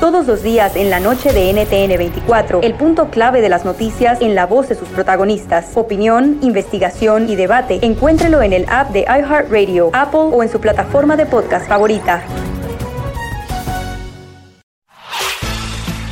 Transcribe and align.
Todos 0.00 0.28
los 0.28 0.44
días 0.44 0.76
en 0.76 0.90
la 0.90 1.00
noche 1.00 1.32
de 1.32 1.52
NTN 1.52 1.98
24, 1.98 2.62
el 2.62 2.74
punto 2.74 3.10
clave 3.10 3.40
de 3.40 3.48
las 3.48 3.64
noticias 3.64 4.20
en 4.20 4.36
la 4.36 4.46
voz 4.46 4.68
de 4.68 4.76
sus 4.76 4.88
protagonistas. 4.90 5.72
Opinión, 5.74 6.38
investigación 6.40 7.28
y 7.28 7.34
debate. 7.34 7.80
Encuéntrelo 7.82 8.40
en 8.42 8.52
el 8.52 8.64
app 8.68 8.90
de 8.90 9.00
iHeartRadio, 9.00 9.90
Apple 9.92 10.30
o 10.32 10.44
en 10.44 10.50
su 10.50 10.60
plataforma 10.60 11.16
de 11.16 11.26
podcast 11.26 11.66
favorita. 11.66 12.22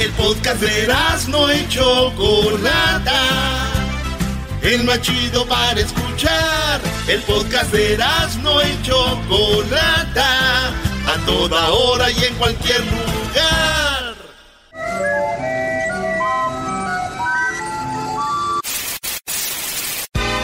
El 0.00 0.10
podcast 0.14 0.60
de 0.60 0.88
no 1.30 1.48
hecho 1.48 2.12
Chocolata. 2.16 3.22
El 4.62 4.82
más 4.82 5.00
chido 5.00 5.46
para 5.46 5.78
escuchar. 5.78 6.80
El 7.06 7.22
podcast 7.22 7.70
de 7.72 7.96
no 8.42 8.60
hecho 8.62 8.96
Chocolata 9.28 10.85
a 11.06 11.16
toda 11.24 11.70
hora 11.70 12.10
y 12.10 12.24
en 12.24 12.34
cualquier 12.34 12.80
lugar. 12.80 14.16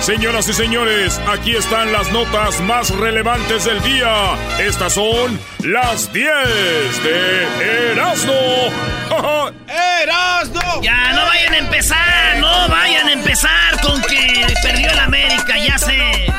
Señoras 0.01 0.49
y 0.49 0.53
señores, 0.53 1.21
aquí 1.29 1.55
están 1.55 1.93
las 1.93 2.11
notas 2.11 2.61
más 2.63 2.91
relevantes 2.91 3.65
del 3.65 3.81
día. 3.83 4.35
Estas 4.59 4.95
son 4.95 5.39
las 5.61 6.13
10 6.13 6.29
de 7.05 7.93
Erasmo. 7.93 8.33
¡Erasmo! 10.03 10.83
Ya, 10.83 11.13
no 11.13 11.25
vayan 11.25 11.55
a 11.55 11.59
empezar, 11.59 12.37
no 12.41 12.69
vayan 12.69 13.09
a 13.09 13.13
empezar 13.13 13.81
con 13.81 14.03
que 14.03 14.45
perdió 14.65 14.91
el 14.91 14.99
América, 14.99 15.57
ya 15.57 15.79
sé 15.79 16.32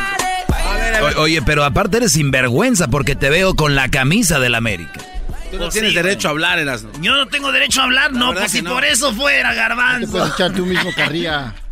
oye, 1.17 1.41
pero 1.41 1.63
aparte 1.63 1.97
eres 1.97 2.13
sinvergüenza 2.13 2.87
porque 2.87 3.15
te 3.15 3.29
veo 3.29 3.55
con 3.55 3.75
la 3.75 3.89
camisa 3.89 4.39
del 4.39 4.55
América. 4.55 5.01
Tú 5.51 5.57
no 5.57 5.65
pues 5.65 5.73
tienes 5.73 5.93
derecho 5.93 6.29
a 6.29 6.31
hablar, 6.31 6.57
Erasmo. 6.57 6.91
Yo 6.99 7.13
no 7.15 7.27
tengo 7.27 7.51
derecho 7.51 7.81
a 7.81 7.83
hablar, 7.83 8.11
no, 8.11 8.33
pues 8.33 8.51
si 8.51 8.61
por 8.61 8.83
eso 8.83 9.13
fuera, 9.13 9.53
garbanzo. 9.53 10.07
Te 10.07 10.11
puedes 10.11 10.33
echar 10.33 10.53
tú 10.53 10.65
mismo 10.65 10.91
carrilla. 10.95 11.53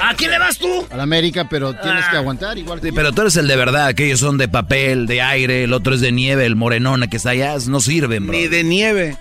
¿A 0.00 0.14
quién 0.14 0.30
le 0.30 0.38
vas 0.38 0.58
tú? 0.58 0.86
Al 0.90 1.00
América, 1.00 1.48
pero 1.48 1.74
tienes 1.74 2.04
que 2.06 2.16
ah. 2.16 2.20
aguantar 2.20 2.56
igual. 2.56 2.80
Sí, 2.80 2.92
pero 2.92 3.12
tú 3.12 3.22
eres 3.22 3.36
el 3.36 3.46
de 3.46 3.56
verdad, 3.56 3.86
aquellos 3.86 4.20
son 4.20 4.38
de 4.38 4.48
papel, 4.48 5.06
de 5.06 5.20
aire, 5.20 5.64
el 5.64 5.72
otro 5.72 5.94
es 5.94 6.00
de 6.00 6.12
nieve, 6.12 6.46
el 6.46 6.56
morenón 6.56 7.06
que 7.10 7.16
está 7.16 7.30
allá, 7.30 7.56
no 7.66 7.80
sirven, 7.80 8.26
bro. 8.26 8.36
Ni 8.36 8.48
de 8.48 8.64
nieve. 8.64 9.18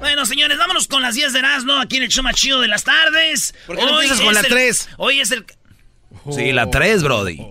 Bueno, 0.00 0.24
señores, 0.24 0.56
vámonos 0.56 0.86
con 0.86 1.02
las 1.02 1.14
10 1.14 1.32
de 1.32 1.42
¿no? 1.64 1.80
aquí 1.80 1.96
en 1.96 2.04
el 2.04 2.08
show 2.08 2.22
más 2.22 2.36
chido 2.36 2.60
de 2.60 2.68
las 2.68 2.84
tardes. 2.84 3.54
¿Por 3.66 3.76
qué 3.76 3.84
no 3.84 4.00
empiezas 4.00 4.20
con 4.20 4.32
la 4.32 4.42
3? 4.42 4.88
Hoy 4.96 5.20
es 5.20 5.30
el... 5.32 5.44
Sí, 6.30 6.52
la 6.52 6.70
3, 6.70 7.02
brody. 7.02 7.44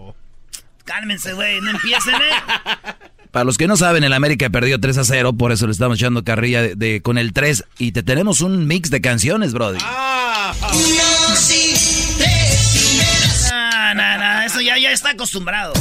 Cálmense, 0.87 1.33
güey, 1.33 1.59
no 1.59 1.71
empiecen, 1.71 2.15
¿eh? 2.15 2.97
Para 3.31 3.43
los 3.43 3.57
que 3.57 3.67
no 3.67 3.75
saben, 3.75 4.05
el 4.05 4.13
América 4.13 4.49
perdió 4.49 4.79
3 4.79 4.99
a 4.99 5.03
0, 5.03 5.33
por 5.33 5.51
eso 5.51 5.67
le 5.67 5.73
estamos 5.73 5.99
echando 5.99 6.23
carrilla 6.23 6.61
de, 6.61 7.01
con 7.01 7.17
el 7.17 7.33
3 7.33 7.65
y 7.77 7.91
te 7.91 8.01
tenemos 8.01 8.39
un 8.39 8.65
mix 8.67 8.89
de 8.89 9.01
canciones, 9.01 9.53
brody. 9.53 9.79
Ah, 9.81 10.53
no, 13.95 14.17
no, 14.17 14.41
eso 14.43 14.61
ya, 14.61 14.79
ya 14.79 14.91
está 14.91 15.09
acostumbrado. 15.09 15.73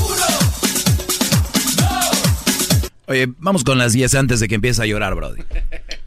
Oye, 3.06 3.28
vamos 3.38 3.62
con 3.62 3.78
las 3.78 3.92
10 3.92 4.14
antes 4.16 4.40
de 4.40 4.48
que 4.48 4.56
empiece 4.56 4.82
a 4.82 4.86
llorar, 4.86 5.14
brody. 5.14 5.40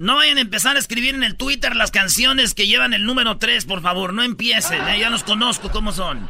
No 0.00 0.14
vayan 0.14 0.38
a 0.38 0.40
empezar 0.40 0.76
a 0.76 0.78
escribir 0.78 1.14
en 1.14 1.22
el 1.22 1.36
Twitter 1.36 1.76
las 1.76 1.90
canciones 1.90 2.54
que 2.54 2.66
llevan 2.66 2.94
el 2.94 3.04
número 3.04 3.36
3, 3.36 3.66
por 3.66 3.82
favor. 3.82 4.14
No 4.14 4.22
empiecen, 4.22 4.80
¿eh? 4.88 4.98
ya 4.98 5.10
los 5.10 5.24
conozco 5.24 5.70
cómo 5.70 5.92
son. 5.92 6.26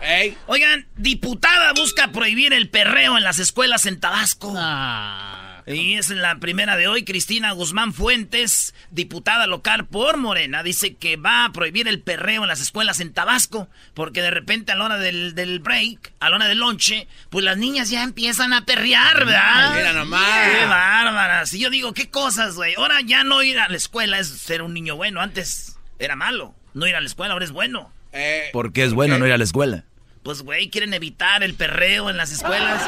Oigan, 0.48 0.88
diputada 0.96 1.72
busca 1.72 2.10
prohibir 2.10 2.52
el 2.52 2.68
perreo 2.68 3.16
en 3.16 3.22
las 3.22 3.38
escuelas 3.38 3.86
en 3.86 4.00
Tabasco. 4.00 4.52
Ah. 4.56 5.49
Y 5.74 5.94
es 5.94 6.10
la 6.10 6.38
primera 6.38 6.76
de 6.76 6.88
hoy. 6.88 7.04
Cristina 7.04 7.52
Guzmán 7.52 7.92
Fuentes, 7.92 8.74
diputada 8.90 9.46
local 9.46 9.86
por 9.86 10.16
Morena, 10.16 10.62
dice 10.62 10.94
que 10.94 11.16
va 11.16 11.44
a 11.44 11.52
prohibir 11.52 11.88
el 11.88 12.00
perreo 12.00 12.42
en 12.42 12.48
las 12.48 12.60
escuelas 12.60 13.00
en 13.00 13.12
Tabasco. 13.12 13.68
Porque 13.94 14.22
de 14.22 14.30
repente 14.30 14.72
a 14.72 14.76
la 14.76 14.84
hora 14.84 14.98
del, 14.98 15.60
break, 15.60 16.12
a 16.20 16.30
la 16.30 16.36
hora 16.36 16.48
del 16.48 16.58
lonche, 16.58 17.06
pues 17.28 17.44
las 17.44 17.56
niñas 17.56 17.90
ya 17.90 18.02
empiezan 18.02 18.52
a 18.52 18.64
perrear, 18.64 19.24
¿verdad? 19.24 19.74
Mira 19.76 19.92
nomás. 19.92 20.50
Qué 20.50 20.66
bárbaras. 20.66 21.52
Y 21.54 21.60
yo 21.60 21.70
digo, 21.70 21.92
¿qué 21.92 22.10
cosas, 22.10 22.56
güey? 22.56 22.74
Ahora 22.74 23.00
ya 23.00 23.24
no 23.24 23.42
ir 23.42 23.58
a 23.58 23.68
la 23.68 23.76
escuela 23.76 24.18
es 24.18 24.28
ser 24.28 24.62
un 24.62 24.74
niño 24.74 24.96
bueno. 24.96 25.20
Antes 25.20 25.76
era 25.98 26.16
malo. 26.16 26.54
No 26.74 26.86
ir 26.86 26.96
a 26.96 27.00
la 27.00 27.06
escuela, 27.06 27.32
ahora 27.32 27.44
es 27.44 27.52
bueno. 27.52 27.92
Eh, 28.12 28.50
¿Por 28.52 28.72
qué 28.72 28.84
es 28.84 28.92
bueno 28.92 29.18
no 29.18 29.26
ir 29.26 29.32
a 29.32 29.38
la 29.38 29.44
escuela? 29.44 29.84
Pues, 30.22 30.42
güey, 30.42 30.68
quieren 30.68 30.92
evitar 30.92 31.42
el 31.42 31.54
perreo 31.54 32.10
en 32.10 32.16
las 32.18 32.30
escuelas. 32.30 32.82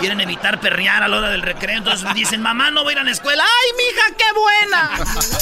Quieren 0.00 0.20
evitar 0.20 0.58
perrear 0.60 1.02
a 1.02 1.08
la 1.08 1.18
hora 1.18 1.30
del 1.30 1.42
recreo. 1.42 1.78
Entonces 1.78 2.08
dicen, 2.14 2.40
mamá, 2.40 2.70
no 2.70 2.82
voy 2.82 2.92
a 2.92 2.92
ir 2.94 2.98
a 3.00 3.04
la 3.04 3.10
escuela. 3.10 3.44
¡Ay, 3.44 3.70
mija, 3.76 4.16
qué 4.16 4.24
buena! 4.34 4.90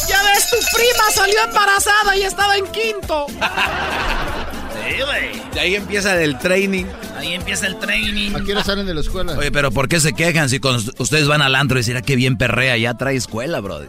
Ya 0.08 0.22
ves, 0.24 0.50
tu 0.50 0.56
prima 0.76 1.04
salió 1.14 1.44
embarazada 1.44 2.16
y 2.16 2.22
estaba 2.22 2.56
en 2.56 2.66
quinto. 2.66 3.26
Sí, 3.28 5.02
güey. 5.02 5.50
De 5.54 5.60
ahí 5.60 5.74
empieza 5.76 6.20
el 6.20 6.36
training. 6.38 6.86
Ahí 7.16 7.34
empieza 7.34 7.68
el 7.68 7.78
training. 7.78 8.34
¿A 8.34 8.44
qué 8.44 8.62
salen 8.64 8.86
de 8.86 8.94
la 8.94 9.00
escuela? 9.00 9.32
Oye, 9.38 9.52
pero 9.52 9.70
¿por 9.70 9.88
qué 9.88 10.00
se 10.00 10.14
quejan 10.14 10.48
si 10.50 10.58
con 10.58 10.76
ustedes 10.98 11.28
van 11.28 11.42
al 11.42 11.54
antro 11.54 11.78
y 11.78 11.82
dirán 11.82 12.02
ah, 12.02 12.06
qué 12.06 12.16
bien 12.16 12.38
perrea? 12.38 12.76
Ya 12.76 12.94
trae 12.94 13.14
escuela, 13.14 13.60
brody. 13.60 13.86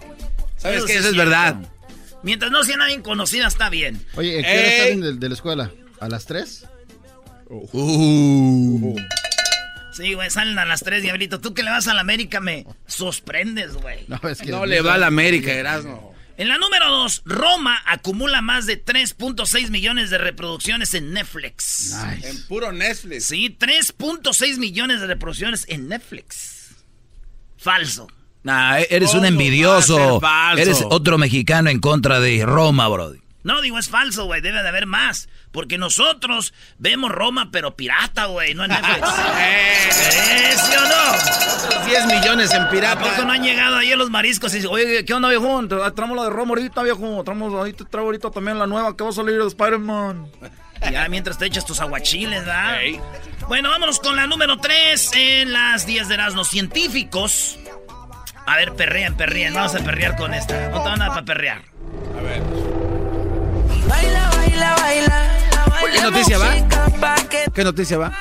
¿Sabes 0.57 0.83
qué? 0.85 0.97
Eso 0.97 1.09
es 1.09 1.15
verdad. 1.15 1.55
Mientras 2.21 2.51
no 2.51 2.63
sea 2.63 2.77
nadie 2.77 3.01
conocida, 3.01 3.47
está 3.47 3.69
bien. 3.69 4.05
Oye, 4.15 4.39
¿a 4.39 4.43
qué 4.43 4.59
hora 4.59 4.77
salen 4.77 5.01
de, 5.01 5.13
de 5.13 5.29
la 5.29 5.35
escuela? 5.35 5.71
¿A 5.99 6.07
las 6.07 6.25
3? 6.25 6.65
Uh. 7.49 8.95
Sí, 9.93 10.13
güey, 10.13 10.29
salen 10.29 10.59
a 10.59 10.65
las 10.65 10.81
3, 10.81 11.01
diablito. 11.01 11.39
Tú 11.39 11.53
que 11.53 11.63
le 11.63 11.71
vas 11.71 11.87
a 11.87 11.93
la 11.93 12.01
América 12.01 12.39
me 12.39 12.65
sorprendes, 12.85 13.73
güey. 13.73 14.05
No, 14.07 14.19
es 14.29 14.39
que 14.39 14.51
no 14.51 14.65
le 14.65 14.81
va 14.81 14.93
a 14.93 14.97
la 14.97 15.07
América, 15.07 15.51
Erasmo. 15.51 16.15
En 16.37 16.49
la 16.49 16.59
número 16.59 16.87
2, 16.91 17.23
Roma 17.25 17.81
acumula 17.87 18.43
más 18.43 18.67
de 18.67 18.83
3.6 18.83 19.71
millones 19.71 20.11
de 20.11 20.19
reproducciones 20.19 20.93
en 20.93 21.11
Netflix. 21.13 21.95
En 22.21 22.43
puro 22.43 22.71
Netflix. 22.71 23.25
Sí, 23.25 23.57
3.6 23.59 24.59
millones 24.59 25.01
de 25.01 25.07
reproducciones 25.07 25.65
en 25.67 25.87
Netflix. 25.87 26.75
Falso. 27.57 28.07
Nah, 28.43 28.77
eres 28.77 29.15
un 29.15 29.25
envidioso. 29.25 30.21
Eres 30.55 30.83
otro 30.89 31.17
mexicano 31.17 31.71
en 31.71 31.79
contra 31.79 32.19
de 32.19 32.45
Roma, 32.45 32.87
brody. 32.87 33.19
No, 33.43 33.61
digo, 33.61 33.79
es 33.79 33.89
falso, 33.89 34.25
güey. 34.25 34.41
Debe 34.41 34.61
de 34.61 34.67
haber 34.67 34.85
más. 34.85 35.29
Porque 35.51 35.77
nosotros 35.77 36.53
vemos 36.77 37.11
Roma, 37.11 37.49
pero 37.51 37.75
pirata, 37.75 38.25
güey, 38.25 38.53
no 38.53 38.63
en 38.65 38.71
Netflix. 38.71 39.07
¿Eh, 39.39 40.55
¿Sí 40.55 40.73
o 40.75 40.81
no? 40.81 41.85
10 41.85 42.05
millones 42.07 42.53
en 42.53 42.67
pirata. 42.69 43.01
¿Por 43.01 43.15
qué 43.15 43.25
no 43.25 43.31
han 43.31 43.43
llegado 43.43 43.77
ahí 43.77 43.95
los 43.95 44.09
mariscos 44.09 44.53
y 44.53 44.57
dicen, 44.57 44.71
oye, 44.71 45.05
¿qué 45.05 45.13
onda, 45.13 45.29
viejo? 45.29 45.65
Traemos 45.67 46.17
la 46.17 46.23
de 46.25 46.29
Roma 46.29 46.49
ahorita, 46.49 46.83
viejo. 46.83 47.23
Traemos, 47.23 47.65
ahí 47.65 47.73
te 47.73 47.85
traigo 47.85 48.07
ahorita 48.07 48.29
también 48.31 48.59
la 48.59 48.67
nueva 48.67 48.95
que 48.95 49.03
va 49.03 49.09
a 49.09 49.13
salir 49.13 49.39
de 49.41 49.47
Spider-Man. 49.47 50.27
Ya 50.91 51.07
mientras 51.09 51.37
te 51.39 51.45
echas 51.47 51.65
tus 51.65 51.79
aguachiles, 51.79 52.41
¿verdad? 52.45 52.77
Bueno, 53.47 53.69
vámonos 53.69 53.99
con 53.99 54.15
la 54.15 54.27
número 54.27 54.57
3 54.57 55.11
en 55.15 55.53
las 55.53 55.87
10 55.87 56.07
de 56.07 56.17
los 56.17 56.47
científicos. 56.49 57.57
A 58.45 58.55
ver, 58.57 58.73
perrean, 58.75 59.15
perrean. 59.17 59.53
Vamos 59.53 59.73
a 59.75 59.79
perrear 59.79 60.15
con 60.15 60.33
esta. 60.33 60.69
No 60.69 60.83
te 60.83 60.89
van 60.89 61.01
a 61.01 61.07
para 61.07 61.25
perrear. 61.25 61.63
A 62.17 62.21
ver. 62.21 62.41
Baila, 63.87 64.26
baila, 64.57 64.75
baila. 65.69 65.91
¿Qué 65.93 66.01
noticia 66.01 66.37
va? 66.37 67.15
¿Qué 67.53 67.63
noticia 67.63 67.97
va? 67.97 68.17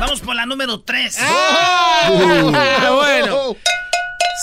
Vamos 0.00 0.20
por 0.20 0.34
la 0.34 0.46
número 0.46 0.80
3. 0.80 1.16
¡Ah! 1.20 2.90
bueno. 2.94 3.56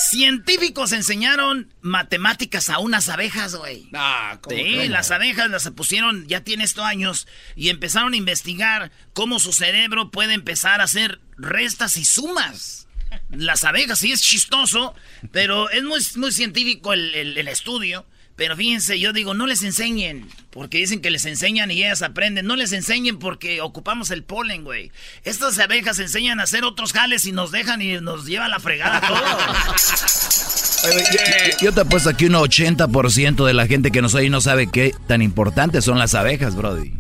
Científicos 0.10 0.94
enseñaron 0.94 1.74
matemáticas 1.82 2.70
a 2.70 2.80
unas 2.80 3.10
abejas, 3.10 3.56
güey. 3.56 3.90
Ah, 3.94 4.40
sí, 4.48 4.88
las 4.88 5.12
abejas 5.12 5.50
las 5.50 5.70
pusieron, 5.72 6.28
ya 6.28 6.46
tiene 6.46 6.64
estos 6.64 6.86
años, 6.86 7.28
y 7.56 7.70
empezaron 7.70 8.14
a 8.14 8.18
investigar 8.18 8.92
cómo 9.14 9.40
su 9.40 9.52
cerebro 9.52 10.12
puede 10.12 10.34
empezar 10.34 10.80
a 10.80 10.86
hacer 10.86 11.20
restas 11.38 11.98
y 11.98 12.06
sumas. 12.06 12.88
Las 13.30 13.66
abejas, 13.66 14.00
sí 14.00 14.12
es 14.14 14.22
chistoso, 14.22 14.96
pero 15.32 15.70
es 15.70 15.84
muy, 15.84 16.00
muy 16.16 16.32
científico 16.32 16.94
el 16.94 17.48
estudio. 17.50 18.06
Pero 18.40 18.56
fíjense, 18.56 18.98
yo 18.98 19.12
digo, 19.12 19.34
no 19.34 19.48
les 19.48 19.64
enseñen, 19.64 20.30
porque 20.50 20.78
dicen 20.78 21.02
que 21.02 21.12
les 21.12 21.26
enseñan 21.26 21.72
y 21.72 21.84
ellas 21.84 22.02
aprenden. 22.02 22.46
No 22.46 22.56
les 22.56 22.72
enseñen 22.72 23.20
porque 23.20 23.60
ocupamos 23.60 24.12
el 24.12 24.24
polen, 24.24 24.64
güey. 24.64 24.94
Estas 25.26 25.60
abejas 25.60 26.00
enseñan 26.00 26.40
a 26.40 26.44
hacer 26.44 26.64
otros 26.64 26.94
jales 26.94 27.26
y 27.26 27.34
nos 27.34 27.52
dejan 27.52 27.82
y 27.82 28.00
nos 28.00 28.26
llevan 28.26 28.52
la 28.52 28.62
fregada 28.62 29.02
todo. 29.02 29.20
Yo 31.62 31.74
te 31.74 31.82
apuesto 31.82 32.10
aquí 32.10 32.28
un 32.28 32.36
80% 32.36 33.46
de 33.46 33.54
la 33.54 33.68
gente 33.68 33.92
que 33.92 34.02
nos 34.02 34.16
oye 34.16 34.30
no 34.30 34.40
sabe 34.40 34.72
qué 34.72 34.96
tan 35.06 35.22
importantes 35.22 35.84
son 35.84 36.00
las 36.00 36.16
abejas, 36.16 36.56
Brody. 36.56 36.94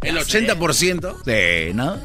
¿El 0.00 0.16
80%? 0.16 1.16
Sí, 1.26 1.74
¿no? 1.74 2.00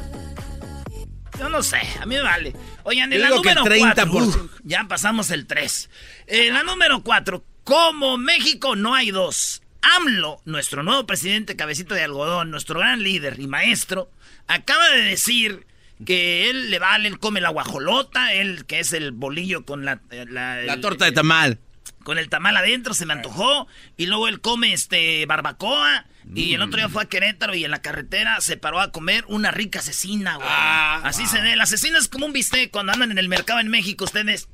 Yo 1.38 1.48
no 1.48 1.62
sé, 1.62 1.78
a 1.98 2.04
mí 2.04 2.14
me 2.14 2.20
vale. 2.20 2.54
Oigan, 2.82 3.10
en 3.10 3.20
Yo 3.20 3.24
la 3.24 3.30
número 3.36 3.64
30%. 3.64 4.10
4. 4.10 4.50
Ya 4.64 4.84
pasamos 4.86 5.30
el 5.30 5.46
3. 5.46 5.88
En 6.26 6.52
la 6.52 6.62
número 6.62 7.02
4. 7.02 7.42
Como 7.66 8.16
México 8.16 8.76
no 8.76 8.94
hay 8.94 9.10
dos. 9.10 9.60
AMLO, 9.82 10.40
nuestro 10.44 10.84
nuevo 10.84 11.04
presidente 11.04 11.56
cabecito 11.56 11.94
de 11.96 12.04
algodón, 12.04 12.52
nuestro 12.52 12.78
gran 12.78 13.02
líder 13.02 13.40
y 13.40 13.48
maestro, 13.48 14.08
acaba 14.46 14.88
de 14.90 15.02
decir 15.02 15.66
que 16.04 16.48
él 16.48 16.70
le 16.70 16.78
vale, 16.78 17.08
él 17.08 17.18
come 17.18 17.40
la 17.40 17.48
guajolota, 17.48 18.32
él 18.34 18.66
que 18.66 18.78
es 18.78 18.92
el 18.92 19.10
bolillo 19.10 19.64
con 19.64 19.84
la... 19.84 20.00
eh, 20.12 20.26
La, 20.28 20.62
La 20.62 20.74
el- 20.74 20.80
torta 20.80 21.06
de 21.06 21.12
tamal. 21.12 21.58
con 22.04 22.18
el 22.18 22.28
tamal 22.28 22.56
adentro, 22.56 22.94
se 22.94 23.04
me 23.04 23.14
antojó. 23.14 23.66
Y 23.96 24.06
luego 24.06 24.28
él 24.28 24.40
come 24.40 24.72
este 24.72 25.26
barbacoa. 25.26 26.06
Y 26.36 26.54
el 26.54 26.62
otro 26.62 26.76
día 26.78 26.88
fue 26.88 27.02
a 27.02 27.08
Querétaro 27.08 27.56
y 27.56 27.64
en 27.64 27.72
la 27.72 27.82
carretera 27.82 28.40
se 28.40 28.56
paró 28.56 28.80
a 28.80 28.92
comer 28.92 29.24
una 29.26 29.50
rica 29.50 29.82
cecina, 29.82 30.36
güey. 30.36 30.48
Ah, 30.48 31.00
Así 31.02 31.26
se 31.26 31.40
ve. 31.40 31.56
La 31.56 31.66
cecina 31.66 31.98
es 31.98 32.06
como 32.08 32.26
un 32.26 32.32
bistec 32.32 32.70
cuando 32.70 32.92
andan 32.92 33.10
en 33.10 33.18
el 33.18 33.28
mercado 33.28 33.58
en 33.58 33.68
México, 33.68 34.04
ustedes. 34.04 34.48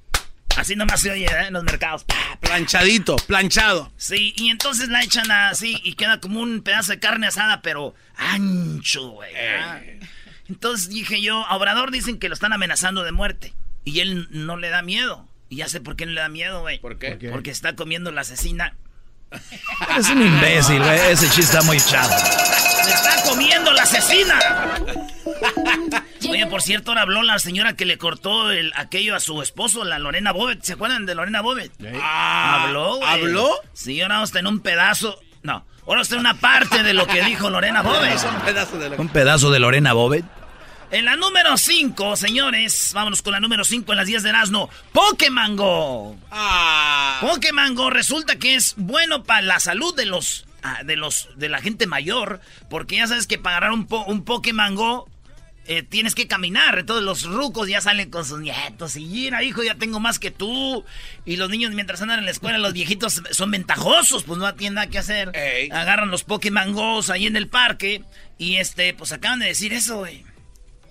Así 0.57 0.77
nomás 0.77 1.01
se 1.01 1.11
oye, 1.11 1.27
¿eh? 1.27 1.47
En 1.49 1.55
los 1.55 1.65
mercados. 1.65 2.05
Pa, 2.05 2.15
pa. 2.15 2.41
Planchadito, 2.41 3.17
planchado. 3.17 3.91
Sí, 3.97 4.35
y 4.37 4.51
entonces 4.51 4.89
la 4.89 5.03
echan 5.03 5.31
así 5.31 5.81
y 5.83 5.95
queda 5.95 6.21
como 6.21 6.41
un 6.41 6.63
pedazo 6.63 6.93
de 6.93 6.99
carne 6.99 7.27
asada, 7.27 7.63
pero 7.63 7.95
ancho, 8.17 9.11
güey. 9.11 9.33
¿ah? 9.37 9.81
Entonces 10.49 10.91
dije 10.91 11.23
yo, 11.23 11.47
a 11.47 11.57
Obrador 11.57 11.91
dicen 11.91 12.19
que 12.19 12.29
lo 12.29 12.35
están 12.35 12.53
amenazando 12.53 13.03
de 13.03 13.13
muerte. 13.13 13.55
Y 13.85 14.01
él 14.01 14.29
no 14.31 14.57
le 14.57 14.69
da 14.69 14.83
miedo. 14.83 15.29
Y 15.49 15.57
ya 15.57 15.69
sé 15.69 15.81
por 15.81 15.97
qué 15.97 16.07
no 16.07 16.13
le 16.13 16.21
da 16.21 16.29
miedo, 16.29 16.61
güey. 16.61 16.79
¿Por 16.79 16.99
qué? 16.99 17.19
Porque 17.31 17.51
está 17.51 17.75
comiendo 17.75 18.11
la 18.13 18.21
asesina. 18.21 18.77
Es 19.99 20.09
un 20.11 20.23
imbécil, 20.23 20.79
güey. 20.79 20.99
Ese 21.11 21.27
chiste 21.27 21.43
está 21.43 21.63
muy 21.63 21.79
chavo. 21.81 22.13
¡Se 22.85 22.91
está 22.91 23.23
comiendo 23.23 23.73
la 23.73 23.83
asesina! 23.83 24.39
Oye, 26.31 26.47
por 26.47 26.63
cierto, 26.63 26.91
ahora 26.93 27.03
habló 27.03 27.23
la 27.23 27.39
señora 27.39 27.75
que 27.77 27.85
le 27.85 27.99
cortó 27.99 28.51
el, 28.51 28.73
aquello 28.77 29.15
a 29.17 29.21
su 29.21 29.43
esposo, 29.43 29.85
la 29.85 29.99
Lorena 29.99 30.33
Bobet. 30.33 30.63
¿Se 30.63 30.75
acuerdan 30.75 31.05
de 31.07 31.15
Lorena 31.15 31.41
Bobet? 31.41 31.73
Ah, 32.01 32.65
¿Habló, 32.65 32.97
güey? 32.97 33.09
¿Habló? 33.11 33.51
Sí, 33.73 34.01
ahora 34.01 34.15
vamos 34.17 34.31
a 34.31 34.33
tener 34.35 34.53
un 34.53 34.61
pedazo. 34.61 35.19
No, 35.43 35.65
ahora 35.87 36.03
está 36.03 36.15
en 36.15 36.21
una 36.21 36.35
parte 36.35 36.83
de 36.83 36.95
lo 36.95 37.07
que 37.07 37.23
dijo 37.25 37.51
Lorena 37.51 37.83
Bobet. 37.83 38.19
Un 38.25 38.41
pedazo 38.45 38.79
de 38.79 38.91
la... 38.91 38.97
Un 38.97 39.09
pedazo 39.09 39.51
de 39.51 39.59
Lorena 39.59 39.93
Bobet. 39.93 40.25
En 40.91 41.07
la 41.07 41.17
número 41.17 41.57
5, 41.57 42.17
señores, 42.17 42.91
vámonos 42.95 43.23
con 43.23 43.33
la 43.33 43.41
número 43.41 43.65
5 43.65 43.91
en 43.93 43.97
las 43.97 44.07
10 44.07 44.23
de 44.25 44.29
Erasmo. 44.29 44.69
Pokémon 44.93 45.57
Go. 45.57 46.17
Ah. 46.31 47.17
Pokémon 47.23 47.75
Go 47.75 47.89
resulta 47.89 48.37
que 48.37 48.55
es 48.57 48.75
bueno 48.77 49.25
para 49.25 49.41
la 49.41 49.59
salud 49.59 49.97
de 49.97 50.05
los 50.05 50.45
ah, 50.63 50.83
de 50.85 50.97
los 50.97 51.31
de 51.37 51.49
la 51.49 51.63
gente 51.63 51.87
mayor, 51.87 52.41
porque 52.69 52.97
ya 52.97 53.07
sabes 53.07 53.27
que 53.27 53.39
para 53.39 53.57
agarrar 53.57 53.73
un, 53.73 53.87
po- 53.87 54.05
un 54.05 54.23
Pokémon 54.27 54.75
Go 54.75 55.09
eh, 55.67 55.83
tienes 55.83 56.15
que 56.15 56.27
caminar, 56.27 56.79
entonces 56.79 57.05
los 57.05 57.23
rucos 57.25 57.69
ya 57.69 57.81
salen 57.81 58.11
con 58.11 58.25
sus 58.25 58.41
nietos 58.41 58.97
y 58.97 59.05
mira, 59.07 59.43
hijo, 59.45 59.63
ya 59.63 59.77
tengo 59.77 60.01
más 60.01 60.19
que 60.19 60.31
tú. 60.31 60.85
Y 61.25 61.37
los 61.37 61.49
niños 61.51 61.73
mientras 61.73 62.03
andan 62.03 62.19
en 62.19 62.25
la 62.25 62.31
escuela, 62.33 62.59
los 62.59 62.73
viejitos 62.73 63.23
son 63.31 63.51
ventajosos, 63.51 64.25
pues 64.25 64.39
no 64.39 64.55
tienen 64.55 64.75
nada 64.75 64.87
que 64.89 64.99
hacer. 64.99 65.31
Ey. 65.35 65.69
Agarran 65.71 66.11
los 66.11 66.25
Pokémon 66.25 66.73
Go 66.73 67.01
ahí 67.13 67.27
en 67.27 67.37
el 67.37 67.49
parque 67.49 68.03
y 68.39 68.57
este, 68.57 68.93
pues 68.95 69.13
acaban 69.13 69.39
de 69.39 69.47
decir 69.47 69.73
eso, 69.73 69.99
güey. 69.99 70.25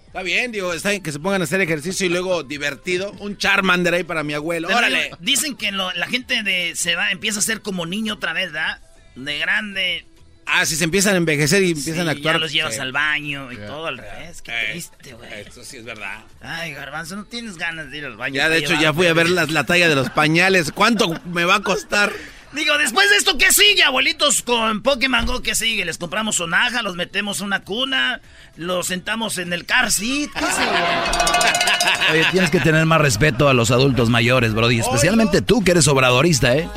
Está 0.08 0.24
bien, 0.24 0.52
digo, 0.52 0.74
está 0.74 0.90
bien 0.90 1.02
que 1.04 1.12
se 1.14 1.20
pongan 1.20 1.40
a 1.40 1.46
hacer 1.46 1.62
ejercicio 1.62 2.06
y 2.06 2.10
luego 2.10 2.44
divertido. 2.44 3.12
Un 3.20 3.38
Charmander 3.38 3.94
ahí 3.94 4.04
para 4.04 4.24
mi 4.24 4.34
abuelo. 4.34 4.68
Pero 4.68 4.80
¡Órale! 4.80 5.12
Dicen 5.22 5.56
que 5.56 5.72
lo- 5.72 5.94
la 5.94 6.08
gente 6.08 6.44
de 6.44 6.76
se 6.76 6.96
va, 6.96 7.12
empieza 7.12 7.40
a 7.40 7.42
ser 7.42 7.62
como 7.62 7.86
niño 7.86 8.16
otra 8.16 8.34
vez, 8.34 8.52
¿verdad? 8.52 8.82
De 9.16 9.38
grande. 9.40 10.06
Ah, 10.46 10.66
si 10.66 10.76
se 10.76 10.84
empiezan 10.84 11.14
a 11.14 11.18
envejecer 11.18 11.64
y 11.64 11.72
empiezan 11.72 12.04
Sí, 12.04 12.10
a 12.10 12.12
actuar. 12.12 12.36
Ya 12.36 12.40
los 12.40 12.52
llevas 12.52 12.74
Sí. 12.76 12.80
al 12.82 12.92
baño 12.92 13.52
y 13.52 13.58
todo 13.58 13.88
al 13.88 13.98
revés. 13.98 14.42
Qué 14.42 14.52
Eh, 14.52 14.68
triste, 14.72 15.14
güey. 15.14 15.30
Eso 15.48 15.64
sí 15.64 15.78
es 15.78 15.86
verdad. 15.86 16.20
Ay, 16.42 16.74
garbanzo, 16.74 17.16
no 17.16 17.24
tienes 17.26 17.58
ganas 17.58 17.90
de 17.90 17.98
ir 18.00 18.06
al 18.06 18.18
baño. 18.18 18.36
Ya, 18.36 18.50
de 18.50 18.58
hecho, 18.58 18.74
ya 18.80 18.94
fui 18.94 19.08
a 19.08 19.14
ver 19.14 19.30
la 19.30 19.64
talla 19.64 19.88
de 19.88 19.96
los 19.96 20.10
pañales. 20.12 20.72
¿Cuánto 20.74 21.14
me 21.26 21.46
va 21.46 21.56
a 21.56 21.62
costar? 21.62 22.12
Digo, 22.54 22.78
después 22.78 23.10
de 23.10 23.16
esto, 23.16 23.38
¿qué 23.38 23.50
sigue, 23.54 23.82
abuelitos? 23.84 24.42
Con 24.42 24.82
Pokémon 24.82 25.26
Go, 25.26 25.42
¿qué 25.42 25.56
sigue? 25.56 25.86
Les 25.86 25.98
compramos 25.98 26.36
sonaja, 26.36 26.82
los 26.82 26.98
metemos 26.98 27.40
en 27.40 27.46
una 27.46 27.62
cuna, 27.62 28.20
los 28.58 28.88
sentamos 28.88 29.38
en 29.38 29.54
el 29.54 29.66
car 29.66 29.90
seat. 29.90 30.32
¿Qué 30.34 30.40
sigue? 30.42 32.12
Oye, 32.12 32.26
tienes 32.32 32.50
que 32.52 32.60
tener 32.60 32.86
más 32.86 33.00
respeto 33.00 33.48
a 33.48 33.54
los 33.54 33.72
adultos 33.72 34.10
mayores, 34.10 34.54
Brody. 34.54 34.82
Especialmente 34.82 35.42
tú, 35.42 35.64
que 35.64 35.72
eres 35.72 35.88
obradorista, 35.88 36.54
¿eh? 36.58 36.68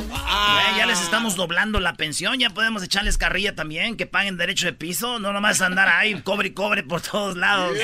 Ya 0.74 0.74
les 0.95 1.03
estamos 1.03 1.35
doblando 1.35 1.81
la 1.81 1.95
pensión, 1.95 2.39
ya 2.39 2.51
podemos 2.51 2.81
echarles 2.81 3.17
carrilla 3.17 3.53
también, 3.53 3.97
que 3.97 4.05
paguen 4.05 4.37
derecho 4.37 4.65
de 4.65 4.71
piso, 4.71 5.19
no 5.19 5.33
nomás 5.33 5.59
andar 5.61 5.89
ahí, 5.89 6.21
cobre 6.23 6.49
y 6.49 6.53
cobre 6.53 6.83
por 6.83 7.01
todos 7.01 7.35
lados. 7.35 7.77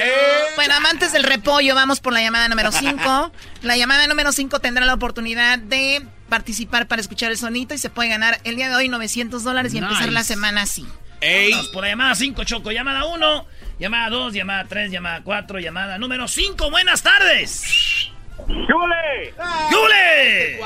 Bueno, 0.55 0.75
amantes 0.75 1.11
del 1.11 1.23
repollo, 1.23 1.75
vamos 1.75 1.99
por 1.99 2.13
la 2.13 2.21
llamada 2.21 2.47
número 2.47 2.71
5. 2.71 3.31
La 3.63 3.77
llamada 3.77 4.07
número 4.07 4.31
5 4.31 4.59
tendrá 4.59 4.85
la 4.85 4.93
oportunidad 4.93 5.59
de 5.59 6.01
participar 6.29 6.87
para 6.87 7.01
escuchar 7.01 7.31
el 7.31 7.37
sonito 7.37 7.73
y 7.73 7.77
se 7.77 7.89
puede 7.89 8.09
ganar 8.09 8.39
el 8.43 8.55
día 8.55 8.69
de 8.69 8.75
hoy 8.75 8.87
900 8.87 9.43
dólares 9.43 9.73
y 9.73 9.77
empezar 9.77 10.11
la 10.11 10.23
semana 10.23 10.63
así. 10.63 10.87
¡Ey! 11.19 11.51
Vamos 11.51 11.67
por 11.67 11.83
la 11.83 11.89
llamada 11.89 12.15
5, 12.15 12.43
Choco. 12.45 12.71
Llamada 12.71 13.05
1, 13.05 13.45
llamada 13.77 14.09
2, 14.09 14.33
llamada 14.33 14.65
3, 14.67 14.89
llamada 14.89 15.21
4, 15.21 15.59
llamada 15.59 15.97
número 15.99 16.27
5. 16.27 16.71
Buenas 16.71 17.03
tardes. 17.03 18.09
¡Yule! 18.47 19.33
¡Yule! 19.71 20.59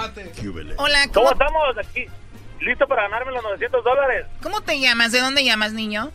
Hola, 0.77 1.07
¿Cómo 1.13 1.27
¿cómo, 1.27 1.31
estamos? 1.31 1.77
Aquí, 1.77 2.05
listo 2.65 2.87
para 2.87 3.03
ganarme 3.03 3.31
los 3.31 3.43
900 3.43 3.83
dólares. 3.83 4.25
cómo 4.41 4.61
te 4.61 4.79
llamas? 4.79 5.11
¿De 5.11 5.21
dónde 5.21 5.43
llamas, 5.43 5.73
niño? 5.73 6.11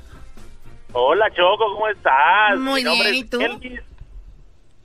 Hola, 0.93 1.31
Choco, 1.31 1.73
¿cómo 1.73 1.88
estás? 1.88 2.58
Muy 2.58 2.85
Mi 2.85 2.91
bien, 2.91 3.14
¿y 3.14 3.25
tú? 3.25 3.41
Elvis. 3.41 3.81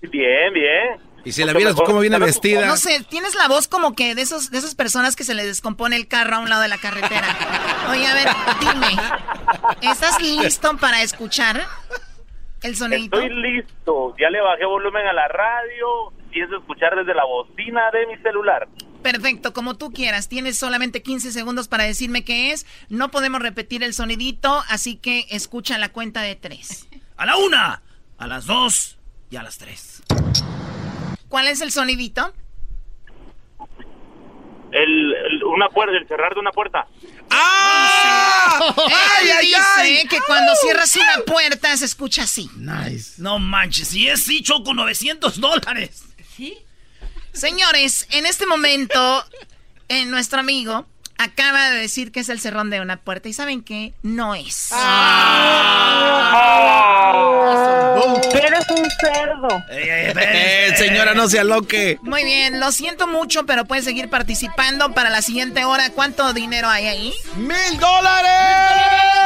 Bien, 0.02 0.54
bien. 0.54 1.00
Y 1.24 1.32
si 1.32 1.44
la 1.44 1.54
vieras 1.54 1.74
cómo 1.74 2.00
viene 2.02 2.20
vestida. 2.20 2.68
No 2.68 2.78
sé, 2.78 3.04
tienes 3.10 3.34
la 3.34 3.48
voz 3.48 3.68
como 3.68 3.96
que 3.96 4.14
de 4.14 4.22
esos 4.22 4.52
de 4.52 4.60
esas 4.60 4.76
personas 4.76 5.16
que 5.16 5.24
se 5.24 5.34
les 5.34 5.48
descompone 5.48 5.96
el 5.96 6.08
carro 6.08 6.36
a 6.36 6.40
un 6.40 6.50
lado 6.50 6.62
de 6.62 6.68
la 6.68 6.78
carretera. 6.78 7.26
Oye, 7.90 8.06
a 8.06 8.14
ver, 8.14 8.28
dime, 8.60 9.02
¿estás 9.82 10.22
listo 10.22 10.78
para 10.78 11.02
escuchar 11.02 11.66
el 12.62 12.76
sonidito? 12.76 13.20
Estoy 13.20 13.36
listo. 13.42 14.16
Ya 14.20 14.30
le 14.30 14.40
bajé 14.40 14.66
volumen 14.66 15.08
a 15.08 15.14
la 15.14 15.28
radio. 15.28 16.14
Pienso 16.30 16.58
escuchar 16.58 16.96
desde 16.96 17.16
la 17.16 17.26
bocina 17.26 17.90
de 17.92 18.06
mi 18.06 18.18
celular. 18.22 18.68
Perfecto, 19.12 19.54
como 19.54 19.76
tú 19.78 19.92
quieras. 19.92 20.30
Tienes 20.30 20.58
solamente 20.58 21.04
15 21.04 21.32
segundos 21.32 21.68
para 21.68 21.84
decirme 21.84 22.24
qué 22.24 22.52
es. 22.52 22.66
No 22.90 23.12
podemos 23.12 23.40
repetir 23.40 23.84
el 23.84 23.94
sonidito, 23.94 24.64
así 24.68 24.96
que 24.96 25.28
escucha 25.30 25.78
la 25.78 25.90
cuenta 25.90 26.24
de 26.24 26.36
tres. 26.36 26.88
A 27.16 27.28
la 27.28 27.38
1, 27.38 27.56
a 28.18 28.28
las 28.28 28.46
2 28.48 28.98
y 29.30 29.36
a 29.36 29.44
las 29.44 29.60
3. 29.60 30.02
¿Cuál 31.30 31.48
es 31.48 31.62
el 31.62 31.72
sonidito? 31.72 32.34
El, 34.72 35.14
el- 35.14 35.44
una 35.44 35.70
puerta, 35.70 35.96
el 35.96 36.08
cerrar 36.08 36.34
de 36.34 36.40
una 36.40 36.52
puerta. 36.52 36.88
¡Ah! 37.30 38.60
Él 39.22 39.30
dice 39.46 40.08
que 40.10 40.18
cuando 40.26 40.54
cierras 40.56 40.96
una 40.96 41.24
puerta 41.26 41.78
se 41.78 41.86
escucha 41.86 42.24
así. 42.24 42.50
Nice. 42.58 43.22
No 43.22 43.38
manches, 43.38 43.90
si 43.90 44.08
es 44.08 44.24
sí, 44.24 44.42
Choco, 44.42 44.74
900 44.74 45.40
dólares. 45.40 46.04
Señores, 47.36 48.08
en 48.12 48.26
este 48.26 48.46
momento, 48.46 49.26
eh, 49.90 50.06
nuestro 50.06 50.40
amigo 50.40 50.86
acaba 51.18 51.70
de 51.70 51.78
decir 51.78 52.12
que 52.12 52.22
es 52.22 52.30
el 52.30 52.40
cerrón 52.40 52.70
de 52.70 52.82
una 52.82 52.98
puerta. 52.98 53.28
¿Y 53.30 53.34
saben 53.34 53.62
qué? 53.62 53.94
No 54.04 54.36
es. 54.36 54.72
Eres 58.34 58.66
un 58.70 58.90
cerdo. 59.00 59.64
Ey, 59.70 59.90
ey, 59.90 60.06
espérense. 60.08 60.68
Eh, 60.68 60.78
señora, 60.78 61.14
no 61.14 61.28
se 61.28 61.40
aloque. 61.40 62.00
Muy 62.02 62.24
bien, 62.24 62.60
lo 62.60 62.72
siento 62.72 63.08
mucho, 63.08 63.46
pero 63.46 63.66
puedes 63.66 63.86
seguir 63.86 64.10
participando 64.10 64.94
para 64.94 65.10
la 65.10 65.22
siguiente 65.22 65.66
hora. 65.66 65.90
¿Cuánto 65.90 66.34
dinero 66.34 66.70
hay 66.70 66.88
ahí? 66.88 67.14
¡Mil 67.36 67.80
dólares! 67.80 69.25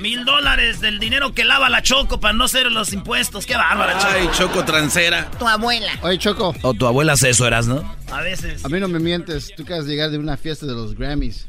Mil 0.00 0.24
dólares 0.24 0.80
del 0.80 0.98
dinero 0.98 1.32
que 1.32 1.44
lava 1.44 1.68
la 1.68 1.82
Choco 1.82 2.20
para 2.20 2.32
no 2.34 2.44
hacer 2.44 2.70
los 2.70 2.92
impuestos. 2.92 3.46
Qué 3.46 3.56
bárbara, 3.56 3.98
Choco. 3.98 4.12
Ay, 4.14 4.28
Choco 4.32 4.64
Trancera. 4.64 5.30
Tu 5.38 5.46
abuela. 5.48 5.92
Oye, 6.02 6.18
Choco, 6.18 6.54
O 6.62 6.74
tu 6.74 6.86
abuela 6.86 7.14
hace 7.14 7.30
eso, 7.30 7.46
eras, 7.46 7.66
¿no? 7.66 7.82
A 8.10 8.22
veces. 8.22 8.64
a 8.64 8.68
mí 8.68 8.78
no 8.80 8.88
me 8.88 8.98
mientes. 8.98 9.52
Tú 9.56 9.62
acabas 9.64 9.86
de 9.86 9.92
llegar 9.92 10.10
de 10.10 10.18
una 10.18 10.36
fiesta 10.36 10.66
de 10.66 10.72
los 10.74 10.94
Grammys. 10.96 11.48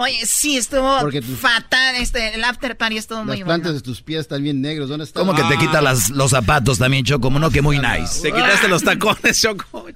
Oye, 0.00 0.24
sí, 0.26 0.56
estuvo 0.56 1.00
Porque 1.00 1.20
fatal. 1.20 1.96
Este, 1.96 2.36
el 2.36 2.44
after 2.44 2.76
party 2.76 2.98
estuvo 2.98 3.18
Las 3.18 3.26
muy 3.26 3.42
plantas 3.42 3.72
bueno. 3.72 3.80
de 3.80 3.80
tus 3.80 4.00
pies 4.00 4.20
están 4.20 4.44
bien 4.44 4.60
negros. 4.60 4.88
¿Dónde 4.88 5.04
están? 5.04 5.26
Como 5.26 5.36
que 5.36 5.42
te 5.52 5.58
quita 5.58 5.80
las, 5.80 6.10
los 6.10 6.30
zapatos 6.30 6.78
también, 6.78 7.04
Choco, 7.04 7.20
como 7.22 7.40
no 7.40 7.50
que 7.50 7.62
muy 7.62 7.80
nice. 7.80 8.22
Te 8.22 8.32
quitaste 8.32 8.68
los 8.68 8.84
tacones, 8.84 9.40
Choco. 9.40 9.88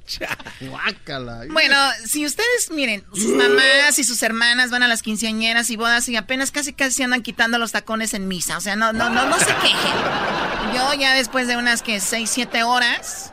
Guácala. 0.60 1.44
Bueno, 1.52 1.76
si 2.04 2.26
ustedes, 2.26 2.72
miren, 2.72 3.04
sus 3.14 3.28
mamás 3.30 3.96
y 3.96 4.02
sus 4.02 4.20
hermanas 4.24 4.72
van 4.72 4.82
a 4.82 4.88
las 4.88 5.02
quinceañeras 5.02 5.70
y 5.70 5.76
bodas 5.76 6.08
y 6.08 6.16
apenas 6.16 6.50
casi 6.50 6.72
casi 6.72 6.96
se 6.96 7.04
andan 7.04 7.22
quitando 7.22 7.58
los 7.58 7.70
tacones 7.70 8.12
en 8.14 8.26
misa. 8.26 8.56
O 8.56 8.60
sea, 8.60 8.74
no, 8.74 8.92
no, 8.92 9.08
no, 9.08 9.28
no 9.28 9.38
se 9.38 9.46
quejen. 9.46 9.94
Yo 10.74 10.94
ya 10.94 11.14
después 11.14 11.46
de 11.46 11.56
unas 11.56 11.80
que 11.82 12.00
seis, 12.00 12.28
siete 12.28 12.64
horas, 12.64 13.32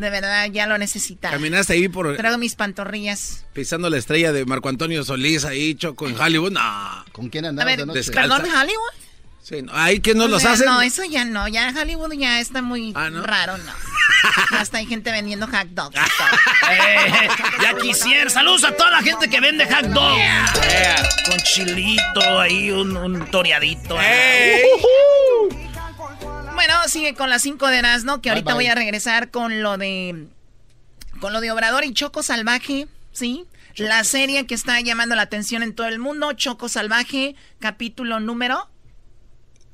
De 0.00 0.10
verdad, 0.10 0.46
ya 0.50 0.66
lo 0.66 0.78
necesitaba. 0.78 1.34
Caminaste 1.34 1.74
ahí 1.74 1.88
por 1.88 2.16
Traigo 2.16 2.38
mis 2.38 2.54
pantorrillas. 2.54 3.44
pisando 3.52 3.90
la 3.90 3.98
estrella 3.98 4.32
de 4.32 4.44
Marco 4.46 4.68
Antonio 4.68 5.04
Solís 5.04 5.44
ahí, 5.44 5.74
Choco, 5.74 6.08
en 6.08 6.18
Hollywood. 6.18 6.52
No. 6.52 7.04
¿Con 7.12 7.28
quién 7.28 7.44
A 7.44 7.48
andabas 7.50 7.76
ver, 7.76 7.80
de 7.80 7.86
noche? 7.86 8.10
¿perdón, 8.12 8.42
Hollywood? 8.42 8.94
Sí, 9.42 9.62
no. 9.62 9.72
Ahí 9.74 10.00
que 10.00 10.14
no 10.14 10.24
O 10.24 10.28
los 10.28 10.42
sea, 10.42 10.52
hacen. 10.52 10.66
No, 10.66 10.80
eso 10.82 11.02
ya 11.04 11.24
no. 11.24 11.48
Ya 11.48 11.72
Hollywood 11.76 12.12
ya 12.14 12.40
está 12.40 12.62
muy 12.62 12.92
Ah, 12.94 13.10
¿no? 13.10 13.22
raro, 13.22 13.56
no. 13.58 13.72
Hasta 14.58 14.78
hay 14.78 14.86
gente 14.86 15.10
vendiendo 15.12 15.46
hot 15.46 15.68
dogs. 15.70 15.96
Eh, 16.70 17.28
ya 17.62 17.74
quisiera. 17.78 18.30
Saludos 18.30 18.62
a 18.64 18.76
toda 18.76 18.90
la 18.92 19.02
gente 19.02 19.28
que 19.28 19.40
vende 19.40 19.64
hot 19.66 19.86
dog. 19.86 20.18
Con 21.26 21.38
chilito 21.40 22.38
ahí, 22.40 22.70
un, 22.70 22.96
un 22.96 23.26
toreadito. 23.30 23.96
Bueno, 26.60 26.74
sigue 26.88 27.14
con 27.14 27.30
las 27.30 27.40
cinco 27.40 27.68
de 27.68 27.80
¿no? 27.80 28.20
Que 28.20 28.28
Bye, 28.28 28.32
ahorita 28.32 28.52
bye. 28.52 28.54
voy 28.54 28.66
a 28.66 28.74
regresar 28.74 29.30
con 29.30 29.62
lo 29.62 29.78
de. 29.78 30.26
Con 31.18 31.32
lo 31.32 31.40
de 31.40 31.50
Obrador 31.50 31.84
y 31.86 31.94
Choco 31.94 32.22
Salvaje, 32.22 32.86
¿sí? 33.12 33.46
La 33.76 34.04
serie 34.04 34.44
que 34.44 34.54
está 34.54 34.78
llamando 34.82 35.16
la 35.16 35.22
atención 35.22 35.62
en 35.62 35.74
todo 35.74 35.86
el 35.86 35.98
mundo, 35.98 36.34
Choco 36.34 36.68
Salvaje, 36.68 37.34
capítulo 37.60 38.20
número. 38.20 38.68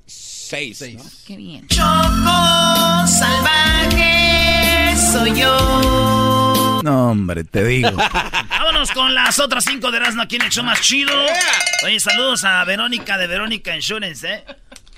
Seis. 0.06 0.80
¿no? 0.94 1.02
Qué 1.26 1.36
bien. 1.36 1.66
Choco 1.66 3.06
Salvaje, 3.08 4.94
soy 5.10 5.40
yo. 5.40 6.82
No, 6.84 7.10
hombre, 7.10 7.42
te 7.42 7.64
digo. 7.64 7.90
Vámonos 8.48 8.92
con 8.92 9.12
las 9.12 9.40
otras 9.40 9.64
cinco 9.64 9.90
de 9.90 9.96
Erasmo 9.96 10.22
aquí 10.22 10.36
en 10.36 10.42
el 10.42 10.50
show 10.50 10.62
más 10.62 10.80
chido. 10.82 11.12
Oye, 11.84 11.98
saludos 11.98 12.44
a 12.44 12.62
Verónica 12.62 13.18
de 13.18 13.26
Verónica 13.26 13.74
Insurance, 13.74 14.32
¿eh? 14.32 14.44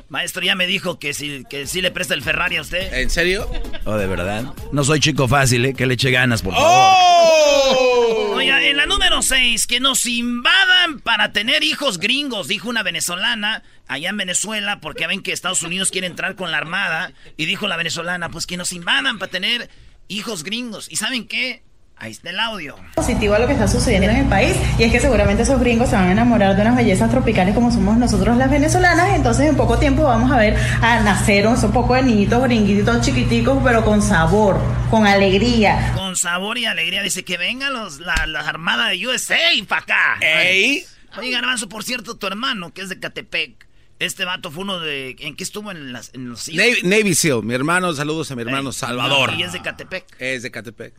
Maestro 0.08 0.42
ya 0.42 0.54
me 0.54 0.66
dijo 0.66 0.98
que 0.98 1.12
sí, 1.12 1.44
que 1.50 1.66
sí 1.66 1.82
le 1.82 1.90
presta 1.90 2.14
el 2.14 2.22
Ferrari 2.22 2.56
a 2.56 2.62
usted. 2.62 2.92
¿En 2.94 3.10
serio? 3.10 3.50
Oh, 3.84 3.96
de 3.96 4.06
verdad. 4.06 4.54
No 4.72 4.82
soy 4.82 5.00
chico 5.00 5.28
fácil, 5.28 5.66
¿eh? 5.66 5.74
Que 5.74 5.86
le 5.86 5.94
eche 5.94 6.10
ganas, 6.10 6.40
por 6.40 6.54
favor. 6.54 6.68
¡Oh! 6.70 8.32
Oiga, 8.34 8.62
en 8.64 8.78
la 8.78 8.86
número 8.86 9.20
6, 9.20 9.66
que 9.66 9.80
nos 9.80 10.06
invadan 10.06 11.00
para 11.00 11.32
tener 11.32 11.62
hijos 11.62 11.98
gringos, 11.98 12.48
dijo 12.48 12.70
una 12.70 12.82
venezolana 12.82 13.62
allá 13.86 14.08
en 14.08 14.16
Venezuela, 14.16 14.80
porque 14.80 15.06
ven 15.06 15.22
que 15.22 15.32
Estados 15.32 15.62
Unidos 15.62 15.90
quiere 15.90 16.06
entrar 16.06 16.36
con 16.36 16.50
la 16.50 16.56
armada. 16.56 17.12
Y 17.36 17.44
dijo 17.44 17.68
la 17.68 17.76
venezolana, 17.76 18.30
pues 18.30 18.46
que 18.46 18.56
nos 18.56 18.72
invadan 18.72 19.18
para 19.18 19.30
tener 19.30 19.68
hijos 20.08 20.42
gringos. 20.42 20.90
¿Y 20.90 20.96
saben 20.96 21.28
qué? 21.28 21.62
Ahí 22.00 22.12
está 22.12 22.30
el 22.30 22.38
audio. 22.38 22.76
positivo 22.94 23.34
a 23.34 23.38
lo 23.40 23.46
que 23.46 23.54
está 23.54 23.66
sucediendo 23.66 24.08
en 24.08 24.16
el 24.18 24.26
país 24.26 24.54
y 24.78 24.84
es 24.84 24.92
que 24.92 25.00
seguramente 25.00 25.42
esos 25.42 25.58
gringos 25.58 25.88
se 25.90 25.96
van 25.96 26.08
a 26.08 26.12
enamorar 26.12 26.54
de 26.54 26.62
unas 26.62 26.76
bellezas 26.76 27.10
tropicales 27.10 27.54
como 27.54 27.72
somos 27.72 27.96
nosotros 27.96 28.36
las 28.36 28.48
venezolanas 28.50 29.16
entonces 29.16 29.48
en 29.48 29.56
poco 29.56 29.78
tiempo 29.78 30.04
vamos 30.04 30.30
a 30.30 30.36
ver 30.36 30.56
a 30.80 31.00
nacer 31.00 31.46
un 31.46 31.72
poco 31.72 31.94
de 31.94 32.02
niñitos 32.02 32.42
gringuitos 32.42 33.00
chiquiticos 33.00 33.58
pero 33.64 33.84
con 33.84 34.00
sabor, 34.02 34.60
con 34.90 35.06
alegría. 35.06 35.92
Con 35.96 36.16
sabor 36.16 36.58
y 36.58 36.66
alegría 36.66 37.02
dice 37.02 37.24
que 37.24 37.36
vengan 37.36 37.72
los, 37.72 38.00
la, 38.00 38.26
la 38.26 38.40
armada 38.40 38.88
de 38.88 39.06
USA 39.06 39.36
para 39.66 39.82
acá. 39.82 40.18
¡Ey! 40.20 40.84
Oye, 41.16 41.30
Garbanzo, 41.30 41.68
por 41.68 41.84
cierto, 41.84 42.16
tu 42.16 42.26
hermano, 42.26 42.72
que 42.72 42.82
es 42.82 42.88
de 42.88 43.00
Catepec, 43.00 43.66
este 43.98 44.24
vato 44.24 44.50
fue 44.50 44.62
uno 44.62 44.78
de... 44.78 45.16
¿En 45.20 45.34
qué 45.34 45.42
estuvo 45.42 45.70
en, 45.70 45.92
las, 45.92 46.10
en 46.14 46.28
los... 46.28 46.48
Navy, 46.48 46.82
Navy 46.84 47.14
SEAL, 47.14 47.42
mi 47.42 47.54
hermano, 47.54 47.92
saludos 47.92 48.30
a 48.30 48.36
mi 48.36 48.42
hermano 48.42 48.70
Ey, 48.70 48.74
Salvador. 48.74 49.32
Y 49.34 49.42
es 49.42 49.52
de 49.52 49.60
Catepec. 49.62 50.04
Es 50.20 50.42
de 50.42 50.50
Catepec. 50.50 50.94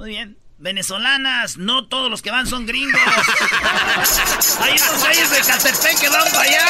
Muy 0.00 0.08
bien. 0.08 0.38
Venezolanas, 0.56 1.58
no 1.58 1.88
todos 1.88 2.10
los 2.10 2.22
que 2.22 2.30
van 2.30 2.46
son 2.46 2.64
gringos. 2.64 2.98
Hay 4.60 4.72
unos 4.72 4.98
güeyes 5.04 5.30
de 5.30 5.38
Catepec 5.40 6.00
que 6.00 6.08
van 6.08 6.24
para 6.30 6.40
allá. 6.40 6.66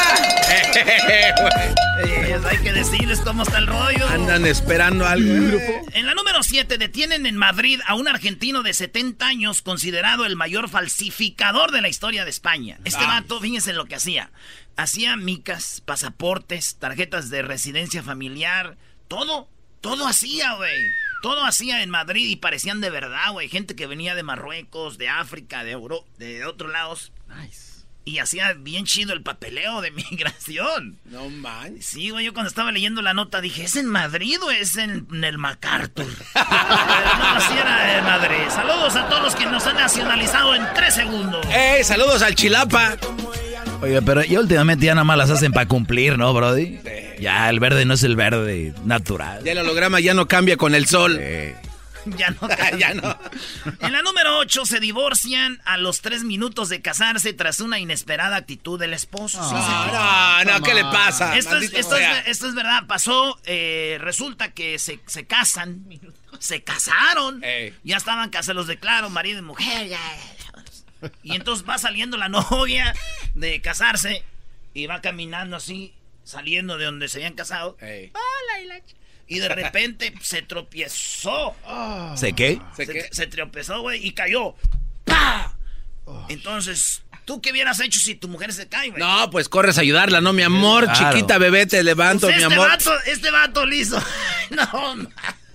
Eh, 2.03 2.41
hay 2.49 2.57
que 2.59 2.73
decirles 2.73 3.21
cómo 3.21 3.43
está 3.43 3.59
el 3.59 3.67
rollo. 3.67 4.09
Andan 4.09 4.47
esperando 4.47 5.07
algo, 5.07 5.31
¿eh, 5.35 5.41
grupo? 5.51 5.91
En 5.93 6.07
la 6.07 6.15
número 6.15 6.43
7 6.43 6.79
detienen 6.79 7.27
en 7.27 7.37
Madrid 7.37 7.79
a 7.87 7.95
un 7.95 8.09
argentino 8.09 8.63
de 8.63 8.73
70 8.73 9.27
años 9.27 9.61
considerado 9.61 10.25
el 10.25 10.35
mayor 10.35 10.71
falsificador 10.71 11.73
de 11.73 11.83
la 11.83 11.89
historia 11.91 12.25
de 12.25 12.31
España. 12.31 12.79
Este 12.85 13.05
Ah. 13.05 13.21
vato, 13.21 13.39
fíjense 13.39 13.75
lo 13.75 13.85
que 13.85 13.97
hacía. 13.97 14.31
Hacía 14.79 15.17
micas, 15.19 15.83
pasaportes, 15.85 16.77
tarjetas 16.79 17.29
de 17.29 17.43
residencia 17.43 18.03
familiar, 18.03 18.79
todo, 19.07 19.51
todo 19.83 20.09
hacía, 20.09 20.55
güey. 20.55 20.81
Todo 21.23 21.45
hacía 21.45 21.83
en 21.83 21.91
Madrid 21.91 22.29
y 22.29 22.37
parecían 22.37 22.81
de 22.81 22.91
verdad, 22.91 23.33
güey. 23.33 23.49
Gente 23.49 23.75
que 23.77 23.87
venía 23.87 24.15
de 24.15 24.23
Marruecos, 24.23 24.97
de 24.99 25.09
África, 25.09 25.65
de 25.65 25.73
Europa, 25.73 26.07
de 26.19 26.45
otros 26.47 26.73
lados. 26.73 27.13
Y 28.07 28.19
hacía 28.19 28.55
bien 28.55 28.87
chido 28.87 29.13
el 29.13 29.23
papeleo 29.23 29.83
de 29.83 29.91
migración. 30.11 30.99
No 31.05 31.29
man. 31.29 31.77
Sí, 31.81 32.11
güey, 32.11 32.25
yo 32.25 32.33
cuando 32.33 32.49
estaba 32.49 32.73
leyendo 32.73 33.03
la 33.03 33.13
nota 33.13 33.41
dije, 33.43 33.65
¿es 33.65 33.77
en 33.77 33.87
Madrid 33.87 34.39
o 34.43 34.51
es 34.51 34.77
en, 34.77 35.07
en 35.13 35.25
el 35.25 35.39
MacArthur? 35.39 36.07
No, 36.35 37.27
así 37.37 37.53
era 37.53 37.99
en 37.99 38.05
Madrid. 38.05 38.49
Saludos 38.49 38.97
a 38.97 39.07
todos 39.09 39.23
los 39.23 39.35
que 39.37 39.45
nos 39.47 39.67
han 39.67 39.77
nacionalizado 39.77 40.55
en 40.55 40.63
tres 40.75 40.95
segundos. 40.95 41.45
¡Ey! 41.51 41.85
Saludos 41.85 42.23
al 42.23 42.35
Chilapa. 42.35 42.97
Oye, 43.83 44.01
pero 44.03 44.23
ya 44.25 44.41
últimamente 44.41 44.87
ya 44.87 44.95
nada 44.95 45.05
más 45.05 45.19
las 45.19 45.31
hacen 45.31 45.53
para 45.53 45.69
cumplir, 45.69 46.17
¿no, 46.19 46.33
Brody? 46.33 46.79
Ya 47.21 47.49
el 47.51 47.61
verde 47.61 47.85
no 47.85 47.95
es 47.95 48.03
el 48.03 48.17
verde 48.17 48.75
natural. 48.85 49.45
Ya 49.45 49.53
el 49.53 49.59
holograma 49.59 50.01
ya 50.01 50.15
no 50.15 50.27
cambia 50.29 50.57
con 50.57 50.75
el 50.75 50.87
sol. 50.87 51.21
Ya 52.07 52.31
no. 52.31 52.49
ya 52.79 52.95
no. 52.95 53.19
En 53.81 53.93
la 53.93 54.01
número 54.01 54.39
8 54.39 54.65
se 54.65 54.81
divorcian 54.81 55.61
a 55.67 55.77
los 55.77 56.01
tres 56.01 56.25
minutos 56.25 56.71
de 56.71 56.81
casarse 56.81 57.35
tras 57.35 57.61
una 57.61 57.79
inesperada 57.79 58.37
actitud 58.37 58.81
del 58.81 58.95
esposo. 58.95 59.39
Sí, 59.47 59.55
No, 59.55 60.45
no, 60.45 60.59
no, 60.59 60.65
¿qué 60.65 60.73
le 60.73 60.85
pasa? 60.85 61.37
Esto 61.37 61.57
es, 61.57 61.65
Maldito 61.65 61.77
esto, 61.79 61.97
es, 61.97 62.01
sea. 62.03 62.21
esto 62.21 62.49
es 62.49 62.55
verdad, 62.55 62.87
pasó, 62.87 63.39
eh, 63.45 63.99
resulta 64.01 64.51
que 64.53 64.79
se, 64.79 64.99
se 65.07 65.27
casan, 65.27 65.85
se 66.39 66.63
casaron, 66.63 67.45
Ey. 67.45 67.75
ya 67.85 67.99
estaban 67.99 68.31
casados, 68.31 68.57
los 68.57 68.67
declaro, 68.67 69.11
marido 69.11 69.39
y 69.39 69.43
mujer, 69.43 69.89
ya, 69.89 69.99
ya, 69.99 70.35
ya. 71.03 71.13
Y 71.23 71.35
entonces 71.37 71.69
va 71.69 71.77
saliendo 71.77 72.17
la 72.17 72.29
novia 72.31 72.95
de 73.35 73.61
casarse 73.61 74.25
y 74.73 74.87
va 74.87 75.03
caminando 75.03 75.57
así, 75.57 75.93
saliendo 76.25 76.79
de 76.79 76.85
donde 76.87 77.09
se 77.09 77.19
habían 77.19 77.35
casado. 77.35 77.77
Hola, 77.81 78.61
y 78.63 78.67
la 78.67 78.77
ch- 78.79 78.95
Y 79.27 79.39
de 79.39 79.49
repente 79.49 80.13
se 80.23 80.43
tropiezó. 80.43 81.55
¿Sé 82.17 82.33
qué? 82.33 82.61
¿Sé 82.77 82.87
Se, 82.87 82.93
qué? 82.93 83.09
se 83.13 83.27
tropezó, 83.27 83.81
güey, 83.83 84.05
y 84.07 84.13
cayó. 84.13 84.55
¡Pah! 85.05 85.55
Entonces, 86.29 87.03
¿tú 87.25 87.41
qué 87.41 87.53
hubieras 87.53 87.79
hecho 87.81 88.01
si 88.01 88.15
tu 88.17 88.27
mujer 88.29 88.53
se 88.53 88.67
cae, 88.69 88.91
güey? 88.91 89.01
No, 89.01 89.31
pues 89.31 89.49
corres 89.49 89.79
a 89.79 89.83
ayudarla, 89.83 90.21
¿no? 90.21 90.33
Mi 90.33 90.43
amor, 90.43 90.85
Claro. 90.85 91.17
chiquita 91.17 91.39
bebé, 91.39 91.67
te 91.67 91.83
levanto, 91.85 92.27
Pues 92.27 92.37
mi 92.39 92.43
este 92.43 92.55
amor. 92.55 92.69
vato, 92.69 92.93
este 93.07 93.31
vato 93.31 93.65
liso. 93.67 94.03
no, 94.51 94.97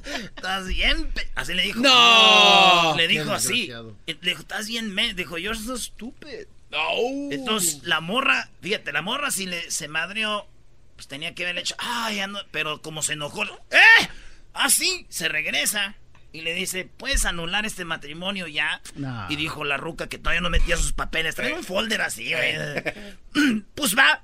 estás 0.06 0.68
bien. 0.68 1.12
Así 1.36 1.54
le 1.54 1.64
dijo. 1.64 1.80
No. 1.82 2.94
Le 2.96 3.08
dijo 3.08 3.26
Qué 3.26 3.32
así. 3.34 3.68
Le 4.08 4.16
dijo, 4.22 4.40
estás 4.42 4.68
bien, 4.68 4.94
me. 4.94 5.14
Dijo, 5.14 5.38
you're 5.38 5.58
so 5.60 5.78
stupid. 5.78 6.46
No. 6.72 7.32
Entonces, 7.32 7.82
la 7.84 8.00
morra, 8.00 8.50
fíjate, 8.62 8.92
la 8.94 9.02
morra 9.02 9.32
si 9.32 9.46
le, 9.46 9.70
se 9.72 9.88
madrió, 9.90 10.48
pues 10.96 11.08
tenía 11.08 11.34
que 11.36 11.44
haberle 11.44 11.62
hecho, 11.62 11.76
ay, 11.80 12.18
ya 12.18 12.28
no", 12.28 12.40
pero 12.52 12.82
como 12.82 13.02
se 13.04 13.14
enojó, 13.14 13.44
¡eh! 13.44 14.08
Así, 14.54 15.06
se 15.10 15.28
regresa 15.28 15.96
y 16.32 16.42
le 16.42 16.54
dice, 16.54 16.86
¿puedes 16.98 17.26
anular 17.26 17.66
este 17.66 17.86
matrimonio 17.86 18.48
ya? 18.48 18.82
No. 18.96 19.26
Y 19.30 19.36
dijo 19.36 19.64
la 19.64 19.78
ruca 19.78 20.08
que 20.08 20.18
todavía 20.18 20.42
no 20.42 20.50
metía 20.50 20.78
sus 20.78 20.94
papeles, 20.94 21.36
trae 21.36 21.54
un 21.54 21.64
folder 21.64 22.02
así, 22.02 22.32
güey. 22.34 23.64
Pues 23.76 23.98
va, 23.98 24.22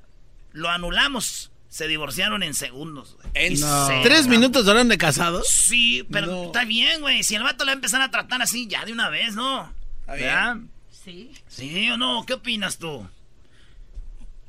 lo 0.51 0.69
anulamos. 0.69 1.51
Se 1.69 1.87
divorciaron 1.87 2.43
en 2.43 2.53
segundos, 2.53 3.15
güey. 3.15 3.27
¿En 3.33 3.57
se- 3.57 4.01
tres 4.03 4.27
minutos 4.27 4.65
duraron 4.65 4.89
de 4.89 4.97
casados? 4.97 5.47
Sí, 5.47 6.05
pero 6.11 6.27
No. 6.27 6.43
está 6.47 6.65
bien, 6.65 6.99
güey. 6.99 7.23
Si 7.23 7.35
el 7.35 7.43
vato 7.43 7.63
le 7.63 7.69
va 7.69 7.73
a 7.73 7.75
empezar 7.75 8.01
a 8.01 8.11
tratar 8.11 8.41
así, 8.41 8.67
ya 8.67 8.83
de 8.83 8.91
una 8.91 9.09
vez, 9.09 9.35
¿no? 9.35 9.73
Está 10.01 10.15
bien. 10.15 10.27
¿Verdad? 10.27 10.57
Sí. 10.91 11.31
¿Sí 11.47 11.89
o 11.89 11.95
no? 11.97 12.25
¿Qué 12.25 12.33
opinas 12.33 12.77
tú? 12.77 13.07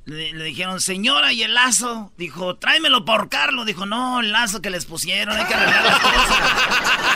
Le, 0.05 0.33
le 0.33 0.45
dijeron, 0.45 0.81
señora, 0.81 1.33
¿y 1.33 1.45
el 1.45 1.55
lazo? 1.55 2.13
Dijo, 2.17 2.57
tráemelo 2.57 3.05
por 3.05 3.29
Carlos. 3.29 3.67
Dijo, 3.67 3.87
no, 3.87 4.21
el 4.21 4.33
lazo 4.33 4.61
que 4.61 4.71
les 4.71 4.85
pusieron, 4.85 5.37
hay 5.37 5.47
que 5.47 5.55
arreglar 5.55 5.85
las 5.85 6.01
cosas. 6.01 6.41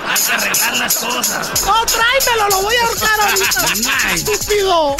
Hay 0.08 0.22
que 0.22 0.32
arreglar 0.32 0.76
las 0.78 0.96
cosas. 0.96 1.66
¡No, 1.66 1.74
tráemelo! 1.86 2.48
¡Lo 2.50 2.62
voy 2.62 2.74
a 2.76 2.86
ahorcar 2.86 3.20
ahorita! 3.20 4.12
¡Estúpido! 4.14 4.96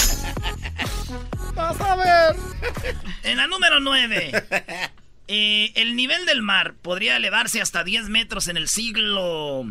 ¡Vas 1.55 1.81
a 1.81 1.97
ver! 1.97 2.37
En 3.23 3.37
la 3.37 3.47
número 3.47 3.79
9. 3.79 4.33
el 5.29 5.97
nivel 5.97 6.27
del 6.27 6.43
mar 6.43 6.75
podría 6.83 7.17
elevarse 7.17 7.61
hasta 7.61 7.85
10 7.85 8.09
metros 8.09 8.49
en 8.49 8.57
el 8.57 8.69
siglo... 8.69 9.65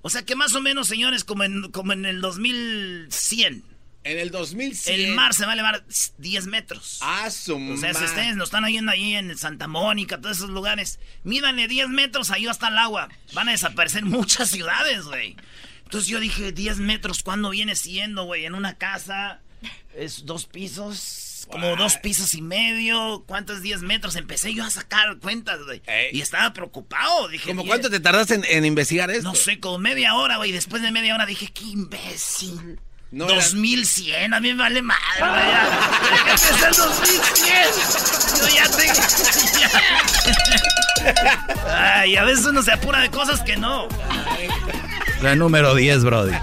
O 0.00 0.10
sea 0.10 0.24
que 0.24 0.36
más 0.36 0.54
o 0.54 0.60
menos, 0.60 0.86
señores, 0.86 1.24
como 1.24 1.42
en, 1.42 1.72
como 1.72 1.92
en 1.92 2.06
el 2.06 2.20
2100. 2.20 3.64
En 4.08 4.18
el 4.18 4.30
2100. 4.30 5.00
El 5.00 5.14
mar 5.14 5.34
se 5.34 5.44
va 5.44 5.50
a 5.50 5.54
elevar 5.54 5.84
10 6.18 6.46
metros. 6.46 6.98
Ah, 7.02 7.30
su 7.30 7.56
O 7.56 7.76
sea, 7.76 7.92
si 7.92 8.04
ustedes 8.04 8.36
nos 8.36 8.48
están 8.48 8.64
oyendo 8.64 8.90
ahí 8.92 9.14
en 9.14 9.36
Santa 9.36 9.68
Mónica, 9.68 10.20
todos 10.20 10.38
esos 10.38 10.50
lugares, 10.50 10.98
mídanle 11.24 11.68
10 11.68 11.88
metros, 11.88 12.30
ahí 12.30 12.44
va 12.44 12.50
a 12.50 12.52
estar 12.52 12.72
el 12.72 12.78
agua. 12.78 13.08
Van 13.34 13.48
a 13.48 13.52
desaparecer 13.52 14.04
muchas 14.04 14.50
ciudades, 14.50 15.04
güey. 15.04 15.36
Entonces 15.84 16.08
yo 16.08 16.20
dije, 16.20 16.52
10 16.52 16.78
metros, 16.78 17.22
¿cuándo 17.22 17.50
viene 17.50 17.74
siendo, 17.74 18.24
güey? 18.24 18.44
En 18.46 18.54
una 18.54 18.76
casa, 18.78 19.40
es 19.94 20.24
dos 20.26 20.46
pisos. 20.46 21.46
como 21.50 21.76
dos 21.76 21.96
pisos 21.96 22.34
y 22.34 22.42
medio, 22.42 23.24
¿cuántos 23.26 23.62
10 23.62 23.82
metros? 23.82 24.16
Empecé 24.16 24.52
yo 24.52 24.64
a 24.64 24.70
sacar 24.70 25.18
cuentas, 25.18 25.60
güey. 25.64 25.80
Y 26.12 26.20
estaba 26.20 26.52
preocupado, 26.52 27.28
dije. 27.28 27.48
¿Cómo 27.48 27.64
cuánto 27.66 27.88
te 27.88 28.00
tardaste 28.00 28.34
en, 28.34 28.44
en 28.44 28.64
investigar 28.66 29.10
esto? 29.10 29.24
No 29.24 29.34
sé, 29.34 29.60
como 29.60 29.78
media 29.78 30.14
hora, 30.14 30.36
güey. 30.36 30.52
Después 30.52 30.82
de 30.82 30.92
media 30.92 31.14
hora 31.14 31.24
dije, 31.26 31.48
qué 31.52 31.64
imbécil. 31.64 32.78
No 33.10 33.24
era- 33.24 33.36
2100, 33.36 34.34
a 34.34 34.40
mí 34.40 34.52
me 34.52 34.62
vale 34.62 34.82
madre, 34.82 35.00
güey. 35.18 35.30
ya. 35.30 35.66
Déjate 36.10 36.58
ser 36.58 36.74
2100. 36.76 37.68
Yo 38.38 38.48
ya 38.54 38.68
tengo. 38.76 39.00
ya. 39.60 39.70
Ay, 42.00 42.16
a 42.16 42.24
veces 42.24 42.44
uno 42.46 42.62
se 42.62 42.72
apura 42.72 43.00
de 43.00 43.10
cosas 43.10 43.40
que 43.42 43.56
no. 43.56 43.88
La 45.22 45.34
número 45.36 45.74
10, 45.74 46.04
Brody. 46.04 46.34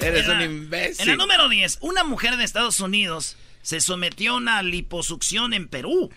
Eres 0.00 0.24
En 0.26 0.30
un 0.30 0.38
la- 0.38 0.44
imbécil. 0.44 1.00
En 1.02 1.08
la 1.08 1.16
número 1.16 1.48
10, 1.48 1.78
una 1.80 2.04
mujer 2.04 2.36
de 2.36 2.44
Estados 2.44 2.78
Unidos 2.80 3.36
se 3.62 3.80
sometió 3.80 4.34
a 4.34 4.36
una 4.36 4.62
liposucción 4.62 5.52
en 5.52 5.66
Perú. 5.68 6.10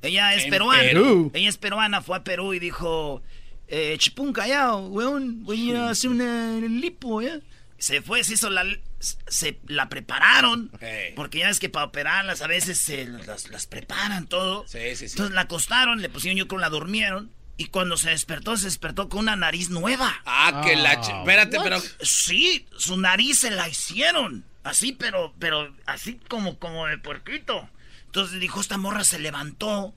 ella 0.00 0.32
es 0.34 0.44
en 0.44 0.50
peruana. 0.50 0.82
Perú. 0.82 1.30
Ella 1.34 1.48
es 1.50 1.58
peruana, 1.58 2.00
fue 2.00 2.16
a 2.16 2.24
Perú 2.24 2.54
y 2.54 2.58
dijo, 2.58 3.20
eh, 3.66 3.96
chipún 3.98 4.32
callao, 4.32 4.86
weón, 4.88 5.44
voy 5.44 5.74
a 5.74 5.90
hacer 5.90 6.08
una 6.08 6.52
lipo, 6.60 7.20
¿ya? 7.20 7.38
Se 7.78 8.02
fue, 8.02 8.24
se 8.24 8.34
hizo 8.34 8.50
la... 8.50 8.64
Se 8.98 9.60
la 9.68 9.88
prepararon. 9.88 10.70
Porque 11.14 11.38
ya 11.38 11.46
ves 11.48 11.60
que 11.60 11.68
para 11.68 11.86
operarlas 11.86 12.42
a 12.42 12.46
veces 12.48 12.78
se 12.78 13.04
las, 13.06 13.48
las 13.50 13.66
preparan 13.66 14.26
todo. 14.26 14.66
Sí, 14.66 14.78
sí, 14.96 14.96
sí. 14.96 15.04
Entonces 15.14 15.34
la 15.34 15.42
acostaron, 15.42 16.02
le 16.02 16.08
pusieron 16.08 16.36
yo 16.36 16.48
creo 16.48 16.58
la 16.60 16.68
durmieron. 16.70 17.32
Y 17.56 17.66
cuando 17.66 17.96
se 17.96 18.10
despertó, 18.10 18.56
se 18.56 18.66
despertó 18.66 19.08
con 19.08 19.20
una 19.20 19.36
nariz 19.36 19.70
nueva. 19.70 20.20
Ah, 20.26 20.62
que 20.64 20.76
la... 20.76 21.00
ch- 21.00 21.20
Espérate, 21.20 21.58
pero... 21.62 21.80
Sí, 22.02 22.66
su 22.76 22.96
nariz 22.98 23.38
se 23.40 23.50
la 23.50 23.68
hicieron. 23.68 24.44
Así, 24.64 24.92
pero, 24.92 25.34
pero, 25.38 25.74
así 25.86 26.20
como, 26.28 26.58
como 26.58 26.86
de 26.86 26.98
puerquito. 26.98 27.68
Entonces 28.06 28.38
dijo, 28.40 28.60
esta 28.60 28.76
morra 28.78 29.02
se 29.04 29.18
levantó 29.18 29.92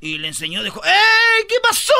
y 0.00 0.18
le 0.18 0.28
enseñó, 0.28 0.62
dijo, 0.62 0.82
¡Ey! 0.84 1.46
¿Qué 1.48 1.54
pasó, 1.62 1.92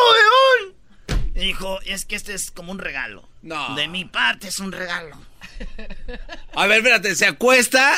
weón? 1.09 1.25
Y 1.35 1.41
dijo, 1.41 1.81
es 1.83 2.05
que 2.05 2.17
este 2.17 2.35
es 2.35 2.51
como 2.51 2.71
un 2.73 2.79
regalo. 2.79 3.29
No. 3.45 3.75
De 3.77 3.87
mi 3.89 4.05
parte 4.05 4.49
es 4.49 4.59
un 4.59 4.73
regalo. 4.73 5.17
A 6.57 6.67
ver, 6.67 6.79
espérate, 6.79 7.15
se 7.15 7.27
acuesta, 7.27 7.95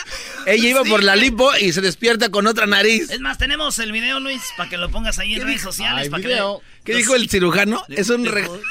ella 0.47 0.69
iba 0.69 0.83
Sí, 0.85 0.91
por 0.91 1.03
la 1.03 1.17
lipo 1.17 1.51
y 1.57 1.73
se 1.73 1.81
despierta 1.81 2.29
con 2.31 2.47
otra 2.47 2.67
nariz. 2.67 3.11
Es 3.11 3.21
más, 3.21 3.39
tenemos 3.39 3.79
el 3.79 3.93
video, 3.93 4.21
Luis, 4.21 4.43
para 4.57 4.69
que 4.69 4.77
lo 4.77 4.91
pongas 4.91 5.19
ahí 5.19 5.35
en 5.35 5.43
redes 5.43 5.63
sociales. 5.63 6.05
Ay, 6.05 6.11
para 6.11 6.23
que 6.23 6.29
vean. 6.29 6.47
¿Qué 6.85 6.95
dijo 6.95 7.15
el 7.15 7.31
cirujano? 7.31 7.83
Le- 7.89 8.01
Es 8.01 8.11
un 8.11 8.27
regalo. 8.27 8.61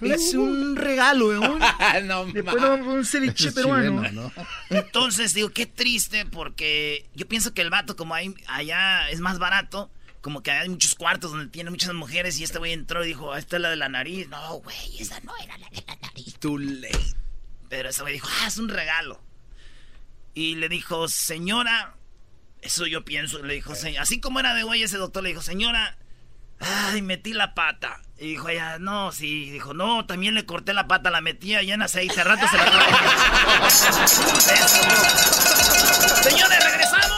Es 0.00 0.34
un 0.34 0.76
regalo, 0.76 1.28
weón. 1.28 1.58
no, 2.04 2.26
Después 2.26 2.62
un 2.62 3.04
ceviche 3.04 3.50
peruano. 3.50 4.02
chileno, 4.02 4.32
¿no? 4.36 4.46
Entonces 4.76 5.34
digo, 5.34 5.48
qué 5.50 5.66
triste 5.66 6.24
porque 6.26 7.06
yo 7.14 7.26
pienso 7.26 7.52
que 7.52 7.62
el 7.62 7.70
vato 7.70 7.96
como 7.96 8.14
hay, 8.14 8.32
allá 8.46 9.08
es 9.10 9.18
más 9.20 9.38
barato, 9.40 9.90
como 10.28 10.42
que 10.42 10.50
hay 10.50 10.68
muchos 10.68 10.94
cuartos 10.94 11.30
donde 11.30 11.46
tiene 11.46 11.70
muchas 11.70 11.94
mujeres 11.94 12.38
y 12.38 12.44
este 12.44 12.58
güey 12.58 12.74
entró 12.74 13.02
y 13.02 13.06
dijo, 13.08 13.32
"Ah, 13.32 13.38
esta 13.38 13.56
es 13.56 13.62
la 13.62 13.70
de 13.70 13.76
la 13.76 13.88
nariz. 13.88 14.28
No, 14.28 14.56
güey, 14.58 14.98
esa 15.00 15.18
no 15.20 15.32
era 15.42 15.56
la 15.56 15.70
de 15.70 15.82
la 15.86 15.96
nariz. 15.96 16.34
Too 16.38 16.58
late. 16.58 17.14
Pero 17.70 17.88
ese 17.88 18.02
güey 18.02 18.12
dijo, 18.12 18.28
ah, 18.42 18.46
es 18.46 18.58
un 18.58 18.68
regalo. 18.68 19.22
Y 20.34 20.56
le 20.56 20.68
dijo, 20.68 21.08
señora, 21.08 21.94
eso 22.60 22.86
yo 22.86 23.06
pienso, 23.06 23.42
le 23.42 23.54
dijo, 23.54 23.74
"Se- 23.74 23.96
así 23.98 24.20
como 24.20 24.38
era 24.38 24.52
de 24.52 24.64
güey 24.64 24.82
ese 24.82 24.98
doctor, 24.98 25.22
le 25.22 25.30
dijo, 25.30 25.40
señora, 25.40 25.96
ay, 26.60 27.00
metí 27.00 27.32
la 27.32 27.54
pata. 27.54 28.02
Y 28.18 28.26
dijo 28.28 28.50
ella, 28.50 28.78
no, 28.78 29.12
sí, 29.12 29.48
dijo, 29.48 29.72
no, 29.72 30.04
también 30.04 30.34
le 30.34 30.44
corté 30.44 30.74
la 30.74 30.86
pata, 30.88 31.10
la 31.10 31.22
metí 31.22 31.54
allá 31.54 31.72
en 31.72 31.80
aceite, 31.80 32.22
rato 32.22 32.46
se 32.48 32.56
la. 32.58 32.64
Señores, 36.22 36.64
regresamos. 36.64 37.17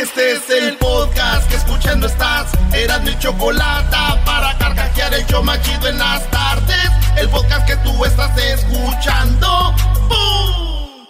Este 0.00 0.32
es 0.32 0.48
el 0.48 0.78
podcast 0.78 1.46
que 1.50 1.56
escuchando 1.56 2.06
estás. 2.06 2.50
Eran 2.72 3.04
mi 3.04 3.18
chocolate 3.18 3.96
para 4.24 4.56
carcajear 4.56 5.12
el 5.12 5.26
show 5.26 5.42
machido 5.42 5.88
en 5.88 5.98
las 5.98 6.28
tardes. 6.30 6.90
El 7.18 7.28
podcast 7.28 7.66
que 7.66 7.76
tú 7.76 8.02
estás 8.06 8.34
escuchando. 8.38 9.74
¡Bum! 10.08 11.06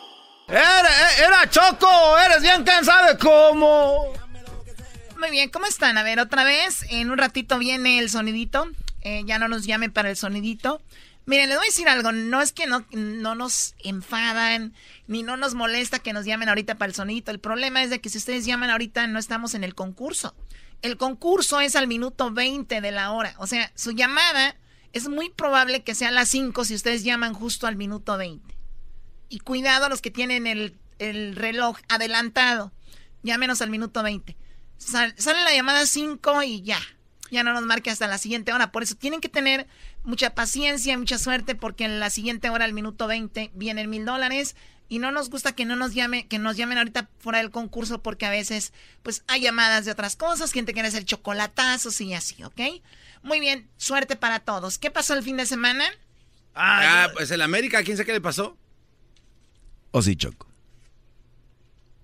Era, 0.49 0.91
era 1.25 1.49
Choco, 1.49 2.19
eres 2.19 2.43
bien 2.43 2.65
cansado 2.65 3.07
de 3.07 3.19
cómo. 3.19 4.13
Muy 5.21 5.31
bien, 5.31 5.51
¿cómo 5.51 5.67
están? 5.67 5.97
A 5.97 6.03
ver, 6.03 6.19
otra 6.19 6.43
vez, 6.43 6.85
en 6.91 7.13
un 7.13 7.19
ratito 7.19 7.59
viene 7.59 8.01
el 8.01 8.11
sonidito. 8.11 8.69
Eh, 9.03 9.23
ya 9.25 9.39
no 9.39 9.47
nos 9.47 9.67
llamen 9.67 9.93
para 9.93 10.11
el 10.11 10.17
sonidito. 10.17 10.83
Miren, 11.27 11.49
les 11.49 11.59
voy 11.59 11.67
a 11.67 11.71
decir 11.71 11.89
algo. 11.89 12.11
No 12.11 12.43
es 12.43 12.53
que 12.53 12.67
no, 12.67 12.85
no 12.91 13.37
nos 13.37 13.77
enfadan, 13.85 14.75
ni 15.11 15.23
no 15.25 15.37
nos 15.37 15.55
molesta 15.55 15.99
que 15.99 16.13
nos 16.13 16.25
llamen 16.25 16.49
ahorita 16.49 16.77
para 16.77 16.89
el 16.89 16.95
sonidito. 16.95 17.33
El 17.33 17.41
problema 17.41 17.83
es 17.83 17.91
de 17.91 18.01
que 18.01 18.09
si 18.09 18.19
ustedes 18.19 18.47
llaman 18.47 18.71
ahorita, 18.71 19.07
no 19.09 19.19
estamos 19.19 19.55
en 19.55 19.65
el 19.65 19.75
concurso. 19.75 20.35
El 20.83 20.97
concurso 20.97 21.61
es 21.61 21.75
al 21.75 21.89
minuto 21.89 22.31
20 22.31 22.81
de 22.81 22.91
la 22.93 23.11
hora. 23.11 23.35
O 23.39 23.47
sea, 23.49 23.73
su 23.75 23.91
llamada 23.91 24.57
es 24.93 25.09
muy 25.09 25.29
probable 25.31 25.83
que 25.83 25.95
sea 25.97 26.09
a 26.09 26.13
las 26.13 26.29
5 26.29 26.65
si 26.65 26.75
ustedes 26.77 27.03
llaman 27.03 27.35
justo 27.35 27.67
al 27.67 27.75
minuto 27.75 28.17
20. 28.17 28.55
Y 29.29 29.41
cuidado 29.41 29.87
a 29.87 29.89
los 29.89 30.01
que 30.01 30.11
tienen 30.13 30.47
el, 30.47 30.79
el 31.01 31.35
reloj 31.35 31.77
adelantado. 31.89 32.73
Llámenos 33.25 33.61
al 33.63 33.71
minuto 33.71 34.03
20. 34.05 34.37
Sal- 34.79 35.15
sale 35.19 35.43
la 35.43 35.53
llamada 35.55 35.87
5 35.87 36.43
y 36.45 36.63
ya. 36.63 36.79
Ya 37.33 37.43
no 37.45 37.53
nos 37.53 37.63
marque 37.65 37.91
hasta 37.91 38.07
la 38.07 38.19
siguiente 38.19 38.53
hora. 38.53 38.73
Por 38.73 38.83
eso 38.85 38.95
tienen 38.95 39.21
que 39.21 39.29
tener 39.29 39.67
mucha 40.03 40.35
paciencia, 40.35 40.97
mucha 40.97 41.19
suerte, 41.19 41.55
porque 41.55 41.85
en 41.85 42.01
la 42.01 42.11
siguiente 42.11 42.49
hora, 42.51 42.65
al 42.65 42.73
minuto 42.73 43.07
20, 43.07 43.51
vienen 43.55 43.91
mil 43.91 44.05
dólares. 44.05 44.57
Y 44.91 44.99
no 44.99 45.13
nos 45.13 45.31
gusta 45.31 45.55
que 45.55 45.65
no 45.65 45.77
nos 45.77 45.95
llame, 45.95 46.27
que 46.27 46.41
nos 46.41 46.57
llamen 46.57 46.77
ahorita 46.77 47.09
fuera 47.21 47.39
del 47.39 47.53
concurso, 47.53 48.03
porque 48.03 48.27
a 48.27 48.31
veces, 48.31 48.73
pues, 49.05 49.23
hay 49.29 49.41
llamadas 49.43 49.85
de 49.85 49.93
otras 49.93 50.17
cosas, 50.17 50.53
gente 50.53 50.73
quiere 50.73 50.89
hacer 50.89 51.05
chocolatazos 51.05 52.01
y 52.01 52.13
así, 52.13 52.43
¿ok? 52.43 52.61
Muy 53.23 53.39
bien, 53.39 53.71
suerte 53.77 54.17
para 54.17 54.41
todos. 54.41 54.79
¿Qué 54.79 54.91
pasó 54.91 55.15
el 55.15 55.23
fin 55.23 55.37
de 55.37 55.47
semana? 55.47 55.85
Ah, 56.57 57.09
pues 57.15 57.31
el 57.31 57.41
América, 57.41 57.85
¿quién 57.85 57.97
sabe 57.97 58.07
qué 58.07 58.13
le 58.15 58.21
pasó? 58.21 58.59
O 59.93 60.03
sí, 60.03 60.17
Choco. 60.17 60.49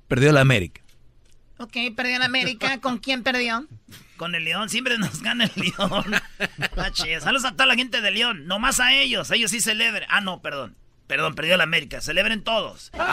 Perdió 0.07 0.31
la 0.31 0.43
América. 0.43 0.81
Ok, 1.59 1.77
perdió 1.97 2.17
en 2.17 2.23
América. 2.23 2.81
¿Con 2.81 2.99
quién 3.01 3.25
perdió? 3.25 3.67
Con 4.17 4.37
el 4.37 4.45
León, 4.45 4.69
siempre 4.69 4.97
nos 4.97 5.23
gana 5.23 5.45
el 5.45 5.53
León. 5.57 6.15
Ah. 6.79 6.91
Saludos 7.21 7.45
a 7.47 7.53
toda 7.53 7.67
la 7.67 7.75
gente 7.75 8.01
de 8.01 8.11
León. 8.11 8.47
No 8.47 8.59
más 8.59 8.79
a 8.79 8.93
ellos, 8.93 9.31
ellos 9.31 9.51
sí 9.51 9.61
celebren. 9.61 10.05
Ah, 10.09 10.21
no, 10.21 10.41
perdón. 10.41 10.77
Perdón, 11.07 11.35
perdió 11.35 11.57
la 11.57 11.65
América. 11.65 12.01
Celebren 12.01 12.43
todos. 12.43 12.91
se 12.93 12.99
me, 12.99 13.03
eh, 13.03 13.13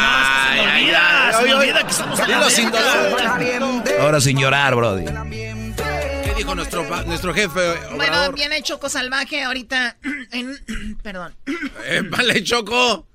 no, 0.00 0.20
es 0.20 0.28
que 0.28 0.40
se 0.42 0.54
me 0.54 0.60
olvida. 0.62 1.26
ay, 1.28 1.34
se 1.34 1.42
me 1.44 1.54
olvida 1.54 1.78
ay. 1.78 1.84
que 1.84 2.50
sin 2.50 2.66
América. 3.26 4.02
Ahora 4.02 4.20
sin 4.20 4.38
llorar, 4.38 4.74
Brody. 4.74 5.04
¿Qué 5.04 6.34
dijo 6.36 6.54
nuestro, 6.54 6.84
nuestro 7.04 7.32
jefe 7.32 7.74
Bueno, 7.94 8.32
viene 8.32 8.62
Choco 8.62 8.88
Salvaje 8.88 9.42
ahorita 9.42 9.96
en... 10.32 10.98
perdón. 11.02 11.34
Eh, 11.84 12.02
vale, 12.04 12.42
Choco. 12.42 13.06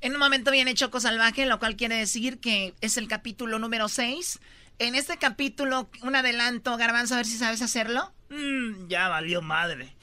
En 0.00 0.12
un 0.12 0.18
momento 0.18 0.50
viene 0.50 0.74
Choco 0.74 1.00
Salvaje, 1.00 1.46
lo 1.46 1.58
cual 1.58 1.76
quiere 1.76 1.96
decir 1.96 2.38
que 2.38 2.74
es 2.82 2.98
el 2.98 3.08
capítulo 3.08 3.58
número 3.58 3.88
6. 3.88 4.38
En 4.78 4.94
este 4.94 5.16
capítulo, 5.16 5.88
un 6.02 6.14
adelanto, 6.14 6.76
Garbanzo, 6.76 7.14
a 7.14 7.18
ver 7.18 7.26
si 7.26 7.38
sabes 7.38 7.62
hacerlo. 7.62 8.12
Mm, 8.28 8.88
ya 8.88 9.08
valió 9.08 9.40
madre. 9.40 9.93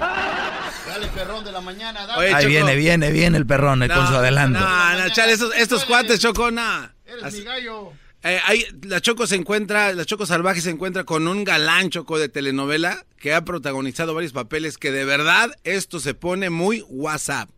Dale, 0.00 1.06
perrón 1.14 1.44
de 1.44 1.52
la 1.52 1.60
mañana, 1.60 2.06
dale. 2.06 2.18
Oye, 2.20 2.34
Ahí 2.34 2.42
Choco. 2.44 2.48
viene, 2.48 2.74
viene, 2.76 3.10
viene 3.12 3.38
el 3.38 3.46
perrón 3.46 3.80
con 3.80 4.06
su 4.08 4.14
adelanto. 4.14 4.58
No, 4.58 4.98
no, 4.98 5.08
chale, 5.10 5.32
estos, 5.32 5.54
estos 5.54 5.84
cuates, 5.84 6.18
Choco, 6.20 6.50
nah. 6.50 6.88
Eres 7.04 7.22
Así- 7.24 7.38
mi 7.38 7.44
gallo. 7.44 7.92
Eh, 8.22 8.38
ahí, 8.44 8.66
la 8.82 9.00
Choco 9.00 9.26
se 9.26 9.36
encuentra, 9.36 9.92
la 9.94 10.04
Choco 10.04 10.26
Salvaje 10.26 10.60
se 10.60 10.68
encuentra 10.70 11.04
con 11.04 11.26
un 11.26 11.42
galán 11.44 11.88
Choco 11.88 12.18
de 12.18 12.28
telenovela 12.28 13.06
que 13.18 13.32
ha 13.32 13.44
protagonizado 13.44 14.12
varios 14.14 14.32
papeles 14.34 14.76
que 14.76 14.90
de 14.92 15.06
verdad 15.06 15.50
esto 15.64 16.00
se 16.00 16.12
pone 16.12 16.50
muy 16.50 16.84
WhatsApp. 16.88 17.48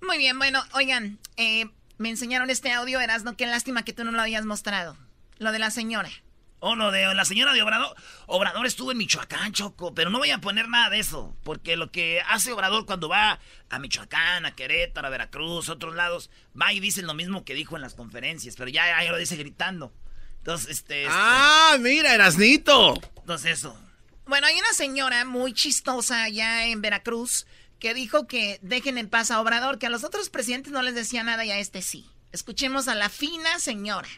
Muy 0.00 0.18
bien, 0.18 0.38
bueno, 0.38 0.62
oigan, 0.72 1.18
eh, 1.36 1.66
me 1.98 2.08
enseñaron 2.10 2.50
este 2.50 2.72
audio, 2.72 3.00
Erasno, 3.00 3.36
qué 3.36 3.46
lástima 3.46 3.84
que 3.84 3.92
tú 3.92 4.02
no 4.04 4.10
lo 4.12 4.20
habías 4.20 4.44
mostrado. 4.44 4.96
Lo 5.38 5.52
de 5.52 5.58
la 5.60 5.70
señora. 5.70 6.10
Oh, 6.58 6.74
no, 6.74 6.90
de 6.90 7.14
la 7.14 7.24
señora 7.24 7.52
de 7.52 7.62
Obrador. 7.62 7.94
Obrador 8.26 8.66
estuvo 8.66 8.90
en 8.90 8.98
Michoacán, 8.98 9.52
Choco, 9.52 9.94
pero 9.94 10.10
no 10.10 10.18
voy 10.18 10.30
a 10.30 10.38
poner 10.38 10.68
nada 10.68 10.90
de 10.90 10.98
eso, 10.98 11.36
porque 11.44 11.76
lo 11.76 11.90
que 11.90 12.22
hace 12.28 12.52
Obrador 12.52 12.86
cuando 12.86 13.08
va 13.08 13.38
a 13.68 13.78
Michoacán, 13.78 14.46
a 14.46 14.54
Querétaro, 14.54 15.06
a 15.06 15.10
Veracruz, 15.10 15.68
a 15.68 15.74
otros 15.74 15.94
lados, 15.94 16.30
va 16.60 16.72
y 16.72 16.80
dice 16.80 17.02
lo 17.02 17.14
mismo 17.14 17.44
que 17.44 17.54
dijo 17.54 17.76
en 17.76 17.82
las 17.82 17.94
conferencias, 17.94 18.56
pero 18.56 18.70
ya, 18.70 19.02
ya 19.04 19.10
lo 19.12 19.18
dice 19.18 19.36
gritando. 19.36 19.92
Entonces, 20.38 20.70
este... 20.70 21.02
este, 21.02 21.14
Ah, 21.14 21.76
mira, 21.78 22.14
Erasnito. 22.14 22.94
Entonces 23.18 23.58
eso. 23.58 23.78
Bueno, 24.26 24.46
hay 24.46 24.58
una 24.58 24.72
señora 24.72 25.24
muy 25.24 25.52
chistosa 25.52 26.24
allá 26.24 26.66
en 26.66 26.80
Veracruz 26.80 27.46
que 27.78 27.94
dijo 27.94 28.26
que 28.26 28.58
dejen 28.62 28.96
en 28.96 29.08
paz 29.08 29.30
a 29.30 29.40
Obrador, 29.40 29.78
que 29.78 29.86
a 29.86 29.90
los 29.90 30.04
otros 30.04 30.30
presidentes 30.30 30.72
no 30.72 30.82
les 30.82 30.94
decía 30.94 31.22
nada 31.22 31.44
y 31.44 31.50
a 31.50 31.58
este 31.58 31.82
sí. 31.82 32.06
Escuchemos 32.32 32.88
a 32.88 32.94
la 32.94 33.08
fina 33.08 33.58
señora. 33.58 34.08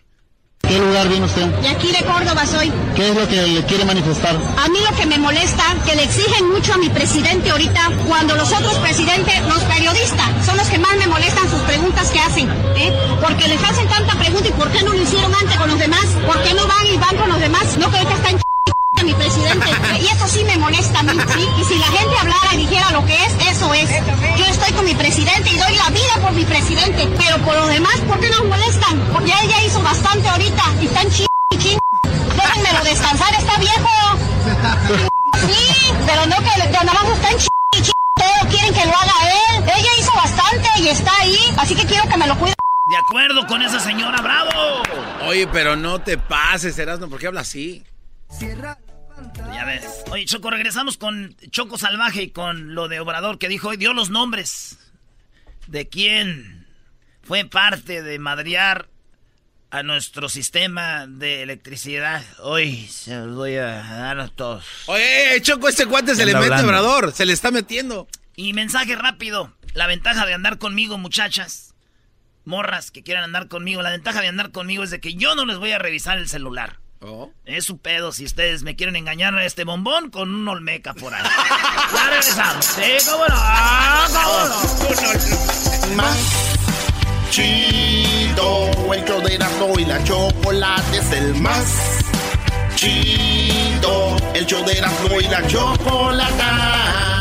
¿Qué 0.63 0.79
lugar 0.79 1.09
viene 1.09 1.25
usted? 1.25 1.47
De 1.47 1.69
aquí 1.69 1.89
de 1.93 2.05
Córdoba 2.05 2.45
soy. 2.45 2.71
¿Qué 2.95 3.09
es 3.09 3.15
lo 3.17 3.27
que 3.27 3.65
quiere 3.67 3.85
manifestar? 3.85 4.37
A 4.37 4.69
mí 4.69 4.79
lo 4.91 4.97
que 4.97 5.07
me 5.07 5.19
molesta, 5.19 5.65
que 5.87 5.95
le 5.97 6.05
exigen 6.05 6.51
mucho 6.51 6.75
a 6.75 6.79
mi 6.79 6.91
presidente 6.91 7.51
ahorita, 7.51 7.91
cuando 8.07 8.35
los 8.37 8.53
otros 8.53 8.75
presidentes, 8.79 9.41
los 9.49 9.63
periodistas, 9.65 10.29
son 10.45 10.57
los 10.57 10.69
que 10.69 10.79
más 10.79 10.95
me 10.97 11.07
molestan 11.07 11.49
sus 11.49 11.61
preguntas 11.61 12.11
que 12.11 12.21
hacen. 12.21 12.51
¿eh? 12.77 12.93
Porque 13.21 13.49
les 13.49 13.63
hacen 13.63 13.89
tanta 13.89 14.15
pregunta 14.19 14.49
y 14.49 14.53
¿por 14.53 14.71
qué 14.71 14.83
no 14.83 14.93
lo 14.93 15.01
hicieron 15.03 15.33
antes 15.35 15.57
con 15.57 15.69
los 15.69 15.79
demás? 15.79 16.05
¿Por 16.27 16.43
qué 16.43 16.53
no 16.53 16.67
van 16.67 16.87
y 16.87 16.97
van 16.99 17.17
con 17.17 17.29
los 17.31 17.41
demás? 17.41 17.79
No 17.79 17.91
creo 17.91 18.07
que 18.07 18.15
están 18.15 18.39
mi 19.05 19.15
presidente. 19.15 19.67
Y 20.01 20.07
eso 20.07 20.29
sí 20.29 20.45
me 20.45 20.57
molesta 20.59 21.01
a 21.01 21.03
mí, 21.03 21.19
¿sí? 21.35 21.49
Y 21.61 21.65
si 21.65 21.79
la 21.79 21.87
gente 21.87 22.17
hablara 22.19 22.55
y 22.55 22.57
dijera 22.59 22.91
lo 22.91 23.05
que 23.05 23.15
es, 23.15 23.33
eso 23.51 23.73
es. 23.75 23.89
Yo 24.37 24.45
estoy 24.47 24.73
con 24.73 24.85
mi 24.85 24.95
presidente 24.95 25.51
y 25.51 25.59
doy 25.59 25.75
la 25.77 25.91
vida 25.91 26.15
por 26.21 26.33
mi 26.33 26.45
presidente. 26.45 27.09
Pero 27.19 27.39
por 27.45 27.55
los 27.55 27.69
demás, 27.69 27.97
¿por 28.07 28.21
qué 28.21 28.29
nos 28.31 28.45
molestan? 28.45 28.99
Porque 29.13 29.33
él 29.33 29.49
ya 29.49 29.65
hizo 29.65 29.83
bastante 29.83 30.29
ahorita 30.29 30.63
y 30.81 30.87
están 30.87 31.11
ching 31.11 31.27
ching. 31.59 31.79
Déjenmelo 32.37 32.85
descansar, 32.85 33.35
está 33.35 33.59
viejo. 33.59 33.89
Sí, 35.47 35.93
pero 36.07 36.27
no 36.27 36.37
que 36.37 36.85
nada 36.85 36.93
más 36.93 37.09
están 37.09 37.37
ching 37.37 37.83
ching. 37.83 37.93
Todos 38.17 38.51
quieren 38.51 38.75
que 38.75 38.85
lo 38.85 38.97
haga 38.97 39.15
él. 39.25 39.65
Ella 39.77 39.91
hizo 39.99 40.13
bastante 40.15 40.69
y 40.81 40.89
está 40.89 41.13
ahí. 41.21 41.55
Así 41.57 41.75
que 41.75 41.87
quiero 41.87 42.09
que 42.09 42.17
me 42.17 42.27
lo 42.27 42.37
cuide. 42.39 42.55
De 42.89 42.97
acuerdo 42.97 43.47
con 43.47 43.63
esa 43.63 43.79
señora, 43.79 44.23
bravo. 44.23 44.83
Oye, 45.27 45.47
pero 45.49 45.77
no 45.77 46.01
te 46.01 46.17
pases, 46.17 46.79
Erasmo, 46.79 47.09
¿por 47.09 47.21
qué 47.21 47.27
habla 47.27 47.43
así? 47.43 47.85
Ya 49.53 49.65
ves. 49.65 50.05
Oye, 50.11 50.25
Choco, 50.25 50.51
regresamos 50.51 50.97
con 50.97 51.37
Choco 51.51 51.79
Salvaje 51.79 52.23
y 52.23 52.31
con 52.31 52.75
lo 52.75 52.89
de 52.89 53.01
Obrador 53.01 53.39
que 53.39 53.49
dijo 53.49 53.69
hoy, 53.69 53.77
dio 53.77 53.93
los 53.93 54.11
nombres 54.11 54.79
de 55.67 55.89
quién 55.89 56.67
fue 57.23 57.45
parte 57.45 58.03
de 58.03 58.19
madrear 58.19 58.89
a 59.71 59.83
nuestro 59.83 60.29
sistema 60.29 61.07
de 61.07 61.43
electricidad. 61.43 62.25
Hoy 62.41 62.87
se 62.89 63.17
los 63.17 63.37
voy 63.37 63.57
a 63.57 63.83
dar 63.83 64.21
a 64.21 64.29
todos. 64.29 64.65
Oye, 64.87 65.41
Choco, 65.43 65.69
este 65.69 65.87
cuate 65.87 66.15
se 66.15 66.25
le 66.25 66.35
mete 66.35 66.55
a 66.55 66.65
Obrador, 66.65 67.13
se 67.13 67.27
le 67.27 67.33
está 67.33 67.51
metiendo. 67.51 68.09
Y 68.35 68.53
mensaje 68.55 68.97
rápido. 68.97 69.53
La 69.75 69.87
ventaja 69.87 70.25
de 70.25 70.35
andar 70.35 70.59
conmigo, 70.59 70.97
muchachas, 70.97 71.75
morras 72.45 72.91
que 72.91 73.03
quieran 73.03 73.25
andar 73.25 73.49
conmigo, 73.49 73.83
la 73.83 73.91
ventaja 73.91 74.21
de 74.23 74.29
andar 74.29 74.51
conmigo 74.51 74.83
es 74.83 74.91
de 74.91 75.01
que 75.01 75.15
yo 75.15 75.35
no 75.35 75.45
les 75.45 75.59
voy 75.59 75.73
a 75.73 75.79
revisar 75.79 76.19
el 76.19 76.29
celular. 76.29 76.79
Oh. 77.01 77.31
Es 77.45 77.65
su 77.65 77.79
pedo 77.79 78.13
si 78.13 78.25
ustedes 78.25 78.65
me 78.65 78.75
quieren 78.75 78.97
engañar 78.97 79.35
a 79.37 79.45
este 79.45 79.65
bombón 79.65 80.11
con 80.11 80.35
un 80.35 80.49
olmeca 80.49 80.95
por 80.95 81.15
ahí. 81.15 81.23
ya 81.95 82.07
regresamos. 82.09 82.65
Sí, 82.65 82.83
cómo 83.09 83.25
no. 83.27 83.35
Ah, 83.37 84.07
cómo 84.13 84.97
no. 85.91 85.95
Más 85.95 86.17
chido, 87.31 88.95
el 88.95 89.05
show 89.05 89.23
de 89.23 89.35
Erasmo 89.35 89.79
y 89.79 89.85
la 89.85 90.03
chocolate 90.03 90.99
es 90.99 91.13
el 91.13 91.35
más 91.37 91.65
chido, 92.75 94.17
el 94.35 94.47
show 94.47 94.65
de 94.65 94.79
Erasmo 94.79 95.21
y 95.21 95.25
la 95.25 95.47
chocolate. 95.47 97.18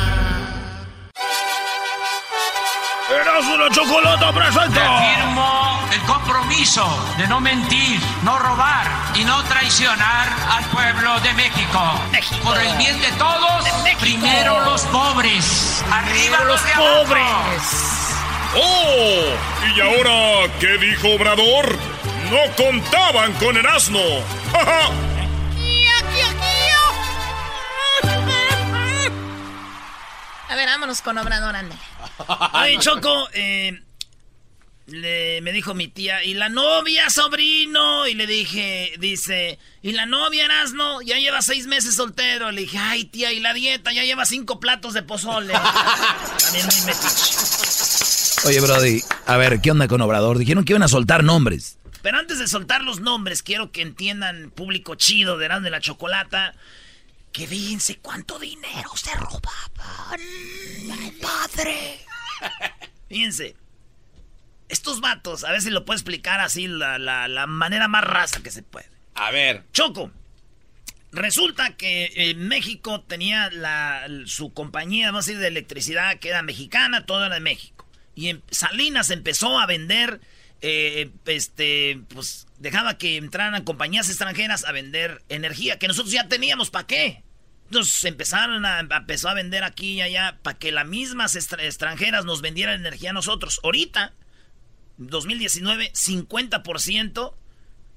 Erasmo 3.09 3.55
la 3.55 3.69
chocolate 3.69 4.25
presenta. 4.33 4.99
Firmo 4.99 5.79
el 5.93 6.01
compromiso 6.01 6.85
de 7.17 7.25
no 7.27 7.39
mentir, 7.39 8.01
no 8.23 8.37
robar 8.37 8.85
y 9.15 9.23
no 9.23 9.41
traicionar 9.43 10.27
al 10.51 10.65
pueblo 10.65 11.17
de 11.21 11.33
México. 11.33 12.01
Por 12.43 12.59
el 12.59 12.75
bien 12.75 12.99
de 12.99 13.09
todos, 13.13 13.63
primero 14.01 14.59
los 14.65 14.81
pobres. 14.87 15.83
Arriba 15.89 16.43
los, 16.43 16.63
de 16.65 16.73
abajo. 16.73 17.03
pobres. 17.05 18.07
¡Oh! 18.55 19.67
¿Y 19.73 19.81
ahora 19.81 20.53
qué 20.59 20.77
dijo 20.77 21.07
Obrador? 21.15 21.77
No 22.29 22.55
contaban 22.61 23.31
con 23.33 23.55
Erasmo. 23.55 24.01
¡Ja, 24.51 24.65
ja! 24.65 25.16
A 30.49 30.55
ver, 30.55 30.67
vámonos 30.67 31.01
con 31.01 31.17
Obrador, 31.17 31.55
ande. 31.55 31.75
Oye, 32.53 32.77
Choco, 32.79 33.27
eh, 33.33 33.81
le- 34.87 35.41
me 35.41 35.51
dijo 35.51 35.73
mi 35.73 35.87
tía, 35.89 36.23
¿y 36.23 36.33
la 36.35 36.47
novia, 36.49 37.09
sobrino? 37.09 38.07
Y 38.07 38.13
le 38.13 38.25
dije, 38.27 38.93
dice, 38.99 39.59
¿y 39.81 39.91
la 39.91 40.05
novia, 40.05 40.45
Erasno? 40.45 41.01
Ya 41.01 41.17
lleva 41.17 41.41
seis 41.41 41.67
meses 41.67 41.95
soltero. 41.95 42.51
Le 42.51 42.61
dije, 42.61 42.77
ay, 42.77 43.05
tía, 43.05 43.33
¿y 43.33 43.39
la 43.41 43.53
dieta? 43.53 43.91
Ya 43.91 44.03
lleva 44.03 44.25
cinco 44.25 44.59
platos 44.59 44.93
de 44.93 45.03
pozole. 45.03 45.53
También 46.43 46.65
muy 46.65 46.85
metiche. 46.85 47.35
Oye, 48.45 48.61
Brody, 48.61 49.01
a 49.25 49.35
ver, 49.35 49.59
¿qué 49.59 49.71
onda 49.71 49.87
con 49.89 49.99
Obrador? 50.01 50.37
Dijeron 50.37 50.63
que 50.63 50.71
iban 50.73 50.83
a 50.83 50.87
soltar 50.87 51.23
nombres. 51.25 51.77
Pero 52.01 52.19
antes 52.19 52.39
de 52.39 52.47
soltar 52.47 52.83
los 52.83 53.01
nombres, 53.01 53.43
quiero 53.43 53.71
que 53.73 53.81
entiendan, 53.81 54.51
público 54.51 54.95
chido 54.95 55.37
de 55.37 55.45
Erasmo 55.45 55.65
de 55.65 55.71
la 55.71 55.81
Chocolata, 55.81 56.53
que 57.37 57.45
fíjense 57.45 57.97
cuánto 57.99 58.39
dinero 58.39 58.89
se 58.95 59.11
robaban. 59.13 60.19
¡Padre! 61.21 61.99
Fíjense, 63.09 63.55
estos 64.69 65.01
vatos, 65.01 65.43
a 65.43 65.51
ver 65.51 65.61
si 65.61 65.69
lo 65.69 65.85
puedo 65.85 65.95
explicar 65.97 66.39
así, 66.39 66.67
la, 66.67 66.97
la- 66.97 67.27
la 67.27 67.45
manera 67.45 67.87
más 67.87 68.03
raza 68.03 68.41
que 68.41 68.49
se 68.49 68.63
puede. 68.63 68.89
A 69.13 69.29
ver. 69.29 69.63
Choco, 69.71 70.11
resulta 71.11 71.75
que 71.77 72.11
eh, 72.15 72.33
México 72.33 73.01
tenía 73.01 73.51
la, 73.51 74.07
su 74.25 74.51
compañía, 74.51 75.07
vamos 75.11 75.25
a 75.25 75.27
decir, 75.27 75.39
de 75.39 75.47
electricidad 75.47 76.17
que 76.17 76.29
era 76.29 76.41
mexicana, 76.41 77.05
todo 77.05 77.23
era 77.23 77.35
de 77.35 77.41
México. 77.41 77.87
Y 78.15 78.29
en- 78.29 78.41
Salinas 78.49 79.11
empezó 79.11 79.59
a 79.59 79.67
vender, 79.67 80.21
eh, 80.61 81.11
este, 81.27 82.01
pues 82.09 82.47
dejaba 82.57 82.97
que 82.97 83.17
entraran 83.17 83.63
compañías 83.63 84.09
extranjeras 84.09 84.65
a 84.65 84.71
vender 84.71 85.21
energía, 85.29 85.77
que 85.77 85.87
nosotros 85.87 86.11
ya 86.11 86.27
teníamos, 86.27 86.71
¿para 86.71 86.87
qué? 86.87 87.23
Entonces 87.67 88.03
empezaron 88.05 88.65
a, 88.65 88.79
empezó 88.79 89.29
a 89.29 89.33
vender 89.33 89.63
aquí 89.63 89.93
y 89.93 90.01
allá 90.01 90.39
para 90.41 90.57
que 90.57 90.71
las 90.71 90.87
mismas 90.87 91.35
extra- 91.35 91.63
extranjeras 91.63 92.23
nos 92.25 92.41
vendieran 92.41 92.79
energía 92.79 93.09
a 93.09 93.13
nosotros. 93.13 93.59
Ahorita, 93.63 94.13
2019, 94.97 95.91
50% 95.93 97.35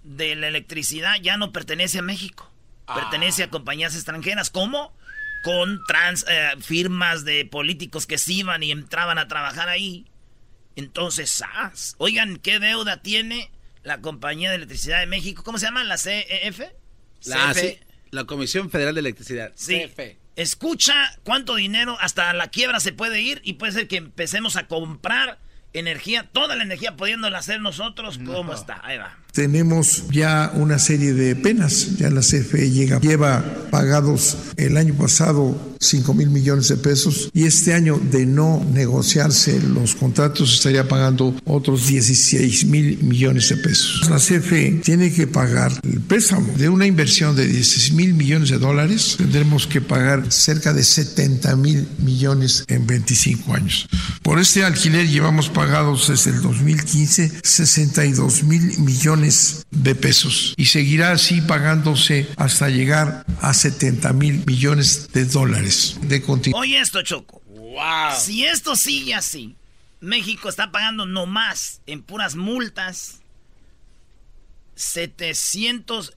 de 0.02 0.34
la 0.34 0.48
electricidad 0.48 1.16
ya 1.22 1.36
no 1.36 1.52
pertenece 1.52 1.98
a 1.98 2.02
México. 2.02 2.50
Pertenece 2.92 3.44
a 3.44 3.50
compañías 3.50 3.94
extranjeras. 3.94 4.50
¿Cómo? 4.50 4.96
Con 5.44 5.80
trans, 5.86 6.26
eh, 6.28 6.50
firmas 6.60 7.24
de 7.24 7.44
políticos 7.44 8.06
que 8.06 8.18
se 8.18 8.32
iban 8.32 8.62
y 8.64 8.72
entraban 8.72 9.18
a 9.18 9.28
trabajar 9.28 9.68
ahí. 9.68 10.06
Entonces, 10.74 11.42
oigan, 11.98 12.38
¿qué 12.38 12.58
deuda 12.58 13.02
tiene 13.02 13.50
la 13.84 14.00
compañía 14.00 14.50
de 14.50 14.56
electricidad 14.56 14.98
de 14.98 15.06
México? 15.06 15.44
¿Cómo 15.44 15.58
se 15.58 15.66
llama? 15.66 15.84
¿La 15.84 15.98
CEF? 15.98 16.60
La, 17.24 17.52
CFE. 17.52 17.80
La 18.10 18.24
Comisión 18.24 18.70
Federal 18.70 18.94
de 18.94 19.00
Electricidad. 19.00 19.52
Sí. 19.54 19.82
CFE. 19.86 20.18
Escucha 20.36 20.94
cuánto 21.22 21.56
dinero 21.56 21.96
hasta 22.00 22.32
la 22.32 22.48
quiebra 22.48 22.80
se 22.80 22.92
puede 22.92 23.20
ir 23.20 23.40
y 23.44 23.54
puede 23.54 23.72
ser 23.72 23.88
que 23.88 23.96
empecemos 23.96 24.56
a 24.56 24.68
comprar 24.68 25.38
energía, 25.72 26.28
toda 26.32 26.56
la 26.56 26.62
energía 26.62 26.96
pudiéndola 26.96 27.38
hacer 27.38 27.60
nosotros. 27.60 28.18
¿Cómo 28.24 28.54
está? 28.54 28.80
Ahí 28.82 28.98
va. 28.98 29.18
Tenemos 29.32 30.04
ya 30.10 30.52
una 30.54 30.78
serie 30.78 31.12
de 31.14 31.36
penas. 31.36 31.96
Ya 31.96 32.10
la 32.10 32.20
CFE 32.20 32.70
llega, 32.70 33.00
lleva 33.00 33.68
pagados 33.70 34.36
el 34.56 34.76
año 34.76 34.94
pasado 34.94 35.70
5 35.80 36.12
mil 36.12 36.28
millones 36.28 36.68
de 36.68 36.76
pesos 36.76 37.30
y 37.32 37.44
este 37.44 37.72
año 37.72 37.98
de 38.10 38.26
no 38.26 38.62
negociarse 38.72 39.60
los 39.62 39.94
contratos 39.94 40.52
estaría 40.54 40.86
pagando 40.86 41.34
otros 41.46 41.86
16 41.86 42.66
mil 42.66 42.98
millones 43.02 43.48
de 43.48 43.56
pesos. 43.56 44.08
La 44.10 44.16
CFE 44.16 44.80
tiene 44.84 45.10
que 45.10 45.26
pagar 45.26 45.72
el 45.82 46.00
préstamo 46.00 46.52
de 46.58 46.68
una 46.68 46.86
inversión 46.86 47.34
de 47.34 47.46
16 47.46 47.94
mil 47.94 48.12
millones 48.12 48.50
de 48.50 48.58
dólares. 48.58 49.14
Tendremos 49.16 49.66
que 49.66 49.80
pagar 49.80 50.30
cerca 50.30 50.74
de 50.74 50.84
70 50.84 51.56
mil 51.56 51.88
millones 51.98 52.64
en 52.68 52.86
25 52.86 53.54
años. 53.54 53.88
Por 54.22 54.38
este 54.38 54.64
alquiler 54.64 55.08
llevamos 55.08 55.48
pagados 55.48 56.08
desde 56.08 56.30
el 56.32 56.42
2015 56.42 57.40
62 57.42 58.44
mil 58.44 58.78
millones 58.80 59.19
de 59.70 59.94
pesos 59.94 60.54
y 60.56 60.66
seguirá 60.66 61.12
así 61.12 61.40
pagándose 61.40 62.28
hasta 62.36 62.68
llegar 62.68 63.24
a 63.40 63.54
70 63.54 64.12
mil 64.12 64.44
millones 64.46 65.08
de 65.12 65.24
dólares 65.24 65.98
de 66.02 66.22
continuidad. 66.22 66.60
Oye 66.60 66.80
esto, 66.80 67.02
Choco. 67.02 67.40
Si 68.18 68.44
esto 68.44 68.76
sigue 68.76 69.14
así, 69.14 69.56
México 70.00 70.48
está 70.48 70.70
pagando 70.72 71.06
nomás 71.06 71.80
en 71.86 72.02
puras 72.02 72.36
multas 72.36 73.20
700... 74.74 76.14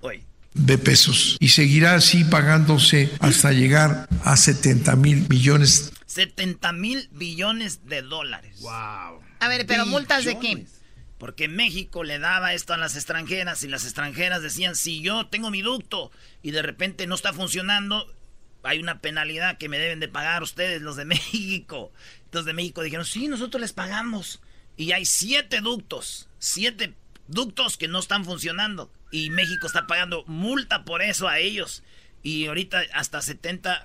Oye, 0.00 0.24
de 0.54 0.78
pesos 0.78 1.36
y 1.38 1.50
seguirá 1.50 1.96
así 1.96 2.24
pagándose 2.24 3.10
hasta 3.20 3.52
llegar 3.52 4.08
a 4.24 4.36
70 4.36 4.96
mil 4.96 5.26
millones 5.28 5.92
70 6.06 6.72
mil 6.72 7.08
billones 7.12 7.86
de 7.86 8.00
dólares. 8.00 8.60
Wow. 8.60 9.20
A 9.40 9.48
ver, 9.48 9.66
pero 9.66 9.84
multas 9.84 10.24
de 10.24 10.38
qué? 10.38 10.66
Porque 11.26 11.48
México 11.48 12.04
le 12.04 12.20
daba 12.20 12.54
esto 12.54 12.72
a 12.72 12.76
las 12.76 12.94
extranjeras 12.94 13.64
y 13.64 13.66
las 13.66 13.82
extranjeras 13.82 14.42
decían, 14.42 14.76
si 14.76 15.00
yo 15.00 15.26
tengo 15.26 15.50
mi 15.50 15.60
ducto 15.60 16.12
y 16.40 16.52
de 16.52 16.62
repente 16.62 17.08
no 17.08 17.16
está 17.16 17.32
funcionando, 17.32 18.06
hay 18.62 18.78
una 18.78 19.00
penalidad 19.00 19.58
que 19.58 19.68
me 19.68 19.80
deben 19.80 19.98
de 19.98 20.06
pagar 20.06 20.44
ustedes, 20.44 20.82
los 20.82 20.94
de 20.94 21.04
México. 21.04 21.92
Los 22.30 22.44
de 22.44 22.52
México 22.52 22.80
dijeron, 22.80 23.04
sí, 23.04 23.26
nosotros 23.26 23.60
les 23.60 23.72
pagamos. 23.72 24.40
Y 24.76 24.92
hay 24.92 25.04
siete 25.04 25.60
ductos, 25.60 26.28
siete 26.38 26.94
ductos 27.26 27.76
que 27.76 27.88
no 27.88 27.98
están 27.98 28.24
funcionando. 28.24 28.92
Y 29.10 29.30
México 29.30 29.66
está 29.66 29.88
pagando 29.88 30.22
multa 30.28 30.84
por 30.84 31.02
eso 31.02 31.26
a 31.26 31.40
ellos. 31.40 31.82
Y 32.22 32.46
ahorita 32.46 32.82
hasta 32.92 33.20
70 33.20 33.84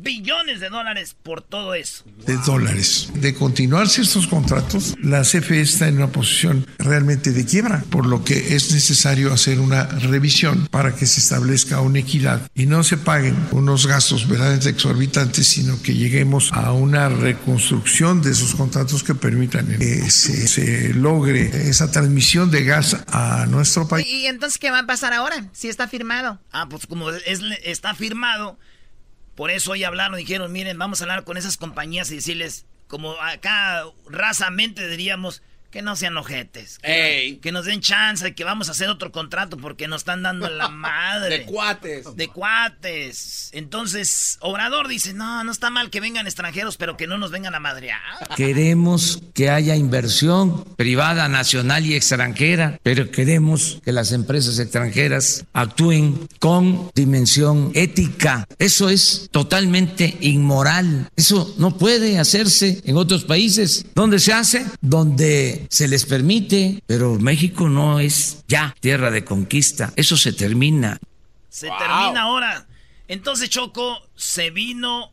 billones 0.00 0.60
de 0.60 0.68
dólares 0.68 1.16
por 1.22 1.42
todo 1.42 1.74
eso. 1.74 2.04
de 2.26 2.36
dólares. 2.38 3.10
De 3.14 3.34
continuarse 3.34 4.02
estos 4.02 4.26
contratos, 4.26 4.94
la 5.02 5.22
CFE 5.22 5.60
está 5.60 5.88
en 5.88 5.96
una 5.96 6.08
posición 6.12 6.66
realmente 6.78 7.32
de 7.32 7.44
quiebra, 7.44 7.84
por 7.90 8.06
lo 8.06 8.24
que 8.24 8.54
es 8.54 8.72
necesario 8.72 9.32
hacer 9.32 9.60
una 9.60 9.84
revisión 9.84 10.66
para 10.70 10.94
que 10.94 11.06
se 11.06 11.20
establezca 11.20 11.80
una 11.80 11.98
equidad 11.98 12.48
y 12.54 12.66
no 12.66 12.84
se 12.84 12.96
paguen 12.96 13.36
unos 13.52 13.86
gastos 13.86 14.28
verdaderamente 14.28 14.70
exorbitantes, 14.70 15.46
sino 15.46 15.80
que 15.82 15.94
lleguemos 15.94 16.52
a 16.52 16.72
una 16.72 17.08
reconstrucción 17.08 18.22
de 18.22 18.30
esos 18.32 18.54
contratos 18.54 19.02
que 19.02 19.14
permitan 19.14 19.66
que 19.78 20.10
se, 20.10 20.48
se 20.48 20.94
logre 20.94 21.68
esa 21.68 21.90
transmisión 21.90 22.50
de 22.50 22.64
gas 22.64 22.96
a 23.08 23.46
nuestro 23.46 23.88
país. 23.88 24.06
¿Y 24.06 24.26
entonces 24.26 24.58
qué 24.58 24.70
va 24.70 24.80
a 24.80 24.86
pasar 24.86 25.12
ahora? 25.12 25.48
Si 25.52 25.68
está 25.68 25.88
firmado. 25.88 26.40
Ah, 26.52 26.68
pues 26.68 26.86
como 26.86 27.10
es, 27.10 27.40
está 27.64 27.94
firmado, 27.94 28.58
por 29.38 29.52
eso 29.52 29.70
hoy 29.70 29.84
hablaron, 29.84 30.18
dijeron, 30.18 30.50
miren, 30.50 30.80
vamos 30.80 31.00
a 31.00 31.04
hablar 31.04 31.22
con 31.22 31.36
esas 31.36 31.56
compañías 31.56 32.10
y 32.10 32.16
decirles, 32.16 32.66
como 32.88 33.12
acá 33.22 33.84
razamente 34.10 34.88
diríamos, 34.88 35.44
que 35.70 35.82
no 35.82 35.96
sean 35.96 36.16
ojetes. 36.16 36.78
Que, 36.78 37.38
que 37.42 37.52
nos 37.52 37.66
den 37.66 37.80
chance, 37.80 38.34
que 38.34 38.44
vamos 38.44 38.68
a 38.68 38.72
hacer 38.72 38.88
otro 38.88 39.12
contrato 39.12 39.56
porque 39.56 39.88
nos 39.88 40.02
están 40.02 40.22
dando 40.22 40.48
la 40.48 40.68
madre. 40.68 41.40
De 41.40 41.44
cuates. 41.44 42.16
De 42.16 42.28
cuates. 42.28 43.50
Entonces, 43.52 44.38
Obrador 44.40 44.88
dice, 44.88 45.12
no, 45.12 45.44
no 45.44 45.52
está 45.52 45.70
mal 45.70 45.90
que 45.90 46.00
vengan 46.00 46.26
extranjeros, 46.26 46.76
pero 46.76 46.96
que 46.96 47.06
no 47.06 47.18
nos 47.18 47.30
vengan 47.30 47.54
a 47.54 47.60
madrear. 47.60 48.00
Queremos 48.36 49.22
que 49.34 49.50
haya 49.50 49.76
inversión 49.76 50.64
privada, 50.76 51.28
nacional 51.28 51.84
y 51.84 51.94
extranjera, 51.94 52.78
pero 52.82 53.10
queremos 53.10 53.80
que 53.84 53.92
las 53.92 54.12
empresas 54.12 54.58
extranjeras 54.58 55.44
actúen 55.52 56.28
con 56.38 56.90
dimensión 56.94 57.72
ética. 57.74 58.46
Eso 58.58 58.88
es 58.88 59.28
totalmente 59.30 60.16
inmoral. 60.20 61.10
Eso 61.16 61.54
no 61.58 61.76
puede 61.76 62.18
hacerse 62.18 62.80
en 62.84 62.96
otros 62.96 63.24
países. 63.24 63.84
¿Dónde 63.94 64.18
se 64.18 64.32
hace? 64.32 64.66
Donde 64.80 65.57
se 65.70 65.88
les 65.88 66.06
permite, 66.06 66.82
pero 66.86 67.14
México 67.16 67.68
no 67.68 68.00
es 68.00 68.44
ya 68.48 68.74
tierra 68.80 69.10
de 69.10 69.24
conquista. 69.24 69.92
Eso 69.96 70.16
se 70.16 70.32
termina. 70.32 70.98
Se 71.48 71.68
termina 71.68 72.22
ahora. 72.22 72.66
Entonces, 73.08 73.50
Choco, 73.50 74.06
se 74.14 74.50
vino 74.50 75.12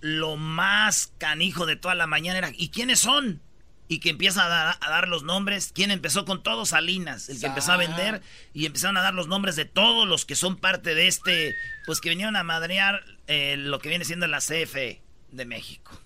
lo 0.00 0.36
más 0.36 1.12
canijo 1.18 1.66
de 1.66 1.76
toda 1.76 1.94
la 1.94 2.06
mañana. 2.06 2.50
¿Y 2.56 2.68
quiénes 2.68 3.00
son? 3.00 3.40
Y 3.88 4.00
que 4.00 4.10
empieza 4.10 4.44
a, 4.44 4.78
dar 4.88 5.08
los 5.08 5.22
nombres. 5.22 5.72
¿Quién 5.74 5.90
empezó 5.90 6.24
con 6.24 6.42
todo? 6.42 6.66
Salinas, 6.66 7.28
el 7.28 7.40
que 7.40 7.46
empezó 7.46 7.72
a 7.72 7.76
vender. 7.76 8.22
Y 8.54 8.66
empezaron 8.66 8.96
a 8.96 9.02
dar 9.02 9.14
los 9.14 9.28
nombres 9.28 9.56
de 9.56 9.64
todos 9.64 10.08
los 10.08 10.24
que 10.24 10.36
son 10.36 10.56
parte 10.56 10.94
de 10.94 11.08
este, 11.08 11.54
pues 11.84 12.00
que 12.00 12.08
vinieron 12.08 12.36
a 12.36 12.42
madrear 12.42 13.04
eh, 13.26 13.56
lo 13.58 13.78
que 13.80 13.88
viene 13.88 14.04
siendo 14.04 14.26
la 14.26 14.38
CFE 14.38 15.02
de 15.32 15.44
México 15.44 16.00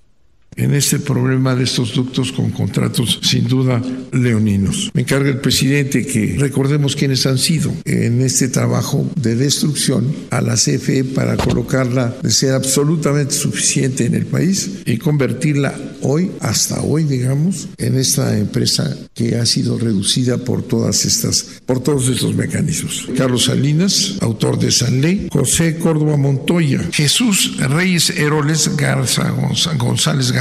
en 0.56 0.74
este 0.74 0.98
problema 0.98 1.54
de 1.54 1.64
estos 1.64 1.94
ductos 1.94 2.32
con 2.32 2.50
contratos 2.50 3.20
sin 3.22 3.46
duda 3.46 3.82
leoninos. 4.12 4.90
Me 4.94 5.02
encarga 5.02 5.30
el 5.30 5.40
presidente 5.40 6.06
que 6.06 6.36
recordemos 6.38 6.96
quiénes 6.96 7.26
han 7.26 7.38
sido 7.38 7.72
en 7.84 8.20
este 8.20 8.48
trabajo 8.48 9.08
de 9.16 9.36
destrucción 9.36 10.14
a 10.30 10.40
la 10.40 10.54
CFE 10.54 11.04
para 11.04 11.36
colocarla 11.36 12.16
de 12.22 12.30
ser 12.30 12.54
absolutamente 12.54 13.34
suficiente 13.34 14.06
en 14.06 14.14
el 14.14 14.26
país 14.26 14.70
y 14.86 14.98
convertirla 14.98 15.74
hoy, 16.02 16.30
hasta 16.40 16.80
hoy 16.82 17.04
digamos, 17.04 17.68
en 17.78 17.96
esta 17.96 18.38
empresa 18.38 18.96
que 19.14 19.36
ha 19.36 19.46
sido 19.46 19.78
reducida 19.78 20.38
por 20.38 20.62
todas 20.62 21.04
estas, 21.04 21.60
por 21.66 21.82
todos 21.82 22.08
estos 22.08 22.34
mecanismos. 22.34 23.08
Carlos 23.16 23.44
Salinas, 23.44 24.16
autor 24.20 24.58
de 24.58 24.70
San 24.70 25.00
Ley, 25.00 25.28
José 25.30 25.78
Córdoba 25.78 26.16
Montoya, 26.16 26.80
Jesús 26.92 27.56
Reyes 27.58 28.10
Heroles 28.10 28.76
Garza 28.76 29.30
González 29.78 30.32
Garza, 30.32 30.39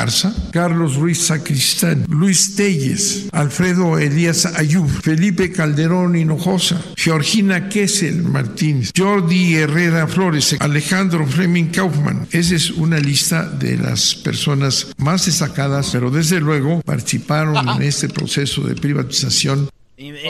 Carlos 0.53 0.95
Ruiz 0.95 1.25
Sacristán, 1.25 2.05
Luis 2.07 2.55
Telles, 2.55 3.27
Alfredo 3.33 3.99
Elías 3.99 4.45
Ayub, 4.45 4.87
Felipe 4.87 5.51
Calderón 5.51 6.15
Hinojosa, 6.15 6.81
Georgina 6.95 7.67
Kessel 7.67 8.23
Martínez, 8.23 8.91
Jordi 8.95 9.55
Herrera 9.55 10.07
Flores, 10.07 10.55
Alejandro 10.59 11.27
Fleming 11.27 11.65
Kaufman. 11.65 12.27
Esa 12.31 12.55
es 12.55 12.71
una 12.71 12.97
lista 12.99 13.43
de 13.43 13.77
las 13.77 14.15
personas 14.15 14.87
más 14.97 15.25
destacadas, 15.25 15.89
pero 15.91 16.09
desde 16.09 16.39
luego 16.39 16.81
participaron 16.81 17.67
en 17.75 17.81
este 17.81 18.07
proceso 18.07 18.61
de 18.61 18.75
privatización 18.75 19.69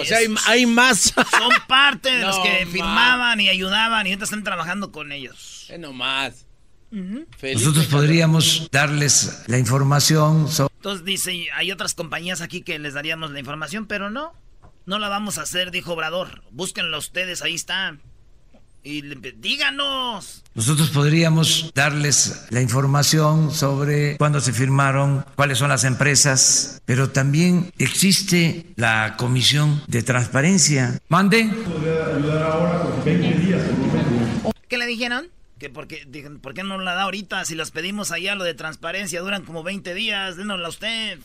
o 0.01 0.03
sea, 0.03 0.17
hay, 0.47 0.65
más. 0.65 1.13
Son 1.13 1.51
parte 1.67 2.09
de 2.09 2.23
los 2.23 2.39
que 2.43 2.65
firmaban 2.65 3.39
y 3.39 3.49
ayudaban 3.49 4.07
y 4.07 4.09
ahorita 4.09 4.23
están 4.23 4.43
trabajando 4.43 4.91
con 4.91 5.11
ellos. 5.11 5.67
no 5.77 5.93
más. 5.93 6.48
Nosotros 6.91 7.85
podríamos 7.87 8.69
darles 8.71 9.43
la 9.47 9.57
información. 9.57 10.47
Entonces 10.77 11.05
dice, 11.05 11.47
hay 11.55 11.71
otras 11.71 11.93
compañías 11.93 12.41
aquí 12.41 12.61
que 12.61 12.79
les 12.79 12.93
daríamos 12.93 13.31
la 13.31 13.39
información, 13.39 13.85
pero 13.85 14.09
no, 14.09 14.33
no 14.85 14.97
la 14.99 15.09
vamos 15.09 15.37
a 15.37 15.43
hacer, 15.43 15.71
dijo 15.71 15.93
Obrador. 15.93 16.43
Búsquenlo 16.51 16.97
ustedes, 16.97 17.41
ahí 17.41 17.55
está. 17.55 17.97
Y 18.81 19.01
díganos. 19.01 20.43
Nosotros 20.55 20.89
podríamos 20.89 21.71
darles 21.75 22.45
la 22.49 22.61
información 22.61 23.51
sobre 23.51 24.15
cuándo 24.17 24.39
se 24.39 24.53
firmaron, 24.53 25.25
cuáles 25.35 25.57
son 25.57 25.67
las 25.67 25.83
empresas, 25.83 26.81
pero 26.85 27.09
también 27.09 27.71
existe 27.77 28.67
la 28.77 29.15
comisión 29.17 29.83
de 29.87 30.01
transparencia. 30.01 30.97
Mande. 31.09 31.51
¿Qué 34.69 34.77
le 34.77 34.85
dijeron? 34.87 35.27
Que 35.59 35.69
porque, 35.69 36.07
¿Por 36.41 36.53
qué 36.53 36.63
no 36.63 36.79
la 36.79 36.95
da 36.95 37.03
ahorita? 37.03 37.43
Si 37.45 37.53
las 37.53 37.71
pedimos 37.71 38.11
allá, 38.11 38.33
lo 38.35 38.43
de 38.43 38.53
transparencia, 38.53 39.21
duran 39.21 39.43
como 39.43 39.61
20 39.61 39.93
días, 39.93 40.37
dénosla 40.37 40.69
usted. 40.69 41.19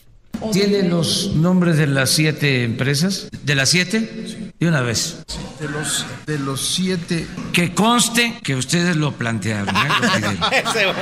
¿Tiene 0.51 0.83
los 0.83 1.33
nombres 1.35 1.77
de 1.77 1.87
las 1.87 2.09
siete 2.09 2.65
empresas? 2.65 3.29
¿De 3.43 3.55
las 3.55 3.69
siete? 3.69 4.51
De 4.59 4.67
una 4.67 4.81
vez. 4.81 5.23
De 5.59 5.69
los, 5.69 6.05
de 6.25 6.39
los 6.39 6.61
siete. 6.61 7.25
Que 7.53 7.73
conste 7.73 8.39
que 8.43 8.55
ustedes 8.55 8.97
lo 8.97 9.13
plantearon. 9.13 9.73
¿eh? 9.73 10.61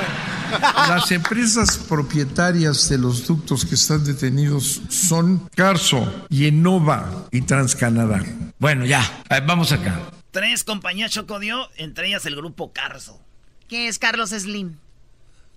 Las 0.88 1.10
empresas 1.10 1.78
propietarias 1.78 2.88
de 2.88 2.98
los 2.98 3.26
ductos 3.26 3.64
que 3.64 3.74
están 3.74 4.04
detenidos 4.04 4.82
son 4.88 5.48
Carso, 5.56 6.26
Yenova 6.28 7.26
y 7.32 7.40
Transcanadá. 7.40 8.22
Bueno, 8.60 8.86
ya, 8.86 9.02
vamos 9.46 9.72
acá. 9.72 10.00
Tres 10.34 10.64
compañías 10.64 11.12
Chocodio, 11.12 11.70
entre 11.76 12.08
ellas 12.08 12.26
el 12.26 12.34
grupo 12.34 12.72
Carso. 12.72 13.20
¿Qué 13.68 13.86
es 13.86 14.00
Carlos 14.00 14.30
Slim? 14.30 14.78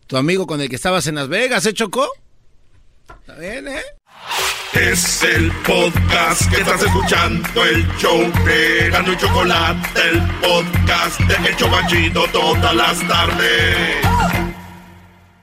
Tu 0.05 0.17
amigo 0.17 0.45
con 0.45 0.61
el 0.61 0.69
que 0.69 0.75
estabas 0.75 1.07
en 1.07 1.15
Las 1.15 1.29
Vegas, 1.29 1.65
¿eh, 1.65 1.73
Choco? 1.73 2.07
Está 3.09 3.33
bien, 3.39 3.67
¿eh? 3.67 3.81
Es 4.73 5.23
el 5.23 5.51
podcast 5.65 6.47
que 6.51 6.57
estás 6.57 6.83
escuchando, 6.83 7.65
el 7.65 7.87
show 7.97 8.31
de 8.45 8.91
Gano 8.91 9.13
y 9.13 9.17
Chocolate, 9.17 9.99
el 10.11 10.21
podcast 10.41 11.21
de 11.21 11.49
Hecho 11.49 11.65
Chocachito 11.65 12.27
todas 12.27 12.75
las 12.75 13.07
tardes. 13.07 13.97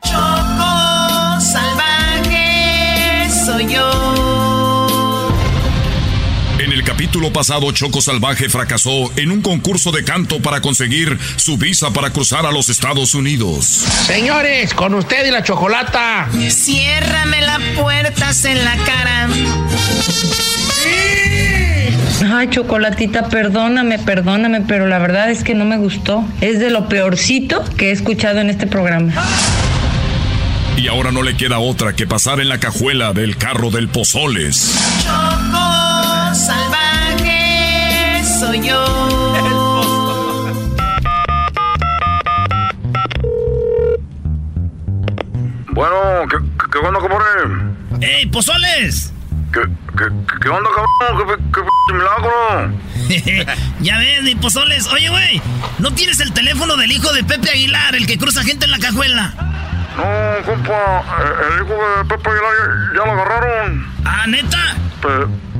Choco 0.04 1.40
salvaje 1.40 3.28
soy 3.44 3.66
yo 3.66 4.13
capítulo 6.82 7.32
pasado, 7.32 7.70
Choco 7.72 8.00
Salvaje 8.00 8.48
fracasó 8.48 9.12
en 9.16 9.30
un 9.30 9.42
concurso 9.42 9.92
de 9.92 10.02
canto 10.02 10.40
para 10.40 10.60
conseguir 10.60 11.18
su 11.36 11.56
visa 11.56 11.92
para 11.92 12.10
cruzar 12.10 12.46
a 12.46 12.52
los 12.52 12.68
Estados 12.68 13.14
Unidos. 13.14 13.84
Señores, 14.06 14.74
con 14.74 14.94
usted 14.94 15.26
y 15.26 15.30
la 15.30 15.42
chocolata. 15.42 16.28
Ciérrame 16.48 17.42
la 17.42 17.60
puerta 17.76 18.30
en 18.44 18.64
la 18.64 18.76
cara. 18.78 19.28
Ay, 22.32 22.48
chocolatita, 22.48 23.28
perdóname, 23.28 23.98
perdóname, 23.98 24.62
pero 24.62 24.86
la 24.86 24.98
verdad 24.98 25.30
es 25.30 25.44
que 25.44 25.54
no 25.54 25.64
me 25.64 25.76
gustó. 25.76 26.24
Es 26.40 26.58
de 26.58 26.70
lo 26.70 26.88
peorcito 26.88 27.62
que 27.76 27.90
he 27.90 27.92
escuchado 27.92 28.40
en 28.40 28.50
este 28.50 28.66
programa. 28.66 29.12
Y 30.76 30.88
ahora 30.88 31.12
no 31.12 31.22
le 31.22 31.36
queda 31.36 31.58
otra 31.58 31.94
que 31.94 32.06
pasar 32.06 32.40
en 32.40 32.48
la 32.48 32.58
cajuela 32.58 33.12
del 33.12 33.36
carro 33.36 33.70
del 33.70 33.88
Pozoles. 33.88 34.74
Soy 38.38 38.60
yo. 38.66 38.84
Bueno, 45.70 45.96
¿qué, 46.28 46.36
qué 46.72 46.78
onda, 46.78 47.00
cabrón? 47.00 47.76
¡Ey, 48.00 48.26
Pozoles! 48.26 49.12
¿Qué, 49.52 49.60
qué, 49.96 50.04
qué 50.42 50.48
onda, 50.48 50.68
cabrón? 50.70 51.38
¿Qué, 51.52 51.60
qué, 51.60 51.94
milagro? 51.94 53.54
ya 53.80 53.98
ves, 53.98 54.22
mi 54.22 54.34
Pozoles. 54.34 54.88
Oye, 54.88 55.08
güey, 55.10 55.40
¿no 55.78 55.92
tienes 55.92 56.18
el 56.18 56.32
teléfono 56.32 56.76
del 56.76 56.90
hijo 56.90 57.12
de 57.12 57.22
Pepe 57.22 57.50
Aguilar, 57.50 57.94
el 57.94 58.06
que 58.08 58.18
cruza 58.18 58.42
gente 58.42 58.64
en 58.64 58.72
la 58.72 58.78
cajuela? 58.78 59.32
No, 59.96 60.44
compa, 60.44 61.04
el 61.52 61.64
hijo 61.64 61.74
de 61.74 62.04
Pepe 62.04 62.30
Aguilar 62.30 62.94
ya, 62.94 63.04
lo 63.04 63.12
agarraron. 63.12 63.86
¿Ah, 64.04 64.26
neta? 64.26 64.74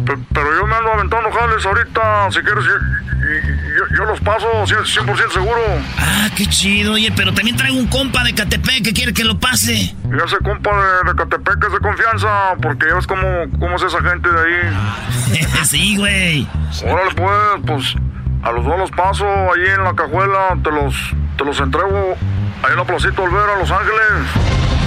Pero 0.04 0.56
yo 0.56 0.66
me 0.66 0.74
ando 0.74 0.92
aventando 0.92 1.30
jales 1.30 1.64
ahorita. 1.64 2.30
Si 2.30 2.40
quieres, 2.40 2.64
yo, 2.64 3.96
yo 3.96 4.04
los 4.04 4.20
paso 4.20 4.46
100%, 4.64 5.32
seguro. 5.32 5.60
Ah, 5.98 6.28
qué 6.36 6.46
chido. 6.46 6.92
Oye, 6.92 7.12
pero 7.16 7.32
también 7.32 7.56
traigo 7.56 7.76
un 7.76 7.86
compa 7.86 8.22
de 8.24 8.34
Catepec 8.34 8.84
que 8.84 8.92
quiere 8.92 9.12
que 9.12 9.24
lo 9.24 9.38
pase. 9.38 9.74
Y 9.74 9.94
ese 10.24 10.36
compa 10.42 10.70
de, 10.70 11.10
de 11.10 11.16
Catepec 11.16 11.64
es 11.66 11.72
de 11.72 11.78
confianza, 11.78 12.54
porque 12.60 12.86
ya 12.88 12.96
ves 12.96 13.06
cómo, 13.06 13.22
cómo 13.58 13.76
es 13.76 13.82
esa 13.82 14.02
gente 14.02 14.28
de 14.28 14.40
ahí. 14.40 15.64
sí, 15.64 15.96
güey. 15.96 16.48
Órale, 16.84 17.14
pues, 17.14 17.34
pues, 17.66 17.94
a 18.42 18.52
los 18.52 18.64
dos 18.64 18.78
los 18.78 18.90
paso 18.90 19.26
ahí 19.26 19.66
en 19.74 19.84
la 19.84 19.94
cajuela, 19.94 20.56
te 20.62 20.70
los, 20.70 20.94
te 21.38 21.44
los 21.44 21.58
entrego 21.60 22.16
ahí 22.62 22.72
en 22.72 22.76
la 22.76 22.84
placita 22.84 23.22
Olvera, 23.22 23.58
Los 23.58 23.70
Ángeles. 23.70 24.83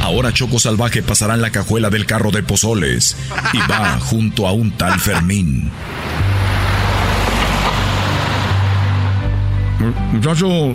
Ahora 0.00 0.32
Choco 0.32 0.58
Salvaje 0.58 1.02
pasará 1.02 1.34
en 1.34 1.42
la 1.42 1.50
cajuela 1.50 1.90
del 1.90 2.06
carro 2.06 2.30
de 2.30 2.42
Pozoles 2.42 3.16
y 3.52 3.58
va 3.70 3.98
junto 4.00 4.46
a 4.46 4.52
un 4.52 4.70
tal 4.72 4.98
Fermín. 5.00 5.70
Muchacho, 10.12 10.74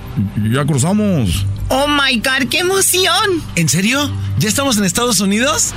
ya 0.52 0.66
cruzamos. 0.66 1.46
Oh 1.70 1.88
my 1.88 2.18
god, 2.18 2.48
qué 2.50 2.60
emoción. 2.60 3.42
¿En 3.56 3.68
serio? 3.68 4.12
¿Ya 4.38 4.50
estamos 4.50 4.78
en 4.78 4.84
Estados 4.84 5.20
Unidos? 5.20 5.74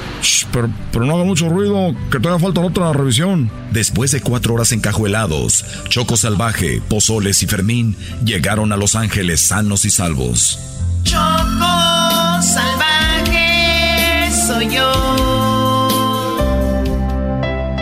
pero, 0.53 0.71
pero 0.93 1.05
no 1.05 1.15
haga 1.15 1.25
mucho 1.25 1.49
ruido, 1.49 1.95
que 2.11 2.19
todavía 2.21 2.45
falta 2.45 2.61
otra 2.61 2.93
revisión. 2.93 3.51
Después 3.71 4.11
de 4.11 4.21
cuatro 4.21 4.55
horas 4.55 4.73
encajuelados, 4.73 5.65
Choco 5.89 6.17
Salvaje, 6.17 6.81
Pozoles 6.89 7.43
y 7.43 7.47
Fermín 7.47 7.97
llegaron 8.25 8.73
a 8.73 8.77
Los 8.77 8.95
Ángeles 8.95 9.41
sanos 9.41 9.85
y 9.85 9.91
salvos. 9.91 10.59
Choco 11.05 11.19
salvaje 11.19 11.86
soy 14.47 14.69
yo. 14.73 14.93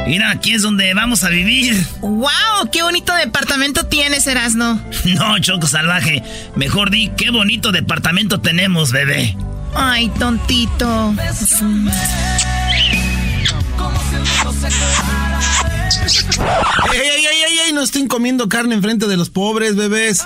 Mira, 0.07 0.31
aquí 0.31 0.53
es 0.53 0.63
donde 0.63 0.95
vamos 0.95 1.25
a 1.25 1.29
vivir. 1.29 1.87
¡Wow! 2.01 2.71
¡Qué 2.73 2.83
bonito 2.83 3.15
departamento 3.15 3.87
tienes, 3.87 4.27
Erasno! 4.27 4.81
No, 5.05 5.39
Choco 5.39 5.67
Salvaje. 5.67 6.23
Mejor 6.57 6.91
di, 6.91 7.09
qué 7.17 7.31
bonito 7.31 7.73
departamento 7.73 8.41
tenemos, 8.41 8.93
bebé. 8.93 9.37
Ay, 9.75 10.09
tontito. 10.19 11.15
¡Ey, 16.93 17.01
ey, 17.01 17.27
ey, 17.27 17.27
ey, 17.27 17.59
ey! 17.67 17.73
No 17.73 17.83
estén 17.83 18.09
comiendo 18.09 18.49
carne 18.49 18.75
enfrente 18.75 19.07
de 19.07 19.17
los 19.17 19.31
pobres, 19.31 19.77
bebés. 19.77 20.25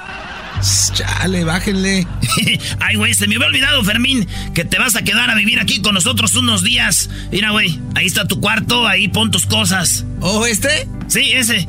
Chale, 0.60 1.44
bájenle. 1.44 2.06
Ay, 2.80 2.96
güey, 2.96 3.14
se 3.14 3.28
me 3.28 3.36
había 3.36 3.46
olvidado, 3.48 3.84
Fermín, 3.84 4.26
que 4.54 4.64
te 4.64 4.78
vas 4.78 4.96
a 4.96 5.02
quedar 5.02 5.30
a 5.30 5.34
vivir 5.34 5.60
aquí 5.60 5.80
con 5.80 5.94
nosotros 5.94 6.34
unos 6.34 6.62
días. 6.62 7.08
Mira, 7.30 7.50
güey, 7.50 7.80
ahí 7.94 8.06
está 8.06 8.26
tu 8.26 8.40
cuarto, 8.40 8.86
ahí 8.86 9.08
pon 9.08 9.30
tus 9.30 9.46
cosas. 9.46 10.04
¿Oh, 10.20 10.46
este? 10.46 10.88
Sí, 11.06 11.32
ese. 11.32 11.68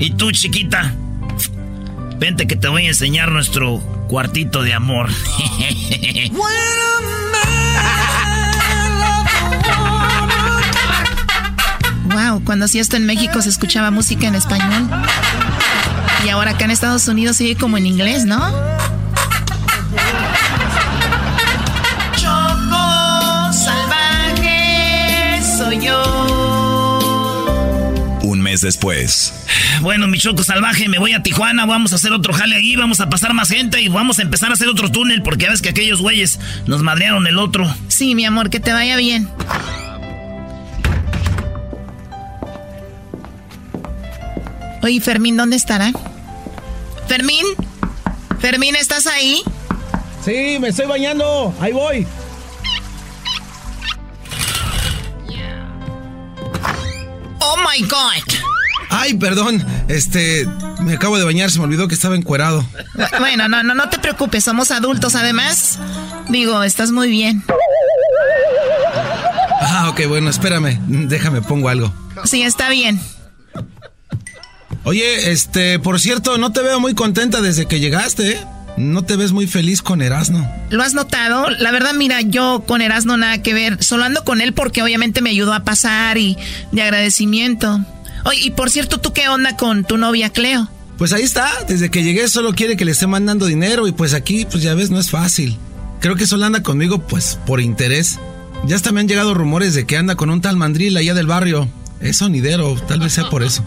Y 0.00 0.10
tú, 0.10 0.32
chiquita, 0.32 0.94
vente 2.18 2.46
que 2.46 2.56
te 2.56 2.68
voy 2.68 2.86
a 2.86 2.88
enseñar 2.88 3.30
nuestro 3.30 3.78
cuartito 4.08 4.62
de 4.62 4.74
amor. 4.74 5.10
wow, 12.04 12.42
cuando 12.44 12.64
hacía 12.64 12.80
esto 12.80 12.96
en 12.96 13.06
México 13.06 13.40
se 13.42 13.48
escuchaba 13.48 13.90
música 13.90 14.26
en 14.26 14.34
español. 14.34 14.88
Ahora 16.38 16.52
acá 16.52 16.66
en 16.66 16.70
Estados 16.70 17.08
Unidos 17.08 17.36
sigue 17.36 17.56
como 17.56 17.78
en 17.78 17.84
inglés, 17.84 18.24
¿no? 18.24 18.38
Choco 22.14 23.52
salvaje 23.52 25.42
soy 25.42 25.84
yo. 25.84 27.40
Un 28.22 28.40
mes 28.40 28.60
después. 28.60 29.34
Bueno, 29.80 30.06
mi 30.06 30.16
choco 30.20 30.44
salvaje, 30.44 30.88
me 30.88 31.00
voy 31.00 31.12
a 31.12 31.24
Tijuana, 31.24 31.66
vamos 31.66 31.92
a 31.92 31.96
hacer 31.96 32.12
otro 32.12 32.32
jale 32.32 32.54
ahí, 32.54 32.76
vamos 32.76 33.00
a 33.00 33.08
pasar 33.08 33.34
más 33.34 33.48
gente 33.48 33.82
y 33.82 33.88
vamos 33.88 34.20
a 34.20 34.22
empezar 34.22 34.50
a 34.50 34.52
hacer 34.52 34.68
otro 34.68 34.92
túnel 34.92 35.22
porque 35.22 35.46
ya 35.46 35.50
ves 35.50 35.60
que 35.60 35.70
aquellos 35.70 36.00
güeyes 36.00 36.38
nos 36.66 36.84
madrearon 36.84 37.26
el 37.26 37.40
otro. 37.40 37.68
Sí, 37.88 38.14
mi 38.14 38.24
amor, 38.24 38.48
que 38.48 38.60
te 38.60 38.72
vaya 38.72 38.96
bien. 38.96 39.28
Oye, 44.84 45.00
Fermín, 45.00 45.36
¿dónde 45.36 45.56
estará? 45.56 45.90
Fermín, 47.08 47.46
Fermín, 48.38 48.76
¿estás 48.76 49.06
ahí? 49.06 49.42
Sí, 50.24 50.58
me 50.60 50.68
estoy 50.68 50.86
bañando. 50.86 51.54
Ahí 51.58 51.72
voy. 51.72 52.06
Oh 57.40 57.56
my 57.56 57.80
God. 57.86 58.38
Ay, 58.90 59.14
perdón. 59.14 59.64
Este, 59.88 60.46
me 60.80 60.94
acabo 60.94 61.18
de 61.18 61.24
bañar, 61.24 61.50
se 61.50 61.58
me 61.58 61.64
olvidó 61.64 61.88
que 61.88 61.94
estaba 61.94 62.14
encuerado. 62.14 62.64
Bueno, 63.18 63.48
no, 63.48 63.62
no, 63.62 63.74
no 63.74 63.88
te 63.88 63.98
preocupes, 63.98 64.44
somos 64.44 64.70
adultos 64.70 65.14
además. 65.14 65.78
Digo, 66.28 66.62
estás 66.62 66.90
muy 66.90 67.08
bien. 67.08 67.42
Ah, 69.62 69.88
ok, 69.90 70.06
bueno, 70.08 70.28
espérame. 70.28 70.78
Déjame, 70.86 71.40
pongo 71.40 71.68
algo. 71.68 71.92
Sí, 72.24 72.42
está 72.42 72.68
bien. 72.68 73.00
Oye, 74.84 75.30
este, 75.30 75.78
por 75.78 76.00
cierto, 76.00 76.38
no 76.38 76.52
te 76.52 76.62
veo 76.62 76.80
muy 76.80 76.94
contenta 76.94 77.40
desde 77.40 77.66
que 77.66 77.80
llegaste, 77.80 78.30
¿eh? 78.30 78.40
No 78.76 79.02
te 79.02 79.16
ves 79.16 79.32
muy 79.32 79.48
feliz 79.48 79.82
con 79.82 80.02
Erasno. 80.02 80.48
¿Lo 80.70 80.82
has 80.82 80.94
notado? 80.94 81.50
La 81.50 81.72
verdad, 81.72 81.94
mira, 81.94 82.20
yo 82.20 82.62
con 82.66 82.80
Erasno 82.80 83.16
nada 83.16 83.42
que 83.42 83.52
ver. 83.52 83.82
Solo 83.82 84.04
ando 84.04 84.22
con 84.22 84.40
él 84.40 84.52
porque 84.54 84.82
obviamente 84.82 85.20
me 85.20 85.30
ayudó 85.30 85.52
a 85.52 85.64
pasar 85.64 86.16
y 86.16 86.38
de 86.70 86.82
agradecimiento. 86.82 87.80
Oye, 88.24 88.40
y 88.40 88.50
por 88.50 88.70
cierto, 88.70 88.98
¿tú 88.98 89.12
qué 89.12 89.28
onda 89.28 89.56
con 89.56 89.84
tu 89.84 89.96
novia 89.96 90.30
Cleo? 90.30 90.70
Pues 90.96 91.12
ahí 91.12 91.22
está, 91.22 91.50
desde 91.66 91.90
que 91.90 92.02
llegué 92.02 92.28
solo 92.28 92.54
quiere 92.54 92.76
que 92.76 92.84
le 92.84 92.92
esté 92.92 93.06
mandando 93.06 93.46
dinero 93.46 93.86
y 93.86 93.92
pues 93.92 94.14
aquí, 94.14 94.44
pues 94.44 94.62
ya 94.62 94.74
ves, 94.74 94.90
no 94.90 94.98
es 94.98 95.10
fácil. 95.10 95.56
Creo 96.00 96.14
que 96.14 96.26
solo 96.26 96.44
anda 96.44 96.62
conmigo, 96.62 97.00
pues, 97.00 97.38
por 97.46 97.60
interés. 97.60 98.18
Ya 98.64 98.76
hasta 98.76 98.92
me 98.92 99.00
han 99.00 99.08
llegado 99.08 99.34
rumores 99.34 99.74
de 99.74 99.86
que 99.86 99.96
anda 99.96 100.14
con 100.14 100.30
un 100.30 100.40
tal 100.40 100.56
mandril 100.56 100.96
allá 100.96 101.14
del 101.14 101.26
barrio. 101.26 101.68
Es 102.00 102.18
sonidero, 102.18 102.74
tal 102.86 103.00
vez 103.00 103.12
sea 103.12 103.28
por 103.28 103.42
eso. 103.42 103.64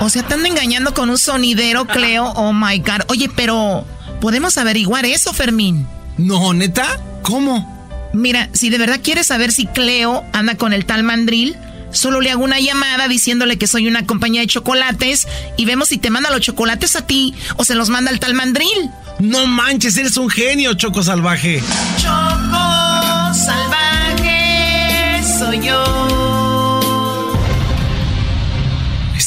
O 0.00 0.08
sea, 0.08 0.22
te 0.22 0.34
anda 0.34 0.48
engañando 0.48 0.92
con 0.94 1.08
un 1.10 1.18
sonidero, 1.18 1.86
Cleo. 1.86 2.26
Oh 2.36 2.52
my 2.52 2.78
God. 2.78 3.02
Oye, 3.08 3.30
pero 3.34 3.86
podemos 4.20 4.58
averiguar 4.58 5.04
eso, 5.06 5.32
Fermín. 5.32 5.86
No, 6.18 6.52
neta. 6.52 7.00
¿Cómo? 7.22 8.10
Mira, 8.12 8.50
si 8.52 8.68
de 8.68 8.78
verdad 8.78 9.00
quieres 9.02 9.28
saber 9.28 9.52
si 9.52 9.66
Cleo 9.66 10.22
anda 10.32 10.56
con 10.56 10.72
el 10.74 10.84
tal 10.84 11.02
mandril, 11.02 11.56
solo 11.92 12.20
le 12.20 12.30
hago 12.30 12.44
una 12.44 12.60
llamada 12.60 13.08
diciéndole 13.08 13.56
que 13.56 13.66
soy 13.66 13.88
una 13.88 14.06
compañía 14.06 14.42
de 14.42 14.46
chocolates 14.48 15.26
y 15.56 15.64
vemos 15.64 15.88
si 15.88 15.98
te 15.98 16.10
manda 16.10 16.30
los 16.30 16.40
chocolates 16.40 16.94
a 16.96 17.06
ti 17.06 17.34
o 17.56 17.64
se 17.64 17.74
los 17.74 17.88
manda 17.88 18.10
el 18.10 18.20
tal 18.20 18.34
mandril. 18.34 18.90
No 19.18 19.46
manches, 19.46 19.96
eres 19.96 20.16
un 20.18 20.28
genio, 20.28 20.74
Choco 20.74 21.02
Salvaje. 21.02 21.62
Choco 21.96 23.34
Salvaje 23.34 25.22
soy 25.38 25.66
yo. 25.66 26.01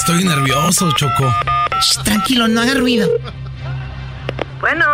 Estoy 0.08 0.24
nervioso, 0.24 0.92
Choco. 0.92 1.34
Shh, 1.82 2.04
tranquilo, 2.04 2.48
no 2.48 2.62
haga 2.62 2.76
ruido. 2.76 3.10
Bueno. 4.62 4.86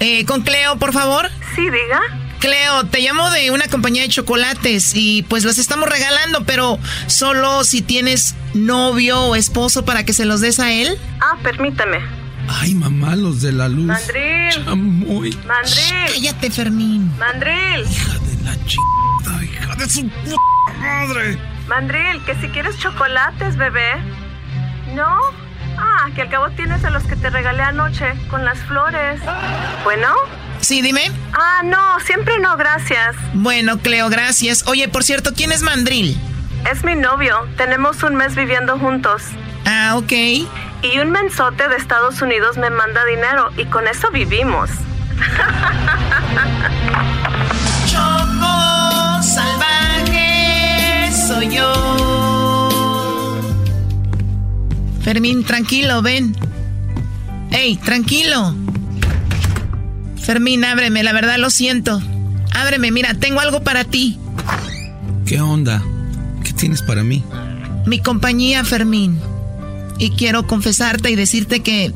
Eh, 0.00 0.24
con 0.24 0.42
Cleo, 0.42 0.76
por 0.76 0.92
favor. 0.92 1.30
Sí, 1.54 1.62
diga. 1.62 2.00
Cleo, 2.40 2.84
te 2.86 3.00
llamo 3.00 3.30
de 3.30 3.52
una 3.52 3.68
compañía 3.68 4.02
de 4.02 4.08
chocolates 4.08 4.90
y 4.96 5.22
pues 5.22 5.44
los 5.44 5.58
estamos 5.58 5.88
regalando, 5.88 6.42
pero 6.44 6.80
solo 7.06 7.62
si 7.62 7.80
tienes 7.80 8.34
novio 8.54 9.20
o 9.20 9.36
esposo 9.36 9.84
para 9.84 10.04
que 10.04 10.12
se 10.12 10.24
los 10.24 10.40
des 10.40 10.58
a 10.58 10.72
él. 10.72 10.98
Ah, 11.20 11.38
permíteme. 11.44 12.00
Ay, 12.48 12.74
mamá, 12.74 13.14
los 13.14 13.42
de 13.42 13.52
la 13.52 13.68
luz. 13.68 13.86
Mandril. 13.86 14.64
Chamoy. 14.64 15.38
Mandril. 15.46 16.12
Cállate, 16.12 16.50
Fermín. 16.50 17.16
Mandril. 17.20 17.88
Hija 17.88 18.18
de 18.18 18.42
la 18.42 18.64
chica, 18.66 19.44
hija 19.44 19.76
de 19.76 19.88
su 19.88 20.08
puta 20.08 20.78
madre. 20.80 21.38
Mandril, 21.68 22.20
que 22.24 22.34
si 22.40 22.48
quieres 22.48 22.76
chocolates, 22.78 23.56
bebé. 23.56 24.25
¿No? 24.94 25.18
Ah, 25.78 26.08
que 26.14 26.22
al 26.22 26.30
cabo 26.30 26.50
tienes 26.50 26.84
a 26.84 26.90
los 26.90 27.02
que 27.04 27.16
te 27.16 27.30
regalé 27.30 27.62
anoche 27.62 28.14
con 28.30 28.44
las 28.44 28.58
flores. 28.60 29.20
Bueno. 29.84 30.08
Sí, 30.60 30.80
dime. 30.80 31.10
Ah, 31.32 31.62
no, 31.64 32.00
siempre 32.00 32.38
no, 32.38 32.56
gracias. 32.56 33.14
Bueno, 33.34 33.78
Cleo, 33.78 34.08
gracias. 34.08 34.66
Oye, 34.66 34.88
por 34.88 35.04
cierto, 35.04 35.34
¿quién 35.34 35.52
es 35.52 35.62
Mandril? 35.62 36.18
Es 36.70 36.82
mi 36.82 36.94
novio. 36.94 37.46
Tenemos 37.56 38.02
un 38.02 38.16
mes 38.16 38.34
viviendo 38.34 38.78
juntos. 38.78 39.22
Ah, 39.66 39.94
ok. 39.96 40.12
Y 40.82 40.98
un 41.00 41.10
mensote 41.10 41.68
de 41.68 41.76
Estados 41.76 42.22
Unidos 42.22 42.56
me 42.56 42.70
manda 42.70 43.04
dinero 43.04 43.50
y 43.56 43.66
con 43.66 43.86
eso 43.86 44.10
vivimos. 44.10 44.70
Choco 47.86 49.22
salvaje 49.22 51.10
soy 51.12 51.54
yo. 51.54 52.25
Fermín, 55.06 55.44
tranquilo, 55.44 56.02
ven. 56.02 56.36
Ey, 57.52 57.76
tranquilo. 57.76 58.56
Fermín, 60.20 60.64
ábreme, 60.64 61.04
la 61.04 61.12
verdad 61.12 61.38
lo 61.38 61.48
siento. 61.48 62.02
Ábreme, 62.52 62.90
mira, 62.90 63.14
tengo 63.14 63.38
algo 63.38 63.62
para 63.62 63.84
ti. 63.84 64.18
¿Qué 65.24 65.40
onda? 65.40 65.80
¿Qué 66.42 66.52
tienes 66.54 66.82
para 66.82 67.04
mí? 67.04 67.22
Mi 67.86 68.00
compañía, 68.00 68.64
Fermín. 68.64 69.20
y 70.00 70.10
quiero 70.10 70.48
confesarte 70.48 71.08
y 71.08 71.14
decirte 71.14 71.60
que 71.60 71.92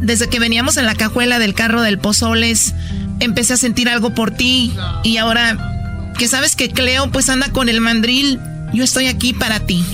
desde 0.00 0.30
que 0.30 0.40
veníamos 0.40 0.78
en 0.78 0.86
la 0.86 0.94
cajuela 0.94 1.38
del 1.38 1.52
carro 1.52 1.82
del 1.82 1.98
Pozoles, 1.98 2.72
empecé 3.20 3.52
a 3.52 3.58
sentir 3.58 3.90
algo 3.90 4.14
por 4.14 4.30
ti 4.30 4.72
y 5.04 5.18
ahora 5.18 6.14
que 6.18 6.26
sabes 6.26 6.56
que 6.56 6.70
Cleo 6.70 7.10
pues 7.12 7.28
anda 7.28 7.52
con 7.52 7.68
el 7.68 7.82
mandril, 7.82 8.40
yo 8.72 8.82
estoy 8.82 9.08
aquí 9.08 9.34
para 9.34 9.60
ti. 9.60 9.84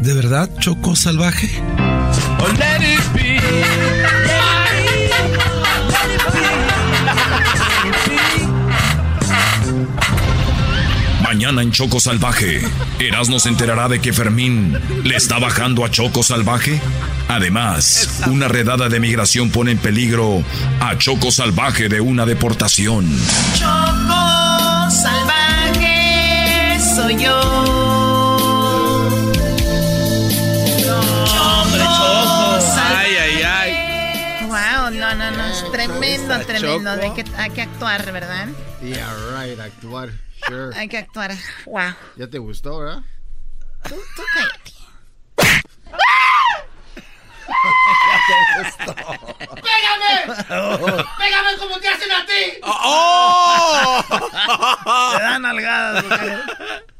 ¿De 0.00 0.14
verdad, 0.14 0.48
Choco 0.60 0.94
Salvaje? 0.94 1.50
Mañana 11.34 11.62
en 11.62 11.72
Choco 11.72 11.98
Salvaje, 11.98 12.62
Erasmo 13.00 13.40
se 13.40 13.48
enterará 13.48 13.88
de 13.88 14.00
que 14.00 14.12
Fermín 14.12 14.78
le 15.02 15.16
está 15.16 15.40
bajando 15.40 15.84
a 15.84 15.90
Choco 15.90 16.22
Salvaje. 16.22 16.80
Además, 17.28 18.22
una 18.28 18.46
redada 18.46 18.88
de 18.88 19.00
migración 19.00 19.50
pone 19.50 19.72
en 19.72 19.78
peligro 19.78 20.44
a 20.80 20.96
Choco 20.96 21.32
Salvaje 21.32 21.88
de 21.88 22.00
una 22.00 22.24
deportación. 22.24 23.10
Choco 23.58 24.90
Salvaje 24.90 26.78
soy 26.94 27.24
yo. 27.24 27.83
Es 36.24 36.46
tremendo, 36.46 36.52
Esta 36.52 36.58
tremendo. 36.58 36.94
Choco. 36.94 37.02
Hay 37.04 37.24
que, 37.24 37.36
hay 37.36 37.50
que 37.50 37.62
actuar, 37.62 38.12
¿verdad? 38.12 38.48
Yeah, 38.82 39.14
right, 39.36 39.60
actuar. 39.60 40.10
Sure. 40.46 40.76
Hay 40.76 40.88
que 40.88 40.98
actuar. 40.98 41.32
Wow. 41.66 41.94
¿Ya 42.16 42.26
te 42.28 42.38
gustó, 42.38 42.78
verdad? 42.78 43.02
Tú, 43.88 43.94
tú 44.16 44.22
cállate. 44.34 44.74
¡Pégame! 49.54 50.42
¡Pégame 51.18 51.56
como 51.58 51.78
te 51.78 51.88
hacen 51.88 52.12
a 52.12 52.26
ti! 52.26 52.60
¡Oh! 52.62 54.04
Te 55.16 55.22
dan 55.22 55.42
nalgadas. 55.42 56.04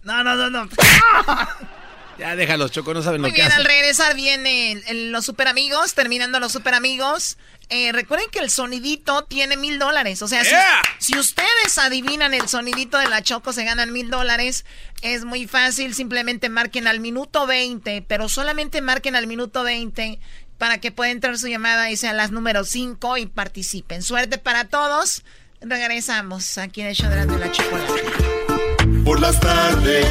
No, 0.03 0.23
no, 0.25 0.35
no, 0.35 0.51
no. 0.51 0.69
Ya 2.19 2.37
déjalos, 2.37 2.71
Choco, 2.71 2.95
no 2.95 3.03
saben 3.03 3.21
Muy 3.21 3.31
lo 3.31 3.35
que 3.35 3.41
bien, 3.43 3.49
hacen. 3.49 3.61
al 3.61 3.67
regresar 3.67 4.15
vienen 4.15 4.83
los 5.13 5.25
super 5.25 5.49
amigos, 5.49 5.95
terminando 5.95 6.39
los 6.41 6.53
super 6.53 6.75
amigos. 6.75 7.39
Eh, 7.71 7.93
recuerden 7.93 8.29
que 8.31 8.39
el 8.41 8.51
sonidito 8.51 9.25
tiene 9.25 9.57
mil 9.57 9.79
dólares. 9.79 10.21
O 10.23 10.29
sea, 10.29 10.45
si- 10.45 10.51
Yeah. 10.51 10.83
si, 10.99 11.19
ustedes 11.19 11.79
adivinan 11.79 12.35
el 12.35 12.47
sonidito 12.49 12.99
de 12.99 13.09
la 13.09 13.23
Choco, 13.23 13.53
se 13.53 13.65
ganan 13.65 13.93
mil 13.93 14.11
dólares. 14.11 14.65
Es 15.03 15.25
muy 15.25 15.47
fácil, 15.49 15.95
simplemente 15.95 16.49
marquen 16.49 16.87
al 16.87 17.01
minuto 17.01 17.47
20, 17.47 18.03
pero 18.07 18.29
solamente 18.29 18.81
marquen 18.81 19.17
al 19.17 19.27
minuto 19.27 19.63
20 19.65 20.21
para 20.59 20.79
que 20.79 20.93
pueda 20.93 21.11
entrar 21.11 21.37
su 21.39 21.49
llamada 21.49 21.91
y 21.91 21.97
sean 21.97 22.17
las 22.17 22.31
número 22.31 22.65
5 22.65 23.17
y 23.17 23.27
participen. 23.27 24.03
Suerte 24.03 24.39
para 24.39 24.69
todos. 24.69 25.25
Regresamos 25.61 26.59
aquí 26.59 26.83
en 26.83 26.89
el 26.89 26.95
show 26.95 27.09
de 27.09 27.17
la, 27.17 27.27
de 27.27 27.39
la 27.39 27.51
chocolate. 27.51 28.44
Por 29.05 29.21
las 29.21 29.39
tardes 29.39 30.07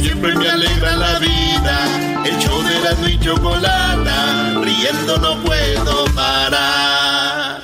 siempre 0.00 0.34
me 0.34 0.48
alegra 0.48 0.96
la 0.96 1.18
vida. 1.18 2.24
El 2.24 2.38
show 2.38 2.62
de 2.62 2.80
la 2.80 3.10
y 3.10 3.18
chocolata, 3.20 4.54
riendo 4.62 5.18
no 5.18 5.42
puedo 5.42 6.04
parar. 6.14 7.60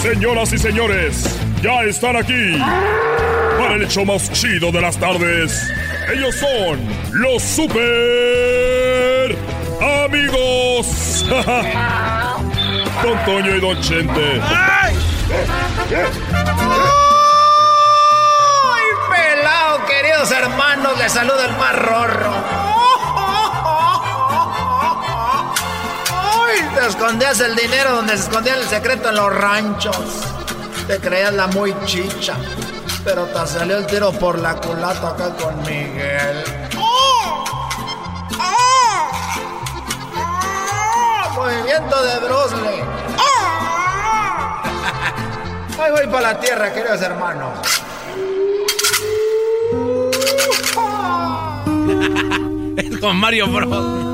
Señoras 0.00 0.52
y 0.52 0.58
señores, 0.58 1.36
ya 1.62 1.82
están 1.82 2.16
aquí 2.16 2.56
para 3.58 3.74
el 3.74 3.82
hecho 3.82 4.04
más 4.04 4.32
chido 4.32 4.70
de 4.72 4.80
las 4.80 4.96
tardes. 4.98 5.70
Ellos 6.12 6.34
son 6.36 6.80
los 7.12 7.42
super 7.42 9.36
amigos. 10.04 11.26
Don 13.02 13.24
Toño 13.24 13.56
y 13.56 13.60
Don 13.60 13.80
Chente. 13.80 14.40
¡Ay, 14.42 14.94
pelado, 19.08 19.86
queridos 19.86 20.30
hermanos! 20.30 20.98
Les 20.98 21.12
saluda 21.12 21.44
el 21.46 21.56
más 21.56 21.76
rorro. 21.76 22.32
¡Ay! 26.12 26.68
Te 26.74 26.86
escondías 26.86 27.40
el 27.40 27.56
dinero 27.56 27.96
donde 27.96 28.16
se 28.16 28.24
escondía 28.24 28.54
el 28.54 28.68
secreto 28.68 29.08
en 29.10 29.16
los 29.16 29.34
ranchos. 29.34 29.96
Te 30.86 30.98
creías 30.98 31.32
la 31.32 31.46
muy 31.46 31.74
chicha. 31.84 32.34
Pero 33.04 33.24
te 33.26 33.46
salió 33.46 33.78
el 33.78 33.86
tiro 33.86 34.12
por 34.12 34.38
la 34.38 34.56
culata 34.56 35.10
acá 35.10 35.30
con 35.36 35.58
Miguel. 35.62 36.44
Movimiento 41.34 42.02
de 42.02 42.18
Bruce 42.18 42.56
Lee. 42.56 42.84
Ahí 45.80 45.90
voy 45.92 46.06
para 46.08 46.32
la 46.34 46.40
tierra, 46.40 46.72
queridos 46.74 47.00
hermanos. 47.00 47.58
Es 52.76 52.98
con 52.98 53.16
Mario 53.16 53.46
Bros. 53.48 53.70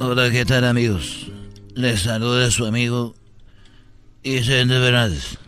Hola, 0.00 0.30
¿qué 0.30 0.44
tal 0.44 0.64
amigos? 0.64 1.30
Les 1.74 2.02
saluda 2.02 2.50
su 2.50 2.66
amigo 2.66 3.14
Vicente 4.24 4.74
Fernández. 4.74 5.38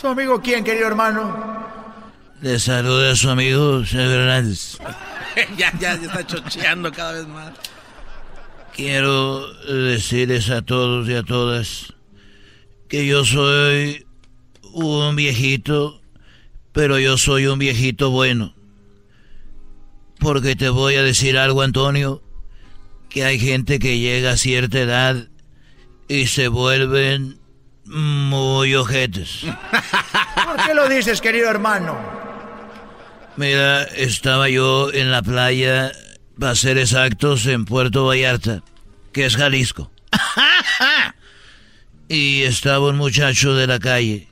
¿Su 0.00 0.06
amigo 0.06 0.40
quién, 0.40 0.62
querido 0.62 0.86
hermano? 0.86 1.69
Les 2.42 2.62
saluda 2.62 3.14
su 3.16 3.28
amigo 3.28 3.80
Vicente 3.80 4.08
Fernández. 4.08 4.78
ya, 5.58 5.72
ya, 5.78 6.00
ya 6.00 6.06
está 6.06 6.26
chocheando 6.26 6.90
cada 6.90 7.12
vez 7.12 7.26
más. 7.26 7.52
Quiero 8.74 9.52
decirles 9.64 10.48
a 10.48 10.62
todos 10.62 11.06
y 11.08 11.14
a 11.14 11.22
todas 11.22 11.92
que 12.88 13.06
yo 13.06 13.26
soy 13.26 14.06
un 14.72 15.16
viejito, 15.16 16.00
pero 16.72 16.98
yo 16.98 17.18
soy 17.18 17.46
un 17.46 17.58
viejito 17.58 18.10
bueno. 18.10 18.54
Porque 20.18 20.56
te 20.56 20.70
voy 20.70 20.94
a 20.94 21.02
decir 21.02 21.36
algo, 21.36 21.60
Antonio, 21.60 22.22
que 23.10 23.24
hay 23.24 23.38
gente 23.38 23.78
que 23.78 23.98
llega 23.98 24.32
a 24.32 24.36
cierta 24.38 24.78
edad 24.78 25.28
y 26.08 26.26
se 26.26 26.48
vuelven 26.48 27.38
muy 27.84 28.74
ojetes. 28.74 29.42
¿Por 29.42 30.64
qué 30.64 30.74
lo 30.74 30.88
dices, 30.88 31.20
querido 31.20 31.50
hermano? 31.50 32.19
Mira, 33.36 33.84
estaba 33.84 34.48
yo 34.48 34.92
en 34.92 35.10
la 35.10 35.22
playa, 35.22 35.92
para 36.38 36.54
ser 36.54 36.78
exactos, 36.78 37.46
en 37.46 37.64
Puerto 37.64 38.04
Vallarta, 38.04 38.62
que 39.12 39.24
es 39.26 39.36
Jalisco. 39.36 39.90
y 42.08 42.42
estaba 42.42 42.88
un 42.88 42.96
muchacho 42.96 43.54
de 43.54 43.66
la 43.66 43.78
calle, 43.78 44.28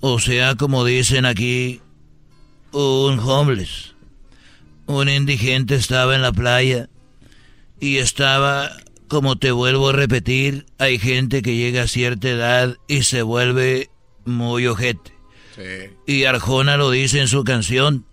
o 0.00 0.18
sea, 0.18 0.56
como 0.56 0.84
dicen 0.84 1.26
aquí, 1.26 1.80
un 2.72 3.20
homeless. 3.20 3.94
Un 4.86 5.08
indigente 5.08 5.76
estaba 5.76 6.14
en 6.14 6.22
la 6.22 6.32
playa 6.32 6.88
y 7.80 7.98
estaba, 7.98 8.72
como 9.08 9.36
te 9.36 9.52
vuelvo 9.52 9.90
a 9.90 9.92
repetir, 9.92 10.66
hay 10.78 10.98
gente 10.98 11.42
que 11.42 11.54
llega 11.54 11.82
a 11.82 11.88
cierta 11.88 12.28
edad 12.28 12.76
y 12.88 13.02
se 13.04 13.22
vuelve 13.22 13.90
muy 14.24 14.66
ojete. 14.66 15.12
Y 16.06 16.24
Arjona 16.24 16.76
lo 16.76 16.90
dice 16.90 17.20
en 17.20 17.28
su 17.28 17.44
canción. 17.44 18.06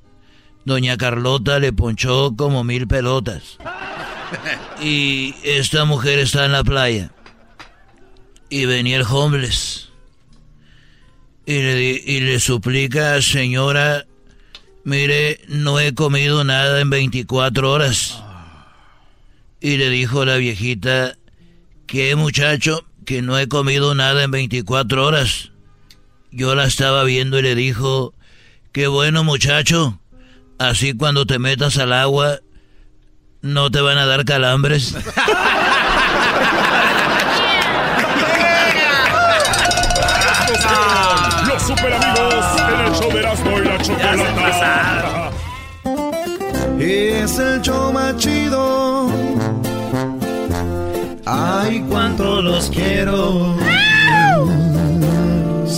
Doña 0.65 0.97
Carlota 0.97 1.59
le 1.59 1.73
ponchó 1.73 2.35
como 2.35 2.63
mil 2.63 2.87
pelotas. 2.87 3.57
Y 4.81 5.35
esta 5.43 5.85
mujer 5.85 6.19
está 6.19 6.45
en 6.45 6.53
la 6.53 6.63
playa. 6.63 7.11
Y 8.49 8.65
venía 8.65 8.97
el 8.97 9.03
homeless. 9.03 9.89
Y 11.45 11.53
le, 11.53 11.81
y 11.89 12.19
le 12.21 12.39
suplica, 12.39 13.21
señora, 13.21 14.05
mire, 14.83 15.41
no 15.47 15.79
he 15.79 15.93
comido 15.93 16.43
nada 16.43 16.79
en 16.79 16.89
24 16.89 17.71
horas. 17.71 18.21
Y 19.59 19.77
le 19.77 19.89
dijo 19.89 20.23
la 20.23 20.37
viejita, 20.37 21.17
¿qué 21.85 22.15
muchacho? 22.15 22.85
Que 23.05 23.21
no 23.21 23.37
he 23.37 23.47
comido 23.47 23.95
nada 23.95 24.23
en 24.23 24.31
24 24.31 25.05
horas. 25.05 25.51
Yo 26.31 26.55
la 26.55 26.65
estaba 26.65 27.03
viendo 27.03 27.39
y 27.39 27.41
le 27.41 27.55
dijo, 27.55 28.13
qué 28.71 28.87
bueno 28.87 29.23
muchacho, 29.23 29.99
así 30.59 30.93
cuando 30.93 31.25
te 31.25 31.39
metas 31.39 31.77
al 31.77 31.93
agua 31.93 32.39
no 33.41 33.71
te 33.71 33.81
van 33.81 33.97
a 33.97 34.05
dar 34.05 34.25
calambres. 34.25 34.95
Los 41.47 41.63
super 41.63 41.93
amigos 41.93 42.45
en 42.57 42.79
el 42.85 42.93
show 42.93 43.11
de 43.11 43.19
Erasmo 43.19 43.59
y 43.59 43.63
la 43.63 43.81
Chocolata. 43.81 45.31
Es 46.79 47.39
el 47.39 47.61
show 47.61 47.91
más 47.93 48.15
chido. 48.17 49.09
Ay, 51.25 51.83
cuánto 51.89 52.41
los 52.41 52.69
quiero. 52.69 53.55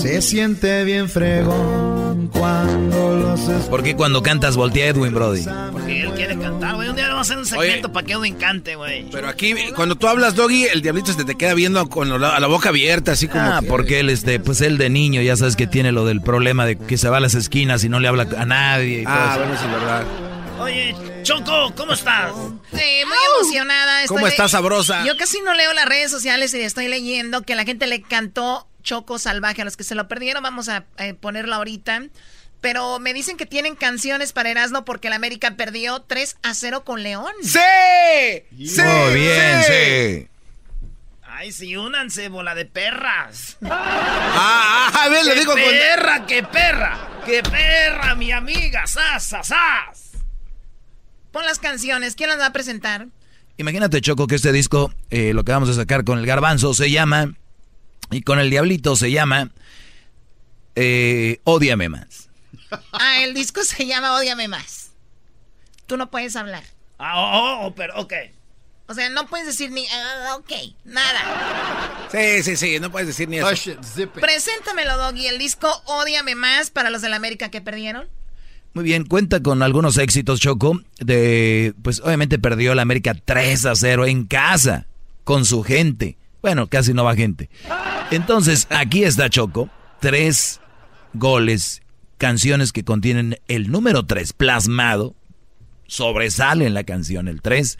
Se 0.01 0.19
siente 0.23 0.83
bien 0.83 1.07
fregón 1.09 2.27
cuando 2.33 3.17
los... 3.17 3.39
¿Por 3.67 3.83
qué 3.83 3.95
cuando 3.95 4.23
cantas 4.23 4.55
voltea 4.55 4.87
Edwin, 4.87 5.13
Brody? 5.13 5.45
Porque 5.71 6.01
él 6.01 6.11
quiere 6.13 6.39
cantar, 6.39 6.73
güey. 6.73 6.89
Un 6.89 6.95
día 6.95 7.07
vamos 7.07 7.19
a 7.19 7.21
hacer 7.21 7.37
un 7.37 7.45
segmento 7.45 7.93
para 7.93 8.07
que 8.07 8.13
Edwin 8.13 8.33
cante, 8.33 8.75
güey. 8.75 9.05
Pero 9.11 9.27
aquí, 9.29 9.53
cuando 9.75 9.95
tú 9.95 10.07
hablas, 10.07 10.33
Doggy, 10.33 10.63
el 10.63 10.81
diablito 10.81 11.13
se 11.13 11.23
te 11.23 11.35
queda 11.35 11.53
viendo 11.53 11.87
con 11.87 12.19
la, 12.19 12.35
a 12.35 12.39
la 12.39 12.47
boca 12.47 12.69
abierta, 12.69 13.11
así 13.11 13.27
como. 13.27 13.43
Ah, 13.43 13.61
porque 13.67 13.99
él, 13.99 14.09
este, 14.09 14.39
pues 14.39 14.61
él 14.61 14.79
de 14.79 14.89
niño, 14.89 15.21
ya 15.21 15.35
sabes 15.35 15.55
que 15.55 15.67
tiene 15.67 15.91
lo 15.91 16.03
del 16.03 16.19
problema 16.21 16.65
de 16.65 16.79
que 16.79 16.97
se 16.97 17.07
va 17.07 17.17
a 17.17 17.19
las 17.19 17.35
esquinas 17.35 17.83
y 17.83 17.89
no 17.89 17.99
le 17.99 18.07
habla 18.07 18.27
a 18.35 18.45
nadie. 18.47 19.01
Y 19.01 19.05
ah, 19.05 19.33
todo 19.35 19.45
bueno, 19.45 19.61
sí, 19.61 19.67
verdad. 19.67 20.03
Oye, 20.59 20.95
Choco, 21.21 21.73
¿cómo 21.75 21.93
estás? 21.93 22.31
Sí, 22.71 23.05
muy 23.05 23.17
emocionada. 23.37 24.07
¿Cómo 24.07 24.25
estás, 24.25 24.49
sabrosa? 24.49 25.05
Yo 25.05 25.15
casi 25.15 25.41
no 25.41 25.53
leo 25.53 25.73
las 25.73 25.85
redes 25.85 26.09
sociales 26.09 26.53
y 26.55 26.61
estoy 26.61 26.87
leyendo 26.87 27.43
que 27.43 27.53
la 27.53 27.65
gente 27.65 27.85
le 27.85 28.01
cantó 28.01 28.67
Choco 28.81 29.19
Salvaje 29.19 29.61
a 29.61 29.65
los 29.65 29.77
que 29.77 29.83
se 29.83 29.95
lo 29.95 30.07
perdieron. 30.07 30.43
Vamos 30.43 30.69
a 30.69 30.85
eh, 30.97 31.13
ponerla 31.13 31.57
ahorita. 31.57 32.03
Pero 32.61 32.99
me 32.99 33.13
dicen 33.13 33.37
que 33.37 33.47
tienen 33.47 33.75
canciones 33.75 34.33
para 34.33 34.51
Erasmo 34.51 34.85
porque 34.85 35.07
el 35.07 35.13
América 35.13 35.55
perdió 35.55 36.01
3 36.03 36.37
a 36.43 36.53
0 36.53 36.83
con 36.83 37.01
León. 37.01 37.31
¡Sí! 37.41 37.59
¡Sí! 38.57 38.81
Muy 38.81 39.13
bien, 39.15 39.63
sí. 39.63 40.27
Ay, 41.23 41.51
sí, 41.51 41.75
únanse, 41.75 42.29
bola 42.29 42.53
de 42.53 42.65
perras. 42.65 43.57
Ah, 43.63 44.91
ah, 44.93 45.03
a 45.05 45.09
ver, 45.09 45.25
le 45.25 45.33
digo 45.33 45.53
con... 45.53 45.61
perra, 45.61 46.25
qué 46.27 46.43
perra! 46.43 47.09
¡Qué 47.25 47.41
perra, 47.41 48.13
mi 48.13 48.31
amiga! 48.31 48.85
¡Sas, 48.85 49.23
sas, 49.23 49.47
sas! 49.47 50.11
Pon 51.31 51.43
las 51.43 51.57
canciones. 51.57 52.13
¿Quién 52.13 52.29
las 52.29 52.39
va 52.39 52.45
a 52.45 52.53
presentar? 52.53 53.07
Imagínate, 53.57 54.01
Choco, 54.01 54.27
que 54.27 54.35
este 54.35 54.51
disco, 54.51 54.93
eh, 55.09 55.33
lo 55.33 55.43
que 55.43 55.51
vamos 55.51 55.69
a 55.69 55.73
sacar 55.73 56.03
con 56.03 56.19
el 56.19 56.27
garbanzo, 56.27 56.75
se 56.75 56.91
llama... 56.91 57.33
Y 58.11 58.21
con 58.21 58.39
el 58.39 58.49
diablito 58.49 58.95
se 58.95 59.11
llama... 59.11 59.51
Eh, 60.75 61.39
Ódiame 61.43 61.89
más. 61.89 62.29
Ah, 62.93 63.23
el 63.23 63.33
disco 63.33 63.63
se 63.63 63.85
llama 63.85 64.15
Ódiame 64.15 64.47
más. 64.47 64.91
Tú 65.87 65.97
no 65.97 66.09
puedes 66.09 66.35
hablar. 66.35 66.63
Ah, 66.97 67.13
oh, 67.17 67.67
oh 67.67 67.75
pero 67.75 67.99
ok. 67.99 68.13
O 68.87 68.93
sea, 68.93 69.09
no 69.09 69.25
puedes 69.27 69.47
decir 69.47 69.71
ni, 69.71 69.83
uh, 69.83 70.35
ok, 70.37 70.51
nada. 70.83 72.09
Sí, 72.11 72.43
sí, 72.43 72.57
sí, 72.57 72.79
no 72.79 72.91
puedes 72.91 73.07
decir 73.07 73.29
ni 73.29 73.37
eso. 73.37 73.47
Preséntamelo, 74.13 74.97
Doggy, 74.97 75.27
el 75.27 75.37
disco 75.39 75.69
Ódiame 75.85 76.35
más 76.35 76.71
para 76.71 76.89
los 76.89 77.01
de 77.01 77.09
la 77.09 77.15
América 77.15 77.49
que 77.49 77.61
perdieron. 77.61 78.09
Muy 78.73 78.83
bien, 78.83 79.05
cuenta 79.05 79.41
con 79.41 79.63
algunos 79.63 79.97
éxitos, 79.97 80.39
Choco. 80.39 80.81
De, 80.99 81.73
pues 81.83 82.01
obviamente 82.01 82.39
perdió 82.39 82.75
la 82.75 82.81
América 82.81 83.13
3 83.13 83.65
a 83.65 83.75
0 83.75 84.05
en 84.05 84.25
casa, 84.25 84.87
con 85.23 85.45
su 85.45 85.63
gente. 85.63 86.17
Bueno, 86.41 86.67
casi 86.67 86.93
no 86.93 87.03
va 87.03 87.15
gente. 87.15 87.49
Entonces, 88.11 88.67
aquí 88.69 89.03
está 89.03 89.29
Choco. 89.29 89.69
Tres 89.99 90.59
goles, 91.13 91.81
canciones 92.17 92.71
que 92.71 92.83
contienen 92.83 93.37
el 93.47 93.71
número 93.71 94.05
3 94.05 94.33
plasmado. 94.33 95.15
Sobresale 95.87 96.65
en 96.65 96.73
la 96.73 96.83
canción 96.83 97.27
el 97.27 97.41
3. 97.41 97.77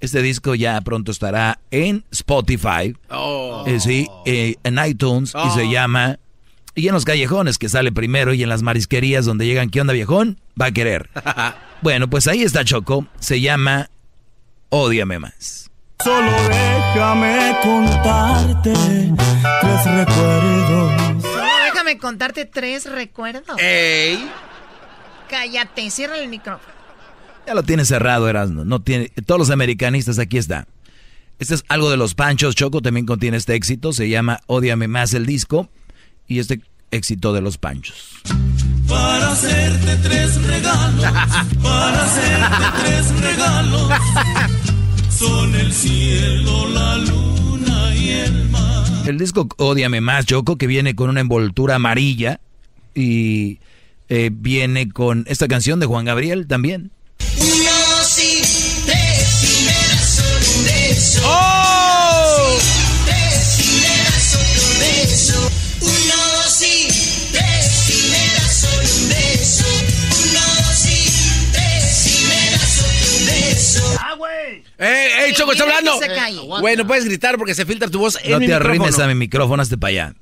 Este 0.00 0.20
disco 0.22 0.54
ya 0.54 0.80
pronto 0.82 1.12
estará 1.12 1.60
en 1.70 2.04
Spotify. 2.10 2.94
Oh. 3.10 3.64
Eh, 3.66 3.80
sí, 3.80 4.06
eh, 4.26 4.56
en 4.64 4.78
iTunes. 4.84 5.30
Y 5.34 5.50
se 5.50 5.62
Oh. 5.66 5.70
llama... 5.72 6.18
Y 6.76 6.88
en 6.88 6.94
los 6.94 7.04
callejones, 7.04 7.56
que 7.56 7.68
sale 7.68 7.92
primero, 7.92 8.34
y 8.34 8.42
en 8.42 8.48
las 8.48 8.62
marisquerías 8.62 9.24
donde 9.24 9.46
llegan, 9.46 9.70
¿qué 9.70 9.80
onda 9.80 9.92
viejón? 9.92 10.40
Va 10.60 10.66
a 10.66 10.72
querer. 10.72 11.08
bueno, 11.82 12.10
pues 12.10 12.26
ahí 12.26 12.42
está 12.42 12.64
Choco. 12.64 13.06
Se 13.20 13.40
llama 13.40 13.88
Ódiame 14.70 15.20
más. 15.20 15.70
Solo 16.04 16.30
déjame 16.50 17.56
contarte 17.62 18.74
tres 18.74 19.84
recuerdos. 19.86 21.22
Solo 21.22 21.44
déjame 21.64 21.96
contarte 21.96 22.44
tres 22.44 22.84
recuerdos. 22.92 23.58
¡Ey! 23.58 24.30
Cállate, 25.30 25.90
cierra 25.90 26.18
el 26.18 26.28
micrófono. 26.28 26.74
Ya 27.46 27.54
lo 27.54 27.62
tiene 27.62 27.86
cerrado, 27.86 28.28
Erasmo. 28.28 28.66
No 28.66 28.82
tiene, 28.82 29.08
todos 29.24 29.38
los 29.38 29.50
americanistas, 29.50 30.18
aquí 30.18 30.36
está. 30.36 30.66
Este 31.38 31.54
es 31.54 31.64
algo 31.68 31.90
de 31.90 31.96
los 31.96 32.14
Panchos. 32.14 32.54
Choco 32.54 32.82
también 32.82 33.06
contiene 33.06 33.38
este 33.38 33.54
éxito. 33.54 33.94
Se 33.94 34.10
llama 34.10 34.40
Ódiame 34.46 34.88
más 34.88 35.14
el 35.14 35.24
disco. 35.24 35.70
Y 36.28 36.38
este 36.38 36.60
éxito 36.90 37.32
de 37.32 37.40
los 37.40 37.56
Panchos. 37.56 38.20
Para 38.86 39.32
hacerte 39.32 39.96
tres 40.02 40.42
regalos, 40.44 41.02
para 41.62 42.04
hacerte 42.04 42.82
tres 42.82 43.20
regalos. 43.20 44.73
Son 45.16 45.54
el 45.54 45.72
cielo, 45.72 46.68
la 46.68 46.96
luna 46.98 47.94
y 47.94 48.10
el 48.10 48.48
mar. 48.50 48.84
El 49.06 49.18
disco 49.18 49.48
Ódiame 49.58 50.00
más, 50.00 50.26
Choco, 50.26 50.56
que 50.56 50.66
viene 50.66 50.94
con 50.94 51.08
una 51.08 51.20
envoltura 51.20 51.76
amarilla. 51.76 52.40
Y 52.94 53.60
eh, 54.08 54.30
viene 54.32 54.90
con 54.90 55.24
esta 55.28 55.48
canción 55.48 55.80
de 55.80 55.86
Juan 55.86 56.04
Gabriel 56.04 56.46
también. 56.46 56.90
¡Ey, 74.78 75.08
ey, 75.26 75.32
Choco, 75.34 75.52
está 75.52 75.64
hablando! 75.64 75.98
se 75.98 76.08
calle. 76.08 76.38
Güey, 76.60 76.76
no 76.76 76.86
puedes 76.86 77.04
gritar 77.04 77.36
porque 77.38 77.54
se 77.54 77.64
filtra 77.64 77.88
tu 77.88 77.98
voz 78.00 78.18
en 78.22 78.32
No 78.32 78.40
mi 78.40 78.46
te 78.46 78.54
arrimes 78.54 78.78
micrófono. 78.80 79.04
a 79.04 79.08
mi 79.08 79.14
micrófono, 79.14 79.62
hazte 79.62 79.78
para 79.78 79.90
allá. 79.90 80.14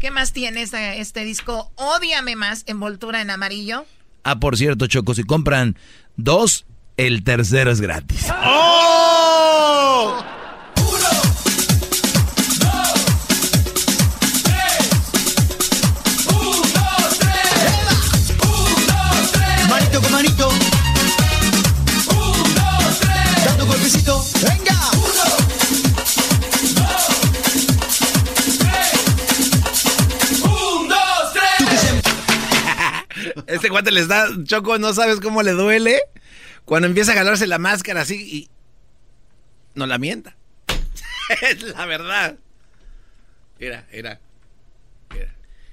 ¿Qué 0.00 0.10
más 0.10 0.32
tiene 0.32 0.62
este, 0.62 1.00
este 1.00 1.24
disco? 1.24 1.70
Ódiame 1.76 2.34
más, 2.34 2.64
envoltura 2.66 3.20
en 3.20 3.30
amarillo. 3.30 3.86
Ah, 4.24 4.40
por 4.40 4.56
cierto, 4.56 4.86
Choco, 4.88 5.14
si 5.14 5.22
compran 5.22 5.76
dos, 6.16 6.64
el 6.96 7.22
tercero 7.22 7.70
es 7.70 7.80
gratis. 7.80 8.26
¡Oh! 8.44 10.24
Este 33.52 33.68
cuate 33.68 33.90
les 33.90 34.08
da, 34.08 34.26
Choco, 34.44 34.78
no 34.78 34.94
sabes 34.94 35.20
cómo 35.20 35.42
le 35.42 35.52
duele 35.52 36.00
cuando 36.64 36.88
empieza 36.88 37.12
a 37.12 37.16
jalarse 37.16 37.46
la 37.46 37.58
máscara 37.58 38.00
así 38.00 38.16
y 38.16 38.50
no 39.74 39.86
la 39.86 39.98
mienta. 39.98 40.36
es 41.42 41.62
la 41.62 41.84
verdad. 41.86 42.36
Mira, 43.60 43.86
mira. 43.92 44.20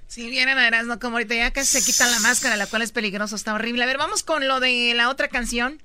Si 0.07 0.27
vieran 0.27 0.57
a 0.57 0.67
Erasmo 0.67 0.99
como 0.99 1.17
ahorita 1.17 1.35
ya 1.35 1.51
casi 1.51 1.79
se 1.79 1.85
quita 1.85 2.07
la 2.07 2.19
máscara, 2.19 2.57
la 2.57 2.65
cual 2.65 2.81
es 2.81 2.91
peligroso, 2.91 3.35
está 3.35 3.53
horrible. 3.53 3.83
A 3.83 3.85
ver, 3.85 3.99
vamos 3.99 4.23
con 4.23 4.47
lo 4.47 4.59
de 4.59 4.93
la 4.95 5.07
otra 5.07 5.27
canción. 5.27 5.81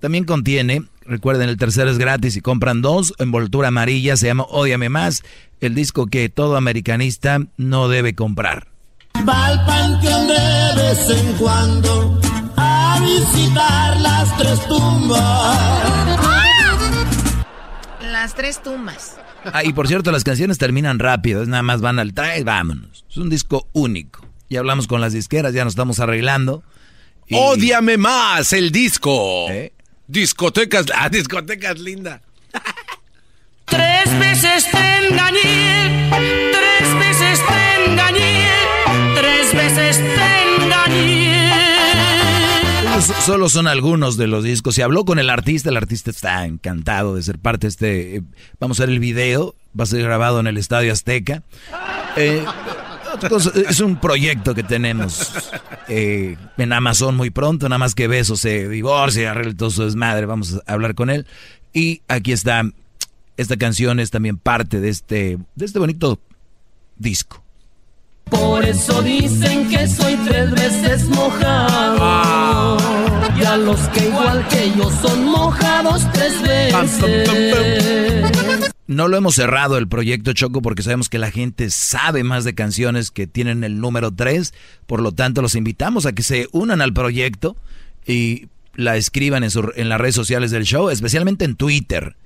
También 0.00 0.24
contiene, 0.24 0.82
recuerden, 1.02 1.48
el 1.48 1.56
tercero 1.56 1.88
es 1.88 1.96
gratis 1.96 2.36
y 2.36 2.40
compran 2.40 2.82
dos, 2.82 3.14
envoltura 3.18 3.68
amarilla, 3.68 4.16
se 4.16 4.26
llama 4.26 4.46
Ódiame 4.48 4.88
Más, 4.88 5.22
el 5.60 5.76
disco 5.76 6.06
que 6.06 6.28
todo 6.28 6.56
americanista 6.56 7.38
no 7.56 7.88
debe 7.88 8.14
comprar. 8.14 8.66
Va 9.28 9.46
al 9.46 9.64
panteón 9.64 10.26
de 10.26 10.57
vez 10.78 11.10
en 11.10 11.32
cuando 11.34 12.20
a 12.56 12.98
visitar 13.00 14.00
las 14.00 14.36
tres 14.38 14.66
tumbas. 14.68 16.18
Las 18.12 18.34
tres 18.34 18.62
tumbas. 18.62 19.16
Ah, 19.52 19.62
y 19.64 19.72
por 19.72 19.86
cierto, 19.88 20.10
las 20.12 20.24
canciones 20.24 20.58
terminan 20.58 20.98
rápido, 20.98 21.42
es 21.42 21.48
nada 21.48 21.62
más 21.62 21.80
van 21.80 21.98
al 21.98 22.12
trae, 22.14 22.42
vámonos. 22.44 23.04
Es 23.10 23.16
un 23.16 23.28
disco 23.30 23.68
único. 23.72 24.26
Ya 24.50 24.60
hablamos 24.60 24.86
con 24.86 25.00
las 25.00 25.12
disqueras, 25.12 25.52
ya 25.54 25.64
nos 25.64 25.72
estamos 25.72 26.00
arreglando. 26.00 26.62
Y- 27.26 27.36
Ódiame 27.36 27.96
más 27.98 28.52
el 28.52 28.70
disco. 28.72 29.48
¿Eh? 29.50 29.72
Discotecas, 30.06 30.86
ah, 30.96 31.08
discotecas 31.08 31.78
linda. 31.78 32.22
Tres 33.66 34.18
veces 34.18 34.66
te 34.70 35.06
engañé, 35.08 36.10
Solo 43.24 43.48
son 43.48 43.66
algunos 43.66 44.16
de 44.16 44.26
los 44.26 44.44
discos. 44.44 44.74
Se 44.74 44.82
habló 44.82 45.04
con 45.04 45.18
el 45.18 45.30
artista, 45.30 45.70
el 45.70 45.76
artista 45.76 46.10
está 46.10 46.44
encantado 46.44 47.14
de 47.14 47.22
ser 47.22 47.38
parte 47.38 47.66
de 47.66 47.68
este. 47.68 48.16
eh, 48.16 48.22
vamos 48.60 48.80
a 48.80 48.84
ver 48.84 48.90
el 48.90 49.00
video, 49.00 49.54
va 49.78 49.84
a 49.84 49.86
ser 49.86 50.02
grabado 50.02 50.40
en 50.40 50.46
el 50.46 50.56
Estadio 50.56 50.92
Azteca. 50.92 51.42
Eh, 52.16 52.44
es 53.68 53.80
un 53.80 54.00
proyecto 54.00 54.54
que 54.54 54.62
tenemos 54.62 55.32
eh, 55.88 56.36
en 56.56 56.72
Amazon 56.72 57.16
muy 57.16 57.30
pronto, 57.30 57.68
nada 57.68 57.78
más 57.78 57.94
que 57.94 58.08
Beso 58.08 58.36
se 58.36 58.68
divorcia, 58.68 59.30
arregla 59.30 59.56
todo 59.56 59.70
su 59.70 59.84
desmadre, 59.84 60.26
vamos 60.26 60.60
a 60.66 60.72
hablar 60.72 60.94
con 60.94 61.10
él. 61.10 61.26
Y 61.72 62.02
aquí 62.08 62.32
está, 62.32 62.62
esta 63.36 63.56
canción 63.56 64.00
es 64.00 64.10
también 64.10 64.38
parte 64.38 64.80
de 64.80 64.88
este, 64.88 65.38
de 65.54 65.64
este 65.64 65.78
bonito 65.78 66.18
disco. 66.96 67.42
Por 68.30 68.64
eso 68.64 69.00
dicen 69.02 69.68
que 69.68 69.86
soy 69.88 70.16
tres 70.26 70.50
veces 70.50 71.04
mojado. 71.04 72.78
Y 72.78 72.97
a 73.48 73.56
los 73.56 73.80
que 73.88 74.06
igual 74.06 74.46
que 74.48 74.72
yo 74.76 74.90
son 74.90 75.24
mojados 75.24 76.02
tres 76.12 76.42
veces. 76.42 76.74
No 78.86 79.08
lo 79.08 79.16
hemos 79.16 79.34
cerrado 79.34 79.78
el 79.78 79.88
proyecto 79.88 80.32
Choco 80.32 80.60
porque 80.62 80.82
sabemos 80.82 81.08
que 81.08 81.18
la 81.18 81.30
gente 81.30 81.70
sabe 81.70 82.24
más 82.24 82.44
de 82.44 82.54
canciones 82.54 83.10
que 83.10 83.26
tienen 83.26 83.64
el 83.64 83.80
número 83.80 84.10
3. 84.12 84.52
Por 84.86 85.00
lo 85.00 85.12
tanto, 85.12 85.42
los 85.42 85.54
invitamos 85.54 86.04
a 86.06 86.12
que 86.12 86.22
se 86.22 86.48
unan 86.52 86.80
al 86.82 86.92
proyecto 86.92 87.56
y 88.06 88.48
la 88.74 88.96
escriban 88.96 89.44
en, 89.44 89.88
las 89.88 90.00
redes 90.00 90.14
sociales 90.14 90.50
del 90.50 90.64
show, 90.64 90.90
especialmente 90.90 91.44
en 91.44 91.56
Twitter. 91.56 92.16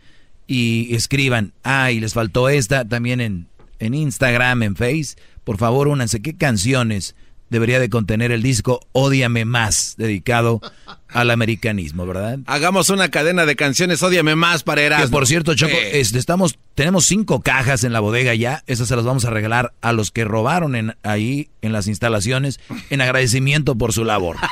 Y 0.46 0.94
escriban, 0.94 1.52
ah, 1.62 1.92
y 1.92 2.00
les 2.00 2.14
faltó 2.14 2.48
esta 2.48 2.84
también 2.84 3.20
en, 3.20 3.46
en 3.78 3.94
Instagram, 3.94 4.62
en 4.64 4.76
Face 4.76 5.16
por 5.44 5.58
favor, 5.58 5.88
únanse. 5.88 6.22
¿Qué 6.22 6.36
canciones 6.36 7.14
debería 7.52 7.78
de 7.78 7.88
contener 7.88 8.32
el 8.32 8.42
disco 8.42 8.80
Ódiame 8.90 9.44
Más, 9.44 9.94
dedicado 9.96 10.60
al 11.08 11.30
americanismo, 11.30 12.06
verdad? 12.06 12.40
Hagamos 12.46 12.90
una 12.90 13.10
cadena 13.10 13.46
de 13.46 13.54
canciones 13.54 14.02
Ódiame 14.02 14.34
Más 14.34 14.64
para 14.64 14.82
Erasmo. 14.82 15.06
Que 15.06 15.12
por 15.12 15.26
cierto, 15.28 15.54
Choco, 15.54 15.76
este, 15.92 16.18
estamos, 16.18 16.58
tenemos 16.74 17.04
cinco 17.04 17.40
cajas 17.42 17.84
en 17.84 17.92
la 17.92 18.00
bodega 18.00 18.34
ya. 18.34 18.64
Esas 18.66 18.88
se 18.88 18.96
las 18.96 19.04
vamos 19.04 19.24
a 19.24 19.30
regalar 19.30 19.72
a 19.82 19.92
los 19.92 20.10
que 20.10 20.24
robaron 20.24 20.74
en, 20.74 20.96
ahí 21.02 21.50
en 21.60 21.72
las 21.72 21.86
instalaciones 21.86 22.58
en 22.90 23.00
agradecimiento 23.00 23.76
por 23.76 23.92
su 23.92 24.04
labor. 24.04 24.38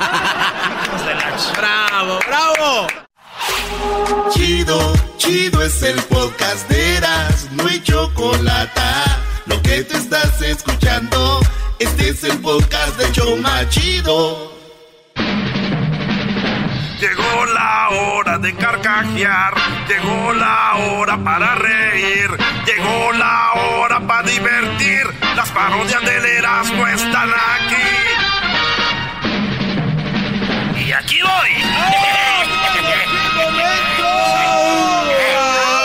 ¡Bravo, 1.56 2.18
bravo! 2.26 2.86
Chido, 4.30 4.92
chido 5.16 5.62
es 5.62 5.82
el 5.82 6.00
podcast 6.02 6.68
de 6.68 6.96
Eras, 6.96 7.48
no 7.52 7.66
hay 7.66 7.82
chocolate 7.82 8.80
lo 9.46 9.60
que 9.62 9.82
te 9.82 9.96
estás 9.96 10.40
escuchando, 10.42 11.40
este 11.80 12.10
es 12.10 12.22
el 12.24 12.38
podcast 12.40 12.96
de 12.98 13.10
Choma 13.12 13.68
Chido. 13.70 14.52
Llegó 17.00 17.46
la 17.46 17.88
hora 17.88 18.38
de 18.38 18.54
carcajear, 18.54 19.54
llegó 19.88 20.34
la 20.34 20.74
hora 20.76 21.16
para 21.24 21.54
reír, 21.54 22.28
llegó 22.66 23.12
la 23.12 23.52
hora 23.54 24.00
para 24.06 24.28
divertir. 24.28 25.06
Las 25.34 25.48
parodias 25.50 26.04
del 26.04 26.26
Erasmo 26.26 26.86
están 26.86 27.30
aquí. 27.30 27.76
Y 30.86 30.92
aquí 30.92 31.18
voy. 31.22 31.50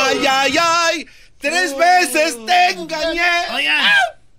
¡Ay, 0.08 0.28
ay, 0.28 0.58
ay! 0.62 1.08
¡Tres 1.40 1.78
veces 1.78 2.38
te 2.46 2.72
engañé! 2.72 3.32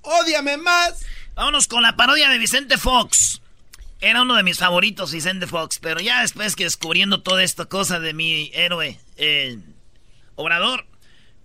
¡Ódiame 0.03 0.59
más! 0.59 1.06
Vámonos 1.37 1.68
con 1.68 1.82
la 1.82 1.97
parodia 1.97 2.28
de 2.30 2.39
Vicente 2.39 2.78
Fox. 2.78 3.43
Era 4.01 4.22
uno 4.22 4.34
de 4.37 4.43
mis 4.43 4.59
favoritos, 4.59 5.12
Vicente 5.12 5.47
Fox, 5.47 5.78
pero 5.80 6.01
ya 6.01 6.22
después 6.22 6.57
que 6.57 6.64
descubriendo 6.64 7.22
toda 7.22 7.43
esta 7.43 7.66
cosa 7.66 8.01
de 8.01 8.12
mi 8.14 8.51
héroe, 8.55 8.99
eh, 9.16 9.59
Obrador, 10.34 10.87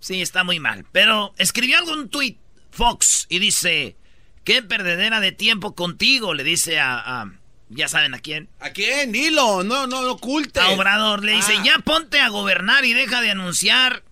sí, 0.00 0.20
está 0.20 0.44
muy 0.44 0.58
mal. 0.60 0.84
Pero 0.92 1.34
escribió 1.38 1.78
algún 1.78 2.08
tweet 2.08 2.36
Fox 2.70 3.26
y 3.28 3.38
dice, 3.38 3.96
qué 4.44 4.62
perdedera 4.62 5.20
de 5.20 5.32
tiempo 5.32 5.74
contigo, 5.74 6.34
le 6.34 6.44
dice 6.44 6.78
a, 6.80 7.30
ya 7.70 7.88
saben 7.88 8.14
a 8.14 8.18
quién. 8.18 8.48
¿A 8.60 8.70
quién? 8.70 9.12
Dilo, 9.12 9.62
no, 9.62 9.86
no, 9.86 10.02
no 10.02 10.12
oculte. 10.12 10.60
A 10.60 10.70
Obrador 10.70 11.24
le 11.24 11.32
dice, 11.32 11.54
Ah. 11.58 11.62
ya 11.64 11.78
ponte 11.78 12.20
a 12.20 12.28
gobernar 12.28 12.84
y 12.84 12.92
deja 12.92 13.20
de 13.22 13.30
anunciar, 13.30 14.02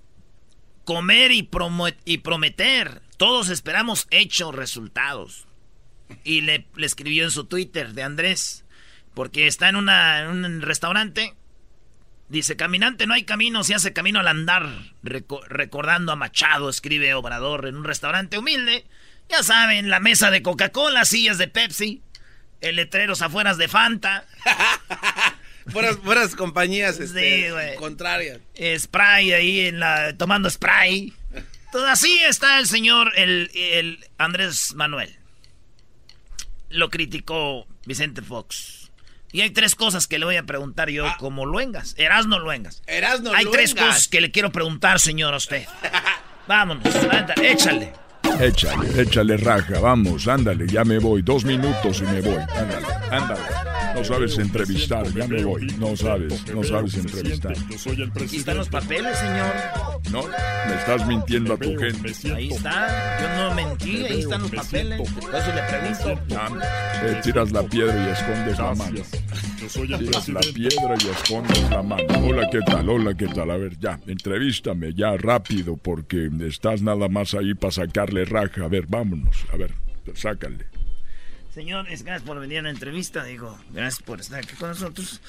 comer 0.85 1.31
y, 1.33 1.43
promo- 1.43 1.95
y 2.07 2.19
prometer. 2.19 3.03
Todos 3.19 3.51
esperamos 3.51 4.07
hechos, 4.11 4.55
resultados. 4.55 5.47
Y 6.25 6.41
le, 6.43 6.67
le 6.77 6.87
escribió 6.87 7.25
en 7.25 7.31
su 7.31 7.45
Twitter 7.45 7.93
de 7.95 8.03
Andrés, 8.03 8.65
porque 9.15 9.47
está 9.47 9.69
en, 9.69 9.77
una, 9.77 10.21
en 10.21 10.29
un 10.45 10.63
restaurante. 10.63 11.35
Dice, 12.29 12.57
caminante 12.57 13.07
no 13.07 13.15
hay 13.15 13.25
camino, 13.25 13.65
se 13.65 13.75
hace 13.75 13.93
camino 13.93 14.21
al 14.21 14.29
andar. 14.29 14.69
Reco- 15.03 15.45
recordando 15.49 16.13
a 16.13 16.17
Machado, 16.17 16.69
escribe 16.71 17.13
Obrador 17.15 17.67
en 17.67 17.77
un 17.77 17.85
restaurante 17.85 18.39
humilde. 18.39 18.85
Ya 19.29 19.43
saben, 19.43 19.91
la 19.91 20.01
mesa 20.01 20.31
de 20.31 20.43
Coca-Cola, 20.43 21.05
sillas 21.05 21.39
de 21.39 21.49
Pepsi, 21.49 22.03
el 22.61 22.77
letreros 22.77 23.23
afueras 23.23 23.59
de 23.59 23.69
Fanta. 23.69 24.27
Fueras 26.03 26.35
compañías 26.35 26.99
este, 26.99 27.49
Sí, 27.51 27.77
contrarias. 27.77 28.41
spray 28.79 29.33
ahí 29.33 29.61
en 29.67 29.79
la 29.79 30.17
tomando 30.17 30.51
spray. 30.51 31.13
Todo 31.71 31.87
así 31.87 32.19
está 32.27 32.59
el 32.59 32.67
señor 32.67 33.13
el, 33.17 33.51
el 33.55 34.05
Andrés 34.19 34.75
Manuel. 34.75 35.17
Lo 36.71 36.89
criticó 36.89 37.67
Vicente 37.85 38.23
Fox. 38.23 38.91
Y 39.33 39.43
hay 39.43 39.51
tres 39.51 39.75
cosas 39.75 40.07
que 40.07 40.19
le 40.19 40.25
voy 40.25 40.37
a 40.37 40.43
preguntar 40.45 40.91
yo 40.91 41.05
como 41.19 41.47
Luengas. 41.47 41.95
Erasno 41.99 42.39
Luengas. 42.39 42.83
Erasno 42.87 43.33
Hay 43.33 43.47
tres 43.47 43.75
cosas 43.75 44.09
que 44.09 44.21
le 44.21 44.31
quiero 44.31 44.51
preguntar, 44.51 44.99
señor, 44.99 45.35
a 45.35 45.37
usted. 45.37 45.67
Vámonos, 46.49 46.95
anda, 46.97 47.35
échale. 47.43 47.93
Échale, 48.41 49.03
échale 49.03 49.37
raja, 49.37 49.81
vamos, 49.81 50.27
ándale, 50.27 50.67
ya 50.67 50.85
me 50.85 50.99
voy. 50.99 51.23
Dos 51.23 51.45
minutos 51.45 52.01
y 52.01 52.05
me 52.05 52.21
voy. 52.21 52.43
Ándale, 52.57 52.87
ándale. 53.11 53.70
No 54.01 54.07
sabes 54.07 54.39
entrevistar, 54.39 55.07
ya 55.13 55.29
me 55.29 55.45
voy. 55.45 55.67
No 55.79 55.95
sabes, 55.95 56.55
no 56.55 56.65
sabes 56.65 56.95
entrevistar. 56.95 57.53
Aquí 58.19 58.39
están 58.39 58.57
los 58.57 58.71
papeles, 58.71 59.15
señor. 59.19 59.53
No, 60.11 60.23
me 60.23 60.75
estás 60.75 61.07
mintiendo 61.07 61.53
a 61.53 61.59
tu 61.59 61.77
gente. 61.77 62.11
Ahí 62.35 62.49
está. 62.49 63.21
Yo 63.21 63.29
no 63.37 63.55
mentí, 63.55 64.07
ahí 64.07 64.21
están 64.21 64.41
los 64.41 64.51
papeles. 64.53 65.01
Eso 65.03 65.55
le 65.55 65.63
pregunto. 65.69 66.35
Ah, 66.35 67.03
eh, 67.05 67.21
tiras 67.23 67.53
la 67.53 67.63
piedra 67.63 68.07
y 68.07 68.11
escondes 68.11 68.59
la 68.59 68.75
mano. 68.75 69.01
Tiras 69.99 70.29
la 70.31 70.41
piedra 70.41 70.95
y 70.99 71.09
escondes 71.09 71.71
la 71.71 71.83
mano. 71.83 72.27
Hola, 72.27 72.49
¿qué 72.51 72.61
tal? 72.61 72.89
Hola, 72.89 73.15
¿qué 73.15 73.27
tal? 73.27 73.51
A 73.51 73.59
ver, 73.59 73.79
ya, 73.79 74.01
entrevístame 74.07 74.95
ya 74.95 75.15
rápido 75.19 75.77
porque 75.77 76.31
estás 76.49 76.81
nada 76.81 77.11
más 77.11 77.35
ahí 77.35 77.53
para 77.53 77.73
sacarle 77.73 78.25
raja. 78.25 78.65
A 78.65 78.69
ver, 78.69 78.87
vámonos. 78.89 79.45
A 79.53 79.59
ver, 79.59 79.75
sácale. 80.15 80.70
Señor, 81.55 81.89
es 81.91 82.03
gracias 82.05 82.27
por 82.27 82.39
venir 82.39 82.59
a 82.61 82.63
la 82.63 82.71
entrevista, 82.71 83.25
digo, 83.25 83.59
gracias 83.73 84.03
por 84.03 84.21
estar 84.21 84.39
aquí 84.39 84.55
con 84.57 84.69
nosotros. 84.71 85.21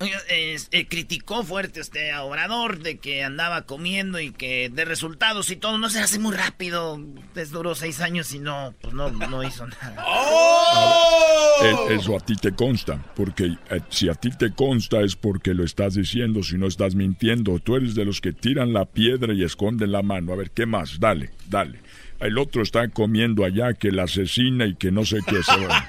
Oiga, 0.00 0.18
es- 0.28 0.66
eh, 0.72 0.88
criticó 0.88 1.44
fuerte 1.44 1.80
usted 1.80 2.10
a 2.10 2.24
Obrador 2.24 2.80
de 2.80 2.98
que 2.98 3.22
andaba 3.22 3.62
comiendo 3.62 4.18
y 4.18 4.32
que 4.32 4.68
de 4.68 4.84
resultados 4.84 5.48
y 5.52 5.56
todo 5.56 5.78
no 5.78 5.88
se 5.90 6.00
hace 6.00 6.18
muy 6.18 6.34
rápido. 6.34 7.00
Les 7.36 7.52
duró 7.52 7.76
seis 7.76 8.00
años 8.00 8.34
y 8.34 8.40
no, 8.40 8.74
pues 8.80 8.92
no, 8.94 9.10
no 9.10 9.44
hizo 9.44 9.66
nada. 9.66 10.04
Eh, 11.64 11.94
Eso 11.94 12.16
a 12.16 12.20
ti 12.20 12.34
te 12.34 12.52
consta, 12.56 13.00
porque 13.14 13.44
eh, 13.70 13.80
si 13.88 14.08
a 14.08 14.14
ti 14.14 14.30
te 14.36 14.52
consta 14.52 15.00
es 15.02 15.14
porque 15.14 15.54
lo 15.54 15.62
estás 15.62 15.94
diciendo, 15.94 16.42
si 16.42 16.56
no 16.56 16.66
estás 16.66 16.96
mintiendo. 16.96 17.60
Tú 17.60 17.76
eres 17.76 17.94
de 17.94 18.04
los 18.04 18.20
que 18.20 18.32
tiran 18.32 18.72
la 18.72 18.84
piedra 18.84 19.32
y 19.32 19.44
esconden 19.44 19.92
la 19.92 20.02
mano. 20.02 20.32
A 20.32 20.36
ver, 20.36 20.50
¿qué 20.50 20.66
más? 20.66 20.98
Dale, 20.98 21.30
dale. 21.48 21.78
El 22.22 22.38
otro 22.38 22.62
está 22.62 22.88
comiendo 22.88 23.44
allá 23.44 23.74
que 23.74 23.90
la 23.90 24.04
asesina 24.04 24.66
y 24.66 24.76
que 24.76 24.92
no 24.92 25.04
sé 25.04 25.18
qué 25.26 25.42
se 25.42 25.66
va. 25.66 25.86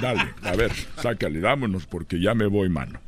Dale, 0.00 0.34
a 0.42 0.54
ver, 0.54 0.72
sácale, 0.96 1.40
vámonos 1.40 1.86
porque 1.86 2.20
ya 2.20 2.34
me 2.34 2.46
voy, 2.46 2.68
mano. 2.68 3.00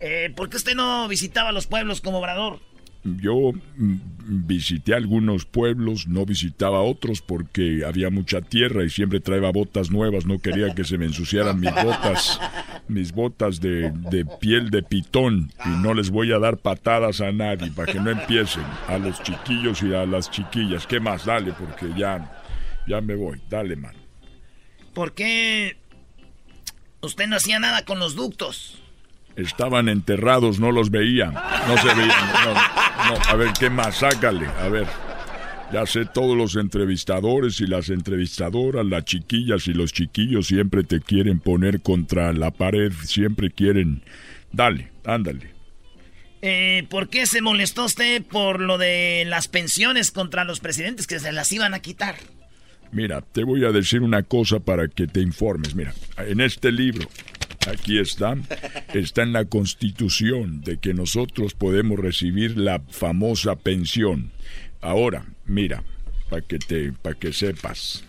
Eh, 0.00 0.32
¿Por 0.34 0.48
qué 0.48 0.56
usted 0.56 0.74
no 0.74 1.08
visitaba 1.08 1.52
los 1.52 1.66
pueblos 1.66 2.00
como 2.00 2.18
Obrador? 2.18 2.60
Yo 3.04 3.52
mm, 3.52 3.96
visité 4.46 4.94
algunos 4.94 5.44
pueblos, 5.44 6.08
no 6.08 6.26
visitaba 6.26 6.82
otros 6.82 7.22
porque 7.22 7.84
había 7.86 8.10
mucha 8.10 8.40
tierra 8.40 8.84
y 8.84 8.90
siempre 8.90 9.20
traía 9.20 9.50
botas 9.50 9.90
nuevas, 9.90 10.26
no 10.26 10.38
quería 10.38 10.74
que 10.74 10.84
se 10.84 10.98
me 10.98 11.06
ensuciaran 11.06 11.60
mis 11.60 11.72
botas, 11.72 12.40
mis 12.88 13.12
botas 13.12 13.60
de, 13.60 13.90
de 14.10 14.24
piel 14.24 14.70
de 14.70 14.82
pitón 14.82 15.52
y 15.64 15.68
no 15.68 15.94
les 15.94 16.10
voy 16.10 16.32
a 16.32 16.38
dar 16.38 16.58
patadas 16.58 17.20
a 17.20 17.30
nadie 17.30 17.70
para 17.70 17.92
que 17.92 18.00
no 18.00 18.10
empiecen, 18.10 18.64
a 18.88 18.98
los 18.98 19.22
chiquillos 19.22 19.82
y 19.82 19.94
a 19.94 20.04
las 20.04 20.30
chiquillas. 20.30 20.86
¿Qué 20.86 20.98
más? 20.98 21.24
Dale, 21.24 21.52
porque 21.52 21.86
ya, 21.96 22.42
ya 22.86 23.00
me 23.00 23.14
voy, 23.14 23.40
dale, 23.48 23.76
man. 23.76 23.94
¿Por 24.92 25.12
qué 25.12 25.76
usted 27.00 27.28
no 27.28 27.36
hacía 27.36 27.60
nada 27.60 27.84
con 27.84 28.00
los 28.00 28.16
ductos? 28.16 28.82
Estaban 29.38 29.88
enterrados, 29.88 30.58
no 30.58 30.72
los 30.72 30.90
veía, 30.90 31.30
no 31.68 31.78
se 31.78 31.94
veían. 31.94 32.32
No, 32.44 32.54
no, 32.54 33.24
a 33.28 33.36
ver, 33.36 33.52
¿qué 33.58 33.70
más? 33.70 33.98
Sácale, 33.98 34.46
a 34.46 34.68
ver. 34.68 34.86
Ya 35.72 35.86
sé, 35.86 36.06
todos 36.06 36.36
los 36.36 36.56
entrevistadores 36.56 37.60
y 37.60 37.68
las 37.68 37.88
entrevistadoras, 37.88 38.84
las 38.84 39.04
chiquillas 39.04 39.68
y 39.68 39.74
los 39.74 39.92
chiquillos 39.92 40.48
siempre 40.48 40.82
te 40.82 41.00
quieren 41.00 41.38
poner 41.38 41.82
contra 41.82 42.32
la 42.32 42.50
pared, 42.50 42.92
siempre 43.04 43.50
quieren... 43.50 44.02
Dale, 44.50 44.90
ándale. 45.04 45.52
Eh, 46.42 46.86
¿Por 46.90 47.08
qué 47.08 47.26
se 47.26 47.40
molestó 47.40 47.84
usted 47.84 48.24
por 48.24 48.60
lo 48.60 48.76
de 48.76 49.24
las 49.24 49.46
pensiones 49.46 50.10
contra 50.10 50.44
los 50.44 50.58
presidentes 50.58 51.06
que 51.06 51.20
se 51.20 51.30
las 51.30 51.52
iban 51.52 51.74
a 51.74 51.80
quitar? 51.80 52.16
Mira, 52.90 53.20
te 53.20 53.44
voy 53.44 53.64
a 53.64 53.70
decir 53.70 54.00
una 54.02 54.24
cosa 54.24 54.58
para 54.58 54.88
que 54.88 55.06
te 55.06 55.20
informes. 55.20 55.76
Mira, 55.76 55.94
en 56.16 56.40
este 56.40 56.72
libro, 56.72 57.08
aquí 57.70 57.98
está, 57.98 58.36
está 58.94 59.22
en 59.22 59.32
la 59.32 59.44
constitución 59.44 60.60
de 60.62 60.78
que 60.78 60.94
nosotros 60.94 61.54
podemos 61.54 61.98
recibir 61.98 62.56
la 62.56 62.80
famosa 62.90 63.56
pensión. 63.56 64.30
Ahora, 64.80 65.26
mira, 65.44 65.82
para 66.28 66.42
que 66.42 66.58
te, 66.58 66.92
para 66.92 67.18
que 67.18 67.32
sepas. 67.32 68.04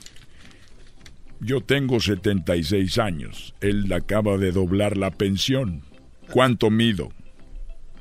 Yo 1.40 1.62
tengo 1.62 2.00
76 2.00 2.98
años. 2.98 3.56
Él 3.62 3.92
acaba 3.94 4.38
de 4.38 4.52
doblar 4.52 4.98
la 4.98 5.12
pensión. 5.12 5.84
¿Cuánto 6.32 6.70
mido? 6.70 7.12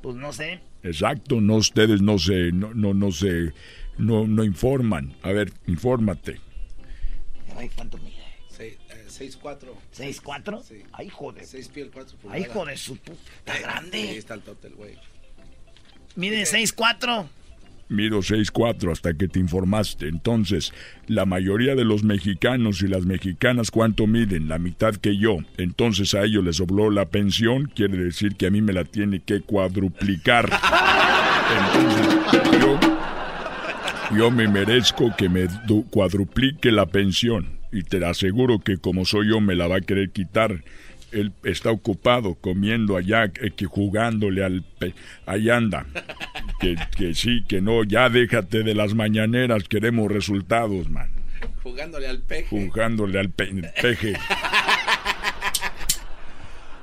Pues 0.02 0.16
no 0.16 0.32
sé. 0.32 0.60
Exacto, 0.82 1.40
no 1.40 1.56
ustedes 1.56 2.02
no 2.02 2.18
se 2.18 2.52
no 2.52 2.72
no 2.72 2.94
no 2.94 3.10
se 3.10 3.52
no 3.96 4.26
no 4.26 4.44
informan. 4.44 5.14
A 5.22 5.32
ver, 5.32 5.52
infórmate. 5.66 6.40
Ay, 7.56 7.70
¿cuánto 7.74 7.98
mide? 7.98 8.17
6'4". 9.18 9.58
¿6'4"? 9.96 10.62
Sí. 10.62 10.82
Ay, 10.92 11.08
joder. 11.08 11.44
6 11.44 11.68
pies 11.68 11.88
4 11.92 12.10
Ay, 12.12 12.18
pulgadas. 12.22 12.46
hijo 12.48 12.64
de 12.66 12.76
su 12.76 12.96
puta. 12.96 13.20
Está 13.38 13.58
grande. 13.60 14.02
Sí, 14.02 14.16
está 14.16 14.34
el 14.34 14.42
total, 14.42 14.72
güey. 14.76 14.94
Mide 16.16 16.42
6'4". 16.42 17.26
Mido 17.90 18.18
6'4 18.18 18.92
hasta 18.92 19.14
que 19.14 19.28
te 19.28 19.38
informaste. 19.38 20.08
Entonces, 20.08 20.74
la 21.06 21.24
mayoría 21.24 21.74
de 21.74 21.86
los 21.86 22.02
mexicanos 22.02 22.82
y 22.82 22.86
las 22.88 23.06
mexicanas, 23.06 23.70
¿cuánto 23.70 24.06
miden? 24.06 24.46
La 24.46 24.58
mitad 24.58 24.94
que 24.94 25.16
yo. 25.16 25.38
Entonces 25.56 26.12
a 26.12 26.22
ellos 26.24 26.44
les 26.44 26.58
dobló 26.58 26.90
la 26.90 27.06
pensión. 27.06 27.72
Quiere 27.74 27.96
decir 27.96 28.36
que 28.36 28.46
a 28.46 28.50
mí 28.50 28.60
me 28.60 28.74
la 28.74 28.84
tiene 28.84 29.20
que 29.20 29.40
cuadruplicar. 29.40 30.50
Entonces, 31.72 32.60
yo, 32.60 32.78
yo 34.18 34.30
me 34.30 34.48
merezco 34.48 35.14
que 35.16 35.30
me 35.30 35.46
du- 35.66 35.86
cuadruplique 35.88 36.70
la 36.70 36.84
pensión. 36.84 37.57
Y 37.72 37.82
te 37.82 38.04
aseguro 38.04 38.58
que 38.60 38.78
como 38.78 39.04
soy 39.04 39.28
yo 39.28 39.40
me 39.40 39.54
la 39.54 39.66
va 39.68 39.76
a 39.76 39.80
querer 39.80 40.10
quitar. 40.10 40.62
Él 41.10 41.32
está 41.42 41.70
ocupado 41.70 42.34
comiendo 42.34 42.96
allá, 42.96 43.24
eh, 43.40 43.50
que 43.56 43.64
jugándole 43.64 44.44
al... 44.44 44.62
pe- 44.78 44.94
Ahí 45.24 45.48
anda. 45.48 45.86
Que, 46.60 46.76
que 46.96 47.14
sí, 47.14 47.44
que 47.48 47.60
no, 47.62 47.82
ya 47.84 48.10
déjate 48.10 48.62
de 48.62 48.74
las 48.74 48.92
mañaneras, 48.94 49.64
queremos 49.64 50.10
resultados, 50.12 50.90
man. 50.90 51.08
Jugándole 51.62 52.08
al 52.08 52.20
peje. 52.20 52.46
Jugándole 52.50 53.18
al 53.18 53.30
pe- 53.30 53.70
peje. 53.80 54.14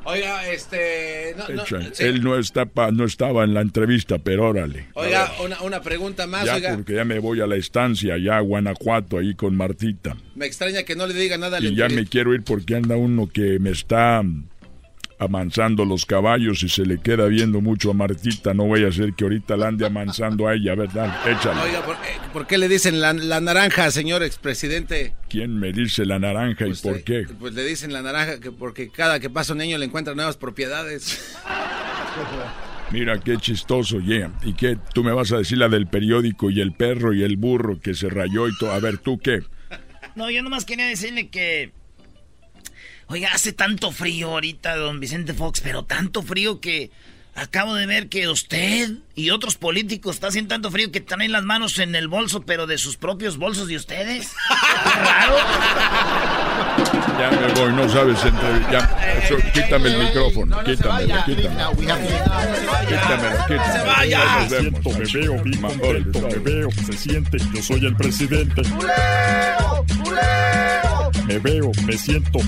Oiga, 0.06 0.47
este. 0.49 1.36
No, 1.38 1.47
no, 1.49 1.66
sí. 1.66 1.76
Él 2.03 2.24
no, 2.24 2.38
está 2.38 2.66
pa- 2.66 2.91
no 2.91 3.06
estaba 3.06 3.43
en 3.43 3.53
la 3.53 3.62
entrevista, 3.62 4.20
pero 4.20 4.49
órale. 4.49 4.88
Oiga, 4.93 5.32
una, 5.43 5.62
una 5.62 5.82
pregunta 5.82 6.28
más, 6.28 6.45
Ya 6.45 6.56
oiga. 6.56 6.76
porque 6.76 6.93
ya 6.93 7.06
me 7.06 7.20
voy 7.20 7.41
a 7.41 7.47
la 7.47 7.56
estancia, 7.56 8.14
allá 8.14 8.38
a 8.38 8.41
Guanajuato, 8.41 9.18
ahí 9.18 9.34
con 9.36 9.56
Martita. 9.56 10.16
Me 10.36 10.45
extraña 10.45 10.84
que 10.84 10.95
no 10.95 11.08
le 11.08 11.14
diga 11.16 11.38
nada 11.38 11.58
al 11.58 11.66
Y 11.66 11.76
ya 11.76 11.89
me 11.89 12.06
quiero 12.06 12.34
ir 12.34 12.43
porque 12.43 12.76
anda 12.76 12.95
uno 12.97 13.28
que 13.28 13.58
me 13.60 13.72
está 13.72 14.22
amansando 15.20 15.86
los 15.86 16.05
caballos 16.05 16.63
y 16.63 16.70
se 16.70 16.86
le 16.86 16.99
queda 16.99 17.26
viendo 17.28 17.61
mucho 17.61 17.91
a 17.91 17.93
Martita. 17.93 18.53
No 18.53 18.66
voy 18.66 18.84
a 18.84 18.89
hacer 18.89 19.13
que 19.13 19.24
ahorita 19.24 19.57
la 19.57 19.68
ande 19.68 19.86
amansando 19.86 20.47
a 20.47 20.55
ella, 20.55 20.76
¿verdad? 20.76 21.16
Échale. 21.28 21.61
Oiga, 21.61 21.86
¿por, 21.86 21.95
eh, 21.95 22.18
por 22.34 22.47
qué 22.47 22.57
le 22.57 22.68
dicen 22.68 22.99
la, 23.01 23.13
la 23.13 23.41
naranja, 23.41 23.89
señor 23.91 24.24
expresidente? 24.24 25.13
¿Quién 25.30 25.57
me 25.59 25.72
dice 25.72 26.05
la 26.05 26.20
naranja 26.20 26.68
y 26.68 26.74
por 26.74 27.03
qué? 27.03 27.26
Pues 27.39 27.53
le 27.53 27.63
dicen 27.63 27.93
la 27.93 28.01
naranja 28.01 28.39
que 28.39 28.51
porque 28.51 28.89
cada 28.89 29.20
que 29.20 29.30
pasa 29.30 29.53
un 29.53 29.59
niño 29.59 29.78
le 29.78 29.86
encuentra 29.86 30.16
nuevas 30.16 30.38
propiedades. 30.38 31.36
Mira 32.91 33.20
qué 33.20 33.38
chistoso, 33.38 33.99
yeah. 33.99 34.32
¿Y 34.43 34.53
qué? 34.53 34.78
Tú 34.93 35.03
me 35.03 35.11
vas 35.11 35.32
a 35.32 35.38
decir 35.38 35.57
la 35.57 35.70
del 35.70 35.88
periódico 35.88 36.49
y 36.49 36.61
el 36.61 36.74
perro 36.74 37.13
y 37.13 37.24
el 37.24 37.36
burro 37.36 37.80
que 37.80 37.93
se 37.93 38.09
rayó 38.09 38.47
y 38.47 38.55
todo. 38.57 38.72
A 38.72 38.80
ver, 38.80 38.99
¿tú 38.99 39.18
qué? 39.18 39.41
No, 40.16 40.30
yo 40.30 40.41
nomás 40.43 40.66
quería 40.66 40.86
decirle 40.86 41.30
que. 41.30 41.72
Oiga, 43.08 43.30
hace 43.34 43.53
tanto 43.53 43.91
frío 43.91 44.32
ahorita, 44.32 44.76
don 44.76 44.99
Vicente 44.99 45.34
Fox, 45.34 45.62
pero 45.62 45.84
tanto 45.84 46.24
frío 46.24 46.60
que 46.60 46.89
acabo 47.36 47.76
de 47.76 47.86
ver 47.86 48.10
que 48.10 48.28
usted 48.28 48.91
y 49.14 49.30
otros 49.30 49.56
políticos 49.56 50.16
está 50.16 50.28
haciendo 50.28 50.49
tanto 50.49 50.72
frío 50.72 50.91
que 50.91 51.01
traen 51.01 51.32
las 51.32 51.43
manos 51.43 51.78
en 51.80 51.93
el 51.95 52.08
bolso, 52.08 52.41
pero 52.41 52.66
de 52.66 52.78
sus 52.78 52.97
propios 52.97 53.38
bolsos 53.38 53.68
de 53.68 53.76
ustedes. 53.76 54.34
Qué 54.84 54.89
raro. 54.99 56.45
Ya 57.18 57.32
me 57.32 57.53
voy, 57.53 57.74
no 57.74 57.88
sabes 57.89 58.24
entre... 58.24 58.72
Ya, 58.72 58.80
eso, 59.24 59.36
quítame 59.53 59.89
el 59.89 59.99
micrófono, 59.99 60.63
quítamelo, 60.63 61.16
quítamelo. 61.26 61.72
Quítamelo, 62.88 63.38
quítamelo. 63.47 63.86
Nos 64.39 64.49
vemos. 64.49 64.84
Siento, 64.84 64.89
me 64.89 65.05
veo 65.13 65.36
contento, 65.61 66.22
me 66.22 66.39
veo, 66.39 66.72
se 66.72 66.93
siente, 66.93 67.38
yo 67.53 67.61
soy 67.61 67.86
el 67.86 67.95
presidente. 67.95 68.61
Me 71.28 71.39
veo, 71.39 71.72
me 71.86 71.97
siento. 71.97 72.39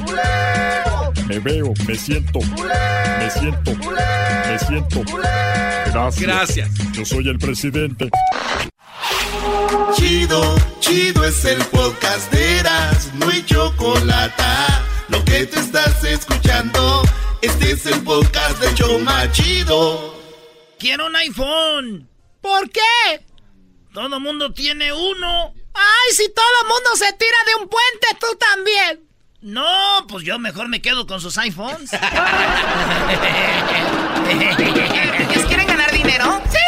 Me 1.27 1.39
veo, 1.39 1.73
me 1.87 1.95
siento. 1.95 2.39
Me 2.39 3.29
siento. 3.31 3.71
Me 3.73 4.59
siento. 4.59 5.01
Gracias. 5.91 6.21
Gracias. 6.21 6.69
Yo 6.93 7.05
soy 7.05 7.29
el 7.29 7.39
presidente. 7.39 8.09
Chido, 9.95 10.55
chido 10.79 11.23
es 11.25 11.45
el 11.45 11.63
podcast 11.65 12.31
de 12.31 12.59
Eras, 12.59 13.13
no 13.15 13.29
hay 13.29 13.45
chocolate. 13.45 14.43
Lo 15.09 15.23
que 15.25 15.45
te 15.45 15.59
estás 15.59 16.03
escuchando, 16.03 17.01
este 17.41 17.71
es 17.71 17.85
el 17.85 18.03
podcast 18.03 18.59
de 18.59 18.73
Choma 18.75 19.31
Chido. 19.31 20.15
Quiero 20.79 21.07
un 21.07 21.15
iPhone. 21.15 22.09
¿Por 22.41 22.69
qué? 22.69 23.25
Todo 23.93 24.19
mundo 24.19 24.53
tiene 24.53 24.93
uno. 24.93 25.53
Ay, 25.73 26.13
si 26.13 26.31
todo 26.33 26.45
el 26.61 26.67
mundo 26.67 26.95
se 26.95 27.11
tira 27.13 27.37
de 27.47 27.55
un 27.55 27.69
puente, 27.69 28.07
tú 28.19 28.27
también. 28.37 29.07
No, 29.41 30.05
pues 30.07 30.23
yo 30.23 30.39
mejor 30.39 30.67
me 30.67 30.81
quedo 30.81 31.05
con 31.07 31.21
sus 31.21 31.37
iPhones. 31.37 31.91
¿Ellos 35.19 35.45
quieren 35.45 35.67
ganar 35.67 35.91
dinero? 35.91 36.41
¡Sí! 36.51 36.66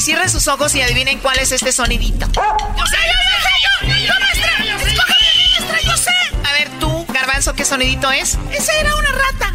Cierren 0.00 0.30
sus 0.30 0.48
ojos 0.48 0.74
y 0.74 0.82
adivinen 0.82 1.18
cuál 1.18 1.38
es 1.38 1.52
este 1.52 1.72
sonidito. 1.72 2.26
¡Yo 2.26 2.86
sé, 2.86 2.96
yo 3.06 3.16
sé, 3.42 3.54
yo! 3.64 4.06
¡Yo, 4.06 4.14
maestra! 4.20 4.50
¡Escógeme, 4.86 5.48
maestra, 5.60 5.80
yo 5.82 5.96
sé! 5.96 6.10
A 6.44 6.52
ver, 6.52 6.68
tú, 6.80 7.06
Garbanzo, 7.12 7.54
¿qué 7.54 7.64
sonidito 7.64 8.10
es? 8.10 8.38
Esa 8.52 8.72
era 8.74 8.94
una 8.96 9.12
rata. 9.12 9.54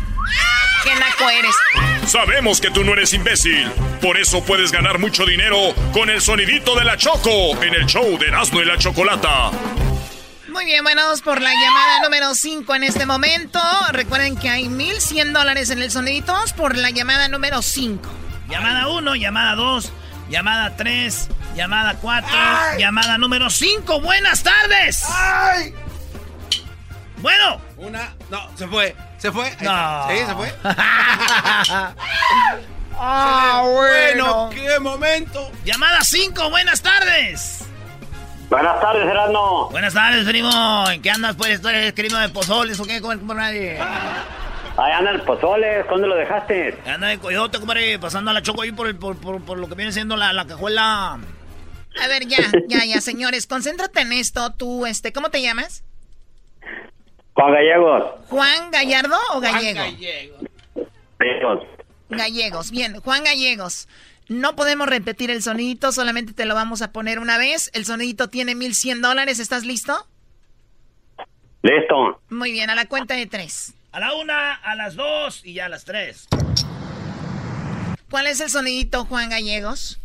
¡Qué 0.84 0.96
naco 0.96 1.30
eres! 1.30 1.56
Sabemos 2.08 2.60
que 2.60 2.70
tú 2.70 2.84
no 2.84 2.94
eres 2.94 3.14
imbécil. 3.14 3.72
Por 4.02 4.18
eso 4.18 4.44
puedes 4.44 4.72
ganar 4.72 5.00
mucho 5.00 5.26
dinero 5.26 5.74
con 5.94 6.10
el 6.10 6.22
sonidito 6.22 6.76
de 6.76 6.84
la 6.84 6.98
Choco 6.98 7.62
en 7.64 7.74
el 7.74 7.86
show 7.86 8.18
de 8.20 8.28
Erasmo 8.28 8.62
y 8.62 8.66
la 8.66 8.78
Chocolata. 8.78 9.52
Muy 10.50 10.66
bien, 10.66 10.84
bueno, 10.84 11.04
vamos 11.04 11.22
por 11.22 11.42
la 11.42 11.52
llamada 11.52 12.02
número 12.04 12.36
5 12.36 12.76
en 12.76 12.84
este 12.84 13.06
momento. 13.06 13.60
Recuerden 13.92 14.38
que 14.38 14.50
hay 14.50 14.68
1100 14.70 15.34
dólares 15.34 15.70
en 15.72 15.82
el 15.82 15.90
sonidito. 15.90 16.34
Vamos 16.34 16.54
por 16.54 16.78
la 16.78 16.90
llamada 16.90 17.28
número 17.28 17.62
5. 17.62 18.10
Llamada 18.50 18.88
1, 18.90 19.16
llamada 19.16 19.56
2, 19.56 19.92
llamada 20.30 20.76
3, 20.76 21.30
llamada 21.56 21.96
4, 22.02 22.30
llamada 22.78 23.18
número 23.18 23.50
5. 23.50 24.02
Buenas 24.02 24.44
tardes. 24.44 25.06
Bueno. 27.18 27.62
Una. 27.78 28.14
No, 28.30 28.40
se 28.56 28.68
fue. 28.68 28.96
Se 29.18 29.32
fue. 29.32 29.46
Ahí 29.48 29.56
No. 29.62 29.72
está. 29.72 30.08
Sí, 30.10 30.18
se 30.26 30.36
fue. 30.36 30.54
Ah, 33.06 33.64
bueno. 33.66 34.50
qué 34.54 34.80
momento. 34.80 35.52
Llamada 35.66 36.02
5, 36.04 36.50
buenas 36.52 36.80
tardes. 36.82 37.66
Buenas 38.50 38.80
tardes, 38.80 39.08
Erasmo. 39.10 39.68
Buenas 39.72 39.94
tardes, 39.96 40.26
primo. 40.28 40.88
¿En 40.90 41.02
qué 41.02 41.10
andas, 41.10 41.36
pues? 41.36 41.60
¿Tú 41.60 41.70
eres 41.70 41.92
primo 41.94 42.18
de 42.20 42.30
pozoles 42.30 42.80
o 42.80 42.86
qué? 42.86 43.02
¿Cómo, 43.02 43.18
cómo 43.18 43.34
nadie? 43.34 43.80
Ahí 44.78 44.92
anda 44.92 45.12
el 45.12 45.22
pozole. 45.22 45.86
¿Cuándo 45.88 46.08
lo 46.08 46.16
dejaste? 46.16 46.78
Anda 46.86 47.08
de 47.10 47.20
coyote, 47.20 47.60
compadre, 47.60 48.00
pasando 48.00 48.32
a 48.32 48.34
la 48.34 48.42
choco 48.42 48.62
ahí 48.64 48.72
por, 48.72 48.88
el- 48.88 48.96
por, 48.96 49.18
por, 49.18 49.42
por 49.44 49.58
lo 49.60 49.68
que 49.70 49.76
viene 49.76 49.92
siendo 49.92 50.16
la, 50.18 50.34
la 50.34 50.46
cajuela. 50.48 51.20
A 52.02 52.08
ver, 52.08 52.26
ya, 52.28 52.40
ya, 52.68 52.84
ya, 52.86 53.00
señores, 53.02 53.46
concéntrate 53.46 54.02
en 54.02 54.14
esto. 54.14 54.52
Tú, 54.54 54.86
este, 54.88 55.14
¿cómo 55.14 55.30
te 55.30 55.42
llamas? 55.44 55.84
Juan 57.36 57.52
Gallegos. 57.54 58.04
¿Juan 58.30 58.72
Gallardo 58.72 59.16
o 59.34 59.40
Gallego? 59.40 59.80
Gallegos. 61.20 61.64
Gallegos, 62.10 62.72
bien, 62.72 63.00
Juan 63.00 63.24
Gallegos. 63.24 63.88
No 64.28 64.56
podemos 64.56 64.88
repetir 64.88 65.30
el 65.32 65.42
sonidito, 65.44 65.92
solamente 65.92 66.34
te 66.34 66.46
lo 66.46 66.56
vamos 66.56 66.82
a 66.82 66.92
poner 66.92 67.20
una 67.20 67.38
vez. 67.38 67.70
El 67.74 67.86
sonidito 67.86 68.30
tiene 68.30 68.56
1100 68.56 69.02
dólares, 69.02 69.40
¿estás 69.40 69.64
listo? 69.66 70.08
Listo. 71.62 72.22
Muy 72.30 72.52
bien, 72.52 72.70
a 72.70 72.76
la 72.76 72.86
cuenta 72.86 73.16
de 73.16 73.26
tres. 73.26 73.74
A 73.94 74.00
la 74.00 74.14
una, 74.16 74.56
a 74.56 74.76
las 74.76 74.96
dos 74.96 75.46
y 75.46 75.54
ya 75.54 75.66
a 75.68 75.70
las 75.70 75.86
tres. 75.86 76.28
¿Cuál 78.10 78.28
es 78.28 78.42
el 78.42 78.50
sonidito, 78.50 79.06
Juan 79.06 79.30
Gallegos? 79.30 80.00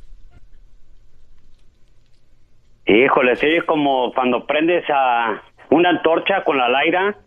Híjole, 2.86 3.36
sí, 3.36 3.46
es 3.46 3.64
como 3.64 4.12
cuando 4.14 4.46
prendes 4.46 4.84
a 4.88 5.42
una 5.70 5.90
antorcha 5.90 6.44
con 6.44 6.56
la 6.56 6.68
laira. 6.68 7.18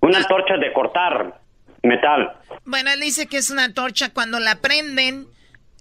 Una 0.00 0.18
antorcha 0.18 0.56
de 0.56 0.72
cortar 0.72 1.40
metal. 1.82 2.36
Bueno, 2.64 2.90
él 2.92 3.00
dice 3.00 3.26
que 3.26 3.36
es 3.38 3.50
una 3.50 3.64
antorcha 3.64 4.12
cuando 4.12 4.38
la 4.40 4.56
prenden. 4.60 5.26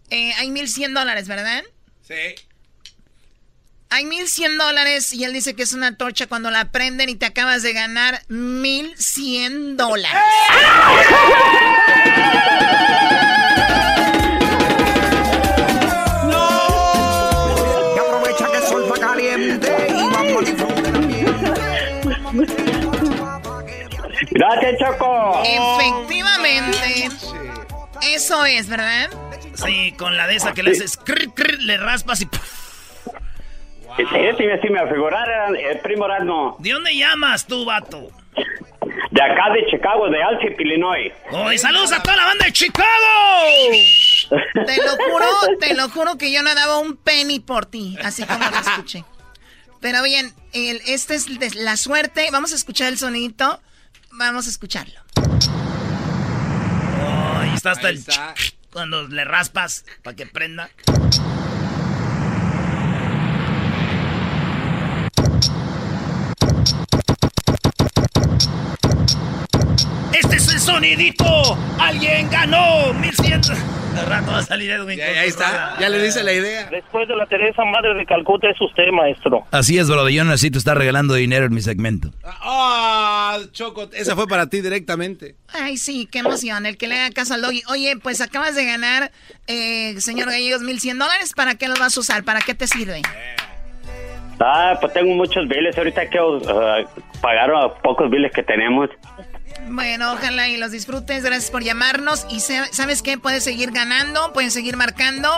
eh, 0.10 0.32
hay 0.40 0.52
1100 0.52 0.94
dólares, 0.94 1.28
¿verdad? 1.28 1.64
Sí. 2.02 2.36
Hay 3.96 4.06
1100 4.06 4.58
dólares 4.58 5.14
y 5.14 5.24
él 5.24 5.34
dice 5.34 5.54
que 5.54 5.62
es 5.62 5.72
una 5.72 5.96
torcha 5.96 6.26
cuando 6.26 6.50
la 6.50 6.72
prenden 6.72 7.10
y 7.10 7.16
te 7.16 7.28
acabas 7.28 7.62
de 7.62 7.74
ganar 7.74 8.24
1100 8.28 9.78
dólares. 9.78 10.10
Gracias, 24.32 24.80
Choco. 24.80 25.44
Efectivamente. 25.46 27.10
Eso 28.02 28.44
es, 28.46 28.68
¿verdad? 28.68 29.12
Sí, 29.54 29.94
con 30.00 30.18
la 30.18 30.26
de 30.26 30.38
esa 30.38 30.54
que 30.54 30.64
le 30.64 30.72
haces, 30.72 30.98
crr, 30.98 31.32
crr, 31.36 31.60
le 31.60 31.78
raspas 31.78 32.22
y... 32.22 32.26
¡puff! 32.26 32.63
Sí, 33.98 34.04
sí, 34.10 34.46
sí, 34.62 34.70
me 34.70 34.80
el 34.80 35.80
primo 35.80 36.06
Erasmo. 36.06 36.56
¿De 36.60 36.72
dónde 36.72 36.96
llamas 36.96 37.46
tú, 37.46 37.66
vato? 37.66 38.10
De 39.12 39.22
acá 39.22 39.54
de 39.54 39.66
Chicago, 39.70 40.10
de 40.10 40.24
Alcip, 40.24 40.60
Illinois. 40.60 41.14
¡Oye, 41.32 41.58
saludos 41.60 41.92
a 41.92 42.02
toda 42.02 42.16
la 42.18 42.26
banda 42.26 42.46
de 42.46 42.54
Chicago! 42.54 42.88
Te 44.30 44.78
lo 44.78 44.92
juro, 44.92 45.26
te 45.60 45.76
lo 45.76 45.90
juro 45.90 46.18
que 46.18 46.32
yo 46.32 46.42
no 46.42 46.56
daba 46.56 46.80
un 46.80 46.96
penny 46.96 47.40
por 47.40 47.66
ti, 47.66 47.98
así 48.04 48.24
como 48.26 48.40
lo 48.50 48.58
escuché. 48.58 49.04
Pero 49.80 50.02
bien, 50.02 50.34
el, 50.54 50.82
esta 50.88 51.14
es 51.14 51.28
de 51.40 51.52
la 51.56 51.78
suerte. 51.78 52.30
Vamos 52.32 52.54
a 52.54 52.56
escuchar 52.56 52.88
el 52.88 52.98
sonidito. 52.98 53.62
Vamos 54.14 54.48
a 54.48 54.50
escucharlo. 54.50 55.00
Oh, 57.02 57.38
ahí 57.38 57.52
está 57.54 57.72
hasta 57.72 57.90
el... 57.90 58.04
Cuando 58.72 59.08
le 59.08 59.26
raspas 59.26 59.86
para 60.02 60.16
que 60.16 60.26
prenda. 60.26 60.70
Este 70.14 70.36
es 70.36 70.48
el 70.54 70.60
sonidito. 70.60 71.26
Alguien 71.80 72.30
ganó 72.30 72.94
1100. 72.94 73.42
De 73.42 74.06
rato 74.06 74.32
va 74.32 74.40
a 74.40 74.44
salir 74.44 74.72
Edwin. 74.72 74.98
Ya, 74.98 75.06
ahí 75.06 75.30
está. 75.30 75.78
Ya 75.80 75.88
le 75.90 76.02
dice 76.02 76.24
la 76.24 76.34
idea. 76.34 76.68
Después 76.72 77.08
de 77.08 77.16
la 77.16 77.28
Teresa 77.28 77.64
Madre 77.64 77.94
de 77.94 78.06
Calcuta 78.06 78.50
es 78.50 78.60
usted, 78.60 78.92
maestro. 78.92 79.46
Así 79.52 79.78
es, 79.78 79.88
bro. 79.88 80.10
Yo 80.10 80.24
necesito 80.24 80.58
estar 80.58 80.78
regalando 80.78 81.14
dinero 81.14 81.46
en 81.46 81.54
mi 81.54 81.62
segmento. 81.62 82.12
Ah, 82.24 83.40
Choco, 83.52 83.90
esa 83.94 84.16
fue 84.16 84.28
para 84.28 84.48
ti 84.48 84.62
directamente. 84.62 85.36
Ay, 85.54 85.78
sí, 85.78 86.08
qué 86.12 86.20
emoción. 86.20 86.66
El 86.66 86.78
que 86.78 86.88
le 86.88 87.00
haga 87.00 87.12
caso 87.14 87.36
al 87.36 87.42
doggy. 87.42 87.62
Oye, 87.70 87.98
pues 87.98 88.22
acabas 88.22 88.56
de 88.56 88.66
ganar, 88.66 89.12
eh, 89.48 89.96
señor 90.00 90.30
Gallegos, 90.30 90.62
1100 90.62 90.98
dólares. 90.98 91.34
¿Para 91.36 91.56
qué 91.56 91.68
los 91.68 91.80
vas 91.80 91.96
a 91.96 92.00
usar? 92.00 92.24
¿Para 92.24 92.42
qué 92.42 92.56
te 92.56 92.68
sirve? 92.68 93.02
Ah, 94.46 94.78
pues 94.80 94.94
tengo 94.94 95.14
muchos 95.16 95.48
biles. 95.48 95.78
Ahorita 95.78 96.10
que 96.10 96.20
uh, 96.20 96.42
pagar 97.22 97.52
a 97.54 97.74
pocos 97.76 98.10
biles 98.10 98.32
que 98.32 98.44
tenemos. 98.44 98.90
Bueno, 99.70 100.14
ojalá 100.14 100.50
y 100.50 100.58
los 100.58 100.72
disfrutes. 100.72 101.24
Gracias 101.24 101.52
por 101.52 101.64
llamarnos. 101.64 102.28
Y 102.30 102.40
¿sabes 102.40 103.02
qué? 103.02 103.18
Puedes 103.18 103.44
seguir 103.44 103.72
ganando, 103.72 104.34
pueden 104.34 104.52
seguir 104.52 104.78
marcando. 104.78 105.30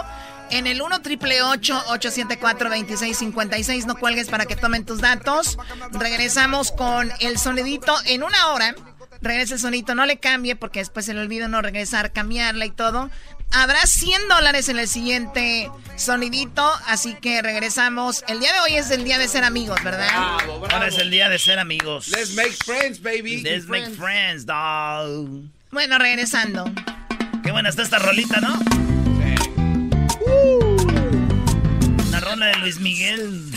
En 0.51 0.67
el 0.67 0.81
1 0.81 1.01
triple 1.01 1.41
874 1.41 2.69
2656 2.69 3.87
No 3.87 3.95
cuelgues 3.95 4.29
para 4.29 4.45
que 4.45 4.55
tomen 4.55 4.85
tus 4.85 5.01
datos. 5.01 5.57
Regresamos 5.91 6.71
con 6.71 7.11
el 7.19 7.37
sonidito 7.37 7.95
en 8.05 8.23
una 8.23 8.53
hora. 8.53 8.75
Regresa 9.21 9.55
el 9.55 9.59
sonidito, 9.59 9.95
no 9.95 10.05
le 10.05 10.17
cambie 10.17 10.55
porque 10.55 10.79
después 10.79 11.05
se 11.05 11.13
le 11.13 11.21
olvida 11.21 11.47
no 11.47 11.61
regresar, 11.61 12.11
cambiarla 12.11 12.65
y 12.65 12.71
todo. 12.71 13.09
Habrá 13.51 13.85
100 13.85 14.27
dólares 14.27 14.69
en 14.69 14.79
el 14.79 14.87
siguiente 14.87 15.69
sonidito, 15.95 16.69
así 16.87 17.15
que 17.15 17.41
regresamos. 17.41 18.23
El 18.27 18.39
día 18.39 18.53
de 18.53 18.59
hoy 18.59 18.75
es 18.75 18.91
el 18.91 19.03
día 19.03 19.17
de 19.17 19.27
ser 19.27 19.43
amigos, 19.43 19.81
¿verdad? 19.83 20.09
Ahora 20.71 20.87
es 20.87 20.97
el 20.97 21.09
día 21.09 21.29
de 21.29 21.39
ser 21.39 21.59
amigos. 21.59 22.09
Let's 22.09 22.35
make 22.35 22.53
friends, 22.65 23.01
baby. 23.01 23.41
Let's 23.41 23.67
make 23.67 23.89
friends, 23.91 24.45
dog. 24.45 25.43
Bueno, 25.71 25.97
regresando. 25.97 26.65
Qué 27.43 27.51
buena 27.51 27.69
está 27.69 27.83
esta 27.83 27.99
rolita, 27.99 28.39
¿no? 28.41 28.59
Una 32.07 32.19
rola 32.19 32.47
de 32.47 32.55
Luis 32.57 32.79
Miguel. 32.79 33.51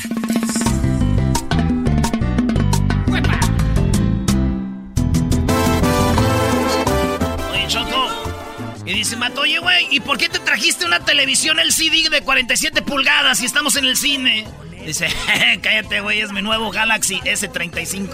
Y 8.88 8.94
dice, 8.94 9.16
Mato, 9.16 9.42
oye, 9.42 9.58
güey, 9.58 9.86
¿y 9.90 10.00
por 10.00 10.16
qué 10.16 10.30
te 10.30 10.38
trajiste 10.38 10.86
una 10.86 11.04
televisión 11.04 11.58
LCD 11.58 12.08
de 12.10 12.22
47 12.22 12.80
pulgadas 12.80 13.36
si 13.36 13.44
estamos 13.44 13.76
en 13.76 13.84
el 13.84 13.98
cine? 13.98 14.46
Dice, 14.86 15.08
cállate, 15.62 16.00
güey, 16.00 16.22
es 16.22 16.32
mi 16.32 16.40
nuevo 16.40 16.70
Galaxy 16.70 17.20
S35. 17.20 18.08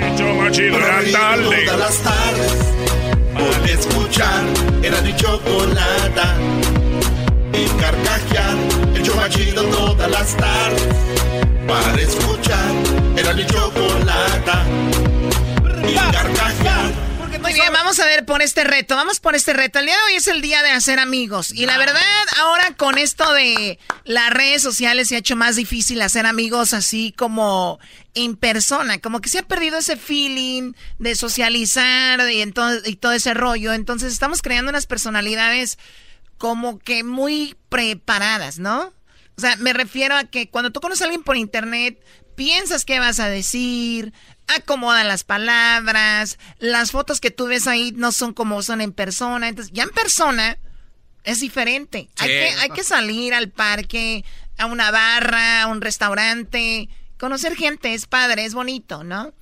Hecho 0.00 0.34
machido 0.34 0.76
en 0.76 1.12
la 1.12 1.18
tarde. 1.18 1.64
Todas 1.64 1.78
las 1.80 1.98
tardes 1.98 2.52
para 3.34 3.66
escuchar 3.66 4.44
era 4.84 5.00
mi 5.00 5.16
chocolata 5.16 6.36
y 7.54 7.66
carcajear 7.80 8.56
el 8.94 9.02
show 9.02 9.16
más 9.16 9.30
chido 9.30 9.64
todas 9.64 10.08
las 10.08 10.36
tardes 10.36 10.86
para 11.66 12.00
escuchar 12.00 12.70
era 13.16 13.34
mi 13.34 13.44
carcajear 13.46 14.64
Muy 17.40 17.54
bien, 17.54 17.72
vamos 17.72 17.98
a 17.98 18.04
ver 18.04 18.24
por 18.26 18.42
este 18.42 18.64
reto. 18.64 18.96
Vamos 18.96 19.18
por 19.18 19.34
este 19.34 19.52
reto. 19.52 19.78
El 19.78 19.86
día 19.86 19.96
de 19.96 20.02
hoy 20.12 20.16
es 20.16 20.28
el 20.28 20.40
día 20.42 20.62
de 20.62 20.70
hacer 20.70 20.98
amigos. 20.98 21.52
Y 21.52 21.66
la 21.66 21.78
verdad, 21.78 22.02
ahora 22.38 22.74
con 22.76 22.98
esto 22.98 23.32
de 23.32 23.78
las 24.04 24.30
redes 24.30 24.62
sociales 24.62 25.08
se 25.08 25.16
ha 25.16 25.18
hecho 25.18 25.36
más 25.36 25.56
difícil 25.56 26.02
hacer 26.02 26.26
amigos 26.26 26.74
así 26.74 27.12
como 27.16 27.78
en 28.14 28.36
persona. 28.36 29.00
Como 29.00 29.20
que 29.20 29.30
se 29.30 29.38
ha 29.38 29.42
perdido 29.42 29.78
ese 29.78 29.96
feeling 29.96 30.74
de 30.98 31.14
socializar 31.14 32.20
y, 32.30 32.42
y 32.42 32.96
todo 32.96 33.12
ese 33.12 33.34
rollo. 33.34 33.72
Entonces 33.72 34.12
estamos 34.12 34.42
creando 34.42 34.70
unas 34.70 34.86
personalidades 34.86 35.78
como 36.36 36.78
que 36.78 37.04
muy 37.04 37.56
preparadas, 37.68 38.58
¿no? 38.58 38.92
O 39.36 39.40
sea, 39.40 39.56
me 39.56 39.72
refiero 39.72 40.14
a 40.14 40.24
que 40.24 40.50
cuando 40.50 40.70
tú 40.70 40.80
conoces 40.80 41.02
a 41.02 41.04
alguien 41.04 41.22
por 41.22 41.36
internet, 41.36 41.98
piensas 42.34 42.84
qué 42.84 42.98
vas 42.98 43.20
a 43.20 43.28
decir, 43.28 44.12
acomoda 44.56 45.04
las 45.04 45.24
palabras, 45.24 46.38
las 46.58 46.90
fotos 46.90 47.20
que 47.20 47.30
tú 47.30 47.46
ves 47.46 47.66
ahí 47.66 47.92
no 47.92 48.12
son 48.12 48.34
como 48.34 48.62
son 48.62 48.80
en 48.80 48.92
persona. 48.92 49.48
Entonces, 49.48 49.72
ya 49.72 49.84
en 49.84 49.90
persona 49.90 50.58
es 51.24 51.40
diferente. 51.40 52.08
Hay, 52.18 52.28
que, 52.28 52.48
hay 52.60 52.70
que 52.70 52.84
salir 52.84 53.34
al 53.34 53.50
parque, 53.50 54.24
a 54.58 54.66
una 54.66 54.90
barra, 54.90 55.62
a 55.62 55.66
un 55.66 55.80
restaurante. 55.80 56.88
Conocer 57.18 57.56
gente 57.56 57.94
es 57.94 58.06
padre, 58.06 58.44
es 58.44 58.54
bonito, 58.54 59.04
¿no? 59.04 59.32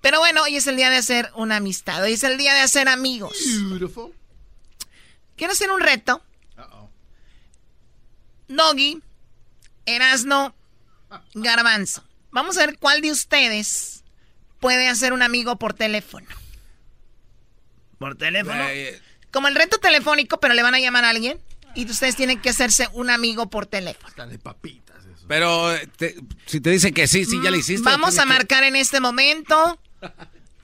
Pero 0.00 0.18
bueno, 0.18 0.42
hoy 0.42 0.56
es 0.56 0.66
el 0.66 0.76
día 0.76 0.90
de 0.90 0.96
hacer 0.96 1.30
una 1.34 1.56
amistad, 1.56 2.02
hoy 2.02 2.12
es 2.12 2.22
el 2.22 2.38
día 2.38 2.54
de 2.54 2.60
hacer 2.60 2.88
amigos. 2.88 3.36
Quiero 5.36 5.52
hacer 5.52 5.70
un 5.70 5.80
reto. 5.80 6.22
Doggy, 8.48 9.02
Erasno, 9.84 10.54
Garbanzo. 11.34 12.04
Vamos 12.30 12.56
a 12.56 12.66
ver 12.66 12.78
cuál 12.78 13.00
de 13.00 13.10
ustedes 13.10 14.04
puede 14.66 14.88
hacer 14.88 15.12
un 15.12 15.22
amigo 15.22 15.60
por 15.60 15.74
teléfono. 15.74 16.26
¿Por 17.98 18.16
teléfono? 18.16 18.64
Como 19.30 19.46
el 19.46 19.54
reto 19.54 19.78
telefónico, 19.78 20.40
pero 20.40 20.54
le 20.54 20.62
van 20.64 20.74
a 20.74 20.80
llamar 20.80 21.04
a 21.04 21.10
alguien. 21.10 21.38
Y 21.76 21.88
ustedes 21.88 22.16
tienen 22.16 22.40
que 22.40 22.48
hacerse 22.50 22.88
un 22.92 23.08
amigo 23.10 23.48
por 23.48 23.66
teléfono. 23.66 24.12
Pero 25.28 25.72
eh, 25.72 25.88
te- 25.96 26.16
si 26.46 26.60
te 26.60 26.70
dice 26.70 26.90
que 26.92 27.06
sí, 27.06 27.24
sí, 27.24 27.38
ya 27.44 27.50
le 27.52 27.58
hiciste. 27.58 27.88
Vamos 27.88 28.18
a 28.18 28.22
que- 28.22 28.28
marcar 28.28 28.64
en 28.64 28.74
este 28.74 28.98
momento. 28.98 29.78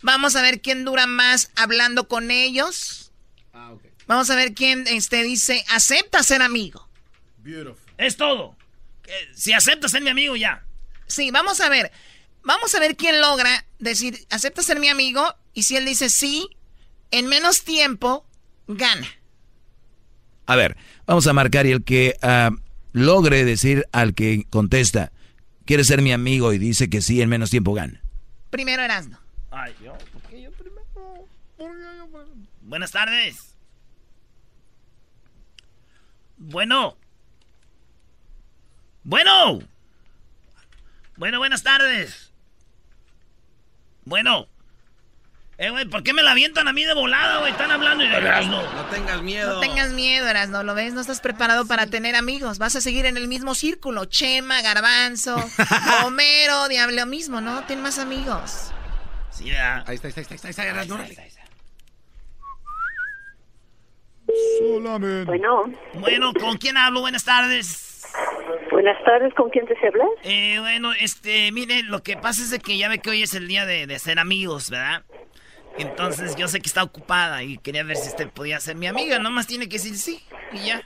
Vamos 0.02 0.34
a 0.34 0.42
ver 0.42 0.60
quién 0.60 0.84
dura 0.84 1.06
más 1.06 1.52
hablando 1.54 2.08
con 2.08 2.32
ellos. 2.32 3.12
Vamos 4.08 4.30
a 4.30 4.34
ver 4.34 4.52
quién 4.52 4.84
este, 4.88 5.22
dice, 5.22 5.64
acepta 5.70 6.24
ser 6.24 6.42
amigo. 6.42 6.88
Es 7.98 8.16
todo. 8.16 8.56
Eh, 9.06 9.30
Si 9.32 9.52
aceptas 9.52 9.92
ser 9.92 10.02
mi 10.02 10.10
amigo, 10.10 10.34
ya. 10.34 10.64
Sí, 11.06 11.30
vamos 11.30 11.60
a 11.60 11.68
ver. 11.68 11.92
Vamos 12.44 12.74
a 12.74 12.80
ver 12.80 12.96
quién 12.96 13.20
logra 13.20 13.64
decir, 13.78 14.26
acepta 14.30 14.62
ser 14.62 14.80
mi 14.80 14.88
amigo. 14.88 15.34
Y 15.54 15.64
si 15.64 15.76
él 15.76 15.84
dice 15.84 16.08
sí, 16.08 16.48
en 17.10 17.26
menos 17.26 17.62
tiempo, 17.62 18.26
gana. 18.66 19.06
A 20.46 20.56
ver, 20.56 20.76
vamos 21.06 21.26
a 21.26 21.32
marcar 21.32 21.66
y 21.66 21.72
el 21.72 21.84
que 21.84 22.16
ah, 22.22 22.50
logre 22.92 23.44
decir 23.44 23.86
al 23.92 24.14
que 24.14 24.44
contesta, 24.50 25.12
¿quieres 25.64 25.86
ser 25.86 26.02
mi 26.02 26.12
amigo? 26.12 26.52
Y 26.52 26.58
dice 26.58 26.90
que 26.90 27.00
sí, 27.00 27.22
en 27.22 27.28
menos 27.28 27.50
tiempo 27.50 27.74
gana. 27.74 28.00
Primero 28.50 28.82
Erasmo. 28.82 29.18
Ay, 29.50 29.74
yo, 29.82 29.92
¿por 30.12 30.22
qué 30.22 30.42
yo 30.42 30.50
primero? 30.52 31.28
Buenas 32.62 32.90
tardes. 32.90 33.54
Bueno. 36.38 36.96
Bueno. 39.04 39.60
Bueno, 41.16 41.38
buenas 41.38 41.62
tardes. 41.62 42.31
Bueno. 44.04 44.48
Eh, 45.58 45.70
güey, 45.70 45.84
¿por 45.84 46.02
qué 46.02 46.12
me 46.12 46.22
la 46.22 46.32
avientan 46.32 46.66
a 46.66 46.72
mí 46.72 46.84
de 46.84 46.94
volada, 46.94 47.38
güey? 47.38 47.52
Están 47.52 47.70
hablando 47.70 48.02
y 48.02 48.08
de 48.08 48.20
no. 48.20 48.62
No 48.72 48.84
tengas 48.86 49.22
miedo. 49.22 49.54
No 49.54 49.60
tengas 49.60 49.92
miedo, 49.92 50.26
Erasmo, 50.26 50.62
¿lo 50.62 50.74
ves? 50.74 50.92
No 50.92 51.00
estás 51.00 51.20
preparado 51.20 51.66
para 51.66 51.86
tener 51.86 52.16
amigos. 52.16 52.58
Vas 52.58 52.74
a 52.74 52.80
seguir 52.80 53.06
en 53.06 53.16
el 53.16 53.28
mismo 53.28 53.54
círculo. 53.54 54.06
Chema, 54.06 54.60
Garbanzo, 54.62 55.36
Homero, 56.04 56.68
Diablo 56.68 57.06
mismo, 57.06 57.40
¿no? 57.40 57.64
Ten 57.64 57.80
más 57.80 57.98
amigos. 57.98 58.72
Sí, 59.30 59.44
ya. 59.44 59.84
Ahí 59.86 59.96
está, 59.96 60.08
ahí 60.08 60.14
está, 60.16 60.20
ahí 60.20 60.34
está, 60.34 60.48
ahí 60.48 60.50
está, 60.50 60.66
Erasmo, 60.66 60.94
órale. 60.96 61.32
Solamente. 64.58 65.24
Bueno. 65.26 65.72
Bueno, 65.94 66.32
¿con 66.34 66.56
quién 66.56 66.76
hablo? 66.76 67.02
Buenas 67.02 67.24
tardes. 67.24 67.91
Buenas 68.82 69.04
tardes, 69.04 69.32
¿con 69.34 69.48
quién 69.48 69.64
desea 69.66 69.90
hablar? 69.90 70.08
Eh, 70.24 70.58
bueno, 70.58 70.92
este, 70.92 71.52
mire, 71.52 71.84
lo 71.84 72.02
que 72.02 72.16
pasa 72.16 72.42
es 72.42 72.50
de 72.50 72.58
que 72.58 72.76
ya 72.76 72.88
ve 72.88 72.98
que 72.98 73.10
hoy 73.10 73.22
es 73.22 73.32
el 73.32 73.46
día 73.46 73.64
de, 73.64 73.86
de 73.86 73.98
ser 74.00 74.18
amigos, 74.18 74.70
¿verdad? 74.70 75.04
Entonces 75.78 76.34
yo 76.34 76.48
sé 76.48 76.58
que 76.58 76.66
está 76.66 76.82
ocupada 76.82 77.44
y 77.44 77.58
quería 77.58 77.84
ver 77.84 77.94
si 77.96 78.08
usted 78.08 78.28
podía 78.30 78.58
ser 78.58 78.74
mi 78.74 78.88
amiga. 78.88 79.20
Nomás 79.20 79.46
tiene 79.46 79.68
que 79.68 79.74
decir 79.74 79.94
sí 79.94 80.20
y 80.50 80.66
ya. 80.66 80.82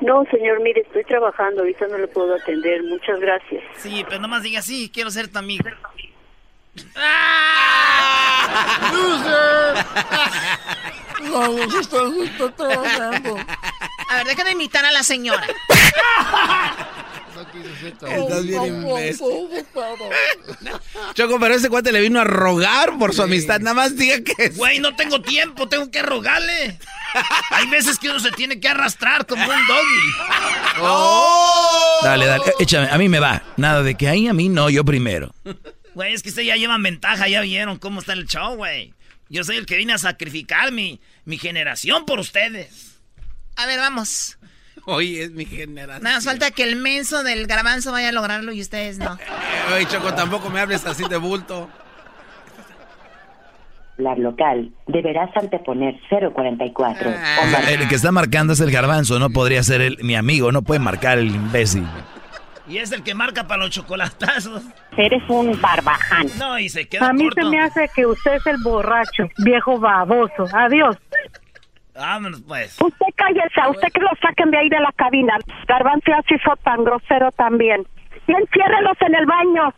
No, 0.00 0.24
señor, 0.32 0.60
mire, 0.60 0.80
estoy 0.80 1.04
trabajando, 1.04 1.60
ahorita 1.60 1.86
no 1.86 1.98
le 1.98 2.08
puedo 2.08 2.34
atender. 2.34 2.82
Muchas 2.82 3.20
gracias. 3.20 3.62
Sí, 3.76 4.04
pero 4.08 4.20
nomás 4.20 4.42
diga 4.42 4.60
sí, 4.60 4.90
quiero 4.92 5.12
ser 5.12 5.28
tu 5.28 5.38
amigo. 5.38 5.68
¡Loser! 8.92 9.84
Vamos, 11.32 11.74
está 12.24 12.50
trabajando. 12.56 13.36
A 14.08 14.16
ver, 14.16 14.26
déjame 14.26 14.52
imitar 14.52 14.84
a 14.84 14.92
la 14.92 15.02
señora. 15.02 15.46
Estás 18.00 18.44
bien 18.46 18.64
imbécil. 18.64 19.26
Choco, 21.14 21.38
pero 21.38 21.54
ese 21.54 21.68
cuate 21.68 21.92
le 21.92 22.00
vino 22.00 22.20
a 22.20 22.24
rogar 22.24 22.98
por 22.98 23.14
su 23.14 23.22
amistad. 23.22 23.60
Nada 23.60 23.74
más 23.74 23.96
diga 23.96 24.16
que. 24.22 24.50
Güey, 24.50 24.80
no 24.80 24.96
tengo 24.96 25.20
tiempo, 25.20 25.68
tengo 25.68 25.90
que 25.90 26.02
rogarle. 26.02 26.78
Hay 27.50 27.66
veces 27.68 27.98
que 27.98 28.08
uno 28.10 28.20
se 28.20 28.30
tiene 28.32 28.60
que 28.60 28.68
arrastrar 28.68 29.26
como 29.26 29.42
un 29.42 29.66
doggy. 29.66 30.12
Oh. 30.80 32.00
Dale, 32.02 32.26
dale, 32.26 32.44
échame, 32.58 32.88
a 32.90 32.98
mí 32.98 33.08
me 33.08 33.20
va. 33.20 33.42
Nada 33.56 33.82
de 33.82 33.94
que 33.94 34.08
ahí 34.08 34.28
a 34.28 34.32
mí 34.32 34.48
no, 34.48 34.70
yo 34.70 34.84
primero. 34.84 35.34
Güey, 35.94 36.14
es 36.14 36.22
que 36.22 36.28
ustedes 36.30 36.48
ya 36.48 36.56
llevan 36.56 36.82
ventaja, 36.82 37.28
ya 37.28 37.40
vieron 37.40 37.78
cómo 37.78 38.00
está 38.00 38.12
el 38.12 38.26
show, 38.26 38.56
güey. 38.56 38.94
Yo 39.28 39.44
soy 39.44 39.56
el 39.56 39.66
que 39.66 39.76
vine 39.76 39.92
a 39.92 39.98
sacrificar 39.98 40.72
mi, 40.72 41.00
mi 41.24 41.38
generación 41.38 42.06
por 42.06 42.18
ustedes. 42.18 42.87
A 43.58 43.66
ver, 43.66 43.78
vamos. 43.80 44.38
Hoy 44.86 45.18
es 45.18 45.32
mi 45.32 45.44
generación. 45.44 46.02
Nada 46.04 46.16
más 46.16 46.24
falta 46.24 46.50
que 46.52 46.62
el 46.62 46.76
menso 46.76 47.22
del 47.24 47.46
garbanzo 47.46 47.92
vaya 47.92 48.08
a 48.08 48.12
lograrlo 48.12 48.52
y 48.52 48.60
ustedes 48.60 48.98
no. 48.98 49.18
Oye, 49.74 49.84
Choco, 49.86 50.14
tampoco 50.14 50.48
me 50.48 50.60
hables 50.60 50.86
así 50.86 51.04
de 51.08 51.16
bulto. 51.16 51.68
La 53.96 54.14
local, 54.14 54.70
deberás 54.86 55.36
anteponer 55.36 55.96
044. 56.08 57.10
O 57.10 57.12
sea, 57.12 57.70
el 57.72 57.88
que 57.88 57.96
está 57.96 58.12
marcando 58.12 58.52
es 58.52 58.60
el 58.60 58.70
garbanzo, 58.70 59.18
no 59.18 59.28
podría 59.30 59.60
ser 59.64 59.80
el, 59.80 59.98
mi 60.04 60.14
amigo, 60.14 60.52
no 60.52 60.62
puede 60.62 60.78
marcar 60.78 61.18
el 61.18 61.34
imbécil. 61.34 61.84
Y 62.68 62.78
es 62.78 62.92
el 62.92 63.02
que 63.02 63.14
marca 63.14 63.48
para 63.48 63.62
los 63.64 63.70
chocolatazos. 63.70 64.62
Eres 64.96 65.22
un 65.28 65.60
barbaján. 65.60 66.28
No, 66.38 66.58
y 66.60 66.68
se 66.68 66.86
queda 66.88 67.08
A 67.08 67.12
mí 67.12 67.24
corto. 67.24 67.42
se 67.42 67.48
me 67.48 67.60
hace 67.60 67.90
que 67.94 68.06
usted 68.06 68.34
es 68.34 68.46
el 68.46 68.58
borracho, 68.62 69.24
viejo 69.38 69.80
baboso. 69.80 70.46
Adiós. 70.52 70.96
Vámonos, 71.98 72.40
pues. 72.46 72.76
Usted 72.80 73.06
cállese, 73.16 73.60
a 73.60 73.70
usted 73.70 73.88
que 73.92 74.00
lo 74.00 74.10
saquen 74.22 74.52
de 74.52 74.58
ahí 74.58 74.68
de 74.68 74.78
la 74.78 74.92
cabina. 74.92 75.36
Garbanzo 75.66 76.12
así 76.14 76.38
fue 76.44 76.54
tan 76.62 76.84
grosero 76.84 77.32
también. 77.32 77.86
Y 78.28 78.32
enciérrelos 78.32 78.96
en 79.00 79.14
el 79.16 79.26
baño. 79.26 79.74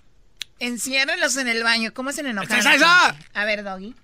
Enciérrenlos 0.58 1.36
en 1.38 1.48
el 1.48 1.64
baño. 1.64 1.92
¿Cómo 1.94 2.10
es 2.10 2.18
en 2.18 2.26
enojar? 2.26 2.58
¡Esa, 2.58 2.74
esa! 2.74 3.16
A 3.32 3.44
ver, 3.44 3.64
Doggy. 3.64 3.94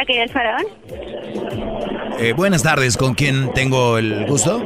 ¿Aquí 0.00 0.12
el 0.12 0.28
faraón? 0.28 0.64
Eh, 2.18 2.32
buenas 2.34 2.62
tardes, 2.62 2.96
¿con 2.96 3.14
quién 3.14 3.50
tengo 3.54 3.98
el 3.98 4.26
gusto? 4.26 4.62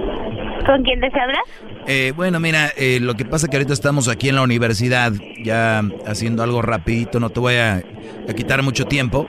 ¿Con 0.67 0.83
quién 0.83 1.01
desea 1.01 1.23
hablar? 1.25 1.43
Eh, 1.87 2.13
bueno, 2.15 2.39
mira, 2.41 2.71
eh, 2.77 2.99
lo 3.01 3.15
que 3.15 3.25
pasa 3.25 3.47
es 3.47 3.51
que 3.51 3.57
ahorita 3.57 3.73
estamos 3.73 4.09
aquí 4.09 4.29
en 4.29 4.37
la 4.37 4.43
universidad, 4.43 5.13
ya 5.43 5.83
haciendo 6.07 6.43
algo 6.43 6.63
rapidito, 6.63 7.19
no 7.19 7.31
te 7.31 7.41
voy 7.41 7.55
a, 7.55 7.77
a 8.29 8.35
quitar 8.35 8.63
mucho 8.63 8.85
tiempo. 8.85 9.27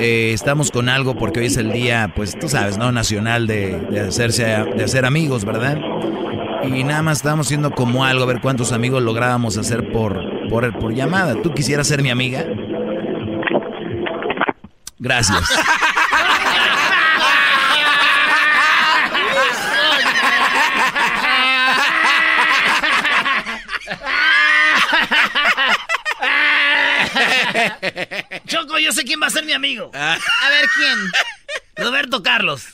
Eh, 0.00 0.32
estamos 0.34 0.70
con 0.70 0.88
algo 0.88 1.14
porque 1.14 1.40
hoy 1.40 1.46
es 1.46 1.56
el 1.56 1.72
día, 1.72 2.12
pues 2.16 2.38
tú 2.38 2.48
sabes, 2.48 2.76
¿no? 2.78 2.90
Nacional 2.90 3.46
de, 3.46 3.78
de 3.90 4.00
hacerse, 4.00 4.44
de 4.44 4.84
hacer 4.84 5.04
amigos, 5.04 5.44
¿verdad? 5.44 5.78
Y 6.64 6.82
nada 6.82 7.02
más 7.02 7.18
estamos 7.18 7.46
haciendo 7.46 7.70
como 7.70 8.04
algo, 8.04 8.24
a 8.24 8.26
ver 8.26 8.40
cuántos 8.40 8.72
amigos 8.72 9.02
lográbamos 9.02 9.56
hacer 9.56 9.92
por, 9.92 10.20
por, 10.48 10.78
por 10.78 10.94
llamada. 10.94 11.40
¿Tú 11.42 11.52
quisieras 11.52 11.86
ser 11.86 12.02
mi 12.02 12.10
amiga? 12.10 12.44
Gracias. 15.04 15.44
Choco, 28.46 28.78
yo 28.78 28.92
sé 28.92 29.04
quién 29.04 29.20
va 29.20 29.26
a 29.26 29.30
ser 29.30 29.44
mi 29.44 29.52
amigo. 29.52 29.90
A 29.94 30.16
ver, 30.48 30.66
¿quién? 30.74 30.98
Roberto 31.76 32.22
Carlos. 32.22 32.68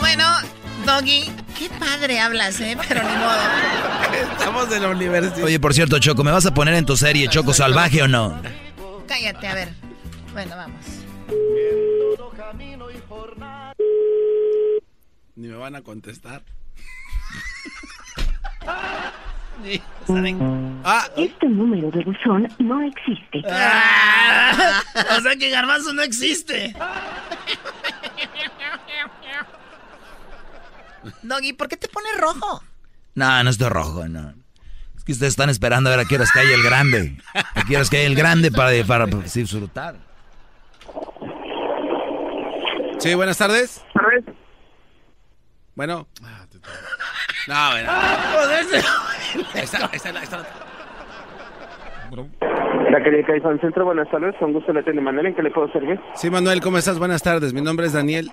Bueno, 0.00 0.24
Doggy, 0.86 1.30
qué 1.58 1.68
padre 1.70 2.20
hablas, 2.20 2.60
¿eh? 2.60 2.76
Pero 2.88 3.02
ni 3.02 3.16
modo. 3.16 3.36
Estamos 4.32 4.72
en 4.72 4.82
la 4.82 4.88
universidad. 4.90 5.44
Oye, 5.44 5.58
por 5.58 5.74
cierto, 5.74 5.98
Choco, 5.98 6.22
¿me 6.22 6.30
vas 6.30 6.46
a 6.46 6.54
poner 6.54 6.74
en 6.74 6.86
tu 6.86 6.96
serie 6.96 7.28
Choco 7.28 7.52
Salvaje 7.52 8.02
o 8.02 8.08
no? 8.08 8.40
Cállate, 9.06 9.48
a 9.48 9.54
ver. 9.54 9.68
Bueno, 10.32 10.56
vamos. 10.56 10.78
Ni 15.34 15.48
me 15.48 15.56
van 15.56 15.76
a 15.76 15.82
contestar. 15.82 16.42
Ah. 20.84 21.08
Este 21.16 21.48
número 21.48 21.90
de 21.90 22.04
buzón 22.04 22.48
no 22.58 22.80
existe. 22.82 23.42
Ah, 23.50 24.82
o 25.16 25.20
sea 25.20 25.36
que 25.36 25.50
Garbanzo 25.50 25.92
no 25.92 26.02
existe. 26.02 26.74
Doggy, 31.22 31.52
¿por 31.52 31.68
qué 31.68 31.76
te 31.76 31.88
pones 31.88 32.16
rojo? 32.18 32.62
No, 33.14 33.42
no 33.44 33.50
estoy 33.50 33.68
rojo, 33.68 34.08
no. 34.08 34.34
Es 34.96 35.04
que 35.04 35.12
ustedes 35.12 35.32
están 35.32 35.50
esperando 35.50 35.90
a 35.90 35.96
ver 35.96 36.04
a 36.04 36.08
qué 36.08 36.16
horas 36.16 36.30
cae 36.32 36.52
el 36.52 36.62
grande. 36.62 37.20
A 37.34 37.64
qué 37.64 37.76
horas 37.76 37.90
cae 37.90 38.06
el 38.06 38.14
grande 38.14 38.50
para, 38.50 38.70
para 38.84 39.06
disfrutar. 39.06 39.96
Sí, 42.98 43.14
buenas 43.14 43.38
tardes. 43.38 43.82
Bueno. 45.74 46.08
No, 47.46 47.70
bueno. 47.70 47.92
Ahí 49.54 49.62
está, 49.62 49.86
ahí 49.86 49.90
está, 49.94 50.08
ahí 50.10 50.24
está. 50.24 50.46
La 52.98 53.04
querida 53.04 53.22
Caifán 53.28 53.60
Centro, 53.60 53.84
buenas 53.84 54.10
tardes. 54.10 54.34
Con 54.40 54.52
gusto 54.52 54.72
le 54.72 54.80
atiende 54.80 55.00
Manuel. 55.00 55.26
¿En 55.26 55.34
qué 55.36 55.40
le 55.40 55.52
puedo 55.52 55.70
servir? 55.70 56.00
Sí, 56.14 56.30
Manuel, 56.30 56.60
¿cómo 56.60 56.78
estás? 56.78 56.98
Buenas 56.98 57.22
tardes. 57.22 57.54
Mi 57.54 57.60
nombre 57.60 57.86
es 57.86 57.92
Daniel. 57.92 58.28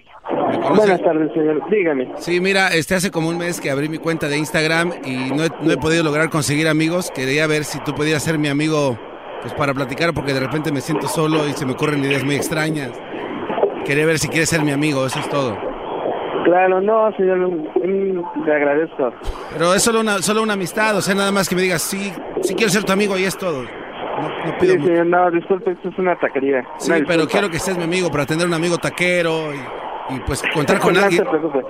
Buenas 0.76 1.03
tardes, 1.03 1.32
señor. 1.34 1.61
Dígame. 1.70 2.11
Sí, 2.16 2.41
mira, 2.41 2.70
este 2.70 2.95
hace 2.95 3.11
como 3.11 3.30
un 3.30 3.38
mes 3.38 3.61
que 3.61 3.70
abrí 3.70 3.89
mi 3.89 3.99
cuenta 3.99 4.28
de 4.28 4.39
Instagram 4.39 4.91
y 5.05 5.32
no 5.36 5.43
he, 5.43 5.49
no 5.61 5.72
he 5.72 5.78
podido 5.78 6.03
lograr 6.03 6.32
conseguir 6.32 6.68
amigos. 6.68 7.11
Quería 7.11 7.45
ver 7.45 7.63
si 7.63 7.80
tú 7.84 7.93
pudieras 7.93 8.24
ser 8.24 8.39
mi 8.39 8.47
amigo 8.47 8.97
pues 9.43 9.53
para 9.53 9.72
platicar 9.76 10.16
porque 10.16 10.34
de 10.34 10.39
repente 10.39 10.72
me 10.72 10.82
siento 10.82 11.07
solo 11.07 11.47
y 11.47 11.53
se 11.53 11.68
me 11.68 11.74
ocurren 11.74 12.03
ideas 12.03 12.24
muy 12.24 12.34
extrañas. 12.34 12.89
Quería 13.86 14.07
ver 14.07 14.18
si 14.18 14.30
quieres 14.30 14.49
ser 14.49 14.63
mi 14.63 14.72
amigo, 14.72 15.05
eso 15.05 15.20
es 15.20 15.30
todo. 15.30 15.55
Claro, 16.45 16.82
no, 16.82 17.16
señor. 17.18 17.38
Le 17.84 18.51
agradezco. 18.51 19.13
Pero 19.53 19.76
es 19.76 19.84
solo 19.84 19.99
una, 19.99 20.24
solo 20.24 20.41
una 20.41 20.53
amistad, 20.53 20.97
o 20.97 21.01
sea, 21.01 21.13
nada 21.13 21.32
más 21.32 21.47
que 21.47 21.55
me 21.55 21.61
digas, 21.61 21.84
sí, 21.84 22.11
sí 22.41 22.55
quiero 22.55 22.72
ser 22.72 22.84
tu 22.84 22.93
amigo 22.93 23.16
y 23.16 23.26
es 23.26 23.38
todo. 23.38 23.63
No, 24.18 24.30
no 24.30 24.45
Sí, 24.45 24.53
pido 24.59 24.74
señor, 24.86 25.05
no, 25.07 25.32
disculpe, 25.32 25.72
esto 25.72 25.89
es 25.89 25.97
una 25.97 26.16
taquería. 26.18 26.63
Sí, 26.78 26.91
Una 26.91 27.05
pero 27.07 27.28
quiero 27.28 27.49
que 27.49 27.59
seas 27.59 27.78
mi 27.78 27.84
amigo 27.84 28.09
para 28.09 28.26
tener 28.26 28.47
un 28.47 28.53
amigo 28.53 28.78
taquero 28.78 29.53
y, 29.53 30.16
y, 30.16 30.20
pues 30.26 30.41
contar 30.53 30.80
con 30.80 30.93
No 30.95 31.01
alguien. 31.03 31.24
se 31.24 31.30
preocupe. 31.30 31.61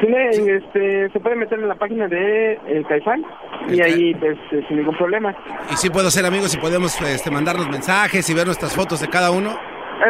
Sí, 0.00 0.06
le- 0.08 0.56
este, 0.56 1.08
se 1.12 1.20
puede 1.20 1.36
meter 1.36 1.58
en 1.60 1.68
la 1.68 1.76
página 1.76 2.08
de 2.08 2.58
El 2.66 2.84
Caifán 2.86 3.24
y 3.68 3.80
ahí, 3.80 4.14
pues, 4.16 4.36
eh, 4.52 4.62
sin 4.68 4.78
ningún 4.78 4.96
problema. 4.96 5.34
Y 5.70 5.76
sí 5.76 5.88
puedo 5.88 6.10
ser 6.10 6.26
amigos 6.26 6.52
y 6.54 6.58
podemos 6.58 7.00
este, 7.00 7.30
mandarnos 7.30 7.68
mensajes 7.68 8.28
y 8.28 8.34
ver 8.34 8.46
nuestras 8.46 8.74
fotos 8.74 9.00
de 9.00 9.08
cada 9.08 9.30
uno. 9.30 9.56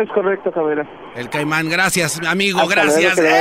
Es 0.03 0.09
correcto, 0.11 0.51
caballero. 0.51 0.85
El 1.15 1.29
Caimán, 1.29 1.69
gracias, 1.69 2.19
amigo, 2.27 2.61
Hasta 2.61 2.75
gracias. 2.75 3.17
luego, 3.19 3.35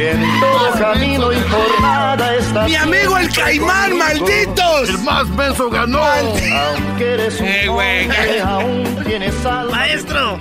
que 0.00 0.10
en 0.12 0.40
todo 0.40 0.72
camino 0.78 1.30
y 1.32 1.40
jornada 1.50 2.30
¡Mi 2.64 2.74
amigo 2.74 3.18
el 3.18 3.30
Caimán, 3.32 3.98
malditos! 3.98 4.88
El 4.88 4.98
más 5.00 5.28
menso 5.28 5.68
ganó. 5.70 6.02
Aunque 6.02 7.12
eres 7.14 7.38
un 7.40 7.46
Eh, 7.46 7.68
güey. 7.68 8.04
hombre, 8.06 8.40
aún 8.40 9.04
tienes 9.06 9.44
alma. 9.46 9.76
Maestro, 9.76 10.38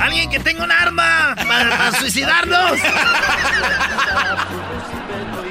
alguien 0.00 0.30
que 0.30 0.38
tenga 0.38 0.62
un 0.64 0.70
arma 0.72 1.34
para, 1.36 1.70
para 1.76 1.92
suicidarnos. 1.98 2.78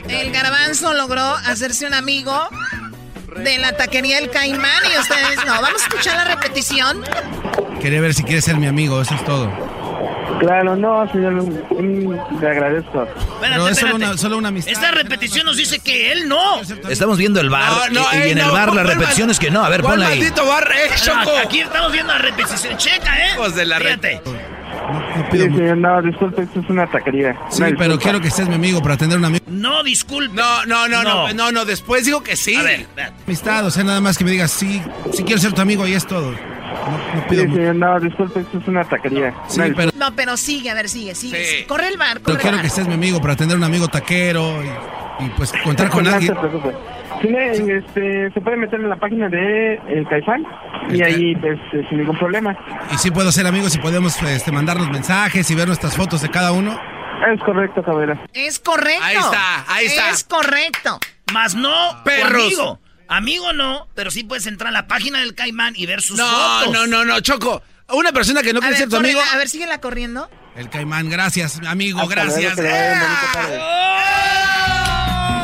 El 0.08 0.32
garbanzo 0.32 0.94
logró 0.94 1.22
hacerse 1.46 1.86
un 1.86 1.94
amigo 1.94 2.50
de 3.36 3.58
la 3.60 3.76
taquería 3.76 4.20
El 4.20 4.30
Caimán 4.30 4.84
y 4.94 5.00
ustedes 5.00 5.38
no. 5.46 5.62
Vamos 5.62 5.82
a 5.82 5.88
escuchar 5.88 6.16
la 6.16 6.36
repetición. 6.36 7.02
Quería 7.82 8.02
ver 8.02 8.14
si 8.14 8.24
quieres 8.24 8.44
ser 8.46 8.58
mi 8.58 8.68
amigo, 8.68 9.02
eso 9.02 9.16
es 9.16 9.24
todo. 9.26 9.50
Claro, 10.40 10.76
no, 10.76 11.10
señor, 11.12 11.34
le 11.34 12.50
agradezco. 12.50 13.04
Espérate, 13.04 13.72
espérate. 13.72 14.18
solo 14.18 14.38
una 14.38 14.48
amistad. 14.48 14.72
Esta 14.72 14.92
repetición 14.92 15.46
nos 15.46 15.58
dice 15.58 15.80
que 15.80 16.12
él 16.12 16.28
no. 16.28 16.62
Estamos 16.90 17.18
viendo 17.18 17.40
el 17.40 17.50
bar. 17.50 17.92
No, 17.92 18.02
no, 18.02 18.08
y, 18.26 18.32
en 18.32 18.38
el 18.40 18.50
bar 18.50 18.74
la 18.74 18.84
¿cuál 18.84 18.88
repetición 18.98 19.30
es 19.30 19.40
que 19.40 19.52
no. 19.52 19.64
A 19.64 19.70
ver, 19.70 19.82
¿Cuál 19.82 19.94
ponla 19.96 20.08
ahí. 20.08 20.20
maldito 20.20 20.46
bar? 20.48 20.72
¡Eh, 20.74 20.90
Choco! 21.04 21.32
aquí 21.46 21.60
estamos 21.62 21.92
viendo 21.92 22.14
la 22.14 22.20
repetición. 22.20 22.78
Checa, 22.78 23.18
¿eh? 23.26 23.32
Hijos 23.36 23.56
de 23.56 23.66
la 23.66 23.80
re- 23.80 24.00
Fíjate. 25.32 25.50
Sí, 25.50 25.56
señor, 25.58 25.78
no, 25.78 26.02
disculpe, 26.02 26.42
esto 26.44 26.60
es 26.60 26.70
una 26.70 26.88
taquería. 26.88 27.36
Sí, 27.50 27.62
Una 27.64 27.78
pero 27.78 27.98
quiero 28.00 28.20
que 28.22 28.30
seas 28.30 28.48
mi 28.50 28.56
amigo 28.56 28.82
para 28.82 28.96
atender 28.96 29.16
a 29.18 29.20
un 29.20 29.26
amigo. 29.26 29.46
No, 29.48 29.84
disculpe. 29.84 30.34
No, 30.36 30.66
no, 30.66 30.88
no, 30.88 31.04
no, 31.04 31.28
No. 31.28 31.34
no, 31.34 31.52
no, 31.52 31.66
después 31.66 32.06
digo 32.06 32.22
que 32.24 32.36
sí. 32.36 32.56
A 32.56 32.64
ver. 32.64 32.86
Amistad, 33.26 33.66
o 33.66 33.72
sea, 33.72 33.84
nada 33.84 34.02
más 34.02 34.18
que 34.18 34.24
me 34.26 34.32
digas, 34.32 34.52
sí, 34.52 34.82
sí 35.14 35.24
quiero 35.24 35.40
ser 35.42 35.54
tu 35.54 35.62
amigo 35.62 35.88
y 35.88 35.94
es 35.94 36.06
todo. 36.06 36.32
No, 36.32 36.38
no 36.38 37.22
Sí, 37.22 37.26
pido 37.30 37.46
mucho. 37.48 37.58
señor, 37.58 37.76
no, 37.76 38.00
disculpe, 38.00 38.40
esto 38.42 38.60
es 38.60 38.68
una 38.68 38.84
taquería. 38.86 39.34
Sí, 39.48 39.60
Una 39.62 39.74
pero, 39.76 39.92
No, 39.98 40.16
pero 40.16 40.38
sigue, 40.38 40.70
a 40.70 40.74
ver, 40.74 40.90
sigue, 40.90 41.14
sigue. 41.16 41.38
Sí. 41.44 41.52
sigue. 41.52 41.68
Corre 41.68 41.88
el 41.90 41.98
bar, 41.98 42.14
pero 42.14 42.24
corre 42.24 42.36
el 42.36 42.42
quiero 42.42 42.58
bar. 42.58 42.64
que 42.66 42.70
seas 42.70 42.88
mi 42.88 42.94
amigo 42.96 43.22
para 43.22 43.34
atender 43.34 43.56
a 43.56 43.58
un 43.58 43.64
amigo 43.64 43.88
taquero 43.88 44.64
y, 44.64 45.26
y, 45.26 45.30
pues 45.38 45.52
contar 45.64 45.90
con 45.92 46.04
No 46.04 46.12
alguien. 46.14 46.34
se 46.34 46.40
preocupe. 46.40 46.76
Tiene, 47.22 47.52
este, 47.78 48.32
se 48.34 48.42
puede 48.42 48.58
meter 48.58 48.80
en 48.80 48.90
la 48.90 48.96
página 48.96 49.30
de 49.30 49.76
El 49.88 50.08
Caifán 50.10 50.44
y 50.90 51.02
ahí, 51.04 51.36
pues, 51.36 51.60
eh, 51.74 51.86
sin 51.90 52.00
ningún 52.00 52.18
problema. 52.18 52.58
Y 52.92 52.98
sí 52.98 53.12
puedo 53.12 53.32
ser 53.32 53.46
amigos 53.48 53.76
y 53.76 53.80
podemos 53.80 54.22
este, 54.24 54.52
mandarnos 54.52 54.90
mensajes 54.90 55.50
y 55.52 55.56
ver 55.56 55.68
nuestras 55.68 55.96
fotos 55.96 56.22
de 56.22 56.30
cada 56.30 56.52
uno. 56.52 56.80
Es 57.32 57.40
correcto, 57.44 57.84
caballero. 57.84 58.20
Es 58.34 58.60
correcto. 58.60 59.04
Ahí 59.04 59.16
está, 59.18 59.66
ahí 59.68 59.86
está. 59.86 60.10
Es 60.10 60.24
correcto. 60.24 61.00
Más 61.32 61.54
no, 61.56 62.02
Perros. 62.04 62.44
amigo. 62.46 62.80
Amigo 63.08 63.54
no, 63.54 63.88
pero 63.94 64.10
sí 64.10 64.24
puedes 64.24 64.48
entrar 64.48 64.70
a 64.70 64.72
la 64.72 64.88
página 64.88 65.20
del 65.20 65.36
Caimán 65.36 65.74
y 65.76 65.86
ver 65.86 66.02
sus 66.02 66.18
No, 66.18 66.26
fotos. 66.26 66.74
no, 66.74 66.88
no, 66.88 67.06
no, 67.06 67.20
Choco. 67.20 67.62
Una 67.90 68.12
persona 68.14 68.42
que 68.42 68.54
no 68.54 68.62
quiere 68.62 68.78
ser 68.78 68.90
tu 68.90 68.96
amigo. 68.96 69.20
a 69.34 69.38
ver, 69.38 69.50
síguela 69.50 69.80
corriendo. 69.82 70.30
El 70.56 70.70
caimán, 70.70 71.10
gracias, 71.10 71.60
amigo, 71.68 72.00
Hasta 72.02 72.16
gracias. 72.16 72.58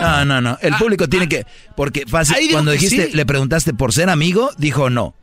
No, 0.02 0.26
no, 0.26 0.42
no. 0.42 0.58
El 0.62 0.76
público 0.76 1.08
tiene 1.10 1.28
que. 1.28 1.46
Porque 1.76 2.06
fácil. 2.08 2.52
Cuando 2.52 2.72
dijiste, 2.72 3.08
sí. 3.08 3.14
le 3.14 3.26
preguntaste 3.26 3.74
por 3.74 3.94
ser 3.94 4.10
amigo, 4.10 4.52
dijo 4.58 4.90
no. 4.90 5.16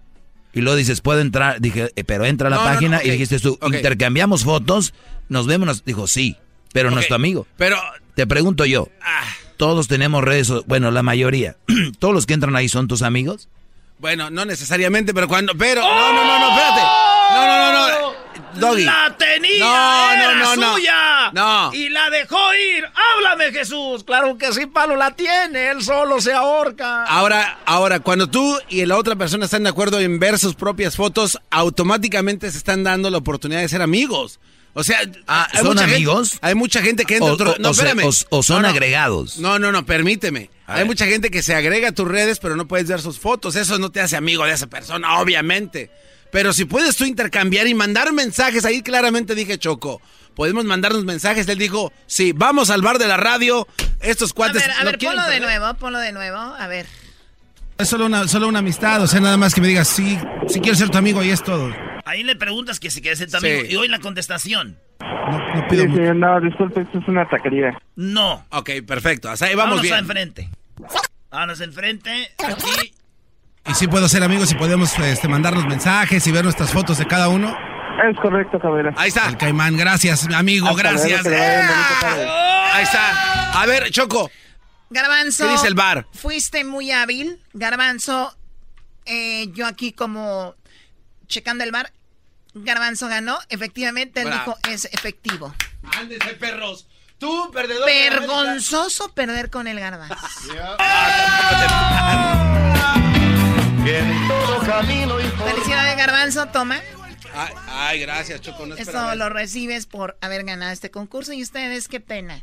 Y 0.53 0.61
luego 0.61 0.77
dices, 0.77 1.01
¿puedo 1.01 1.20
entrar? 1.20 1.61
Dije, 1.61 1.91
"Eh, 1.97 2.05
pero 2.05 2.25
entra 2.25 2.47
a 2.47 2.51
la 2.51 2.57
No, 2.57 2.62
no, 2.62 2.68
no, 2.68 2.75
página 2.75 3.01
y 3.03 3.11
dijiste 3.11 3.41
tú, 3.41 3.59
intercambiamos 3.66 4.45
fotos, 4.45 4.95
nos 5.29 5.47
vemos. 5.47 5.66
nos- 5.66 5.85
Dijo, 5.85 6.07
sí, 6.07 6.37
pero 6.72 6.91
no 6.91 7.01
es 7.01 7.09
tu 7.09 7.14
amigo. 7.14 7.47
Pero, 7.57 7.77
Te 8.14 8.27
pregunto 8.29 8.64
yo, 8.64 8.89
ah, 9.03 9.25
todos 9.57 9.89
tenemos 9.89 10.22
redes, 10.22 10.53
bueno, 10.66 10.93
la 10.93 11.03
mayoría. 11.03 11.57
¿Todos 11.99 12.14
los 12.14 12.27
que 12.27 12.35
entran 12.35 12.55
ahí 12.55 12.68
son 12.68 12.87
tus 12.87 13.03
amigos? 13.03 13.49
bueno, 13.99 14.29
no 14.31 14.45
necesariamente, 14.45 15.14
pero 15.14 15.27
cuando. 15.29 15.55
Pero, 15.57 15.81
no, 15.81 16.12
no, 16.12 16.25
no, 16.25 16.39
no, 16.39 16.49
espérate. 16.51 16.81
No, 17.33 17.47
no, 17.47 17.72
no, 17.72 17.89
no. 17.89 17.94
Doggy. 18.55 18.85
La 18.85 19.14
tenía, 19.18 19.59
No, 19.64 20.12
era 20.12 20.35
no, 20.35 20.57
no, 20.57 20.57
no. 20.57 20.74
suya. 20.76 21.30
No. 21.32 21.74
Y 21.74 21.89
la 21.89 22.09
dejó 22.11 22.39
ir. 22.55 22.85
Háblame, 23.16 23.53
Jesús. 23.53 24.05
Claro 24.05 24.39
que 24.39 24.53
sí, 24.53 24.66
Palo 24.66 24.97
la 24.97 25.11
tiene, 25.12 25.70
él 25.70 25.82
solo 25.82 26.20
se 26.20 26.32
ahorca. 26.32 27.05
Ahora, 27.05 27.59
ahora, 27.66 28.01
cuando 28.01 28.28
tú 28.28 28.59
y 28.68 28.85
la 28.87 28.97
otra 28.97 29.16
persona 29.16 29.45
están 29.47 29.64
de 29.64 29.70
acuerdo 29.70 29.99
en 30.01 30.18
ver 30.18 30.39
sus 30.39 30.55
propias 30.55 30.97
fotos, 30.97 31.39
automáticamente 31.51 32.51
se 32.51 32.59
están 32.59 32.85
dando 32.85 33.11
la 33.11 33.18
oportunidad 33.18 33.61
de 33.61 33.68
ser 33.68 33.82
amigos. 33.82 34.39
O 34.76 34.82
sea, 34.82 34.99
Ah, 35.28 35.47
hay 35.53 35.59
¿son 35.59 35.68
mucha 35.68 35.80
gente- 35.82 35.95
amigos? 35.97 36.39
hay 36.41 36.55
mucha 36.57 36.82
gente 36.82 37.05
que 37.05 37.14
entra. 37.16 37.30
O- 37.30 37.35
otro- 37.35 37.53
o- 37.53 37.59
no, 37.61 37.68
o 37.68 37.72
espérame. 37.72 38.05
o- 38.05 38.37
o 38.39 38.43
son 38.43 38.57
No, 38.57 38.62
no. 38.62 38.68
agregados. 38.68 39.39
No, 39.39 39.59
no, 39.61 39.70
no, 39.70 39.87
permíteme. 39.87 40.51
A 40.66 40.72
hay 40.74 40.78
ver. 40.80 40.87
mucha 40.87 41.07
gente 41.07 41.30
que 41.30 41.43
se 41.45 41.55
agrega 41.55 41.89
a 41.91 41.93
tus 41.93 42.09
redes, 42.09 42.39
pero 42.41 42.57
no 42.57 42.66
puedes 42.66 42.89
ver 42.89 43.01
sus 43.01 43.20
fotos. 43.20 43.55
Eso 43.55 43.78
no 43.78 43.91
te 43.93 44.01
hace 44.01 44.16
amigo 44.16 44.45
de 44.45 44.53
esa 44.53 44.66
persona, 44.66 45.20
obviamente. 45.20 45.91
Pero 46.35 46.53
si 46.53 46.64
puedes 46.64 46.97
tú 46.97 47.05
intercambiar 47.05 47.68
y 47.68 47.74
mandar 47.74 48.12
mensajes, 48.12 48.64
ahí 48.64 48.82
claramente 48.82 49.37
dije 49.37 49.57
Choco. 49.57 50.03
Podemos 50.35 50.64
mandarnos 50.64 51.05
mensajes. 51.05 51.47
Él 51.47 51.59
dijo, 51.59 51.93
sí, 52.07 52.32
vamos 52.32 52.70
al 52.70 52.82
bar 52.82 52.99
de 52.99 53.07
la 53.07 53.16
radio. 53.16 53.68
Estos 54.01 54.32
A 54.32 54.35
cuates. 54.35 54.61
ver, 54.66 54.70
a 54.72 54.82
ver, 54.82 54.99
quieren 54.99 55.16
ponlo 55.16 55.30
de 55.30 55.39
perder". 55.41 55.59
nuevo, 55.61 55.74
ponlo 55.78 55.99
de 56.01 56.11
nuevo. 56.11 56.37
A 56.37 56.66
ver. 56.66 56.87
Es 57.78 57.89
solo 57.89 58.07
una, 58.07 58.26
solo 58.26 58.49
una 58.49 58.59
amistad, 58.59 59.01
o 59.01 59.07
sea, 59.07 59.20
nada 59.20 59.37
más 59.37 59.55
que 59.55 59.61
me 59.61 59.68
digas, 59.68 59.87
sí, 59.87 60.18
sí 60.49 60.59
quiero 60.59 60.76
ser 60.76 60.91
tu 60.91 60.99
amigo 60.99 61.22
y 61.22 61.30
es 61.30 61.41
todo. 61.41 61.72
Ahí 62.05 62.24
le 62.24 62.35
preguntas 62.35 62.80
que 62.80 62.91
si 62.91 63.01
quieres 63.01 63.20
ser 63.20 63.30
tu 63.30 63.39
Sí. 63.39 63.47
amigo. 63.47 63.64
Y 63.70 63.76
hoy 63.76 63.87
la 63.87 64.01
contestación. 64.01 64.76
No, 65.01 65.39
no 65.39 65.55
Sí, 65.55 65.62
pido 65.70 65.87
mucho. 65.87 65.99
señor, 66.01 66.16
no, 66.16 66.41
disculpe, 66.41 66.80
esto 66.80 66.99
es 66.99 67.07
una 67.07 67.28
taquería. 67.28 67.78
No. 67.95 68.45
Ok, 68.51 68.70
perfecto. 68.85 69.30
Hasta 69.30 69.47
ahí 69.47 69.55
vamos 69.55 69.76
Vámonos 69.80 69.82
bien. 69.82 69.99
enfrente. 70.01 70.51
Vámonos 71.30 71.61
enfrente. 71.61 72.32
Aquí. 72.45 72.93
Y 73.67 73.75
sí 73.75 73.87
puedo 73.89 74.09
ser 74.09 74.23
amigos 74.23 74.53
y 74.53 74.55
podemos 74.57 74.99
este, 74.99 75.27
mandarnos 75.29 75.67
mensajes 75.67 76.27
y 76.27 76.33
ver 76.33 76.45
nuestras 76.45 76.71
fotos 76.71 76.99
de 76.99 77.07
cada 77.07 77.29
uno. 77.29 77.57
Es 78.11 78.17
correcto, 78.21 78.59
caballero. 78.59 78.93
Ahí 78.97 79.09
está. 79.09 79.29
El 79.29 79.37
caimán, 79.37 79.77
gracias, 79.77 80.27
amigo, 80.35 80.69
Hasta 80.69 80.83
gracias. 80.83 81.23
padre. 81.23 82.29
Ahí 82.29 82.83
está. 82.85 83.61
A 83.62 83.67
ver, 83.67 83.91
Choco. 83.91 84.31
Garbanzo. 84.91 85.47
¿Qué 85.47 85.53
dice 85.53 85.67
el 85.69 85.75
bar? 85.75 86.07
Fuiste 86.12 86.65
muy 86.65 86.91
hábil. 86.91 87.41
Garbanzo, 87.53 88.37
eh, 89.07 89.49
yo 89.53 89.67
aquí 89.67 89.93
como 89.93 90.55
checando 91.27 91.65
el 91.65 91.73
bar. 91.73 91.93
Garbanzo 92.53 93.09
ganó. 93.09 93.39
Efectivamente, 93.49 94.21
él 94.21 94.27
Bravo. 94.27 94.57
dijo 94.62 94.75
es 94.75 94.85
efectivo. 94.93 95.55
Ándese, 95.99 96.35
perros. 96.35 96.87
Tú, 97.19 97.51
perdedor. 97.53 97.87
Vergonzoso 97.87 99.09
perder 99.15 99.49
con 99.51 99.67
el 99.69 99.81
garbanzo. 99.81 100.17
Felicidades, 105.45 105.97
Garbanzo. 105.99 106.47
Toma. 106.47 106.80
Ay, 107.35 107.55
ay, 107.68 108.01
gracias, 108.01 108.41
Choco. 108.41 108.64
No 108.64 108.74
Esto 108.74 108.82
esperaba 108.82 109.14
lo 109.14 109.28
recibes 109.28 109.85
por 109.87 110.16
haber 110.22 110.45
ganado 110.45 110.72
este 110.72 110.91
concurso. 110.91 111.35
Y 111.35 111.43
ustedes, 111.43 111.89
qué 111.89 112.01
pena. 112.01 112.43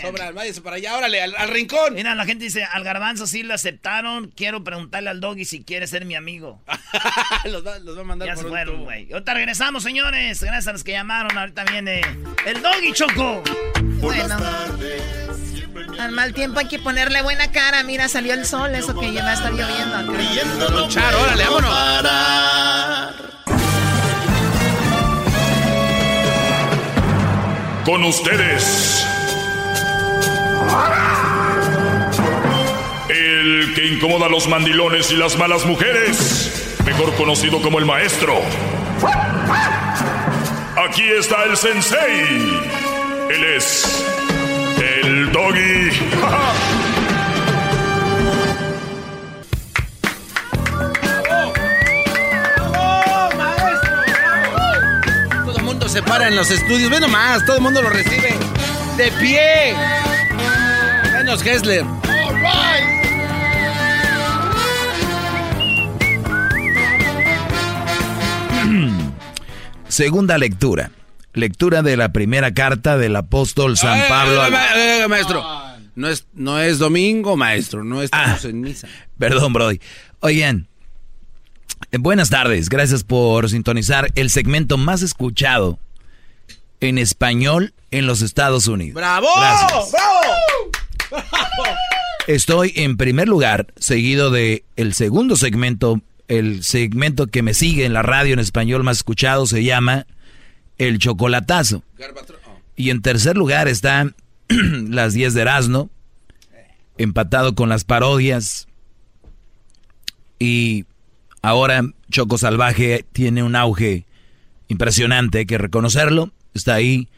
Sobra, 0.00 0.30
váyase 0.30 0.60
para 0.60 0.76
allá, 0.76 0.96
órale, 0.96 1.20
al, 1.20 1.34
al 1.34 1.48
rincón. 1.48 1.94
Mira, 1.94 2.14
la 2.14 2.24
gente 2.24 2.44
dice, 2.44 2.62
al 2.64 2.84
garbanzo 2.84 3.26
sí 3.26 3.42
lo 3.42 3.52
aceptaron. 3.54 4.28
Quiero 4.28 4.62
preguntarle 4.62 5.10
al 5.10 5.20
doggy 5.20 5.44
si 5.44 5.64
quiere 5.64 5.88
ser 5.88 6.04
mi 6.04 6.14
amigo. 6.14 6.60
los, 7.44 7.66
va, 7.66 7.78
los 7.80 7.96
va 7.96 8.02
a 8.02 8.04
mandar 8.04 8.28
Ya 8.28 8.34
por 8.34 8.42
se 8.42 8.46
un 8.46 8.52
fueron, 8.52 8.84
güey. 8.84 9.12
Ahorita 9.12 9.34
regresamos, 9.34 9.82
señores. 9.82 10.40
Gracias 10.42 10.68
a 10.68 10.72
los 10.72 10.84
que 10.84 10.92
llamaron. 10.92 11.36
Ahorita 11.36 11.64
viene 11.64 12.00
el 12.46 12.62
doggy 12.62 12.92
choco. 12.92 13.42
Bueno. 14.00 14.36
Al 15.98 16.12
mal 16.12 16.32
tiempo 16.32 16.60
hay 16.60 16.66
que 16.66 16.78
ponerle 16.78 17.22
buena 17.22 17.50
cara. 17.52 17.82
Mira, 17.82 18.08
salió 18.08 18.34
el 18.34 18.46
sol. 18.46 18.74
Eso 18.74 18.98
que 18.98 19.12
ya 19.12 19.22
va 19.22 19.30
a 19.30 19.34
estar 19.34 19.52
lloviendo 19.52 19.96
acá. 19.96 20.88
Charo, 20.88 21.22
órale, 21.22 21.44
vámonos. 21.44 21.72
Con 27.84 28.04
ustedes. 28.04 29.06
El 33.08 33.72
que 33.74 33.86
incomoda 33.86 34.26
a 34.26 34.28
los 34.28 34.48
mandilones 34.48 35.10
y 35.10 35.16
las 35.16 35.36
malas 35.36 35.66
mujeres. 35.66 36.76
Mejor 36.84 37.14
conocido 37.16 37.60
como 37.60 37.78
el 37.78 37.84
maestro. 37.84 38.40
Aquí 40.76 41.04
está 41.10 41.44
el 41.44 41.56
sensei. 41.56 42.62
Él 43.30 43.44
es 43.56 44.21
el 45.12 45.30
doggy. 45.32 45.90
Todo 55.44 55.56
el 55.58 55.62
mundo 55.64 55.88
se 55.88 56.02
para 56.02 56.28
en 56.28 56.36
los 56.36 56.50
estudios. 56.50 56.90
Ve 56.90 57.00
nomás, 57.00 57.44
todo 57.44 57.56
el 57.56 57.62
mundo 57.62 57.82
lo 57.82 57.90
recibe. 57.90 58.34
De 58.96 59.10
pie. 59.12 59.74
Menos 61.12 61.44
Hessler. 61.44 61.84
Segunda 69.88 70.38
lectura. 70.38 70.90
Lectura 71.34 71.82
de 71.82 71.96
la 71.96 72.12
primera 72.12 72.52
carta 72.52 72.98
del 72.98 73.16
apóstol 73.16 73.76
San 73.78 74.00
Ay, 74.00 74.08
Pablo. 74.08 74.42
ay, 74.42 74.52
ay, 75.02 75.08
maestro. 75.08 75.42
No 75.94 76.08
es, 76.08 76.26
no 76.34 76.58
es 76.58 76.78
domingo, 76.78 77.36
maestro. 77.36 77.84
No 77.84 78.02
estamos 78.02 78.44
Ah. 78.44 78.48
en 78.48 78.60
misa. 78.60 78.88
Perdón, 79.18 79.52
Brody. 79.52 79.80
Oigan, 80.20 80.68
eh, 81.90 81.98
buenas 81.98 82.28
tardes. 82.30 82.68
Gracias 82.68 83.02
por 83.04 83.48
sintonizar 83.48 84.10
el 84.14 84.30
segmento 84.30 84.76
más 84.76 85.02
escuchado 85.02 85.78
en 86.80 86.98
español 86.98 87.72
en 87.90 88.06
los 88.06 88.22
Estados 88.22 88.66
Unidos. 88.66 88.94
¡Bravo! 88.94 89.28
Gracias. 89.36 89.92
¡Bravo! 89.92 91.22
Estoy 92.26 92.72
en 92.76 92.96
primer 92.96 93.28
lugar, 93.28 93.66
seguido 93.76 94.30
de 94.30 94.64
el 94.76 94.94
segundo 94.94 95.36
segmento, 95.36 96.00
el 96.28 96.62
segmento 96.62 97.26
que 97.26 97.42
me 97.42 97.52
sigue 97.52 97.84
en 97.84 97.92
la 97.92 98.02
radio 98.02 98.32
en 98.34 98.38
español 98.38 98.84
más 98.84 98.98
escuchado 98.98 99.46
se 99.46 99.64
llama 99.64 100.06
El 100.88 100.98
Chocolatazo. 100.98 101.84
Y 102.74 102.90
en 102.90 103.02
tercer 103.02 103.36
lugar 103.36 103.68
están 103.68 104.16
las 104.48 105.12
10 105.14 105.34
de 105.34 105.42
Erasmo, 105.42 105.90
empatado 106.98 107.54
con 107.54 107.68
las 107.68 107.84
parodias. 107.84 108.66
Y 110.38 110.86
ahora 111.40 111.82
Choco 112.10 112.36
Salvaje 112.36 113.04
tiene 113.12 113.42
un 113.44 113.54
auge 113.54 114.06
impresionante, 114.66 115.38
hay 115.38 115.46
que 115.46 115.58
reconocerlo. 115.58 116.32
Está 116.52 116.74
ahí 116.74 117.08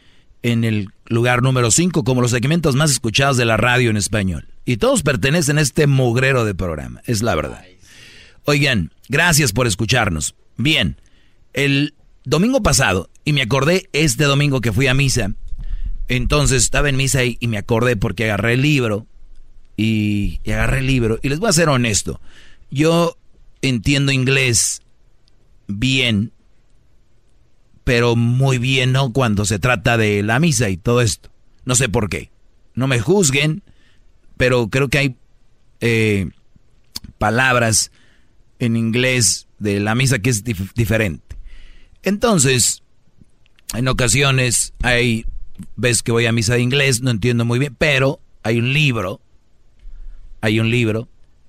en 0.42 0.64
el 0.64 0.90
lugar 1.06 1.42
número 1.42 1.70
5 1.70 2.04
como 2.04 2.20
los 2.20 2.32
segmentos 2.32 2.74
más 2.74 2.90
escuchados 2.90 3.38
de 3.38 3.46
la 3.46 3.56
radio 3.56 3.88
en 3.88 3.96
español. 3.96 4.46
Y 4.66 4.76
todos 4.76 5.02
pertenecen 5.02 5.56
a 5.56 5.62
este 5.62 5.86
mugrero 5.86 6.44
de 6.44 6.54
programa, 6.54 7.00
es 7.06 7.22
la 7.22 7.34
verdad. 7.34 7.64
Oigan, 8.44 8.92
gracias 9.08 9.52
por 9.52 9.66
escucharnos. 9.66 10.34
Bien, 10.58 11.00
el 11.54 11.94
domingo 12.24 12.62
pasado, 12.62 13.10
y 13.24 13.32
me 13.32 13.42
acordé 13.42 13.88
este 13.92 14.24
domingo 14.24 14.60
que 14.60 14.72
fui 14.72 14.86
a 14.86 14.94
misa, 14.94 15.32
entonces 16.08 16.62
estaba 16.62 16.88
en 16.88 16.96
misa 16.96 17.24
y, 17.24 17.36
y 17.40 17.48
me 17.48 17.58
acordé 17.58 17.96
porque 17.96 18.24
agarré 18.24 18.54
el 18.54 18.62
libro 18.62 19.06
y, 19.76 20.40
agarré 20.46 20.78
el 20.78 20.86
libro. 20.86 21.18
Y 21.22 21.28
les 21.28 21.38
voy 21.38 21.48
a 21.48 21.52
ser 21.52 21.68
honesto, 21.68 22.20
yo 22.70 23.16
entiendo 23.62 24.12
inglés 24.12 24.82
bien, 25.66 26.32
pero 27.84 28.16
muy 28.16 28.58
bien, 28.58 28.92
¿no? 28.92 29.12
Cuando 29.12 29.44
se 29.44 29.58
trata 29.58 29.96
de 29.96 30.22
la 30.22 30.38
misa 30.38 30.70
y 30.70 30.76
todo 30.76 31.00
esto. 31.00 31.30
No 31.64 31.74
sé 31.74 31.88
por 31.88 32.08
qué. 32.08 32.30
No 32.74 32.86
me 32.86 33.00
juzguen, 33.00 33.62
pero 34.36 34.68
creo 34.68 34.88
que 34.88 34.98
hay 34.98 35.16
eh, 35.80 36.28
palabras 37.18 37.90
en 38.58 38.76
inglés 38.76 39.48
de 39.58 39.80
la 39.80 39.94
misa 39.94 40.18
que 40.18 40.30
es 40.30 40.44
diferente. 40.44 41.23
Entonces, 42.04 42.82
en 43.74 43.88
ocasiones 43.88 44.74
hay, 44.82 45.24
ves 45.76 46.02
que 46.02 46.12
voy 46.12 46.26
a 46.26 46.32
misa 46.32 46.54
de 46.54 46.60
inglés, 46.60 47.00
no 47.00 47.10
entiendo 47.10 47.44
muy 47.44 47.58
bien, 47.58 47.74
pero 47.76 48.20
hay 48.42 48.58
un 48.58 48.72
libro, 48.72 49.20
hay 50.40 50.60
un 50.60 50.70
libro 50.70 51.08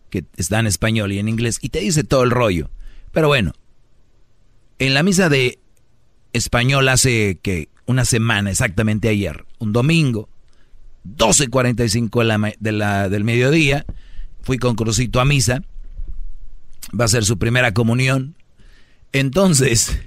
que 0.09 0.23
está 0.37 0.59
en 0.59 0.67
español 0.67 1.11
y 1.11 1.19
en 1.19 1.27
inglés 1.27 1.59
y 1.61 1.69
te 1.69 1.81
dice 1.81 2.03
todo 2.03 2.23
el 2.23 2.31
rollo. 2.31 2.69
Pero 3.11 3.27
bueno, 3.27 3.53
en 4.79 4.93
la 4.93 5.03
misa 5.03 5.29
de 5.29 5.59
español 6.33 6.87
hace 6.89 7.37
que 7.41 7.69
una 7.85 8.05
semana, 8.05 8.49
exactamente 8.49 9.09
ayer, 9.09 9.45
un 9.59 9.73
domingo, 9.73 10.29
12.45 11.05 12.55
de 12.59 12.71
la, 12.71 13.09
del 13.09 13.23
mediodía, 13.23 13.85
fui 14.41 14.57
con 14.57 14.75
Crucito 14.75 15.19
a 15.19 15.25
misa, 15.25 15.61
va 16.99 17.05
a 17.05 17.09
ser 17.09 17.25
su 17.25 17.37
primera 17.37 17.73
comunión. 17.73 18.35
Entonces, 19.11 19.99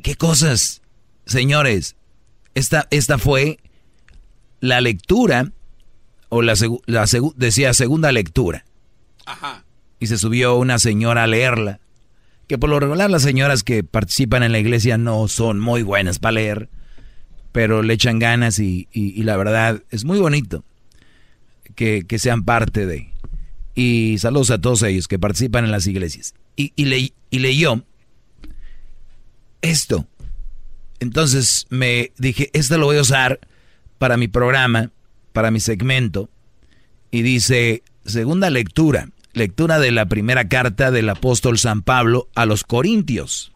¿qué 0.00 0.14
cosas, 0.16 0.82
señores? 1.26 1.96
Esta, 2.54 2.86
esta 2.90 3.18
fue 3.18 3.58
la 4.60 4.80
lectura, 4.80 5.52
o 6.28 6.42
la, 6.42 6.54
la 6.86 7.06
decía 7.36 7.74
segunda 7.74 8.12
lectura. 8.12 8.64
Ajá. 9.26 9.64
Y 9.98 10.06
se 10.06 10.18
subió 10.18 10.56
una 10.56 10.78
señora 10.78 11.24
a 11.24 11.26
leerla 11.26 11.80
que 12.50 12.58
por 12.58 12.68
lo 12.68 12.80
regular 12.80 13.08
las 13.08 13.22
señoras 13.22 13.62
que 13.62 13.84
participan 13.84 14.42
en 14.42 14.50
la 14.50 14.58
iglesia 14.58 14.98
no 14.98 15.28
son 15.28 15.60
muy 15.60 15.84
buenas 15.84 16.18
para 16.18 16.32
leer, 16.32 16.68
pero 17.52 17.80
le 17.84 17.94
echan 17.94 18.18
ganas 18.18 18.58
y, 18.58 18.88
la 19.22 19.36
verdad 19.36 19.84
es 19.90 20.04
muy 20.04 20.18
bonito 20.18 20.64
que, 21.76 22.04
sean 22.18 22.42
parte 22.44 22.86
de. 22.86 23.12
Y 23.76 24.18
saludos 24.18 24.50
a 24.50 24.60
todos 24.60 24.82
ellos 24.82 25.06
que 25.06 25.16
participan 25.16 25.64
en 25.64 25.70
las 25.70 25.86
iglesias. 25.86 26.34
Y, 26.56 26.72
y, 26.74 27.12
y 27.30 27.38
leyó 27.38 27.84
esto. 29.62 30.06
Entonces 31.00 31.66
me 31.70 32.12
dije, 32.18 32.50
esto 32.52 32.78
lo 32.78 32.86
voy 32.86 32.98
a 32.98 33.02
usar 33.02 33.40
para 33.98 34.16
mi 34.16 34.28
programa, 34.28 34.90
para 35.32 35.50
mi 35.50 35.60
segmento. 35.60 36.28
Y 37.10 37.22
dice, 37.22 37.82
segunda 38.04 38.50
lectura, 38.50 39.08
lectura 39.32 39.78
de 39.78 39.90
la 39.92 40.06
primera 40.06 40.48
carta 40.48 40.90
del 40.90 41.08
apóstol 41.08 41.58
San 41.58 41.82
Pablo 41.82 42.28
a 42.34 42.46
los 42.46 42.64
Corintios. 42.64 43.52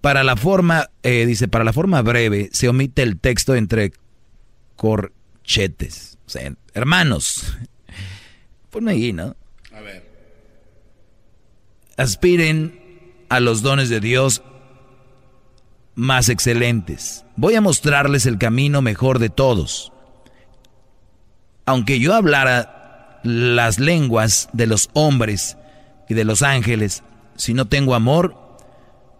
Para 0.00 0.22
la 0.22 0.36
forma, 0.36 0.90
eh, 1.02 1.24
dice, 1.24 1.48
para 1.48 1.64
la 1.64 1.72
forma 1.72 2.02
breve 2.02 2.50
se 2.52 2.68
omite 2.68 3.02
el 3.02 3.18
texto 3.18 3.54
entre 3.54 3.92
corchetes. 4.76 6.18
O 6.26 6.30
sea, 6.30 6.54
hermanos, 6.74 7.56
ponme 8.70 8.92
ahí, 8.92 9.14
¿no? 9.14 9.34
A 9.72 9.80
ver. 9.80 10.04
Aspiren 11.96 12.78
a 13.30 13.40
los 13.40 13.62
dones 13.62 13.88
de 13.88 14.00
Dios 14.00 14.42
más 15.94 16.28
excelentes. 16.28 17.24
Voy 17.36 17.54
a 17.54 17.60
mostrarles 17.60 18.26
el 18.26 18.38
camino 18.38 18.82
mejor 18.82 19.18
de 19.18 19.30
todos. 19.30 19.92
Aunque 21.66 21.98
yo 21.98 22.14
hablara 22.14 23.20
las 23.22 23.78
lenguas 23.78 24.48
de 24.52 24.66
los 24.66 24.90
hombres 24.92 25.56
y 26.08 26.14
de 26.14 26.24
los 26.24 26.42
ángeles. 26.42 27.02
Si 27.36 27.54
no 27.54 27.66
tengo 27.66 27.94
amor, 27.94 28.36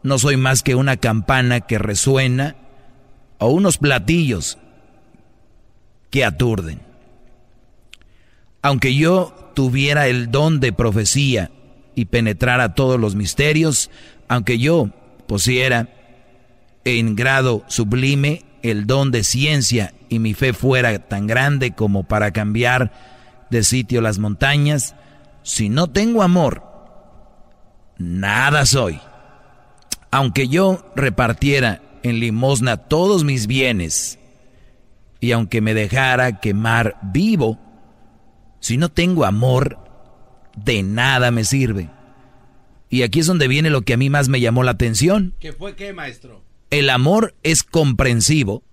no 0.02 0.18
soy 0.18 0.36
más 0.36 0.62
que 0.62 0.74
una 0.74 0.98
campana 0.98 1.62
que 1.62 1.78
resuena 1.78 2.56
o 3.38 3.48
unos 3.48 3.78
platillos 3.78 4.58
que 6.10 6.24
aturden. 6.24 6.80
Aunque 8.62 8.94
yo 8.94 9.52
tuviera 9.54 10.06
el 10.06 10.30
don 10.30 10.60
de 10.60 10.72
profecía 10.72 11.50
y 11.94 12.06
penetrara 12.06 12.74
todos 12.74 13.00
los 13.00 13.14
misterios, 13.14 13.90
aunque 14.28 14.58
yo 14.58 14.90
poseyera 15.26 15.88
en 16.84 17.16
grado 17.16 17.64
sublime 17.66 18.44
el 18.62 18.86
don 18.86 19.10
de 19.10 19.24
ciencia 19.24 19.94
y 20.08 20.18
mi 20.18 20.34
fe 20.34 20.52
fuera 20.52 20.98
tan 20.98 21.26
grande 21.26 21.72
como 21.72 22.04
para 22.04 22.32
cambiar 22.32 22.92
de 23.50 23.62
sitio 23.62 24.00
las 24.00 24.18
montañas, 24.18 24.94
si 25.42 25.68
no 25.68 25.88
tengo 25.88 26.22
amor, 26.22 26.62
nada 27.98 28.64
soy. 28.66 29.00
Aunque 30.10 30.48
yo 30.48 30.90
repartiera 30.96 31.82
en 32.02 32.20
limosna 32.20 32.76
todos 32.76 33.24
mis 33.24 33.46
bienes, 33.46 34.18
y 35.20 35.32
aunque 35.32 35.60
me 35.60 35.74
dejara 35.74 36.40
quemar 36.40 36.96
vivo, 37.02 37.58
si 38.60 38.76
no 38.76 38.90
tengo 38.90 39.24
amor, 39.24 39.78
de 40.56 40.82
nada 40.82 41.30
me 41.30 41.44
sirve. 41.44 41.90
Y 42.90 43.02
aquí 43.02 43.20
es 43.20 43.26
donde 43.26 43.48
viene 43.48 43.70
lo 43.70 43.82
que 43.82 43.94
a 43.94 43.96
mí 43.96 44.10
más 44.10 44.28
me 44.28 44.40
llamó 44.40 44.62
la 44.62 44.72
atención. 44.72 45.34
¿Qué 45.40 45.52
fue 45.52 45.74
qué, 45.76 45.92
maestro? 45.92 46.44
El 46.74 46.90
amor 46.90 47.36
es 47.44 47.62
comprensivo, 47.62 48.64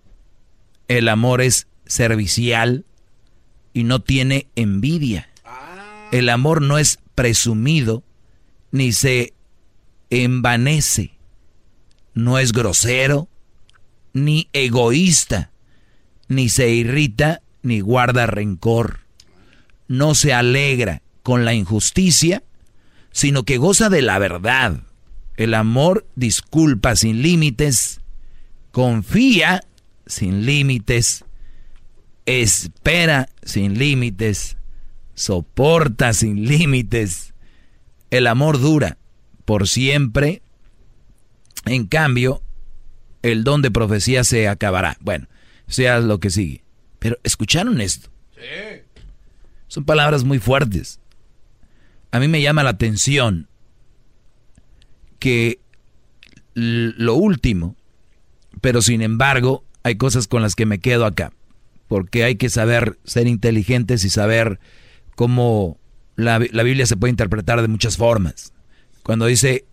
el 0.87 1.07
amor 1.07 1.39
es 1.39 1.67
servicial, 1.85 2.83
y 3.73 3.83
no 3.83 4.01
tiene 4.01 4.47
envidia. 4.55 5.29
El 6.11 6.29
amor 6.29 6.63
no 6.63 6.79
es 6.79 6.97
presumido 7.13 8.03
ni 8.71 8.91
se 8.91 9.35
envanece. 10.09 11.11
No 12.15 12.39
es 12.39 12.53
grosero 12.53 13.29
ni 14.13 14.49
egoísta, 14.51 15.51
ni 16.27 16.49
se 16.49 16.71
irrita 16.71 17.43
ni 17.61 17.81
guarda 17.81 18.25
rencor. 18.25 19.01
No 19.87 20.15
se 20.15 20.33
alegra 20.33 21.03
con 21.21 21.45
la 21.45 21.53
injusticia, 21.53 22.41
sino 23.11 23.43
que 23.43 23.59
goza 23.59 23.89
de 23.89 24.01
la 24.01 24.17
verdad. 24.17 24.81
El 25.41 25.55
amor 25.55 26.05
disculpa 26.15 26.95
sin 26.95 27.23
límites, 27.23 27.99
confía 28.69 29.63
sin 30.05 30.45
límites, 30.45 31.25
espera 32.27 33.27
sin 33.41 33.79
límites, 33.79 34.57
soporta 35.15 36.13
sin 36.13 36.47
límites. 36.47 37.33
El 38.11 38.27
amor 38.27 38.59
dura 38.59 38.99
por 39.43 39.67
siempre. 39.67 40.43
En 41.65 41.87
cambio, 41.87 42.43
el 43.23 43.43
don 43.43 43.63
de 43.63 43.71
profecía 43.71 44.23
se 44.23 44.47
acabará. 44.47 44.95
Bueno, 44.99 45.27
sea 45.65 46.01
lo 46.01 46.19
que 46.19 46.29
sigue. 46.29 46.63
Pero 46.99 47.17
¿escucharon 47.23 47.81
esto? 47.81 48.11
Sí. 48.35 48.83
Son 49.69 49.85
palabras 49.85 50.23
muy 50.23 50.37
fuertes. 50.37 50.99
A 52.11 52.19
mí 52.19 52.27
me 52.27 52.43
llama 52.43 52.61
la 52.61 52.69
atención 52.69 53.47
que 55.21 55.59
lo 56.53 57.15
último, 57.15 57.77
pero 58.59 58.81
sin 58.81 59.01
embargo, 59.01 59.63
hay 59.83 59.95
cosas 59.95 60.27
con 60.27 60.41
las 60.41 60.55
que 60.55 60.65
me 60.65 60.79
quedo 60.79 61.05
acá 61.05 61.31
porque 61.91 62.23
hay 62.23 62.37
que 62.37 62.49
saber 62.49 62.97
ser 63.03 63.27
inteligentes 63.27 64.05
y 64.05 64.09
saber 64.09 64.61
cómo 65.17 65.77
la, 66.15 66.39
Biblia 66.39 66.85
se 66.85 66.95
puede 66.95 67.11
interpretar 67.11 67.61
de 67.61 67.67
muchas 67.67 67.97
formas. 67.97 68.53
Cuando 69.03 69.25
dice 69.25 69.65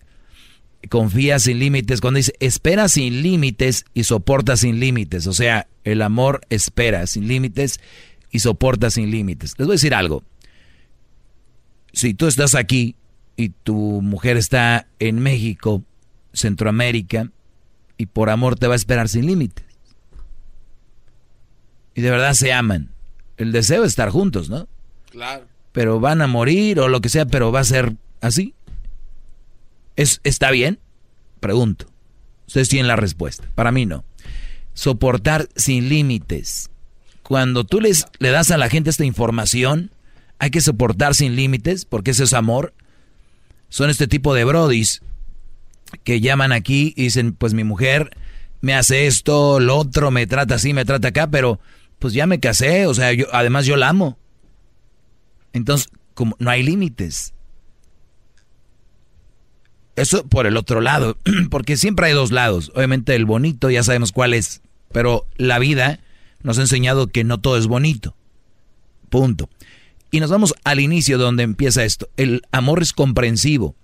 confía 0.91 1.39
sin 1.39 1.61
límites, 1.61 2.01
cuando 2.01 2.17
dice 2.17 2.33
espera 2.41 2.89
sin 2.89 3.23
límites 3.23 3.85
y 3.95 4.03
soporta 4.03 4.57
sin 4.57 4.81
límites, 4.81 5.29
o 5.29 5.33
sea, 5.33 5.69
el 5.85 6.03
amor 6.03 6.41
espera 6.51 7.07
sin 7.07 7.29
límites 7.29 7.79
y 8.33 8.41
soporta 8.41 8.91
sin 8.91 9.13
límites. 9.13 9.55
Les 9.57 9.69
voy 9.69 9.75
a 9.75 9.79
decir 9.79 9.95
algo. 9.95 10.25
Si 11.93 12.15
tú 12.15 12.27
estás 12.27 12.57
aquí 12.57 12.97
y 13.39 13.49
tu 13.49 14.03
mujer 14.03 14.37
está 14.37 14.87
en 14.99 15.21
México, 15.21 15.83
Centroamérica, 16.35 17.31
y 17.97 18.05
por 18.05 18.29
amor 18.29 18.59
te 18.59 18.67
va 18.67 18.75
a 18.75 18.77
esperar 18.77 19.09
sin 19.09 19.25
límites 19.25 19.65
y 21.99 22.01
de 22.01 22.13
verdad 22.13 22.35
se 22.35 22.53
aman. 22.53 22.91
El 23.39 23.51
deseo 23.51 23.83
es 23.83 23.89
estar 23.89 24.11
juntos, 24.11 24.49
¿no? 24.49 24.69
Claro. 25.11 25.49
Pero 25.73 25.99
van 25.99 26.23
a 26.23 26.29
morir 26.29 26.79
o 26.79 26.87
lo 26.87 27.01
que 27.01 27.09
sea, 27.09 27.27
pero 27.27 27.51
va 27.51 27.59
a 27.59 27.65
ser 27.65 27.97
así. 28.21 28.55
¿Es, 29.97 30.21
¿Está 30.23 30.53
bien? 30.53 30.79
Pregunto. 31.41 31.87
Ustedes 32.47 32.69
tienen 32.69 32.87
la 32.87 32.95
respuesta. 32.95 33.49
Para 33.57 33.73
mí 33.73 33.85
no. 33.85 34.05
Soportar 34.75 35.49
sin 35.57 35.89
límites. 35.89 36.71
Cuando 37.25 37.65
tú 37.65 37.81
les, 37.81 38.07
le 38.21 38.31
das 38.31 38.53
a 38.53 38.59
la 38.59 38.69
gente 38.69 38.91
esta 38.91 39.05
información, 39.05 39.91
hay 40.39 40.51
que 40.51 40.61
soportar 40.61 41.17
sin 41.17 41.35
límites, 41.35 41.85
porque 41.85 42.13
ese 42.13 42.23
es 42.23 42.33
amor. 42.33 42.75
Son 43.69 43.91
este 43.91 44.07
tipo 44.07 44.35
de 44.35 44.45
brodis 44.45 45.03
que 46.05 46.21
llaman 46.21 46.53
aquí 46.53 46.93
y 46.97 47.05
dicen, 47.05 47.33
pues 47.33 47.55
mi 47.55 47.65
mujer 47.65 48.11
me 48.61 48.75
hace 48.75 49.07
esto, 49.07 49.61
lo 49.61 49.77
otro, 49.77 50.11
me 50.11 50.27
trata 50.27 50.57
así, 50.57 50.73
me 50.73 50.85
trata 50.85 51.09
acá, 51.09 51.31
pero 51.31 51.61
pues 51.99 52.15
ya 52.15 52.27
me 52.27 52.41
casé, 52.41 52.87
o 52.87 52.95
sea, 52.95 53.13
yo, 53.13 53.27
además 53.33 53.67
yo 53.67 53.77
la 53.77 53.89
amo. 53.89 54.19
Entonces, 55.53 55.89
como 56.15 56.37
no 56.39 56.51
hay 56.51 56.63
límites. 56.63 57.35
Eso 59.97 60.27
por 60.27 60.47
el 60.47 60.57
otro 60.57 60.81
lado, 60.81 61.17
porque 61.51 61.77
siempre 61.77 62.07
hay 62.07 62.13
dos 62.13 62.31
lados. 62.31 62.71
Obviamente 62.75 63.15
el 63.15 63.25
bonito 63.25 63.71
ya 63.71 63.83
sabemos 63.83 64.13
cuál 64.13 64.35
es, 64.35 64.63
pero 64.93 65.27
la 65.37 65.59
vida 65.59 66.01
nos 66.43 66.59
ha 66.59 66.63
enseñado 66.63 67.09
que 67.09 67.25
no 67.25 67.39
todo 67.39 67.57
es 67.57 67.67
bonito. 67.67 68.15
Punto. 69.11 69.49
Y 70.11 70.21
nos 70.21 70.31
vamos 70.31 70.55
al 70.65 70.81
inicio 70.81 71.19
donde 71.19 71.43
empieza 71.43 71.85
esto. 71.85 72.09
El 72.17 72.43
amor 72.51 72.83
es 72.83 72.93
comprensivo. 72.93 73.77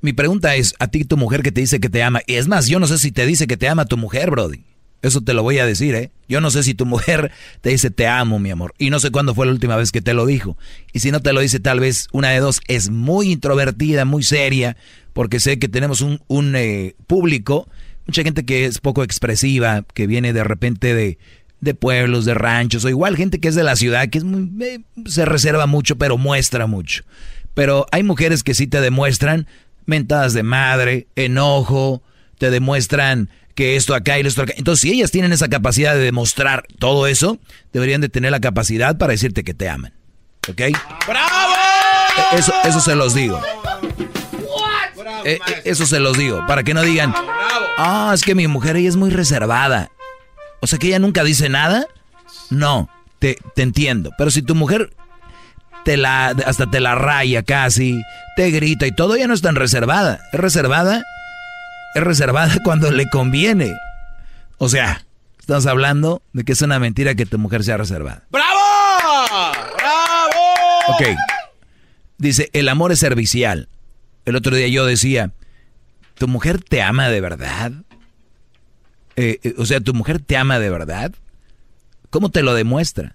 Mi 0.00 0.12
pregunta 0.12 0.54
es, 0.54 0.74
a 0.78 0.88
ti 0.88 1.04
tu 1.04 1.16
mujer 1.16 1.42
que 1.42 1.50
te 1.50 1.62
dice 1.62 1.80
que 1.80 1.88
te 1.88 2.02
ama, 2.02 2.20
y 2.26 2.34
es 2.34 2.46
más, 2.46 2.66
yo 2.66 2.78
no 2.78 2.86
sé 2.86 2.98
si 2.98 3.10
te 3.10 3.24
dice 3.24 3.46
que 3.46 3.56
te 3.56 3.68
ama 3.68 3.86
tu 3.86 3.96
mujer, 3.96 4.30
Brody. 4.30 4.60
Eso 5.00 5.20
te 5.20 5.34
lo 5.34 5.42
voy 5.42 5.58
a 5.58 5.66
decir, 5.66 5.94
¿eh? 5.94 6.12
Yo 6.28 6.40
no 6.40 6.50
sé 6.50 6.62
si 6.62 6.74
tu 6.74 6.86
mujer 6.86 7.30
te 7.60 7.70
dice 7.70 7.90
te 7.90 8.06
amo, 8.06 8.38
mi 8.38 8.50
amor. 8.50 8.74
Y 8.78 8.90
no 8.90 9.00
sé 9.00 9.10
cuándo 9.10 9.34
fue 9.34 9.46
la 9.46 9.52
última 9.52 9.76
vez 9.76 9.92
que 9.92 10.00
te 10.00 10.14
lo 10.14 10.26
dijo. 10.26 10.56
Y 10.92 11.00
si 11.00 11.10
no 11.10 11.20
te 11.20 11.32
lo 11.32 11.40
dice, 11.40 11.58
tal 11.58 11.80
vez 11.80 12.08
una 12.12 12.30
de 12.30 12.40
dos 12.40 12.60
es 12.68 12.90
muy 12.90 13.32
introvertida, 13.32 14.04
muy 14.04 14.22
seria, 14.22 14.76
porque 15.12 15.40
sé 15.40 15.58
que 15.58 15.68
tenemos 15.68 16.00
un, 16.00 16.20
un 16.26 16.54
eh, 16.56 16.96
público, 17.06 17.68
mucha 18.06 18.22
gente 18.22 18.44
que 18.44 18.66
es 18.66 18.78
poco 18.78 19.02
expresiva, 19.02 19.84
que 19.94 20.06
viene 20.06 20.32
de 20.32 20.44
repente 20.44 20.94
de, 20.94 21.18
de 21.64 21.74
pueblos, 21.74 22.24
de 22.24 22.34
ranchos, 22.34 22.84
o 22.84 22.88
igual 22.88 23.16
gente 23.16 23.40
que 23.40 23.48
es 23.48 23.54
de 23.54 23.64
la 23.64 23.76
ciudad, 23.76 24.08
que 24.08 24.18
es 24.18 24.24
muy, 24.24 24.50
eh, 24.64 24.80
se 25.06 25.24
reserva 25.24 25.66
mucho, 25.66 25.96
pero 25.96 26.18
muestra 26.18 26.66
mucho. 26.66 27.02
Pero 27.54 27.86
hay 27.92 28.02
mujeres 28.02 28.42
que 28.42 28.54
sí 28.54 28.66
te 28.66 28.80
demuestran 28.80 29.46
mentadas 29.86 30.34
de 30.34 30.42
madre, 30.42 31.06
enojo, 31.16 32.02
te 32.38 32.50
demuestran 32.50 33.30
que 33.54 33.76
esto 33.76 33.94
acá 33.94 34.18
y 34.18 34.26
esto 34.26 34.42
acá. 34.42 34.52
Entonces, 34.56 34.80
si 34.82 34.92
ellas 34.92 35.10
tienen 35.10 35.32
esa 35.32 35.48
capacidad 35.48 35.94
de 35.94 36.00
demostrar 36.00 36.66
todo 36.78 37.06
eso, 37.06 37.38
deberían 37.72 38.00
de 38.00 38.08
tener 38.08 38.32
la 38.32 38.40
capacidad 38.40 38.98
para 38.98 39.12
decirte 39.12 39.44
que 39.44 39.54
te 39.54 39.68
aman. 39.68 39.92
¿Ok? 40.48 40.60
¡Bravo! 41.06 41.54
E, 42.32 42.38
eso, 42.38 42.52
eso 42.64 42.80
se 42.80 42.94
los 42.94 43.14
digo. 43.14 43.40
E, 45.24 45.32
e, 45.32 45.40
eso 45.64 45.86
se 45.86 46.00
los 46.00 46.18
digo, 46.18 46.44
para 46.46 46.62
que 46.62 46.74
no 46.74 46.82
digan, 46.82 47.14
ah, 47.78 48.12
es 48.14 48.22
que 48.22 48.34
mi 48.34 48.46
mujer 48.46 48.76
ella 48.76 48.88
es 48.88 48.96
muy 48.96 49.10
reservada. 49.10 49.90
O 50.64 50.66
sea 50.66 50.78
que 50.78 50.86
ella 50.86 50.98
nunca 50.98 51.22
dice 51.22 51.50
nada. 51.50 51.86
No, 52.48 52.88
te, 53.18 53.36
te 53.54 53.60
entiendo. 53.60 54.12
Pero 54.16 54.30
si 54.30 54.40
tu 54.40 54.54
mujer 54.54 54.94
te 55.84 55.98
la, 55.98 56.28
hasta 56.28 56.70
te 56.70 56.80
la 56.80 56.94
raya 56.94 57.42
casi, 57.42 58.00
te 58.34 58.50
grita 58.50 58.86
y 58.86 58.92
todo, 58.92 59.14
ella 59.14 59.26
no 59.26 59.34
es 59.34 59.42
tan 59.42 59.56
reservada. 59.56 60.20
Es 60.32 60.40
reservada, 60.40 61.04
es 61.94 62.02
reservada 62.02 62.56
cuando 62.64 62.90
le 62.90 63.10
conviene. 63.10 63.76
O 64.56 64.70
sea, 64.70 65.04
estamos 65.38 65.66
hablando 65.66 66.22
de 66.32 66.44
que 66.44 66.52
es 66.52 66.62
una 66.62 66.78
mentira 66.78 67.14
que 67.14 67.26
tu 67.26 67.38
mujer 67.38 67.62
sea 67.62 67.76
reservada. 67.76 68.22
¡Bravo! 68.30 69.52
¡Bravo! 69.76 70.94
Ok. 70.94 71.02
Dice, 72.16 72.48
el 72.54 72.70
amor 72.70 72.90
es 72.90 73.00
servicial. 73.00 73.68
El 74.24 74.34
otro 74.34 74.56
día 74.56 74.68
yo 74.68 74.86
decía, 74.86 75.30
¿tu 76.14 76.26
mujer 76.26 76.62
te 76.62 76.80
ama 76.80 77.10
de 77.10 77.20
verdad? 77.20 77.72
Eh, 79.16 79.38
eh, 79.42 79.54
o 79.58 79.66
sea, 79.66 79.80
¿tu 79.80 79.94
mujer 79.94 80.18
te 80.20 80.36
ama 80.36 80.58
de 80.58 80.70
verdad? 80.70 81.12
¿Cómo 82.10 82.30
te 82.30 82.42
lo 82.42 82.54
demuestra? 82.54 83.14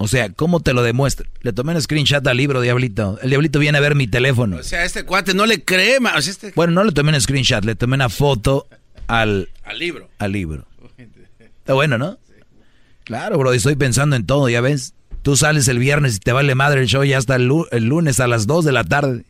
O 0.00 0.08
sea, 0.08 0.28
¿cómo 0.30 0.60
te 0.60 0.72
lo 0.72 0.82
demuestra? 0.82 1.26
Le 1.42 1.52
tomé 1.52 1.72
un 1.74 1.80
screenshot 1.80 2.26
al 2.26 2.36
libro, 2.36 2.60
Diablito. 2.60 3.18
El 3.22 3.30
Diablito 3.30 3.58
viene 3.60 3.78
a 3.78 3.80
ver 3.80 3.94
mi 3.94 4.08
teléfono. 4.08 4.56
O 4.56 4.62
sea, 4.64 4.84
este 4.84 5.04
cuate 5.04 5.34
no 5.34 5.46
le 5.46 5.62
cree, 5.64 5.98
o 5.98 6.20
sea, 6.20 6.32
este- 6.32 6.52
Bueno, 6.56 6.72
no 6.72 6.82
le 6.84 6.92
tomé 6.92 7.12
un 7.12 7.20
screenshot, 7.20 7.64
le 7.64 7.76
tomé 7.76 7.94
una 7.94 8.08
foto 8.08 8.66
al, 9.06 9.48
Al 9.62 9.78
libro. 9.78 10.08
al 10.18 10.32
libro. 10.32 10.66
Está 11.58 11.74
bueno, 11.74 11.96
¿no? 11.96 12.18
Claro, 13.04 13.38
bro, 13.38 13.52
estoy 13.52 13.76
pensando 13.76 14.16
en 14.16 14.26
todo, 14.26 14.48
ya 14.48 14.60
ves. 14.60 14.94
Tú 15.22 15.36
sales 15.36 15.68
el 15.68 15.78
viernes 15.78 16.16
y 16.16 16.18
te 16.18 16.32
vale 16.32 16.54
madre 16.54 16.80
el 16.82 16.86
show 16.88 17.02
ya 17.04 17.16
hasta 17.18 17.36
el, 17.36 17.46
lu- 17.46 17.66
el 17.70 17.84
lunes 17.84 18.20
a 18.20 18.26
las 18.26 18.46
2 18.46 18.64
de 18.64 18.72
la 18.72 18.84
tarde. 18.84 19.24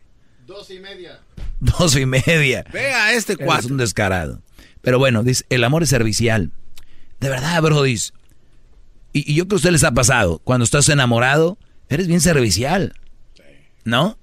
Dos 0.47 0.71
y 0.71 0.81
media. 0.81 1.21
Dos 1.61 1.95
y 1.97 2.07
media. 2.07 2.65
Vea 2.73 3.13
este 3.13 3.35
Es 3.35 3.39
cuate. 3.39 3.67
un 3.69 3.77
descarado. 3.77 4.41
Pero 4.85 4.99
bueno, 4.99 5.23
dice, 5.23 5.45
el 5.49 5.65
amor 5.65 5.83
es 5.83 5.89
servicial. 5.89 6.53
De 7.21 7.29
verdad, 7.31 7.61
Brody. 7.63 7.95
Y, 9.13 9.31
y 9.31 9.35
yo 9.35 9.45
creo 9.45 9.49
que 9.49 9.55
a 9.55 9.57
usted 9.57 9.71
les 9.73 9.85
ha 9.85 9.93
pasado. 9.93 10.41
Cuando 10.45 10.65
estás 10.65 10.89
enamorado, 10.89 11.59
eres 11.89 12.07
bien 12.07 12.21
servicial. 12.21 12.95
¿No? 13.85 14.19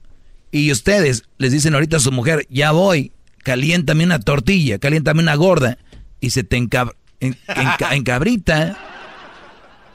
Y 0.52 0.72
ustedes 0.72 1.24
les 1.38 1.52
dicen 1.52 1.74
ahorita 1.74 1.98
a 1.98 2.02
su 2.02 2.12
mujer, 2.12 2.46
ya 2.50 2.72
voy, 2.72 3.12
caliéntame 3.44 4.04
una 4.04 4.20
tortilla, 4.20 4.80
caliéntame 4.80 5.22
una 5.22 5.36
gorda. 5.36 5.78
Y 6.20 6.32
se 6.32 6.44
te 6.44 6.58
encab- 6.58 6.96
en- 7.20 7.36
enca- 7.48 7.92
encabrita. 7.96 8.78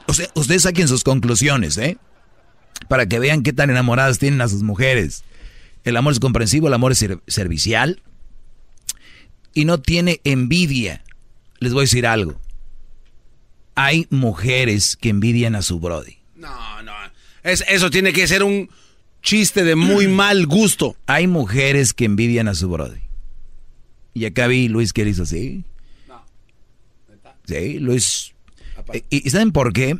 O 0.07 0.13
sea, 0.13 0.27
ustedes 0.35 0.63
saquen 0.63 0.87
sus 0.87 1.03
conclusiones, 1.03 1.77
¿eh? 1.77 1.97
Para 2.87 3.05
que 3.07 3.19
vean 3.19 3.43
qué 3.43 3.53
tan 3.53 3.69
enamoradas 3.69 4.19
tienen 4.19 4.41
a 4.41 4.47
sus 4.47 4.63
mujeres. 4.63 5.23
El 5.83 5.95
amor 5.97 6.13
es 6.13 6.19
comprensivo, 6.19 6.67
el 6.67 6.73
amor 6.73 6.91
es 6.91 6.97
ser- 6.97 7.19
servicial 7.27 8.01
y 9.57 9.65
no 9.65 9.79
tiene 9.79 10.21
envidia. 10.23 11.03
Les 11.57 11.73
voy 11.73 11.81
a 11.81 11.89
decir 11.89 12.05
algo. 12.05 12.39
Hay 13.73 14.05
mujeres 14.11 14.95
que 14.95 15.09
envidian 15.09 15.55
a 15.55 15.63
su 15.63 15.79
brody. 15.79 16.19
No, 16.35 16.83
no. 16.83 16.93
Es, 17.41 17.65
eso 17.67 17.89
tiene 17.89 18.13
que 18.13 18.27
ser 18.27 18.43
un 18.43 18.69
chiste 19.23 19.63
de 19.63 19.75
muy 19.75 20.07
mal 20.21 20.45
gusto. 20.45 20.95
Hay 21.07 21.25
mujeres 21.25 21.95
que 21.95 22.05
envidian 22.05 22.47
a 22.47 22.53
su 22.53 22.69
brody. 22.69 22.99
Y 24.13 24.25
acá 24.25 24.45
vi 24.45 24.67
Luis 24.67 24.93
que 24.93 25.05
le 25.05 25.09
hizo 25.09 25.23
así. 25.23 25.63
Sí, 27.47 27.79
Luis. 27.79 28.35
Eh, 28.93 29.03
¿Y 29.09 29.27
y 29.27 29.29
saben 29.31 29.51
por 29.51 29.73
qué? 29.73 29.97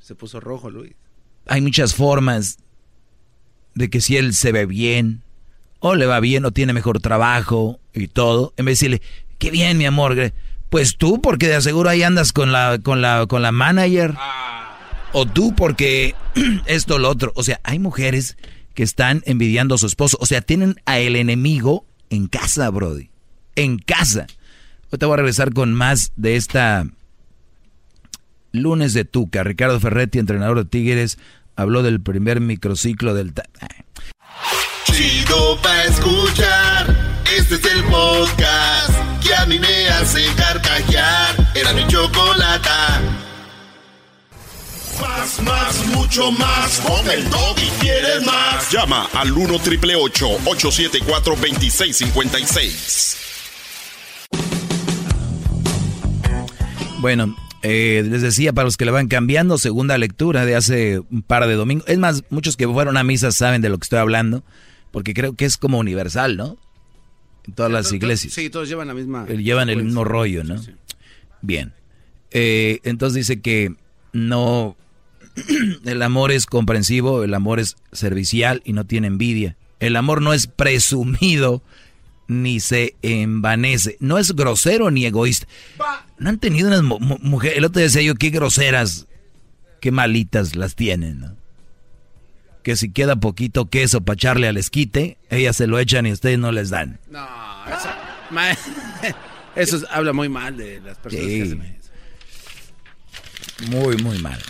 Se 0.00 0.16
puso 0.16 0.40
rojo, 0.40 0.70
Luis. 0.70 0.94
Hay 1.46 1.60
muchas 1.60 1.94
formas 1.94 2.58
de 3.76 3.90
que 3.90 4.00
si 4.00 4.16
él 4.16 4.34
se 4.34 4.50
ve 4.50 4.66
bien, 4.66 5.22
o 5.82 5.94
le 5.96 6.06
va 6.06 6.20
bien, 6.20 6.44
o 6.44 6.52
tiene 6.52 6.72
mejor 6.72 7.00
trabajo 7.00 7.80
y 7.92 8.06
todo, 8.06 8.54
en 8.56 8.64
vez 8.64 8.78
de 8.80 8.88
decirle, 8.88 9.02
qué 9.38 9.50
bien, 9.50 9.76
mi 9.76 9.84
amor, 9.84 10.32
pues 10.70 10.96
tú, 10.96 11.20
porque 11.20 11.48
de 11.48 11.56
aseguro 11.56 11.90
ahí 11.90 12.02
andas 12.02 12.32
con 12.32 12.52
la, 12.52 12.78
con 12.82 13.02
la, 13.02 13.26
con 13.26 13.42
la 13.42 13.52
manager. 13.52 14.14
O 15.12 15.26
tú, 15.26 15.54
porque 15.54 16.14
esto, 16.66 16.98
lo 16.98 17.10
otro. 17.10 17.32
O 17.34 17.42
sea, 17.42 17.60
hay 17.64 17.78
mujeres 17.78 18.38
que 18.74 18.82
están 18.82 19.22
envidiando 19.26 19.74
a 19.74 19.78
su 19.78 19.84
esposo. 19.86 20.16
O 20.20 20.24
sea, 20.24 20.40
tienen 20.40 20.76
a 20.86 20.98
el 21.00 21.16
enemigo 21.16 21.84
en 22.08 22.28
casa, 22.28 22.70
Brody. 22.70 23.10
En 23.56 23.76
casa. 23.78 24.26
Ahorita 24.86 25.06
voy 25.06 25.14
a 25.14 25.16
regresar 25.18 25.52
con 25.52 25.74
más 25.74 26.12
de 26.16 26.36
esta 26.36 26.86
lunes 28.52 28.94
de 28.94 29.04
Tuca. 29.04 29.42
Ricardo 29.42 29.80
Ferretti, 29.80 30.18
entrenador 30.18 30.58
de 30.58 30.64
Tigres, 30.64 31.18
habló 31.56 31.82
del 31.82 32.00
primer 32.00 32.40
microciclo 32.40 33.12
del... 33.14 33.34
ta- 33.34 33.44
Chido 34.92 35.58
pa' 35.62 35.84
escuchar. 35.84 37.22
Este 37.36 37.54
es 37.54 37.64
el 37.64 37.82
podcast 37.84 38.92
que 39.22 39.34
a 39.34 39.46
mí 39.46 39.58
me 39.58 39.88
hace 39.88 40.22
carcajear. 40.36 41.50
Era 41.54 41.72
mi 41.72 41.86
chocolata. 41.86 43.00
Más, 45.00 45.42
más, 45.42 45.86
mucho 45.88 46.30
más. 46.32 46.80
Con 46.80 47.10
el 47.10 47.24
y 47.26 47.70
quieres 47.80 48.24
más. 48.26 48.70
Llama 48.70 49.08
al 49.14 49.32
1 49.32 49.58
triple 49.60 49.96
874 49.96 51.36
2656. 51.36 53.16
Bueno, 57.00 57.34
eh, 57.62 58.04
les 58.08 58.22
decía, 58.22 58.52
para 58.52 58.66
los 58.66 58.76
que 58.76 58.84
le 58.84 58.90
van 58.90 59.08
cambiando, 59.08 59.56
segunda 59.58 59.96
lectura 59.98 60.44
de 60.44 60.54
hace 60.56 60.98
un 60.98 61.22
par 61.22 61.46
de 61.46 61.54
domingos. 61.54 61.88
Es 61.88 61.98
más, 61.98 62.24
muchos 62.30 62.56
que 62.56 62.68
fueron 62.68 62.96
a 62.96 63.04
misa 63.04 63.32
saben 63.32 63.62
de 63.62 63.68
lo 63.68 63.78
que 63.78 63.84
estoy 63.84 63.98
hablando, 63.98 64.44
porque 64.92 65.14
creo 65.14 65.34
que 65.34 65.44
es 65.44 65.56
como 65.56 65.78
universal, 65.78 66.36
¿no? 66.36 66.56
En 67.46 67.54
todas 67.54 67.72
las 67.72 67.92
iglesias. 67.92 68.32
Sí, 68.34 68.48
todos 68.50 68.68
llevan 68.68 68.86
la 68.88 68.94
misma. 68.94 69.26
Eh, 69.28 69.36
Llevan 69.42 69.68
el 69.68 69.82
mismo 69.82 70.04
rollo, 70.04 70.44
¿no? 70.44 70.62
Bien. 71.40 71.72
Eh, 72.30 72.78
entonces 72.84 73.26
dice 73.26 73.40
que 73.40 73.74
no, 74.12 74.76
el 75.84 76.02
amor 76.02 76.30
es 76.30 76.46
comprensivo, 76.46 77.24
el 77.24 77.34
amor 77.34 77.58
es 77.58 77.76
servicial 77.92 78.62
y 78.64 78.72
no 78.74 78.84
tiene 78.86 79.08
envidia. 79.08 79.56
El 79.80 79.96
amor 79.96 80.22
no 80.22 80.32
es 80.32 80.46
presumido 80.46 81.62
ni 82.28 82.60
se 82.60 82.94
envanece. 83.02 83.96
No 83.98 84.18
es 84.18 84.32
grosero 84.36 84.90
ni 84.92 85.04
egoísta. 85.06 85.48
No 86.18 86.28
han 86.28 86.38
tenido 86.38 86.68
unas 86.68 86.82
mu- 86.82 87.00
mu- 87.00 87.18
mujeres. 87.20 87.58
El 87.58 87.64
otro 87.64 87.80
día 87.80 87.86
decía 87.88 88.02
yo, 88.02 88.14
qué 88.14 88.30
groseras, 88.30 89.08
qué 89.80 89.90
malitas 89.90 90.54
las 90.54 90.76
tienen, 90.76 91.18
¿no? 91.20 91.36
Que 92.62 92.76
si 92.76 92.92
queda 92.92 93.16
poquito 93.16 93.68
queso 93.68 94.00
para 94.02 94.14
echarle 94.14 94.48
al 94.48 94.56
esquite, 94.56 95.18
ellas 95.30 95.56
se 95.56 95.66
lo 95.66 95.78
echan 95.78 96.06
y 96.06 96.12
ustedes 96.12 96.38
no 96.38 96.52
les 96.52 96.70
dan. 96.70 96.98
No, 97.10 97.26
eso, 97.66 97.88
ma- 98.30 98.50
eso 99.56 99.76
es- 99.76 99.86
habla 99.90 100.12
muy 100.12 100.28
mal 100.28 100.56
de 100.56 100.80
las 100.80 100.96
personas 100.98 101.26
Sí. 101.26 101.36
que 101.36 101.42
hacen 101.42 101.62
eso. 101.62 101.82
Muy, 103.70 103.96
muy 103.98 104.18
mal. 104.18 104.40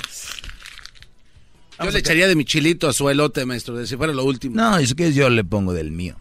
Yo 1.83 1.91
le 1.91 1.99
echaría 1.99 2.29
de 2.29 2.37
mi 2.37 2.45
chilito 2.45 2.89
a 2.89 2.93
su 2.93 3.11
elote, 3.11 3.45
maestro, 3.45 3.75
de 3.75 3.87
si 3.87 3.97
fuera 3.97 4.13
lo 4.13 4.25
último. 4.25 4.55
No, 4.57 4.79
es 4.79 4.95
que 4.95 5.13
yo 5.13 5.29
le 5.31 5.43
pongo 5.43 5.73
del 5.73 5.91
mío. 5.91 6.17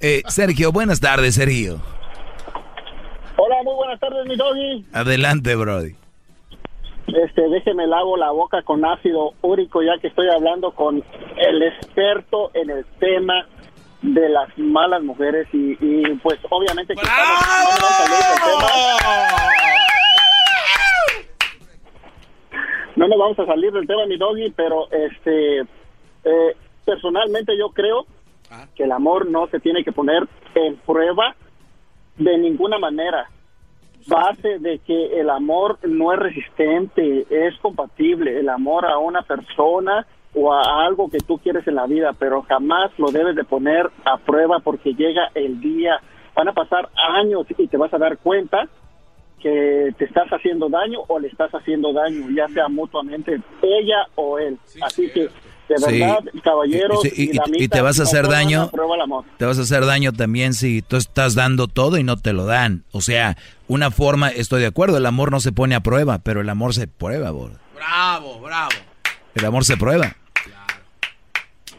Eh, 0.00 0.22
Sergio, 0.28 0.72
buenas 0.72 0.98
tardes, 1.00 1.36
Sergio. 1.36 1.80
Hola, 3.36 3.56
muy 3.62 3.74
buenas 3.76 4.00
tardes, 4.00 4.26
mi 4.26 4.36
doggy. 4.36 4.84
Adelante, 4.92 5.54
Brody. 5.54 5.94
Este, 7.06 7.48
déjeme 7.48 7.86
lavo 7.86 8.16
la 8.16 8.30
boca 8.30 8.62
con 8.62 8.84
ácido 8.84 9.32
úrico 9.42 9.82
ya 9.82 9.96
que 10.00 10.08
estoy 10.08 10.28
hablando 10.28 10.72
con 10.72 11.02
el 11.36 11.62
experto 11.62 12.50
en 12.54 12.70
el 12.70 12.84
tema 12.98 13.46
de 14.02 14.28
las 14.28 14.48
malas 14.58 15.02
mujeres 15.02 15.46
y, 15.52 15.76
y, 15.80 16.02
pues 16.22 16.38
obviamente 16.50 16.94
que 16.94 17.00
estamos- 17.00 17.40
no 17.40 17.68
me 17.68 17.76
vamos 17.76 17.90
a 17.90 18.06
salir 18.06 18.24
del 18.24 18.38
tema. 18.42 18.66
No 22.96 23.08
nos 23.08 23.18
vamos 23.18 23.38
a 23.38 23.46
salir 23.46 23.72
del 23.72 23.86
tema, 23.86 24.06
mi 24.06 24.16
doggy, 24.16 24.50
pero 24.56 24.90
este 24.90 25.60
eh, 25.60 26.56
personalmente 26.84 27.56
yo 27.58 27.68
creo 27.70 28.06
que 28.74 28.84
el 28.84 28.92
amor 28.92 29.28
no 29.30 29.46
se 29.48 29.60
tiene 29.60 29.84
que 29.84 29.92
poner 29.92 30.26
en 30.54 30.76
prueba 30.78 31.34
de 32.16 32.38
ninguna 32.38 32.78
manera. 32.78 33.28
Base 34.06 34.58
de 34.58 34.78
que 34.78 35.20
el 35.20 35.30
amor 35.30 35.78
no 35.82 36.12
es 36.12 36.18
resistente, 36.18 37.26
es 37.30 37.56
compatible. 37.58 38.38
El 38.38 38.48
amor 38.48 38.86
a 38.86 38.98
una 38.98 39.22
persona 39.22 40.06
o 40.34 40.52
a 40.52 40.84
algo 40.84 41.08
que 41.08 41.18
tú 41.18 41.38
quieres 41.38 41.66
en 41.66 41.76
la 41.76 41.86
vida, 41.86 42.12
pero 42.18 42.42
jamás 42.42 42.92
lo 42.98 43.10
debes 43.10 43.34
de 43.34 43.44
poner 43.44 43.90
a 44.04 44.18
prueba 44.18 44.60
porque 44.60 44.92
llega 44.94 45.30
el 45.34 45.60
día, 45.60 45.98
van 46.34 46.48
a 46.48 46.52
pasar 46.52 46.90
años 46.94 47.46
y 47.56 47.66
te 47.66 47.76
vas 47.78 47.92
a 47.94 47.98
dar 47.98 48.18
cuenta 48.18 48.68
que 49.40 49.94
te 49.96 50.04
estás 50.04 50.28
haciendo 50.28 50.68
daño 50.68 51.00
o 51.08 51.18
le 51.18 51.28
estás 51.28 51.50
haciendo 51.52 51.92
daño, 51.92 52.28
ya 52.34 52.48
sea 52.48 52.68
mutuamente 52.68 53.40
ella 53.62 54.06
o 54.14 54.38
él. 54.38 54.58
Así 54.82 55.10
que, 55.10 55.28
de 55.74 55.78
Sí. 55.78 56.00
verdad, 56.00 56.18
caballeros, 56.44 57.04
Y- 57.04 57.08
y- 57.08 57.24
y- 57.26 57.30
y 57.30 57.36
damitas, 57.38 57.68
te 57.78 57.80
vas 57.82 58.00
a 58.00 58.04
hacer 58.04 58.28
daño. 58.28 58.62
a 58.62 58.70
prueba 58.70 58.94
el 58.94 59.00
amor. 59.02 59.24
Te 59.36 59.44
vas 59.44 59.58
a 59.58 59.62
hacer 59.62 59.84
daño 59.86 60.12
también 60.12 60.54
si 60.54 60.82
tú 60.82 60.96
estás 60.96 61.34
dando 61.34 61.66
todo 61.68 61.98
y 61.98 62.04
no 62.04 62.16
te 62.16 62.32
lo 62.32 62.46
dan. 62.46 62.84
O 62.92 63.00
sea, 63.00 63.36
una 63.68 63.90
forma, 63.90 64.28
estoy 64.30 64.60
de 64.60 64.66
acuerdo, 64.68 64.96
el 64.98 65.06
amor 65.06 65.30
no 65.30 65.40
se 65.40 65.52
pone 65.52 65.74
a 65.74 65.80
prueba, 65.80 66.18
pero 66.18 66.40
el 66.40 66.48
amor 66.48 66.74
se 66.74 66.86
prueba, 66.86 67.30
bro. 67.30 67.50
Bravo, 67.74 68.40
bravo. 68.40 68.70
El 69.34 69.44
amor 69.44 69.64
se 69.64 69.76
prueba. 69.76 70.16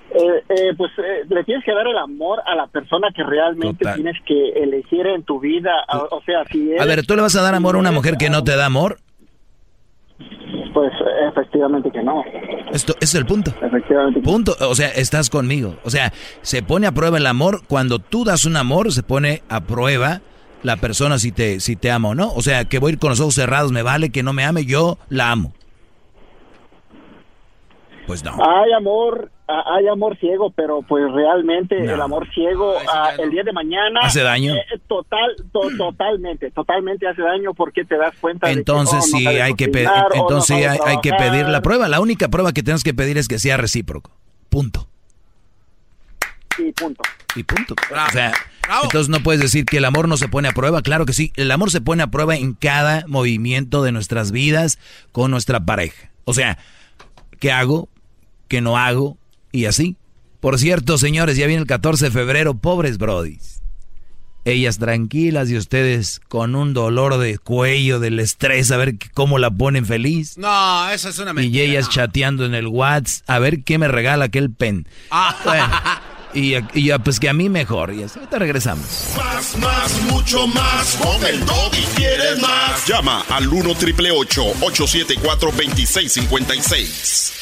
Eh, 0.10 0.44
eh, 0.50 0.74
pues 0.78 0.92
eh, 0.98 1.26
le 1.30 1.44
tienes 1.44 1.64
que 1.66 1.74
dar 1.74 1.86
el 1.86 1.98
amor 1.98 2.40
a 2.48 2.56
la 2.56 2.66
persona 2.68 3.10
que 3.16 3.24
realmente 3.24 3.80
Total. 3.84 3.96
tienes 3.96 4.16
que 4.26 4.50
elegir 4.64 5.06
en 5.06 5.22
tu 5.24 5.40
vida. 5.40 5.72
A- 5.88 5.98
O, 6.12 6.22
sea, 6.26 6.44
si 6.52 6.72
A 6.72 6.76
eres- 6.76 6.88
ver, 6.88 7.06
¿tú 7.06 7.16
le 7.16 7.22
vas 7.22 7.36
a 7.36 7.42
dar 7.42 7.54
amor 7.54 7.76
a 7.76 7.80
una 7.80 7.92
mujer 7.92 8.16
que 8.18 8.30
no 8.30 8.44
te 8.44 8.56
da 8.56 8.66
amor? 8.66 9.00
Pues 10.78 10.94
efectivamente 11.28 11.90
que 11.90 12.04
no. 12.04 12.24
Esto 12.72 12.94
ese 13.00 13.04
es 13.06 13.16
el 13.16 13.26
punto. 13.26 13.52
Efectivamente. 13.64 14.22
Punto. 14.22 14.56
O 14.60 14.76
sea, 14.76 14.90
estás 14.90 15.28
conmigo. 15.32 15.76
O 15.84 15.90
sea, 15.90 16.14
se 16.44 16.62
pone 16.62 16.86
a 16.86 16.92
prueba 16.92 17.18
el 17.18 17.26
amor. 17.26 17.62
Cuando 17.68 17.98
tú 17.98 18.24
das 18.24 18.46
un 18.46 18.58
amor, 18.58 18.92
se 18.92 19.02
pone 19.02 19.42
a 19.50 19.62
prueba 19.62 20.22
la 20.62 20.78
persona 20.78 21.18
si 21.18 21.32
te, 21.32 21.62
si 21.62 21.78
te 21.78 21.90
ama 21.90 22.10
o 22.10 22.14
no. 22.14 22.32
O 22.32 22.44
sea, 22.44 22.66
que 22.66 22.78
voy 22.78 22.92
a 22.92 22.94
ir 22.94 23.00
con 23.00 23.10
los 23.10 23.20
ojos 23.20 23.34
cerrados, 23.34 23.72
me 23.72 23.82
vale 23.82 24.12
que 24.12 24.22
no 24.22 24.34
me 24.34 24.46
ame, 24.46 24.66
yo 24.66 25.00
la 25.10 25.32
amo. 25.32 25.52
Pues 28.06 28.24
no. 28.24 28.34
Hay 28.34 28.72
amor, 28.74 29.32
hay 29.48 29.88
amor 29.88 30.18
ciego, 30.20 30.52
pero 30.52 30.82
pues 30.82 31.04
realmente 31.14 31.78
el 31.82 32.02
amor 32.02 32.28
ciego 32.34 32.74
ah, 32.94 33.12
el 33.18 33.30
día 33.30 33.44
de 33.44 33.54
mañana 33.54 34.02
¿Hace 34.04 34.22
daño? 34.22 34.54
eh, 34.56 34.80
total, 34.88 35.36
to- 35.52 35.70
totalmente, 35.78 36.52
totalmente 36.52 37.08
hace 37.08 37.22
daño 37.22 37.54
porque 37.54 37.86
te 37.86 37.98
das 37.98 38.14
cuenta. 38.20 38.48
de 38.48 38.54
que, 38.54 38.60
Entonces 38.60 38.96
oh, 38.96 39.12
no 39.12 39.18
sí 39.20 39.28
hay 39.28 39.54
que 39.54 39.70
pedir, 39.70 39.88
oh, 39.90 40.10
no 40.16 40.22
entonces 40.22 40.58
sí 40.58 40.64
hay, 40.64 40.78
hay 40.86 40.98
que 41.02 41.14
pedir 41.14 41.48
la 41.48 41.62
prueba. 41.62 41.88
La 41.88 42.00
única 42.02 42.28
prueba 42.28 42.52
que 42.52 42.64
tenemos 42.64 42.84
que 42.84 42.94
pedir 42.94 43.18
es 43.18 43.28
que 43.28 43.40
sea 43.40 43.58
recíproco. 43.58 44.12
Punto. 44.50 44.88
Y 46.58 46.72
punto. 46.72 47.04
Y 47.36 47.44
punto. 47.44 47.76
O 47.92 48.12
sea, 48.12 48.34
entonces 48.84 49.10
no 49.10 49.20
puedes 49.20 49.40
decir 49.40 49.66
que 49.66 49.78
el 49.78 49.86
amor 49.86 50.08
no 50.08 50.18
se 50.18 50.28
pone 50.28 50.48
a 50.48 50.52
prueba. 50.54 50.82
Claro 50.82 51.06
que 51.06 51.14
sí. 51.14 51.32
El 51.36 51.52
amor 51.52 51.70
se 51.72 51.82
pone 51.82 52.02
a 52.04 52.08
prueba 52.08 52.36
en 52.36 52.54
cada 52.54 53.06
movimiento 53.08 53.84
de 53.84 53.92
nuestras 53.92 54.32
vidas 54.32 54.80
con 55.12 55.30
nuestra 55.32 55.60
pareja. 55.62 56.10
O 56.26 56.34
sea, 56.34 56.58
¿qué 57.40 57.52
hago? 57.52 57.90
¿Qué 58.48 58.62
no 58.62 58.78
hago? 58.78 59.18
Y 59.52 59.66
así. 59.66 59.96
Por 60.40 60.60
cierto, 60.60 60.98
señores, 60.98 61.38
ya 61.38 61.48
viene 61.48 61.62
el 61.62 61.68
14 61.68 62.06
de 62.06 62.12
febrero. 62.12 62.54
Pobres 62.56 62.98
brodis. 62.98 63.62
Ellas 64.46 64.78
tranquilas 64.78 65.50
y 65.50 65.58
ustedes 65.58 66.22
con 66.30 66.56
un 66.56 66.74
dolor 66.74 67.18
de 67.18 67.38
cuello, 67.38 68.00
del 68.00 68.18
estrés, 68.22 68.72
a 68.72 68.78
ver 68.78 68.96
cómo 69.14 69.40
la 69.40 69.52
ponen 69.52 69.86
feliz. 69.86 70.38
No, 70.38 70.90
eso 70.90 71.10
es 71.10 71.20
una 71.20 71.34
mentira. 71.34 71.66
Y 71.66 71.70
ellas 71.70 71.90
chateando 71.90 72.46
en 72.46 72.56
el 72.56 72.68
WhatsApp, 72.68 73.30
a 73.30 73.40
ver 73.40 73.66
qué 73.66 73.78
me 73.78 73.90
regala 73.90 74.24
aquel 74.26 74.50
pen. 74.50 74.88
Bueno, 75.44 75.70
y, 76.34 76.54
y 76.74 76.86
ya, 76.86 77.00
pues 77.00 77.20
que 77.20 77.28
a 77.28 77.34
mí 77.34 77.50
mejor. 77.50 77.94
Y 77.94 78.04
así, 78.04 78.20
ahorita 78.20 78.40
regresamos. 78.40 78.88
Más, 79.18 79.58
más, 79.58 80.02
mucho 80.04 80.48
más. 80.48 80.96
Con 80.96 81.26
el 81.26 81.46
doggy 81.46 81.84
quieres 81.98 82.40
más. 82.42 82.88
Llama 82.88 83.26
al 83.28 83.50
1 83.50 83.76
triple 83.76 84.12
874 84.12 85.52
2656. 85.52 87.34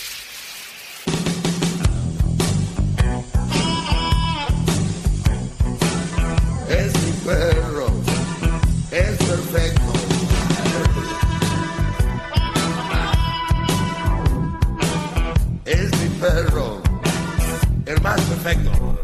El 17.85 18.01
más 18.01 18.21
perfecto. 18.21 18.99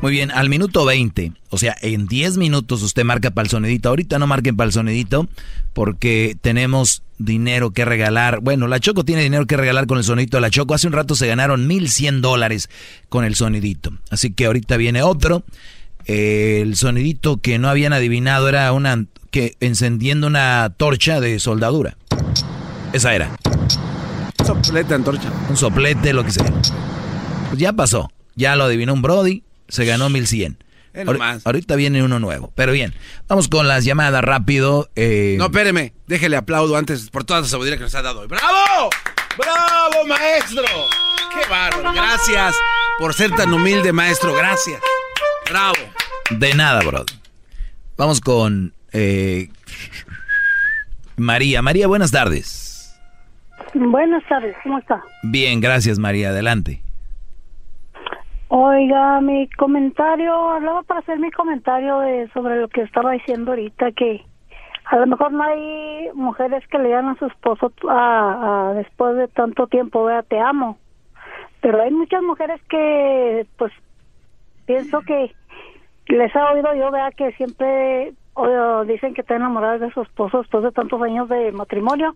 Muy 0.00 0.12
bien, 0.12 0.30
al 0.30 0.48
minuto 0.48 0.84
20, 0.84 1.32
o 1.50 1.58
sea, 1.58 1.76
en 1.82 2.06
10 2.06 2.36
minutos 2.36 2.82
usted 2.82 3.04
marca 3.04 3.32
para 3.32 3.46
el 3.46 3.50
sonidito. 3.50 3.88
Ahorita 3.88 4.18
no 4.20 4.28
marquen 4.28 4.56
para 4.56 4.66
el 4.66 4.72
sonidito 4.72 5.28
porque 5.72 6.36
tenemos 6.40 7.02
dinero 7.18 7.72
que 7.72 7.84
regalar. 7.84 8.40
Bueno, 8.40 8.68
la 8.68 8.78
Choco 8.78 9.04
tiene 9.04 9.22
dinero 9.22 9.46
que 9.46 9.56
regalar 9.56 9.88
con 9.88 9.98
el 9.98 10.04
sonidito 10.04 10.36
de 10.36 10.42
la 10.42 10.50
Choco. 10.50 10.74
Hace 10.74 10.86
un 10.86 10.92
rato 10.92 11.16
se 11.16 11.26
ganaron 11.26 11.66
1100 11.66 12.20
dólares 12.20 12.70
con 13.08 13.24
el 13.24 13.34
sonidito. 13.34 13.90
Así 14.10 14.32
que 14.32 14.46
ahorita 14.46 14.76
viene 14.76 15.02
otro. 15.02 15.42
Eh, 16.06 16.60
el 16.62 16.76
sonidito 16.76 17.38
que 17.38 17.58
no 17.58 17.68
habían 17.68 17.92
adivinado 17.92 18.48
era 18.48 18.72
una 18.72 19.04
que 19.32 19.56
encendiendo 19.58 20.28
una 20.28 20.72
torcha 20.76 21.20
de 21.20 21.40
soldadura. 21.40 21.96
Esa 22.92 23.14
era. 23.16 23.36
Soplete, 24.46 24.94
antorcha. 24.94 25.30
Un 25.50 25.56
soplete, 25.56 26.12
lo 26.12 26.24
que 26.24 26.30
sea. 26.30 26.52
Pues 27.48 27.58
ya 27.58 27.72
pasó. 27.72 28.10
Ya 28.34 28.56
lo 28.56 28.64
adivinó 28.64 28.94
un 28.94 29.02
Brody. 29.02 29.42
Se 29.68 29.84
ganó 29.84 30.08
1100. 30.08 30.58
Eh, 30.94 31.02
Ahor- 31.04 31.12
nomás. 31.14 31.46
Ahorita 31.46 31.76
viene 31.76 32.02
uno 32.02 32.18
nuevo. 32.18 32.52
Pero 32.54 32.72
bien, 32.72 32.94
vamos 33.28 33.48
con 33.48 33.68
las 33.68 33.84
llamadas 33.84 34.22
rápido. 34.24 34.88
eh, 34.96 35.36
No, 35.38 35.46
espéreme. 35.46 35.92
Déjele 36.06 36.36
aplaudo 36.36 36.76
antes 36.76 37.10
por 37.10 37.24
toda 37.24 37.40
la 37.42 37.46
sabiduría 37.46 37.76
que 37.76 37.84
nos 37.84 37.94
ha 37.94 38.02
dado 38.02 38.20
hoy. 38.20 38.26
¡Bravo! 38.28 38.90
¡Bravo, 39.36 40.06
maestro! 40.08 40.62
¡Qué 41.32 41.48
bárbaro! 41.50 41.92
Gracias 41.92 42.54
por 42.98 43.14
ser 43.14 43.30
tan 43.36 43.52
humilde, 43.52 43.92
maestro. 43.92 44.34
Gracias. 44.34 44.80
¡Bravo! 45.50 45.76
De 46.30 46.54
nada, 46.54 46.80
Brody. 46.80 47.12
Vamos 47.96 48.20
con 48.20 48.72
eh, 48.92 49.48
María. 51.16 51.62
María, 51.62 51.86
buenas 51.86 52.10
tardes. 52.10 52.94
Buenas 53.74 54.22
tardes, 54.28 54.56
¿cómo 54.62 54.78
está? 54.78 55.02
Bien, 55.22 55.60
gracias 55.60 55.98
María. 55.98 56.30
Adelante. 56.30 56.82
Oiga, 58.48 59.20
mi 59.20 59.48
comentario, 59.50 60.32
hablaba 60.50 60.82
para 60.82 61.00
hacer 61.00 61.18
mi 61.18 61.30
comentario 61.30 61.98
de 62.00 62.28
sobre 62.32 62.60
lo 62.60 62.68
que 62.68 62.82
estaba 62.82 63.12
diciendo 63.12 63.52
ahorita, 63.52 63.92
que 63.92 64.24
a 64.86 64.96
lo 64.96 65.06
mejor 65.06 65.32
no 65.32 65.42
hay 65.42 66.08
mujeres 66.14 66.66
que 66.68 66.78
le 66.78 66.84
digan 66.86 67.08
a 67.08 67.18
su 67.18 67.26
esposo 67.26 67.72
a, 67.90 68.70
a- 68.70 68.74
después 68.74 69.16
de 69.16 69.28
tanto 69.28 69.66
tiempo, 69.66 70.04
vea, 70.04 70.22
te 70.22 70.40
amo. 70.40 70.78
Pero 71.60 71.82
hay 71.82 71.90
muchas 71.90 72.22
mujeres 72.22 72.60
que, 72.70 73.46
pues, 73.58 73.72
pienso 74.64 75.00
que 75.02 75.34
les 76.06 76.34
ha 76.34 76.52
oído 76.52 76.74
yo, 76.74 76.90
vea, 76.90 77.10
que 77.10 77.32
siempre 77.32 78.14
o, 78.32 78.84
dicen 78.84 79.12
que 79.12 79.20
están 79.22 79.38
enamoradas 79.38 79.80
de 79.80 79.90
su 79.92 80.00
esposo 80.02 80.38
después 80.38 80.62
de 80.62 80.72
tantos 80.72 81.02
años 81.02 81.28
de 81.28 81.52
matrimonio. 81.52 82.14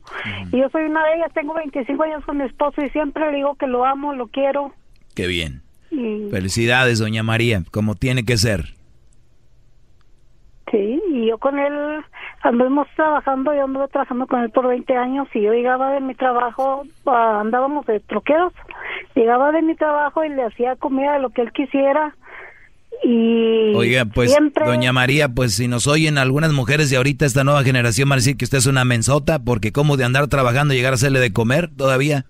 Y 0.52 0.58
yo 0.60 0.68
soy 0.70 0.84
una 0.84 1.04
de 1.04 1.16
ellas, 1.16 1.32
tengo 1.34 1.52
25 1.52 2.02
años 2.04 2.24
con 2.24 2.38
mi 2.38 2.44
esposo 2.44 2.80
y 2.80 2.88
siempre 2.90 3.30
le 3.30 3.36
digo 3.38 3.56
que 3.56 3.66
lo 3.66 3.84
amo, 3.84 4.14
lo 4.14 4.28
quiero. 4.28 4.72
Qué 5.16 5.26
bien. 5.26 5.61
Y, 5.92 6.28
Felicidades, 6.30 6.98
doña 6.98 7.22
María, 7.22 7.62
como 7.70 7.94
tiene 7.94 8.24
que 8.24 8.36
ser. 8.36 8.74
Sí, 10.70 11.00
y 11.12 11.28
yo 11.28 11.36
con 11.38 11.58
él 11.58 12.00
anduvimos 12.42 12.88
trabajando, 12.96 13.54
yo 13.54 13.64
anduve 13.64 13.88
trabajando 13.88 14.26
con 14.26 14.40
él 14.40 14.50
por 14.50 14.66
20 14.66 14.96
años 14.96 15.28
y 15.34 15.42
yo 15.42 15.52
llegaba 15.52 15.92
de 15.92 16.00
mi 16.00 16.14
trabajo, 16.14 16.84
ah, 17.06 17.40
andábamos 17.40 17.84
de 17.86 18.00
troqueros 18.00 18.52
llegaba 19.14 19.52
de 19.52 19.62
mi 19.62 19.74
trabajo 19.76 20.24
y 20.24 20.30
le 20.30 20.44
hacía 20.44 20.76
comida 20.76 21.14
de 21.14 21.18
lo 21.20 21.30
que 21.30 21.42
él 21.42 21.52
quisiera. 21.52 22.14
Y 23.04 23.74
Oiga, 23.74 24.04
pues, 24.04 24.30
siempre- 24.30 24.64
doña 24.64 24.92
María, 24.92 25.28
pues 25.28 25.54
si 25.54 25.66
nos 25.66 25.86
oyen 25.86 26.18
algunas 26.18 26.52
mujeres 26.52 26.88
de 26.90 26.96
ahorita, 26.96 27.26
esta 27.26 27.44
nueva 27.44 27.64
generación 27.64 28.08
van 28.08 28.16
a 28.16 28.20
decir 28.20 28.36
que 28.36 28.44
usted 28.44 28.58
es 28.58 28.66
una 28.66 28.84
mensota, 28.84 29.40
porque 29.40 29.72
como 29.72 29.96
de 29.96 30.04
andar 30.04 30.28
trabajando 30.28 30.72
y 30.72 30.76
llegar 30.76 30.92
a 30.92 30.94
hacerle 30.94 31.20
de 31.20 31.32
comer 31.32 31.68
todavía. 31.76 32.26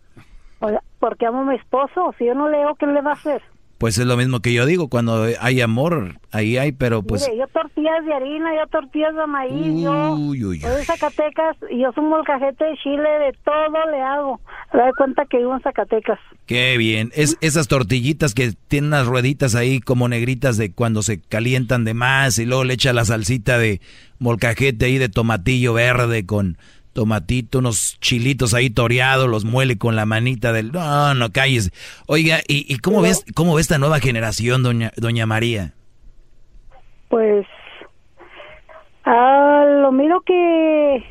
Oiga, 0.62 0.82
porque 1.00 1.26
amo 1.26 1.40
a 1.40 1.44
mi 1.44 1.56
esposo. 1.56 2.14
Si 2.18 2.24
yo 2.24 2.34
no 2.34 2.48
leo, 2.48 2.76
¿qué 2.76 2.86
le 2.86 3.02
va 3.02 3.10
a 3.10 3.14
hacer? 3.14 3.42
Pues 3.82 3.98
es 3.98 4.06
lo 4.06 4.16
mismo 4.16 4.38
que 4.38 4.52
yo 4.52 4.64
digo, 4.64 4.86
cuando 4.86 5.26
hay 5.40 5.60
amor, 5.60 6.20
ahí 6.30 6.56
hay, 6.56 6.70
pero 6.70 7.02
pues... 7.02 7.26
Mire, 7.26 7.40
yo 7.40 7.48
tortillas 7.48 8.04
de 8.06 8.14
harina, 8.14 8.54
yo 8.54 8.68
tortillas 8.68 9.12
de 9.12 9.26
maíz, 9.26 9.82
yo 9.82 10.16
soy 10.16 10.58
de 10.60 10.84
Zacatecas 10.84 11.56
y 11.68 11.80
yo 11.80 11.90
soy 11.92 12.04
molcajete 12.04 12.64
de 12.64 12.76
chile, 12.76 13.08
de 13.08 13.36
todo 13.44 13.90
le 13.90 14.00
hago. 14.00 14.40
Me 14.72 14.82
doy 14.82 14.92
cuenta 14.96 15.24
que 15.24 15.38
vivo 15.38 15.52
en 15.56 15.62
Zacatecas. 15.62 16.20
Qué 16.46 16.76
bien. 16.78 17.10
Es 17.16 17.36
esas 17.40 17.66
tortillitas 17.66 18.34
que 18.34 18.52
tienen 18.68 18.90
unas 18.90 19.08
rueditas 19.08 19.56
ahí 19.56 19.80
como 19.80 20.08
negritas 20.08 20.56
de 20.58 20.72
cuando 20.72 21.02
se 21.02 21.20
calientan 21.20 21.82
de 21.82 21.94
más 21.94 22.38
y 22.38 22.46
luego 22.46 22.62
le 22.62 22.74
echa 22.74 22.92
la 22.92 23.04
salsita 23.04 23.58
de 23.58 23.80
molcajete 24.20 24.84
ahí 24.84 24.98
de 24.98 25.08
tomatillo 25.08 25.74
verde 25.74 26.24
con 26.24 26.56
tomatito, 26.92 27.58
unos 27.60 27.98
chilitos 28.00 28.54
ahí 28.54 28.70
toreados, 28.70 29.28
los 29.28 29.44
muele 29.44 29.78
con 29.78 29.96
la 29.96 30.06
manita 30.06 30.52
del... 30.52 30.72
No, 30.72 31.14
no 31.14 31.30
calles. 31.32 31.70
Oiga, 32.06 32.40
¿y, 32.48 32.72
y 32.72 32.78
cómo 32.78 33.00
ves 33.02 33.24
cómo 33.34 33.54
ve 33.54 33.60
esta 33.62 33.78
nueva 33.78 33.98
generación, 34.00 34.62
doña, 34.62 34.92
doña 34.96 35.26
María? 35.26 35.74
Pues, 37.08 37.46
ah, 39.04 39.64
lo 39.82 39.92
miro 39.92 40.20
que, 40.22 41.02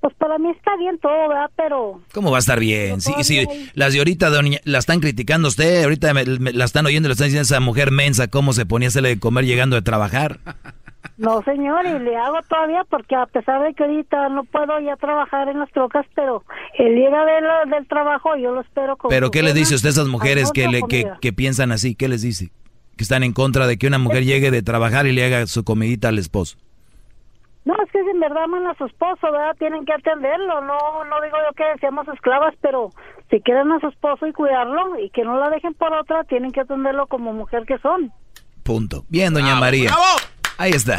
pues 0.00 0.14
para 0.14 0.38
mí 0.38 0.50
está 0.50 0.76
bien 0.76 0.98
todo, 0.98 1.28
¿verdad? 1.28 1.50
Pero 1.56 2.00
¿Cómo 2.12 2.30
va 2.30 2.38
a 2.38 2.40
estar 2.40 2.58
bien? 2.60 3.00
Sí, 3.00 3.12
sí, 3.22 3.46
las 3.74 3.92
de 3.92 3.98
ahorita 3.98 4.30
doña- 4.30 4.60
la 4.64 4.78
están 4.78 5.00
criticando 5.00 5.48
usted, 5.48 5.84
ahorita 5.84 6.14
me- 6.14 6.24
me- 6.24 6.52
la 6.52 6.64
están 6.64 6.86
oyendo, 6.86 7.08
le 7.08 7.12
están 7.12 7.26
diciendo 7.26 7.42
a 7.42 7.50
esa 7.56 7.60
mujer 7.60 7.90
mensa 7.90 8.28
cómo 8.28 8.52
se 8.52 8.66
ponía 8.66 8.88
a 8.88 8.90
hacerle 8.90 9.10
de 9.10 9.18
comer 9.20 9.44
llegando 9.44 9.76
de 9.76 9.82
trabajar. 9.82 10.38
No, 11.18 11.42
señor, 11.42 11.84
y 11.86 11.98
le 11.98 12.16
hago 12.16 12.38
todavía 12.48 12.84
porque 12.88 13.14
a 13.16 13.26
pesar 13.26 13.62
de 13.62 13.74
que 13.74 13.84
ahorita 13.84 14.28
no 14.30 14.44
puedo 14.44 14.78
ya 14.80 14.96
trabajar 14.96 15.48
en 15.48 15.58
las 15.58 15.70
trocas, 15.72 16.06
pero 16.14 16.42
él 16.78 16.94
llega 16.94 17.24
de 17.24 17.40
la- 17.40 17.64
del 17.76 17.86
trabajo 17.86 18.36
y 18.36 18.42
yo 18.42 18.52
lo 18.52 18.60
espero 18.62 18.96
con 18.96 19.10
Pero 19.10 19.30
¿qué 19.30 19.42
les 19.42 19.52
ganas. 19.52 19.68
dice 19.68 19.74
usted 19.74 19.88
a 19.88 19.92
esas 19.92 20.08
mujeres 20.08 20.50
que, 20.52 20.68
le, 20.68 20.80
que, 20.88 21.04
que 21.20 21.32
piensan 21.32 21.72
así? 21.72 21.94
¿Qué 21.94 22.08
les 22.08 22.22
dice? 22.22 22.50
Que 22.96 23.02
están 23.02 23.22
en 23.22 23.32
contra 23.32 23.66
de 23.66 23.76
que 23.78 23.86
una 23.86 23.98
mujer 23.98 24.24
llegue 24.24 24.50
de 24.50 24.62
trabajar 24.62 25.06
y 25.06 25.12
le 25.12 25.24
haga 25.24 25.46
su 25.46 25.62
comidita 25.64 26.08
al 26.08 26.18
esposo. 26.18 26.56
No, 27.64 27.74
es 27.84 27.92
que 27.92 28.02
si 28.02 28.08
en 28.10 28.20
verdad 28.20 28.44
aman 28.44 28.66
a 28.66 28.74
su 28.76 28.86
esposo, 28.86 29.30
¿verdad? 29.30 29.54
Tienen 29.58 29.84
que 29.84 29.92
atenderlo. 29.92 30.62
No, 30.62 30.78
no 31.04 31.20
digo 31.20 31.36
yo 31.46 31.54
que 31.54 31.64
seamos 31.80 32.08
esclavas, 32.08 32.54
pero 32.62 32.90
si 33.30 33.40
quieren 33.42 33.70
a 33.72 33.78
su 33.80 33.88
esposo 33.88 34.26
y 34.26 34.32
cuidarlo 34.32 34.98
y 34.98 35.10
que 35.10 35.22
no 35.22 35.38
la 35.38 35.50
dejen 35.50 35.74
por 35.74 35.92
otra, 35.92 36.24
tienen 36.24 36.50
que 36.50 36.60
atenderlo 36.62 37.06
como 37.08 37.32
mujer 37.34 37.64
que 37.66 37.76
son. 37.78 38.10
Punto. 38.62 39.04
Bien, 39.10 39.34
doña 39.34 39.56
María. 39.56 39.90
Ahí 40.58 40.72
está. 40.72 40.98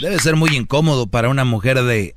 Debe 0.00 0.18
ser 0.18 0.36
muy 0.36 0.50
incómodo 0.56 1.06
para 1.06 1.28
una 1.28 1.44
mujer 1.44 1.76
de, 1.82 2.14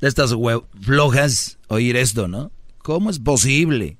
de 0.00 0.08
estas 0.08 0.34
flojas 0.80 1.58
oír 1.68 1.96
esto, 1.96 2.28
¿no? 2.28 2.50
¿Cómo 2.78 3.10
es 3.10 3.18
posible? 3.18 3.96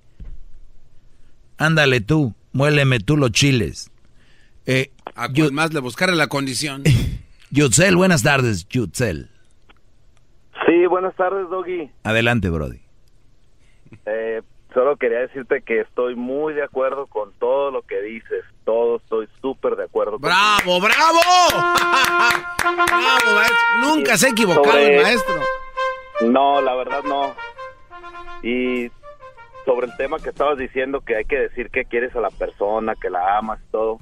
Ándale 1.59 2.01
tú, 2.01 2.35
muéleme 2.53 3.01
tú 3.01 3.17
los 3.17 3.33
chiles. 3.33 3.91
Eh, 4.67 4.91
A 5.15 5.29
cual 5.29 5.53
más 5.53 5.75
le 5.75 5.81
buscaré 5.81 6.15
la 6.15 6.29
condición. 6.29 6.83
Yutzel, 7.51 7.97
buenas 7.97 8.23
tardes, 8.23 8.67
Yutzel. 8.69 9.29
Sí, 10.67 10.87
buenas 10.87 11.15
tardes, 11.17 11.49
Doggy. 11.51 11.91
Adelante, 12.05 12.49
Brody. 12.51 12.81
Eh, 14.07 14.43
solo 14.73 14.97
quería 14.97 15.19
decirte 15.21 15.63
que 15.63 15.81
estoy 15.81 16.15
muy 16.15 16.55
de 16.55 16.63
acuerdo 16.63 17.07
con 17.07 17.33
todo 17.39 17.71
lo 17.71 17.83
que 17.83 18.01
dices. 18.03 18.45
Todo 18.65 18.97
estoy 18.97 19.29
súper 19.41 19.77
de 19.77 19.85
acuerdo. 19.85 20.19
¡Bravo, 20.19 20.81
bravo! 20.81 21.21
¡Bravo, 22.63 23.35
maestro! 23.35 23.57
Nunca 23.81 24.17
se 24.17 24.27
ha 24.27 24.31
equivocado 24.31 24.65
Sobre- 24.73 24.97
el 24.97 25.03
maestro. 25.03 25.35
No, 26.27 26.61
la 26.61 26.75
verdad 26.75 27.03
no. 27.05 27.35
Y 28.43 28.91
sobre 29.65 29.87
el 29.87 29.97
tema 29.97 30.19
que 30.19 30.31
estabas 30.31 30.59
diciendo, 30.59 31.01
que 31.01 31.17
hay 31.17 31.25
que 31.25 31.39
decir 31.39 31.71
que 31.71 31.85
quieres 31.85 32.15
a 32.15 32.21
la 32.21 32.31
persona, 32.31 32.95
que 33.01 33.11
la 33.11 33.39
amas, 33.39 33.61
todo. 33.71 33.99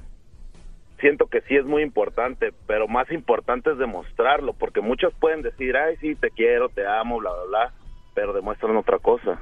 Siento 0.99 1.27
que 1.27 1.41
sí 1.41 1.55
es 1.55 1.65
muy 1.65 1.81
importante, 1.81 2.53
pero 2.67 2.87
más 2.89 3.09
importante 3.11 3.71
es 3.71 3.77
demostrarlo, 3.77 4.51
porque 4.53 4.81
muchos 4.81 5.13
pueden 5.13 5.41
decir, 5.41 5.77
ay, 5.77 5.95
sí, 6.01 6.15
te 6.15 6.29
quiero, 6.29 6.67
te 6.69 6.85
amo, 6.85 7.19
bla, 7.19 7.31
bla, 7.31 7.43
bla, 7.45 7.73
pero 8.13 8.33
demuestran 8.33 8.75
otra 8.75 8.99
cosa. 8.99 9.39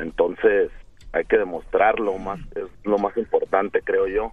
Entonces, 0.00 0.70
hay 1.12 1.24
que 1.24 1.38
demostrarlo, 1.38 2.18
más 2.18 2.40
es 2.54 2.64
lo 2.84 2.98
más 2.98 3.16
importante, 3.16 3.80
creo 3.82 4.06
yo. 4.06 4.32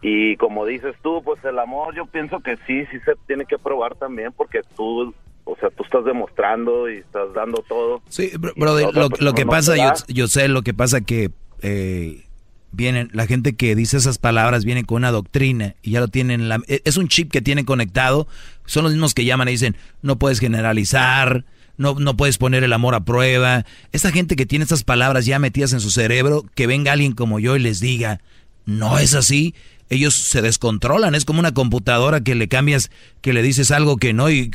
Y 0.00 0.36
como 0.36 0.66
dices 0.66 0.94
tú, 1.02 1.22
pues 1.24 1.44
el 1.44 1.58
amor 1.58 1.94
yo 1.94 2.06
pienso 2.06 2.40
que 2.40 2.56
sí, 2.66 2.84
sí 2.90 2.98
se 3.04 3.12
tiene 3.26 3.44
que 3.44 3.58
probar 3.58 3.96
también, 3.96 4.32
porque 4.32 4.60
tú, 4.76 5.14
o 5.44 5.56
sea, 5.56 5.70
tú 5.70 5.82
estás 5.82 6.04
demostrando 6.04 6.88
y 6.88 6.98
estás 6.98 7.32
dando 7.34 7.64
todo. 7.68 8.02
Sí, 8.08 8.30
brother, 8.56 8.94
lo, 8.94 9.32
que 9.32 9.46
pasa, 9.46 9.76
yo, 9.76 9.92
yo 10.08 10.28
sé, 10.28 10.48
lo 10.48 10.62
que 10.62 10.74
pasa 10.74 11.00
que 11.00 11.30
eh, 11.62 12.26
vienen, 12.70 13.08
la 13.12 13.26
gente 13.26 13.56
que 13.56 13.74
dice 13.74 13.96
esas 13.96 14.18
palabras 14.18 14.64
viene 14.64 14.84
con 14.84 14.98
una 14.98 15.10
doctrina 15.10 15.74
y 15.82 15.92
ya 15.92 16.00
lo 16.00 16.08
tienen, 16.08 16.42
en 16.42 16.48
la, 16.48 16.60
e- 16.68 16.82
es 16.84 16.96
un 16.98 17.08
chip 17.08 17.32
que 17.32 17.40
tienen 17.40 17.64
conectado, 17.64 18.28
son 18.66 18.84
los 18.84 18.92
mismos 18.92 19.14
que 19.14 19.24
llaman 19.24 19.48
y 19.48 19.52
dicen, 19.52 19.76
no 20.02 20.16
puedes 20.18 20.38
generalizar, 20.38 21.44
no, 21.76 21.94
no 21.94 22.16
puedes 22.16 22.38
poner 22.38 22.64
el 22.64 22.72
amor 22.72 22.94
a 22.94 23.04
prueba. 23.04 23.64
Esa 23.92 24.10
gente 24.12 24.36
que 24.36 24.46
tiene 24.46 24.62
estas 24.62 24.84
palabras 24.84 25.26
ya 25.26 25.38
metidas 25.38 25.72
en 25.72 25.80
su 25.80 25.90
cerebro, 25.90 26.44
que 26.54 26.66
venga 26.66 26.92
alguien 26.92 27.12
como 27.12 27.38
yo 27.38 27.56
y 27.56 27.60
les 27.60 27.80
diga, 27.80 28.20
no 28.64 28.98
es 28.98 29.14
así, 29.14 29.54
ellos 29.88 30.14
se 30.14 30.42
descontrolan, 30.42 31.14
es 31.14 31.24
como 31.24 31.38
una 31.38 31.54
computadora 31.54 32.20
que 32.20 32.34
le 32.34 32.48
cambias, 32.48 32.90
que 33.20 33.32
le 33.32 33.42
dices 33.42 33.70
algo 33.70 33.96
que 33.96 34.12
no 34.12 34.30
y 34.30 34.50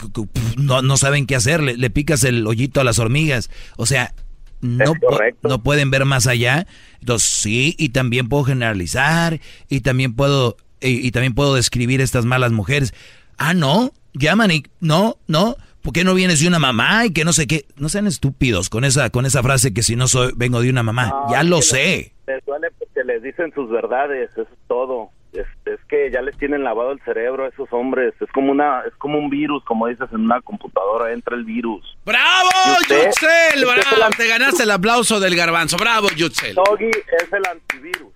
no, 0.57 0.81
no 0.81 0.97
saben 0.97 1.25
qué 1.25 1.35
hacer, 1.35 1.63
le, 1.63 1.77
le 1.77 1.89
picas 1.89 2.23
el 2.23 2.45
hoyito 2.45 2.81
a 2.81 2.83
las 2.83 2.99
hormigas, 2.99 3.49
o 3.77 3.85
sea, 3.85 4.13
no, 4.61 4.93
no 5.41 5.63
pueden 5.63 5.89
ver 5.89 6.05
más 6.05 6.27
allá, 6.27 6.67
entonces 6.99 7.29
sí, 7.29 7.75
y 7.79 7.89
también 7.89 8.29
puedo 8.29 8.43
generalizar, 8.43 9.39
y 9.69 9.81
también 9.81 10.13
puedo, 10.13 10.57
y, 10.81 11.07
y 11.07 11.11
también 11.11 11.33
puedo 11.33 11.55
describir 11.55 12.01
estas 12.01 12.25
malas 12.25 12.51
mujeres, 12.51 12.93
ah, 13.37 13.53
no, 13.53 13.93
llaman 14.13 14.51
y, 14.51 14.63
no, 14.79 15.17
no, 15.27 15.55
¿por 15.81 15.93
qué 15.93 16.03
no 16.03 16.13
vienes 16.13 16.39
de 16.41 16.47
una 16.47 16.59
mamá 16.59 17.05
y 17.05 17.13
que 17.13 17.25
no 17.25 17.33
sé 17.33 17.47
qué? 17.47 17.65
No 17.77 17.89
sean 17.89 18.07
estúpidos 18.07 18.69
con 18.69 18.83
esa, 18.83 19.09
con 19.09 19.25
esa 19.25 19.41
frase 19.43 19.73
que 19.73 19.83
si 19.83 19.95
no 19.95 20.07
soy, 20.07 20.31
vengo 20.35 20.61
de 20.61 20.69
una 20.69 20.83
mamá, 20.83 21.07
No, 21.07 21.31
ya 21.31 21.43
lo 21.43 21.61
sé. 21.61 22.13
Les, 22.27 22.43
duele 22.45 22.69
porque 22.77 23.03
les 23.03 23.21
dicen 23.23 23.51
sus 23.53 23.69
verdades, 23.69 24.29
eso 24.31 24.43
es 24.43 24.47
todo. 24.67 25.09
Es, 25.33 25.47
es 25.65 25.79
que 25.87 26.11
ya 26.11 26.21
les 26.21 26.37
tienen 26.37 26.63
lavado 26.63 26.91
el 26.91 27.01
cerebro 27.05 27.45
a 27.45 27.47
esos 27.47 27.67
hombres. 27.71 28.13
Es 28.19 28.29
como 28.31 28.51
una, 28.51 28.81
es 28.85 28.93
como 28.97 29.17
un 29.17 29.29
virus, 29.29 29.63
como 29.63 29.87
dices 29.87 30.09
en 30.11 30.21
una 30.21 30.41
computadora 30.41 31.13
entra 31.13 31.35
el 31.37 31.45
virus. 31.45 31.97
¡Bravo. 32.05 32.49
Yutzel! 32.89 33.63
¡Bravo! 33.63 34.09
Te 34.17 34.27
ganaste 34.27 34.63
el 34.63 34.71
aplauso 34.71 35.19
del 35.21 35.35
garbanzo. 35.35 35.77
¡Bravo, 35.77 36.09
Yutzel! 36.09 36.55
Doggy 36.55 36.89
es 36.89 37.31
el 37.33 37.45
antivirus. 37.49 38.11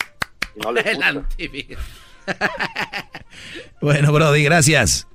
No 0.57 0.69
El 0.77 0.83
gusta. 0.83 1.07
antivirus. 1.07 1.79
Bueno, 3.81 4.11
Brody, 4.11 4.43
gracias. 4.43 5.07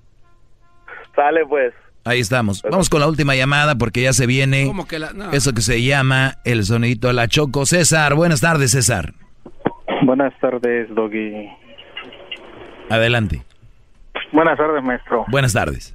Sale 1.15 1.45
pues. 1.47 1.75
Ahí 2.05 2.21
estamos. 2.21 2.63
Vamos 2.63 2.89
con 2.89 3.01
la 3.01 3.09
última 3.09 3.35
llamada 3.35 3.75
porque 3.77 4.03
ya 4.03 4.13
se 4.13 4.27
viene 4.27 4.67
¿Cómo 4.67 4.87
que 4.89 4.99
la- 4.99 5.13
no. 5.13 5.31
eso 5.33 5.53
que 5.53 5.61
se 5.61 5.83
llama 5.83 6.39
el 6.45 6.65
sonidito 6.65 7.09
de 7.09 7.15
la 7.15 7.29
Choco. 7.29 7.67
César, 7.67 8.15
buenas 8.15 8.41
tardes, 8.41 8.71
César. 8.71 9.13
Buenas 10.03 10.33
tardes, 10.41 10.89
Doggy. 10.95 11.49
Adelante. 12.89 13.43
Buenas 14.33 14.57
tardes, 14.59 14.83
maestro. 14.83 15.25
Buenas 15.29 15.53
tardes. 15.53 15.95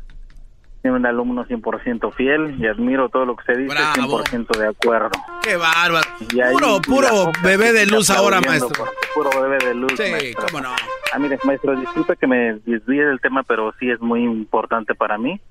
Soy 0.81 0.91
un 0.91 1.05
alumno 1.07 1.43
100% 1.45 2.11
fiel 2.13 2.57
y 2.59 2.67
admiro 2.67 3.09
todo 3.09 3.25
lo 3.25 3.35
que 3.35 3.41
usted 3.41 3.57
dice, 3.63 3.73
Bravo. 3.73 4.23
100% 4.23 4.59
de 4.59 4.67
acuerdo. 4.67 5.09
¡Qué 5.41 5.55
bárbaro! 5.55 6.07
Y 6.31 6.39
ahí- 6.39 6.53
Puro, 6.53 6.79
puro 6.81 7.31
bebé 7.43 7.73
de 7.73 7.87
luz 7.87 8.11
ahora, 8.11 8.39
maestro. 8.41 8.85
Puro 9.15 9.29
bebé 9.41 9.57
de 9.65 9.73
luz, 9.73 9.93
Sí, 9.97 10.11
maestro. 10.11 10.45
cómo 10.51 10.61
no. 10.61 10.69
Ah, 11.11 11.17
mire, 11.19 11.39
maestro, 11.43 11.75
disculpe 11.79 12.15
que 12.17 12.27
me 12.27 12.59
desvíe 12.65 13.03
del 13.03 13.19
tema, 13.19 13.41
pero 13.43 13.73
sí 13.79 13.89
es 13.89 13.99
muy 13.99 14.23
importante 14.23 14.93
para 14.93 15.17
mí. 15.17 15.41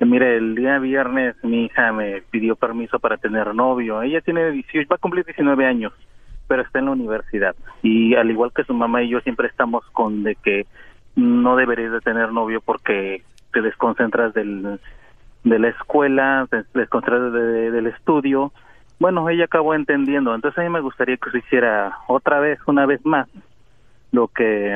Mire, 0.00 0.36
el 0.38 0.54
día 0.54 0.78
viernes 0.78 1.36
mi 1.42 1.66
hija 1.66 1.92
me 1.92 2.22
pidió 2.30 2.56
permiso 2.56 2.98
para 2.98 3.18
tener 3.18 3.54
novio. 3.54 4.02
Ella 4.02 4.20
tiene 4.22 4.50
18, 4.50 4.88
va 4.90 4.96
a 4.96 4.98
cumplir 4.98 5.24
19 5.26 5.66
años, 5.66 5.92
pero 6.48 6.62
está 6.62 6.78
en 6.78 6.86
la 6.86 6.92
universidad. 6.92 7.54
Y 7.82 8.14
al 8.14 8.30
igual 8.30 8.50
que 8.54 8.64
su 8.64 8.72
mamá 8.74 9.02
y 9.02 9.10
yo 9.10 9.20
siempre 9.20 9.48
estamos 9.48 9.84
con 9.92 10.22
de 10.22 10.36
que 10.36 10.66
no 11.16 11.56
deberías 11.56 11.92
de 11.92 12.00
tener 12.00 12.32
novio 12.32 12.60
porque 12.62 13.22
te 13.52 13.60
desconcentras 13.60 14.32
del, 14.32 14.80
de 15.44 15.58
la 15.58 15.68
escuela, 15.68 16.46
te 16.50 16.64
desconcentras 16.74 17.32
de- 17.32 17.70
del 17.70 17.86
estudio. 17.88 18.52
Bueno, 18.98 19.28
ella 19.28 19.44
acabó 19.44 19.74
entendiendo. 19.74 20.34
Entonces 20.34 20.58
a 20.58 20.62
mí 20.62 20.70
me 20.70 20.80
gustaría 20.80 21.16
que 21.18 21.30
se 21.30 21.38
hiciera 21.38 21.98
otra 22.08 22.40
vez, 22.40 22.58
una 22.66 22.86
vez 22.86 23.04
más, 23.04 23.28
lo 24.12 24.28
que 24.28 24.74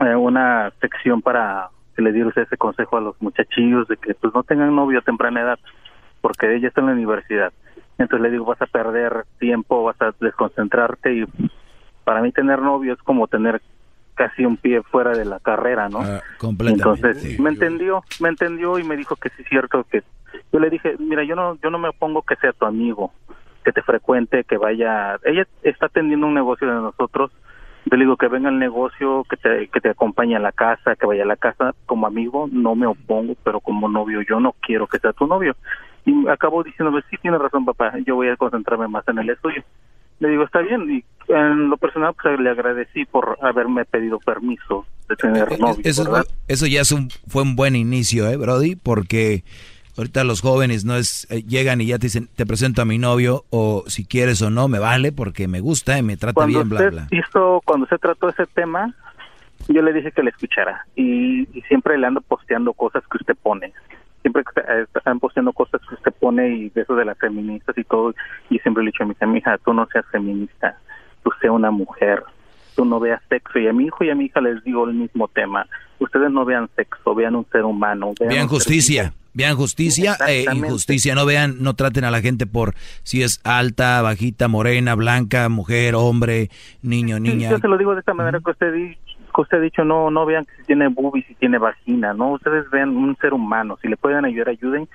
eh, 0.00 0.14
una 0.14 0.70
sección 0.80 1.20
para 1.22 1.68
que 1.96 2.02
le 2.02 2.24
usted 2.24 2.42
ese 2.42 2.56
consejo 2.56 2.98
a 2.98 3.00
los 3.00 3.20
muchachillos 3.20 3.88
de 3.88 3.96
que 3.96 4.14
pues 4.14 4.34
no 4.34 4.42
tengan 4.42 4.76
novio 4.76 4.98
a 4.98 5.02
temprana 5.02 5.40
edad 5.40 5.58
porque 6.20 6.54
ella 6.54 6.68
está 6.68 6.82
en 6.82 6.88
la 6.88 6.92
universidad 6.92 7.52
Entonces 7.98 8.20
le 8.20 8.30
digo, 8.30 8.44
vas 8.44 8.60
a 8.60 8.66
perder 8.66 9.24
tiempo, 9.38 9.82
vas 9.82 10.00
a 10.02 10.14
desconcentrarte 10.20 11.14
y 11.14 11.24
para 12.04 12.20
mí 12.20 12.32
tener 12.32 12.60
novio 12.60 12.92
es 12.92 13.02
como 13.02 13.26
tener 13.26 13.62
casi 14.14 14.44
un 14.44 14.56
pie 14.56 14.82
fuera 14.82 15.12
de 15.12 15.24
la 15.24 15.40
carrera, 15.40 15.88
¿no? 15.88 16.00
Ah, 16.00 16.22
completamente. 16.38 17.10
Entonces 17.12 17.40
me 17.40 17.50
entendió, 17.50 18.04
me 18.20 18.28
entendió 18.28 18.78
y 18.78 18.84
me 18.84 18.96
dijo 18.96 19.16
que 19.16 19.30
sí 19.30 19.42
es 19.42 19.48
cierto 19.48 19.84
que 19.90 20.02
yo 20.52 20.58
le 20.58 20.70
dije, 20.70 20.96
mira, 20.98 21.24
yo 21.24 21.34
no 21.34 21.56
yo 21.62 21.70
no 21.70 21.78
me 21.78 21.88
opongo 21.88 22.22
que 22.22 22.36
sea 22.36 22.52
tu 22.52 22.66
amigo, 22.66 23.12
que 23.64 23.72
te 23.72 23.82
frecuente, 23.82 24.44
que 24.44 24.56
vaya, 24.56 25.18
ella 25.24 25.46
está 25.62 25.86
atendiendo 25.86 26.26
un 26.26 26.34
negocio 26.34 26.66
de 26.66 26.74
nosotros, 26.74 27.30
yo 27.88 27.96
le 27.96 28.04
digo 28.04 28.16
que 28.16 28.26
venga 28.26 28.48
al 28.48 28.58
negocio, 28.58 29.24
que 29.30 29.36
te 29.36 29.68
que 29.68 29.80
te 29.80 29.90
acompañe 29.90 30.34
a 30.34 30.40
la 30.40 30.50
casa, 30.50 30.96
que 30.96 31.06
vaya 31.06 31.22
a 31.22 31.26
la 31.26 31.36
casa 31.36 31.72
como 31.86 32.06
amigo, 32.06 32.48
no 32.50 32.74
me 32.74 32.86
opongo, 32.86 33.36
pero 33.44 33.60
como 33.60 33.88
novio 33.88 34.22
yo 34.28 34.40
no 34.40 34.54
quiero 34.60 34.88
que 34.88 34.98
sea 34.98 35.12
tu 35.12 35.26
novio. 35.26 35.56
Y 36.04 36.28
acabó 36.28 36.64
diciéndome, 36.64 37.02
sí, 37.10 37.16
tiene 37.22 37.38
razón 37.38 37.64
papá, 37.64 37.92
yo 38.04 38.16
voy 38.16 38.28
a 38.28 38.36
concentrarme 38.36 38.88
más 38.88 39.06
en 39.08 39.18
el 39.18 39.30
estudio. 39.30 39.62
Le 40.18 40.30
digo, 40.30 40.44
está 40.44 40.60
bien, 40.60 40.90
y 40.90 41.04
en 41.32 41.68
lo 41.68 41.76
personal 41.76 42.14
pues 42.20 42.40
le 42.40 42.50
agradecí 42.50 43.04
por 43.04 43.38
haberme 43.40 43.84
pedido 43.84 44.18
permiso 44.18 44.84
de 45.08 45.16
tener 45.16 45.60
novio, 45.60 45.76
Eso, 45.84 46.04
¿verdad? 46.04 46.24
eso 46.48 46.66
ya 46.66 46.80
es 46.80 46.90
un, 46.90 47.10
fue 47.28 47.42
un 47.42 47.54
buen 47.54 47.76
inicio, 47.76 48.28
¿eh, 48.28 48.36
Brody? 48.36 48.74
Porque 48.74 49.44
ahorita 49.96 50.24
los 50.24 50.40
jóvenes 50.40 50.84
no 50.84 50.96
es 50.96 51.26
eh, 51.30 51.42
llegan 51.42 51.80
y 51.80 51.86
ya 51.86 51.98
te 51.98 52.06
dicen, 52.06 52.28
te 52.36 52.46
presento 52.46 52.82
a 52.82 52.84
mi 52.84 52.98
novio 52.98 53.44
o 53.50 53.84
si 53.86 54.04
quieres 54.04 54.42
o 54.42 54.50
no, 54.50 54.68
me 54.68 54.78
vale 54.78 55.12
porque 55.12 55.48
me 55.48 55.60
gusta 55.60 55.98
y 55.98 56.02
me 56.02 56.16
trata 56.16 56.34
cuando 56.34 56.58
bien, 56.58 56.68
bla, 56.68 56.78
usted 56.80 56.92
bla. 56.92 57.08
hizo, 57.10 57.62
cuando 57.64 57.86
se 57.86 57.98
trató 57.98 58.28
ese 58.28 58.46
tema, 58.46 58.94
yo 59.68 59.82
le 59.82 59.92
dije 59.92 60.12
que 60.12 60.22
le 60.22 60.30
escuchara 60.30 60.86
y, 60.94 61.48
y 61.56 61.62
siempre 61.62 61.98
le 61.98 62.06
ando 62.06 62.20
posteando 62.20 62.72
cosas 62.72 63.02
que 63.10 63.18
usted 63.18 63.34
pone. 63.42 63.72
Siempre 64.22 64.42
que 64.42 64.60
eh, 64.60 64.86
están 64.94 65.20
posteando 65.20 65.52
cosas 65.52 65.80
que 65.88 65.94
usted 65.94 66.12
pone 66.18 66.48
y 66.48 66.68
de 66.70 66.82
eso 66.82 66.94
de 66.96 67.04
las 67.04 67.18
feministas 67.18 67.76
y 67.78 67.84
todo. 67.84 68.12
Y 68.50 68.58
siempre 68.58 68.82
le 68.82 68.90
he 68.90 68.92
dicho 68.92 69.04
a 69.04 69.06
mi 69.06 69.12
hija, 69.12 69.26
mija, 69.26 69.58
tú 69.58 69.72
no 69.72 69.86
seas 69.92 70.04
feminista, 70.10 70.78
tú 71.22 71.30
sea 71.40 71.52
una 71.52 71.70
mujer, 71.70 72.24
tú 72.74 72.84
no 72.84 72.98
veas 72.98 73.22
sexo. 73.28 73.58
Y 73.58 73.68
a 73.68 73.72
mi 73.72 73.84
hijo 73.84 74.02
y 74.02 74.10
a 74.10 74.14
mi 74.16 74.24
hija 74.24 74.40
les 74.40 74.62
digo 74.64 74.84
el 74.88 74.94
mismo 74.94 75.28
tema. 75.28 75.66
Ustedes 76.00 76.30
no 76.30 76.44
vean 76.44 76.68
sexo, 76.74 77.14
vean 77.14 77.36
un 77.36 77.46
ser 77.52 77.64
humano. 77.64 78.12
Vean, 78.18 78.30
Vean 78.30 78.42
un 78.42 78.48
ser 78.48 78.56
justicia, 78.56 79.12
vean 79.36 79.54
justicia 79.54 80.16
e 80.26 80.46
injusticia, 80.50 81.14
no 81.14 81.26
vean, 81.26 81.56
no 81.60 81.74
traten 81.74 82.04
a 82.04 82.10
la 82.10 82.22
gente 82.22 82.46
por 82.46 82.74
si 83.02 83.22
es 83.22 83.40
alta, 83.44 84.00
bajita, 84.00 84.48
morena, 84.48 84.94
blanca, 84.94 85.48
mujer, 85.50 85.94
hombre, 85.94 86.48
niño, 86.82 87.16
Sí, 87.16 87.22
niña. 87.22 87.50
yo 87.50 87.58
se 87.58 87.68
lo 87.68 87.76
digo 87.76 87.92
de 87.92 88.00
esta 88.00 88.14
manera 88.14 88.40
que 88.42 88.50
usted, 88.50 88.72
que 88.72 89.40
usted 89.40 89.58
ha 89.58 89.60
dicho, 89.60 89.84
no 89.84 90.10
no 90.10 90.24
vean 90.24 90.46
que 90.46 90.56
si 90.56 90.64
tiene 90.64 90.88
boobies, 90.88 91.26
si 91.26 91.34
tiene 91.34 91.58
vagina, 91.58 92.14
no, 92.14 92.32
ustedes 92.32 92.64
vean 92.70 92.96
un 92.96 93.14
ser 93.20 93.34
humano, 93.34 93.78
si 93.82 93.88
le 93.88 93.98
pueden 93.98 94.24
ayudar, 94.24 94.48
ayuden, 94.48 94.88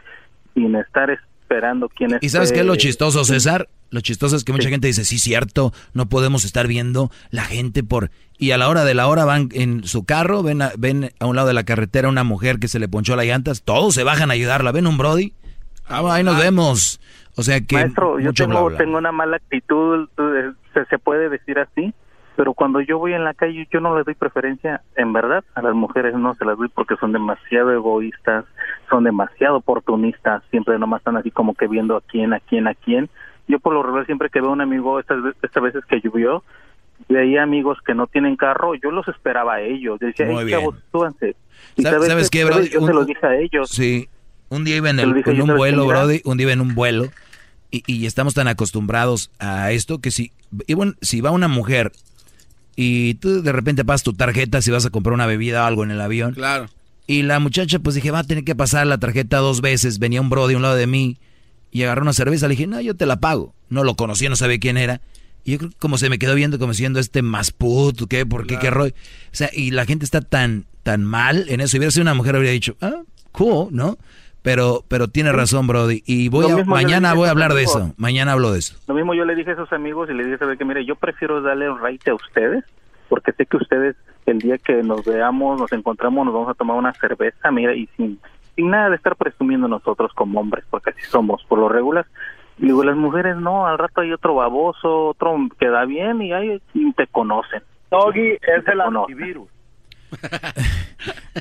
sin 0.56 0.76
estar 0.76 1.12
esperando 1.12 1.88
quién 1.90 2.16
es. 2.16 2.24
¿Y 2.24 2.30
sabes 2.30 2.52
qué 2.52 2.62
es 2.62 2.66
lo 2.66 2.76
chistoso. 2.76 3.24
César? 3.24 3.68
Lo 3.92 4.00
chistoso 4.00 4.38
es 4.38 4.44
que 4.44 4.54
mucha 4.54 4.70
gente 4.70 4.88
dice, 4.88 5.04
sí, 5.04 5.20
cierto, 5.20 5.74
no 5.94 6.08
podemos 6.08 6.46
estar 6.46 6.66
viendo 6.66 7.12
la 7.30 7.44
gente 7.44 7.84
por... 7.84 8.10
Y 8.38 8.52
a 8.52 8.58
la 8.58 8.70
hora 8.70 8.86
de 8.86 8.94
la 8.94 9.08
hora 9.08 9.26
van 9.26 9.50
en 9.52 9.84
su 9.84 10.06
carro, 10.06 10.42
ven 10.42 10.62
a, 10.62 10.72
ven 10.78 11.12
a 11.20 11.26
un 11.26 11.36
lado 11.36 11.50
de 11.50 11.54
la 11.54 11.66
carretera 11.66 12.10
una 12.10 12.24
mujer 12.24 12.58
que 12.58 12.70
se 12.70 12.80
le 12.80 12.88
ponchó 12.88 13.16
las 13.16 13.26
llantas, 13.26 13.64
todos 13.64 13.94
se 13.94 14.04
bajan 14.04 14.32
a 14.32 14.34
ayudarla, 14.34 14.72
ven 14.72 14.88
un 14.88 14.98
Brody, 14.98 15.34
ah, 15.88 16.02
ahí 16.10 16.24
nos 16.24 16.40
vemos. 16.40 17.02
O 17.36 17.44
sea 17.44 17.60
que... 17.62 17.76
Maestro, 17.76 18.20
yo 18.20 18.34
tengo, 18.34 18.52
bla, 18.52 18.62
bla. 18.62 18.78
tengo 18.78 18.98
una 18.98 19.12
mala 19.12 19.36
actitud, 19.36 20.08
eh, 20.18 20.54
se, 20.74 20.86
se 20.86 20.98
puede 20.98 21.30
decir 21.30 21.60
así, 21.60 21.94
pero 22.36 22.54
cuando 22.54 22.82
yo 22.82 22.98
voy 22.98 23.14
en 23.14 23.24
la 23.24 23.34
calle 23.34 23.68
yo 23.72 23.82
no 23.82 23.96
le 23.96 24.04
doy 24.04 24.16
preferencia, 24.16 24.82
en 24.96 25.14
verdad, 25.14 25.44
a 25.54 25.62
las 25.62 25.76
mujeres 25.76 26.16
no 26.16 26.34
se 26.36 26.46
las 26.46 26.58
doy 26.58 26.70
porque 26.70 26.96
son 26.96 27.12
demasiado 27.12 27.72
egoístas, 27.72 28.46
son 28.90 29.04
demasiado 29.04 29.58
oportunistas, 29.58 30.42
siempre 30.50 30.80
nomás 30.80 31.02
están 31.02 31.18
así 31.18 31.30
como 31.30 31.54
que 31.54 31.68
viendo 31.68 31.98
a 31.98 32.02
quién, 32.02 32.34
a 32.34 32.40
quién, 32.40 32.68
a 32.68 32.74
quién. 32.74 33.10
Yo 33.48 33.60
por 33.60 33.74
lo 33.74 33.84
regular 33.84 34.06
siempre 34.06 34.30
que 34.30 34.40
veo 34.42 34.50
a 34.50 34.54
un 34.54 34.62
amigo, 34.62 35.00
estas, 35.00 35.18
estas 35.42 35.64
veces 35.64 35.84
que 35.88 36.00
llovió, 36.02 36.44
veía 37.10 37.44
amigos 37.44 37.78
que 37.86 37.94
no 37.94 38.08
tienen 38.08 38.36
carro, 38.36 38.76
yo 38.76 38.92
los 38.92 39.08
esperaba 39.08 39.56
a 39.56 39.62
ellos, 39.62 40.00
decía, 40.00 40.26
Muy 40.28 40.38
hey, 40.40 40.46
bien. 40.46 40.60
chavos, 40.60 40.76
súbanse. 40.92 41.36
Y 41.76 41.82
¿Sabes- 41.84 42.08
sabes 42.08 42.30
qué, 42.30 42.46
Brody? 42.46 42.70
Yo 42.70 42.80
se 42.80 42.86
Un- 42.86 42.96
los 42.96 43.08
dije 43.08 43.26
a 43.26 43.36
ellos. 43.38 43.70
Sí, 43.70 44.08
un 44.50 44.64
día 44.64 44.78
iba 44.78 44.90
en, 44.90 45.00
el- 45.00 45.14
dije 45.14 45.32
en 45.32 45.38
yo, 45.38 45.44
un 45.44 45.48
¿sabes 45.48 45.58
vuelo? 45.60 45.86
Brody, 45.88 46.22
un 46.26 46.38
día 46.38 46.46
iba 46.46 46.54
en 46.54 46.62
un 46.62 46.76
vuelo 46.76 47.08
y, 47.72 47.84
y 47.88 48.06
estamos 48.06 48.34
tan 48.34 48.48
acostumbrados 48.48 49.32
a 49.40 49.72
esto 49.72 50.00
que 50.00 50.12
si, 50.12 50.32
y 50.68 50.74
bueno, 50.74 50.94
si 51.02 51.22
va 51.22 51.32
una 51.32 51.48
mujer 51.48 51.92
y 52.76 53.16
tú 53.16 53.42
de 53.42 53.52
repente 53.52 53.84
pasas 53.86 54.04
tu 54.04 54.14
tarjeta 54.14 54.62
si 54.62 54.72
vas 54.72 54.86
a 54.86 54.90
comprar 54.90 55.14
una 55.14 55.26
bebida 55.26 55.64
o 55.64 55.66
algo 55.68 55.84
en 55.84 55.92
el 55.92 56.02
avión. 56.02 56.34
Claro. 56.34 56.68
Y 57.08 57.24
la 57.24 57.40
muchacha 57.40 57.80
pues 57.80 57.96
dije, 57.96 58.12
va 58.12 58.20
a 58.20 58.24
tener 58.24 58.44
que 58.44 58.56
pasar 58.56 58.88
la 58.88 58.98
tarjeta 58.98 59.38
dos 59.38 59.62
veces. 59.62 60.00
Venía 60.00 60.22
un 60.22 60.30
Brody 60.30 60.54
a 60.54 60.58
un 60.58 60.64
lado 60.64 60.76
de 60.76 60.88
mí 60.88 61.18
y 61.72 61.84
agarró 61.84 62.02
una 62.04 62.14
cerveza. 62.14 62.48
Le 62.48 62.56
dije, 62.56 62.68
no, 62.68 62.80
yo 62.82 62.96
te 62.96 63.06
la 63.06 63.20
pago. 63.20 63.54
No 63.70 63.84
lo 63.84 63.96
conocía, 63.96 64.30
no 64.30 64.36
sabía 64.36 64.60
quién 64.60 64.78
era. 64.78 65.02
Y 65.44 65.54
yo 65.54 65.58
creo 65.58 65.70
que 65.72 65.78
como 65.78 65.98
se 65.98 66.10
me 66.10 66.20
quedó 66.20 66.36
viendo 66.36 66.60
como 66.60 66.74
siendo 66.74 67.00
este 67.00 67.22
más 67.22 67.52
puto, 67.52 68.08
¿qué? 68.08 68.26
¿Por 68.26 68.46
qué? 68.46 68.60
¿Qué 68.60 68.70
rollo? 68.70 68.94
O 68.94 69.36
sea, 69.36 69.50
y 69.54 69.72
la 69.72 69.86
gente 69.86 70.06
está 70.06 70.22
tan, 70.22 70.66
tan 70.84 71.04
mal 71.04 71.46
en 71.50 71.62
eso. 71.62 71.70
Si 71.70 71.78
hubiera 71.78 71.92
sido 71.92 72.04
una 72.04 72.14
mujer, 72.14 72.36
habría 72.36 72.52
dicho, 72.52 72.76
ah, 72.82 73.02
cool, 73.32 73.70
¿no? 73.72 73.98
Pero, 74.44 74.84
pero 74.88 75.08
tiene 75.08 75.32
razón, 75.32 75.68
Brody. 75.68 76.04
Y 76.06 76.30
voy 76.30 76.50
a, 76.50 76.66
mañana 76.66 77.14
voy 77.14 77.28
a 77.28 77.32
hablar 77.32 77.54
de 77.54 77.64
eso. 77.64 77.94
Mañana 77.98 78.34
hablo 78.34 78.52
de 78.52 78.60
eso. 78.60 78.76
Lo 78.88 78.94
mismo 78.94 79.14
yo 79.14 79.24
le 79.26 79.36
dije 79.36 79.52
a 79.52 79.54
esos 79.54 79.72
amigos 79.72 80.10
y 80.10 80.14
le 80.14 80.26
dije, 80.26 80.38
¿sabe 80.38 80.58
qué? 80.58 80.66
Mire, 80.66 80.86
yo 80.86 80.96
prefiero 80.96 81.42
darle 81.42 81.70
un 81.70 81.80
raite 81.80 82.12
a 82.12 82.16
ustedes 82.16 82.64
porque 83.12 83.34
sé 83.34 83.46
que 83.46 83.58
ustedes 83.58 83.98
el 84.26 84.40
día 84.40 84.58
que 84.58 84.82
nos 84.84 85.04
veamos, 85.04 85.60
nos 85.60 85.72
encontramos, 85.74 86.26
nos 86.26 86.34
vamos 86.34 86.50
a 86.50 86.54
tomar 86.54 86.78
una 86.78 86.94
cerveza, 86.94 87.52
mira, 87.52 87.76
y 87.76 87.88
sin, 87.98 88.18
sin 88.62 88.70
nada 88.70 88.90
de 88.90 88.96
estar 88.98 89.16
presumiendo 89.16 89.68
nosotros 89.68 90.12
como 90.14 90.40
hombres, 90.40 90.64
porque 90.70 90.92
así 90.92 91.02
somos 91.10 91.44
por 91.46 91.58
lo 91.60 91.68
regular. 91.70 92.06
Y 92.60 92.66
digo, 92.66 92.84
las 92.84 92.96
mujeres 92.96 93.38
no, 93.38 93.66
al 93.66 93.78
rato 93.80 94.02
hay 94.02 94.12
otro 94.12 94.36
baboso, 94.36 95.08
otro 95.08 95.36
que 95.60 95.68
da 95.68 95.86
bien 95.86 96.22
y 96.22 96.32
ahí 96.34 96.62
y 96.74 96.94
te 96.94 97.08
conocen. 97.08 97.64
Doggy 97.90 98.34
es 98.34 98.68
el 98.68 98.82
antivirus. 98.82 99.48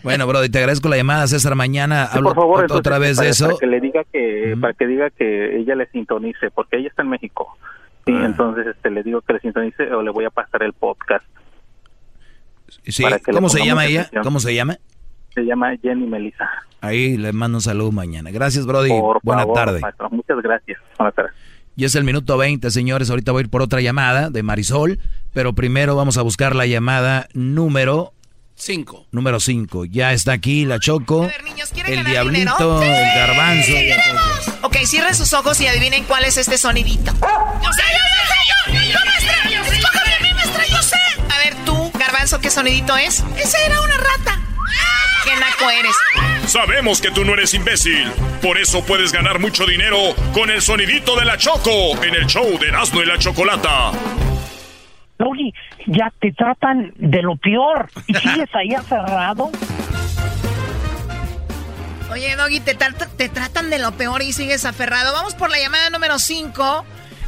Bueno, 0.05 0.27
Brody, 0.27 0.49
te 0.49 0.59
agradezco 0.59 0.89
la 0.89 0.97
llamada, 0.97 1.27
César. 1.27 1.55
Mañana 1.57 2.07
Sí, 2.07 2.19
hablo 2.19 2.29
por 2.31 2.37
favor, 2.37 2.61
ot- 2.69 2.73
otra 2.77 2.97
entonces, 2.97 3.01
vez 3.01 3.19
de 3.19 3.29
eso. 3.29 3.47
Para 3.47 3.59
que 3.59 3.67
le 3.67 3.81
diga 3.81 4.05
que, 4.05 4.57
para 4.61 4.73
que 4.75 4.87
diga 4.87 5.11
que 5.11 5.57
ella 5.59 5.75
le 5.75 5.87
sintonice, 5.89 6.51
porque 6.53 6.77
ella 6.79 6.89
está 6.89 7.03
en 7.03 7.09
México. 7.11 7.59
Sí, 8.07 8.13
Ah. 8.17 8.25
entonces 8.27 8.67
este, 8.69 8.91
le 8.91 9.03
digo 9.03 9.21
que 9.21 9.33
le 9.35 9.41
sintonice 9.41 9.93
o 9.93 10.03
le 10.03 10.11
voy 10.11 10.25
a 10.25 10.31
pasar 10.31 10.63
el 10.63 10.73
podcast. 10.73 11.25
Sí, 12.85 13.05
¿Cómo 13.33 13.49
se 13.49 13.65
llama 13.67 13.85
ella? 13.87 14.03
atención. 14.03 14.25
¿Cómo 14.25 14.39
se 14.41 14.55
llama? 14.55 14.77
Se 15.35 15.43
llama 15.45 15.77
Jenny 15.83 16.07
Melissa. 16.07 16.49
Ahí 16.81 17.16
le 17.16 17.32
mando 17.32 17.59
un 17.59 17.62
saludo 17.62 17.93
mañana. 17.93 18.31
Gracias, 18.31 18.66
Brody. 18.66 18.89
Por 18.90 19.20
Buena 19.23 19.43
favor, 19.43 19.55
tarde. 19.57 19.81
maestro. 19.81 20.09
Muchas 20.11 20.39
gracias. 20.43 20.78
Buenas 20.98 21.15
tardes. 21.15 21.32
Y 21.77 21.85
es 21.85 21.94
el 21.94 22.05
minuto 22.05 22.36
20, 22.36 22.70
señores. 22.70 23.11
Ahorita 23.11 23.32
voy 23.32 23.40
a 23.40 23.44
ir 23.44 23.51
por 23.51 23.62
otra 23.62 23.81
llamada 23.81 24.31
de 24.31 24.43
Marisol. 24.43 24.98
Pero 25.32 25.52
primero 25.55 25.94
vamos 25.97 26.19
a 26.19 26.23
buscar 26.23 26.55
la 26.57 26.66
llamada 26.66 27.28
número 27.35 28.12
Cinco. 28.57 29.07
número 29.12 29.40
5. 29.40 29.85
Ya 29.86 30.12
está 30.12 30.32
aquí 30.32 30.65
la 30.66 30.78
Choco. 30.81 31.24
el 31.24 31.31
ganar 31.97 32.07
diablito, 32.07 32.81
dinero? 32.81 32.82
el 32.82 33.15
garbanzo. 33.15 33.73
Ok, 34.62 34.77
cierren 34.85 35.15
sus 35.15 35.32
ojos 35.32 35.61
y 35.61 35.66
adivinen 35.69 36.05
cuál 36.05 36.24
es 36.24 36.36
este 36.36 36.59
sonidito. 36.59 37.12
Yo 37.12 37.73
sé, 37.73 37.82
yo 37.82 38.73
sé, 38.73 38.73
yo, 38.73 38.93
yo, 38.93 38.98
maestra. 39.07 39.77
Escójame 39.77 40.15
a 40.15 40.23
mí, 40.23 40.35
maestra, 40.35 40.66
yo 40.66 40.82
sé. 40.82 40.97
A 41.32 41.39
ver, 41.44 41.55
tú, 41.65 41.90
Garbanzo, 41.98 42.40
¿qué 42.40 42.51
sonidito 42.51 42.97
es? 42.97 43.24
Esa 43.39 43.59
era 43.65 43.81
una 43.81 43.94
rata. 43.97 44.40
¿Qué 45.24 45.31
naco 45.39 45.70
eres? 45.70 45.97
Sabemos 46.47 47.01
que 47.01 47.11
tú 47.11 47.25
no 47.25 47.35
eres 47.35 47.55
imbécil. 47.55 48.11
Por 48.43 48.59
eso 48.59 48.85
puedes 48.85 49.12
ganar 49.12 49.39
mucho 49.39 49.67
dinero 49.67 49.97
con 50.35 50.51
el 50.51 50.61
sonidito 50.62 51.15
de 51.17 51.25
la 51.25 51.37
Choco 51.37 52.03
en 52.03 52.15
el 52.15 52.27
show 52.27 52.59
de 52.59 52.69
Erasmo 52.69 53.03
y 53.03 53.07
la 53.07 53.19
Chocolata. 53.19 53.93
Doggy, 55.19 55.53
ya 55.87 56.12
te 56.21 56.33
tratan 56.33 56.93
de 56.97 57.23
lo 57.23 57.37
peor 57.37 57.89
y 58.07 58.15
sigues 58.15 58.49
ahí 58.55 58.75
aferrado. 58.75 59.51
Oye, 62.11 62.35
Doggy, 62.35 62.61
te, 62.61 62.77
tra- 62.77 63.09
te 63.17 63.29
tratan 63.29 63.71
de 63.71 63.79
lo 63.79 63.93
peor 63.93 64.23
y 64.23 64.33
sigues 64.33 64.65
aferrado. 64.65 65.12
Vamos 65.12 65.35
por 65.35 65.51
la 65.51 65.59
llamada 65.61 65.91
número 65.91 66.19
5. 66.19 66.85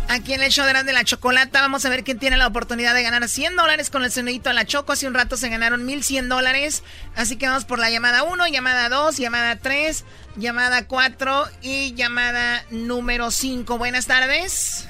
Aquí 0.08 0.34
en 0.34 0.42
el 0.42 0.50
show 0.50 0.64
de 0.64 0.72
Erasmo 0.72 0.88
de 0.88 0.92
la 0.92 1.04
Chocolata. 1.04 1.62
Vamos 1.62 1.86
a 1.86 1.88
ver 1.88 2.04
quién 2.04 2.18
tiene 2.18 2.36
la 2.36 2.46
oportunidad 2.46 2.92
de 2.94 3.02
ganar 3.02 3.26
100 3.26 3.56
dólares 3.56 3.88
con 3.88 4.04
el 4.04 4.12
sonidito 4.12 4.50
de 4.50 4.54
la 4.54 4.66
Choco. 4.66 4.92
Hace 4.92 5.06
un 5.06 5.14
rato 5.14 5.38
se 5.38 5.48
ganaron 5.48 5.86
1100 5.86 6.28
dólares. 6.28 6.82
Así 7.16 7.36
que 7.36 7.46
vamos 7.48 7.64
por 7.64 7.78
la 7.78 7.88
llamada 7.88 8.22
1, 8.22 8.46
llamada 8.48 8.90
2, 8.90 9.16
llamada 9.16 9.56
3, 9.56 10.04
llamada 10.36 10.86
4 10.86 11.44
y 11.62 11.94
llamada 11.94 12.62
número 12.70 13.30
5. 13.30 13.78
Buenas 13.78 14.06
tardes. 14.06 14.86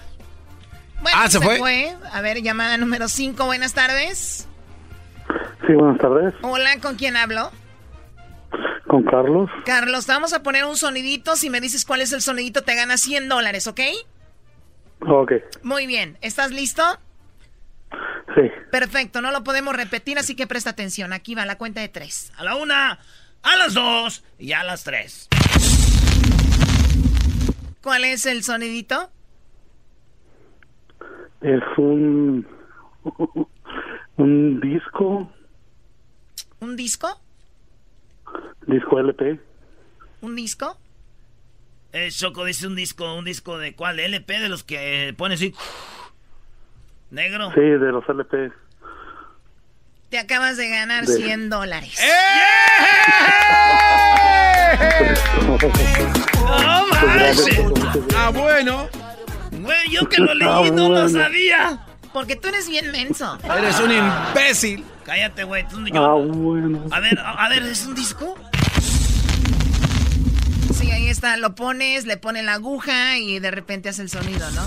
Bueno, 1.03 1.19
Ah, 1.21 1.31
¿se 1.31 1.41
fue? 1.41 1.97
A 2.13 2.21
ver, 2.21 2.43
llamada 2.43 2.77
número 2.77 3.09
5. 3.09 3.45
Buenas 3.47 3.75
tardes. 3.75 4.49
Sí, 5.67 5.73
buenas 5.75 6.01
tardes. 6.01 6.35
Hola, 6.43 6.79
¿con 6.81 6.97
quién 6.97 7.17
hablo? 7.17 7.53
Con 8.89 9.05
Carlos. 9.05 9.49
Carlos, 9.65 10.05
te 10.07 10.13
vamos 10.13 10.33
a 10.33 10.43
poner 10.43 10.65
un 10.65 10.77
sonidito. 10.77 11.37
Si 11.37 11.49
me 11.49 11.61
dices 11.61 11.85
cuál 11.85 12.01
es 12.01 12.13
el 12.13 12.23
sonidito, 12.23 12.63
te 12.63 12.75
ganas 12.75 13.01
100 13.03 13.29
dólares, 13.29 13.69
¿ok? 13.69 13.81
Ok, 15.07 15.33
Muy 15.63 15.87
bien. 15.87 16.17
¿Estás 16.21 16.51
listo? 16.53 16.83
sí. 18.35 18.43
Perfecto, 18.71 19.21
no 19.21 19.31
lo 19.33 19.45
podemos 19.45 19.75
repetir, 19.77 20.19
así 20.19 20.35
que 20.37 20.47
presta 20.47 20.71
atención. 20.71 21.13
Aquí 21.13 21.35
va 21.35 21.45
la 21.45 21.59
cuenta 21.59 21.81
de 21.81 21.89
tres. 21.89 22.33
A 22.37 22.45
la 22.45 22.57
una, 22.57 22.99
a 23.43 23.57
las 23.57 23.75
dos 23.75 24.25
y 24.39 24.53
a 24.53 24.63
las 24.65 24.85
tres. 24.85 25.29
¿Cuál 27.83 28.05
es 28.05 28.27
el 28.27 28.43
sonidito? 28.45 29.11
Es 31.41 31.63
un, 31.77 32.47
un 34.17 34.61
disco, 34.61 35.33
¿Un 36.61 36.77
disco? 36.77 37.21
disco 38.69 39.01
LP. 39.01 39.41
¿Un 40.21 40.37
disco? 40.37 40.79
Eh, 41.93 42.09
Choco 42.11 42.45
dice 42.45 42.67
un 42.67 42.75
disco, 42.75 43.15
un 43.15 43.25
disco 43.25 43.59
de 43.59 43.75
cuál, 43.75 44.01
LP, 44.01 44.41
de 44.41 44.49
los 44.49 44.65
que 44.65 45.09
eh, 45.09 45.13
pone 45.13 45.35
así. 45.35 45.55
Negro. 47.11 47.51
Sí, 47.55 47.61
de 47.61 47.93
los 47.93 48.09
LP. 48.09 48.51
Te 50.09 50.19
acabas 50.19 50.57
de 50.57 50.69
ganar 50.71 51.05
De- 51.07 51.15
100 51.17 51.51
dólares. 51.51 51.99
¡No 56.45 56.87
manches! 56.87 57.59
Ah, 58.17 58.31
bueno. 58.33 58.89
Güey, 59.51 59.91
yo 59.91 60.09
que 60.09 60.19
lo 60.19 60.35
leí 60.35 60.49
Ah, 60.49 60.63
no 60.73 60.89
lo 60.89 61.03
bueno. 61.03 61.09
sabía. 61.09 61.79
Porque 62.13 62.37
tú 62.37 62.49
eres 62.49 62.69
bien 62.69 62.91
menso. 62.91 63.39
Eres 63.45 63.79
un 63.81 63.91
imbécil. 63.93 64.85
Cállate, 65.05 65.45
güey. 65.45 65.67
tú- 65.69 65.79
Ah, 65.95 66.15
bueno. 66.19 66.85
A 66.91 67.01
ver, 67.01 67.19
a, 67.19 67.45
a 67.45 67.49
ver, 67.49 67.63
¿es 67.65 67.87
un 67.87 67.95
disco? 67.95 68.35
Sí, 70.97 71.03
ahí 71.03 71.09
está. 71.09 71.37
Lo 71.37 71.55
pones, 71.55 72.07
le 72.07 72.17
pone 72.17 72.43
la 72.43 72.55
aguja 72.55 73.19
y 73.19 73.39
de 73.39 73.51
repente 73.51 73.89
hace 73.89 74.03
el 74.03 74.11
sonido, 74.11 74.51
¿no? 74.53 74.63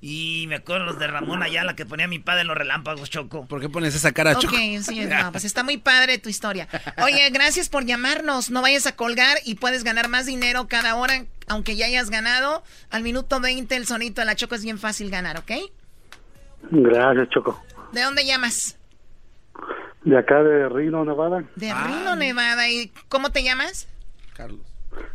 Y 0.00 0.46
me 0.48 0.54
acuerdo 0.56 0.86
los 0.86 0.98
de 0.98 1.06
Ramón 1.08 1.42
Ayala 1.42 1.74
que 1.74 1.84
ponía 1.84 2.06
mi 2.06 2.18
padre 2.20 2.42
en 2.42 2.46
los 2.46 2.56
relámpagos, 2.56 3.10
Choco. 3.10 3.46
¿Por 3.46 3.60
qué 3.60 3.68
pones 3.68 3.94
esa 3.94 4.12
cara, 4.12 4.32
Ok, 4.32 4.40
Choco? 4.42 4.56
sí, 4.82 5.00
no, 5.04 5.32
pues 5.32 5.44
está 5.44 5.62
muy 5.64 5.76
padre 5.76 6.18
tu 6.18 6.28
historia. 6.28 6.68
Oye, 7.02 7.28
gracias 7.30 7.68
por 7.68 7.84
llamarnos. 7.84 8.50
No 8.50 8.62
vayas 8.62 8.86
a 8.86 8.94
colgar 8.96 9.36
y 9.44 9.56
puedes 9.56 9.84
ganar 9.84 10.08
más 10.08 10.24
dinero 10.24 10.68
cada 10.68 10.94
hora, 10.94 11.26
aunque 11.48 11.76
ya 11.76 11.86
hayas 11.86 12.10
ganado. 12.10 12.62
Al 12.90 13.02
minuto 13.02 13.40
20 13.40 13.74
el 13.76 13.86
sonito 13.86 14.20
de 14.20 14.26
la 14.26 14.36
Choco 14.36 14.54
es 14.54 14.62
bien 14.62 14.78
fácil 14.78 15.10
ganar, 15.10 15.36
¿ok? 15.38 15.50
Gracias, 16.70 17.28
Choco. 17.30 17.62
¿De 17.92 18.00
dónde 18.02 18.24
llamas? 18.24 18.77
De 20.04 20.16
acá 20.18 20.42
de 20.42 20.68
Reno, 20.68 21.04
Nevada. 21.04 21.42
De 21.56 21.72
Reno, 21.74 22.16
Nevada. 22.16 22.68
¿Y 22.68 22.92
cómo 23.08 23.30
te 23.30 23.42
llamas? 23.42 23.86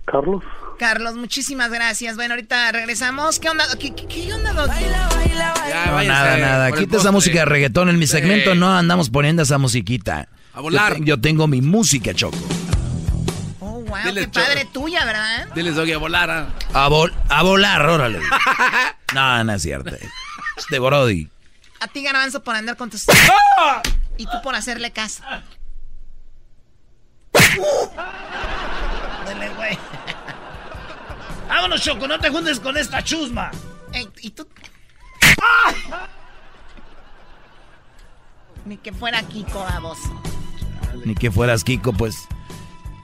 Carlos. 0.05 0.43
Carlos, 0.77 1.15
muchísimas 1.15 1.71
gracias. 1.71 2.15
Bueno, 2.15 2.33
ahorita 2.35 2.71
regresamos. 2.71 3.39
¿Qué 3.39 3.49
onda? 3.49 3.65
¿Qué, 3.79 3.93
qué- 3.95 4.07
qué 4.07 4.33
onda, 4.33 4.53
Doggy? 4.53 4.83
No, 4.85 6.03
nada, 6.03 6.37
nada. 6.37 6.71
Quita 6.73 6.97
esa 6.97 7.11
música 7.11 7.39
de 7.39 7.45
reggaetón. 7.45 7.89
En 7.89 7.97
mi 7.99 8.07
segmento 8.07 8.53
no 8.55 8.75
andamos 8.75 9.09
poniendo 9.09 9.41
esa 9.43 9.57
musiquita. 9.57 10.27
A 10.53 10.61
volar. 10.61 10.93
Yo, 10.93 10.99
te- 10.99 11.05
yo 11.05 11.21
tengo 11.21 11.47
mi 11.47 11.61
música, 11.61 12.13
Choco. 12.13 12.37
Oh, 13.59 13.79
wow, 13.81 13.97
Dile, 14.05 14.21
qué 14.21 14.27
padre 14.27 14.65
tuya, 14.71 15.05
¿verdad? 15.05 15.47
Diles, 15.55 15.75
Doggy, 15.75 15.93
a 15.93 15.97
volar. 15.97 16.29
ah. 16.29 16.49
A, 16.73 16.89
vol- 16.89 17.13
a 17.29 17.43
volar, 17.43 17.85
órale. 17.87 18.19
No, 19.13 19.43
no 19.43 19.53
es 19.53 19.61
cierto. 19.61 19.91
De 20.71 20.79
Brody. 20.79 21.29
A 21.79 21.87
ti, 21.87 22.01
Garbanzo, 22.03 22.43
por 22.43 22.55
andar 22.55 22.75
con 22.77 22.89
tus... 22.89 23.05
Y 24.17 24.25
tú 24.25 24.41
por 24.43 24.55
hacerle 24.55 24.91
caso. 24.91 25.23
Dale, 29.25 29.49
güey. 29.55 29.77
Vámonos, 31.47 31.81
Choco, 31.81 32.07
no 32.07 32.19
te 32.19 32.29
juntes 32.29 32.59
con 32.59 32.77
esta 32.77 33.03
chusma. 33.03 33.51
Ey, 33.93 34.07
¿Y 34.21 34.31
tú? 34.31 34.47
Ni 38.65 38.77
que 38.77 38.93
fuera 38.93 39.21
Kiko, 39.23 39.59
baboso. 39.59 40.21
Ni 41.05 41.15
que 41.15 41.31
fueras 41.31 41.63
Kiko, 41.63 41.93
pues. 41.93 42.27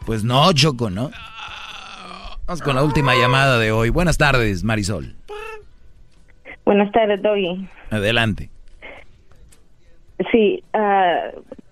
Pues 0.06 0.24
no, 0.24 0.52
Choco, 0.54 0.90
¿no? 0.90 1.12
Vamos 2.46 2.62
con 2.64 2.76
la 2.76 2.84
última 2.84 3.14
llamada 3.16 3.60
de 3.60 3.72
hoy. 3.72 3.90
Buenas 3.90 4.18
tardes, 4.18 4.64
Marisol. 4.64 5.16
Buenas 6.66 6.92
tardes, 6.92 7.22
Doggy. 7.22 7.68
Adelante. 7.92 8.50
Sí, 10.32 10.64
ah, 10.74 11.30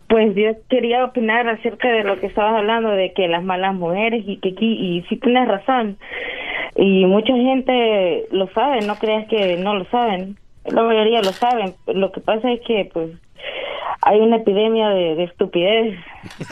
pues 0.07 0.33
yo 0.35 0.51
quería 0.69 1.03
opinar 1.03 1.47
acerca 1.49 1.89
de 1.89 2.03
lo 2.03 2.19
que 2.19 2.27
estabas 2.27 2.55
hablando, 2.59 2.89
de 2.91 3.11
que 3.13 3.27
las 3.27 3.43
malas 3.43 3.73
mujeres 3.75 4.23
y 4.25 4.37
que 4.37 4.49
aquí, 4.49 4.65
y 4.73 5.01
sí 5.09 5.17
tienes 5.17 5.47
razón. 5.47 5.97
Y 6.75 7.05
mucha 7.05 7.33
gente 7.33 8.25
lo 8.31 8.47
sabe, 8.53 8.81
no 8.81 8.95
creas 8.95 9.27
que 9.27 9.57
no 9.57 9.75
lo 9.75 9.85
saben. 9.85 10.37
La 10.65 10.83
mayoría 10.83 11.21
lo 11.21 11.31
saben. 11.33 11.75
Lo 11.87 12.11
que 12.11 12.21
pasa 12.21 12.51
es 12.51 12.61
que, 12.65 12.89
pues, 12.93 13.09
hay 14.01 14.19
una 14.19 14.37
epidemia 14.37 14.89
de, 14.89 15.15
de 15.15 15.23
estupidez. 15.25 15.97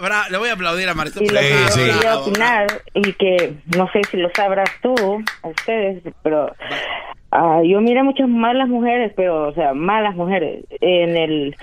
Ahora, 0.00 0.24
le 0.30 0.38
voy 0.38 0.48
a 0.48 0.54
aplaudir 0.54 0.88
a 0.88 0.94
Marisol. 0.94 1.22
Y 1.24 1.28
lo 1.28 1.38
que 1.38 1.46
Sí, 1.46 1.52
yo 1.52 1.68
sí. 1.68 1.80
quería 1.92 2.18
opinar, 2.18 2.66
y 2.94 3.12
que 3.12 3.54
no 3.76 3.88
sé 3.92 4.00
si 4.10 4.16
lo 4.16 4.30
sabrás 4.34 4.70
tú, 4.82 4.94
a 5.42 5.48
ustedes, 5.48 6.02
pero 6.22 6.50
ah, 7.32 7.60
yo 7.64 7.80
miré 7.80 8.02
muchas 8.04 8.28
malas 8.28 8.68
mujeres, 8.68 9.12
pero, 9.16 9.48
o 9.48 9.54
sea, 9.54 9.74
malas 9.74 10.14
mujeres, 10.14 10.64
en 10.80 11.16
el 11.16 11.56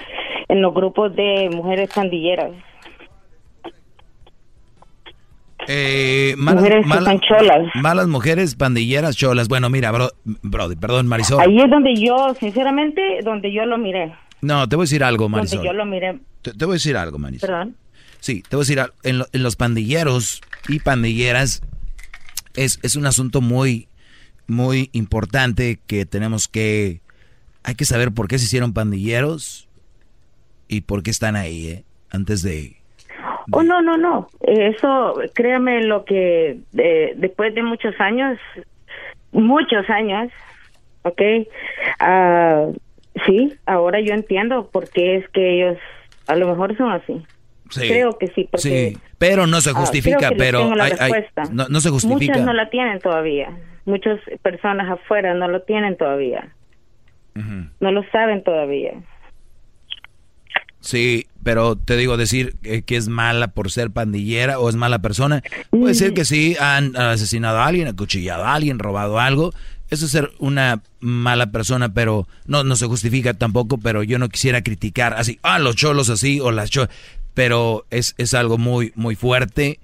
en 0.50 0.62
los 0.62 0.74
grupos 0.74 1.16
de 1.16 1.50
mujeres 1.54 1.90
pandilleras. 1.94 2.52
Eh, 5.68 6.34
malas, 6.38 6.64
Mujeres 6.64 6.84
que 6.84 6.90
malas- 6.90 7.22
cholas. 7.22 7.68
malas 7.76 8.08
mujeres, 8.08 8.56
pandilleras, 8.56 9.16
cholas. 9.16 9.48
Bueno, 9.50 9.70
mira, 9.70 9.92
bro, 9.92 10.10
Brody, 10.24 10.76
perdón, 10.76 11.08
Marisol. 11.08 11.42
Ahí 11.42 11.60
es 11.60 11.70
donde 11.70 11.94
yo, 11.96 12.34
sinceramente, 12.40 13.20
donde 13.24 13.52
yo 13.54 13.66
lo 13.66 13.78
miré. 13.78 14.14
No, 14.42 14.68
te 14.68 14.76
voy 14.78 14.84
a 14.84 14.86
decir 14.86 15.04
algo, 15.04 15.26
Donde 15.26 15.38
Marisol. 15.38 15.64
yo 15.64 15.74
lo 15.74 15.86
miré. 15.86 16.18
Te, 16.42 16.54
te 16.54 16.66
voy 16.66 16.74
a 16.74 16.76
decir 16.76 16.96
algo, 16.98 17.20
Marisol. 17.20 17.48
Perdón. 17.50 17.76
Sí, 18.20 18.42
te 18.42 18.56
voy 18.56 18.62
a 18.62 18.66
decir 18.66 18.80
algo. 18.80 18.94
En, 19.04 19.20
lo- 19.20 19.26
en 19.34 19.44
los 19.44 19.56
pandilleros 19.58 20.42
y 20.70 20.80
pandilleras 20.80 21.62
es, 22.56 22.80
es 22.82 22.96
un 22.96 23.06
asunto 23.06 23.42
muy, 23.42 23.89
muy 24.50 24.90
importante 24.94 25.80
que 25.88 26.06
tenemos 26.06 26.48
que... 26.48 27.02
Hay 27.64 27.76
que 27.76 27.86
saber 27.86 28.12
por 28.14 28.28
qué 28.28 28.38
se 28.38 28.46
hicieron 28.46 28.74
pandilleros 28.74 29.70
y 30.68 30.82
por 30.82 31.04
qué 31.04 31.12
están 31.12 31.36
ahí, 31.36 31.68
¿eh? 31.68 31.84
Antes 32.10 32.42
de... 32.42 32.78
Oh, 33.52 33.64
no, 33.64 33.82
no, 33.82 33.98
no. 33.98 34.28
Eso, 34.42 35.16
créame 35.34 35.84
lo 35.84 36.06
que 36.06 36.60
después 36.72 37.56
de 37.56 37.64
muchos 37.64 38.00
años, 38.00 38.38
muchos 39.32 39.90
años, 39.90 40.32
¿ok? 41.04 41.22
Ah, 42.00 42.68
sí, 43.26 43.54
ahora 43.66 44.00
yo 44.02 44.14
entiendo 44.14 44.70
por 44.70 44.90
qué 44.90 45.18
es 45.18 45.30
que 45.30 45.56
ellos 45.56 45.78
a 46.28 46.36
lo 46.36 46.48
mejor 46.48 46.78
son 46.78 46.92
así. 46.92 47.26
Sí, 47.70 47.88
Creo 47.88 48.18
que 48.18 48.28
sí, 48.28 48.48
porque... 48.52 48.92
Sí, 48.94 48.98
pero 49.18 49.48
no 49.48 49.62
se 49.62 49.72
ah, 49.72 49.74
justifica, 49.74 50.32
pero 50.38 50.72
hay- 50.80 50.94
hay- 51.00 51.12
no, 51.52 51.68
no 51.70 51.80
se 51.82 51.90
justifica. 51.90 52.34
Muchas 52.34 52.46
no 52.46 52.54
la 52.54 52.70
tienen 52.70 53.00
todavía. 53.00 53.56
Muchas 53.86 54.20
personas 54.42 54.90
afuera 54.90 55.34
no 55.34 55.48
lo 55.48 55.62
tienen 55.62 55.98
todavía. 55.98 56.54
No 57.80 57.92
lo 57.92 58.04
saben 58.12 58.44
todavía. 58.44 58.94
Sí, 60.82 61.28
pero 61.44 61.76
te 61.76 61.98
digo, 61.98 62.18
decir 62.18 62.56
que, 62.62 62.84
que 62.84 62.96
es 62.96 63.08
mala 63.08 63.50
por 63.50 63.70
ser 63.70 63.92
pandillera 63.92 64.60
o 64.60 64.70
es 64.70 64.76
mala 64.76 65.00
persona, 65.00 65.42
puede 65.70 65.94
ser 65.94 66.14
que 66.14 66.26
sí, 66.26 66.56
han 66.60 66.96
asesinado 66.96 67.60
a 67.60 67.68
alguien, 67.68 67.88
acuchillado 67.88 68.46
a 68.46 68.56
alguien, 68.56 68.80
robado 68.80 69.20
algo. 69.20 69.52
Eso 69.90 70.06
es 70.06 70.12
ser 70.12 70.30
una 70.38 70.82
mala 71.00 71.52
persona, 71.52 71.94
pero 71.94 72.28
no, 72.46 72.64
no 72.64 72.76
se 72.76 72.86
justifica 72.86 73.34
tampoco, 73.34 73.80
pero 73.80 74.04
yo 74.04 74.20
no 74.20 74.30
quisiera 74.30 74.62
criticar 74.62 75.16
así, 75.16 75.40
ah, 75.42 75.58
los 75.58 75.76
cholos 75.76 76.10
así 76.10 76.40
o 76.40 76.52
las 76.52 76.70
cholas, 76.70 76.90
pero 77.40 77.86
es, 77.90 78.16
es 78.18 78.34
algo 78.34 78.58
muy, 78.58 78.92
muy 78.96 79.16
fuerte. 79.16 79.80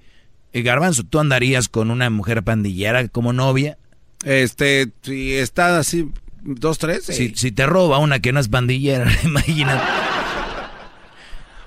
Y 0.52 0.60
Garbanzo, 0.60 1.04
¿tú 1.04 1.20
andarías 1.20 1.70
con 1.70 1.90
una 1.90 2.10
mujer 2.10 2.42
pandillera 2.42 3.08
como 3.08 3.32
novia? 3.32 3.78
Este, 4.26 4.92
si 5.00 5.32
está 5.32 5.78
así, 5.78 6.10
dos, 6.42 6.76
tres. 6.76 7.04
Si, 7.04 7.32
si 7.34 7.52
te 7.52 7.64
roba 7.64 7.96
una 7.96 8.20
que 8.20 8.30
no 8.34 8.40
es 8.40 8.48
pandillera, 8.50 9.10
imagínate. 9.24 9.82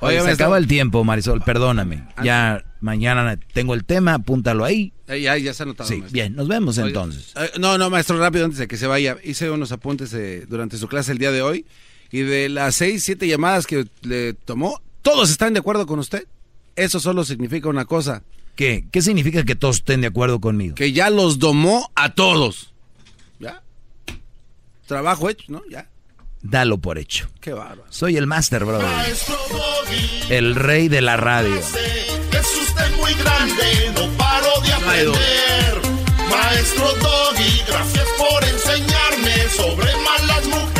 Oye, 0.01 0.19
Oye, 0.19 0.25
se 0.27 0.31
acaba 0.33 0.59
el 0.59 0.67
tiempo, 0.67 1.03
Marisol, 1.03 1.41
perdóname. 1.41 2.07
Ya 2.23 2.63
mañana 2.81 3.39
tengo 3.51 3.73
el 3.73 3.83
tema, 3.83 4.13
apúntalo 4.13 4.65
ahí. 4.65 4.93
Eh, 5.07 5.21
ya, 5.21 5.37
ya 5.37 5.55
se 5.55 5.63
ha 5.63 5.65
notado. 5.65 5.89
Sí, 5.89 5.95
maestro. 5.95 6.13
bien, 6.13 6.35
nos 6.35 6.47
vemos 6.47 6.77
entonces. 6.77 7.33
eh, 7.35 7.49
no, 7.59 7.79
no, 7.79 7.89
maestro, 7.89 8.19
rápido, 8.19 8.45
antes 8.45 8.59
de 8.59 8.67
que 8.67 8.77
se 8.77 8.85
vaya. 8.85 9.17
Hice 9.23 9.49
unos 9.49 9.71
apuntes 9.71 10.13
eh, 10.13 10.45
durante 10.47 10.77
su 10.77 10.87
clase 10.87 11.13
el 11.13 11.17
día 11.17 11.31
de 11.31 11.41
hoy. 11.41 11.65
Y 12.11 12.19
de 12.19 12.47
las 12.47 12.75
seis, 12.75 13.03
siete 13.03 13.27
llamadas 13.27 13.65
que 13.65 13.87
le 14.03 14.33
tomó, 14.33 14.79
¿todos 15.01 15.29
están 15.29 15.53
de 15.53 15.59
acuerdo 15.59 15.85
con 15.85 15.99
usted? 15.99 16.27
Eso 16.75 16.99
solo 16.99 17.23
significa 17.23 17.69
una 17.69 17.85
cosa. 17.85 18.23
¿Qué? 18.55 18.87
¿Qué 18.91 19.01
significa 19.01 19.43
que 19.43 19.55
todos 19.55 19.77
estén 19.77 20.01
de 20.01 20.07
acuerdo 20.07 20.39
conmigo? 20.39 20.75
Que 20.75 20.91
ya 20.91 21.09
los 21.09 21.39
domó 21.39 21.91
a 21.95 22.13
todos. 22.13 22.73
¿Ya? 23.39 23.63
Trabajo 24.85 25.29
hecho, 25.29 25.45
¿no? 25.49 25.61
Ya. 25.69 25.89
Dalo 26.41 26.77
por 26.77 26.97
hecho. 26.97 27.29
Qué 27.41 27.53
bárbaro. 27.53 27.85
Soy 27.89 28.17
el 28.17 28.27
Master, 28.27 28.65
brother. 28.65 28.87
Maestro 28.87 29.37
Doggy. 29.49 30.33
El 30.33 30.55
rey 30.55 30.87
de 30.87 31.01
la 31.01 31.17
radio. 31.17 31.55
Es 31.57 32.57
usted 32.61 32.95
muy 32.97 33.13
grande, 33.15 33.93
no 33.95 34.17
paro 34.17 34.61
de 34.61 34.73
aprender. 34.73 35.81
Maestro 36.29 36.87
Doggy, 37.01 37.63
gracias 37.67 38.07
por 38.17 38.43
enseñarme 38.43 39.49
sobre 39.55 39.87
malas 40.03 40.45
mujeres. 40.47 40.79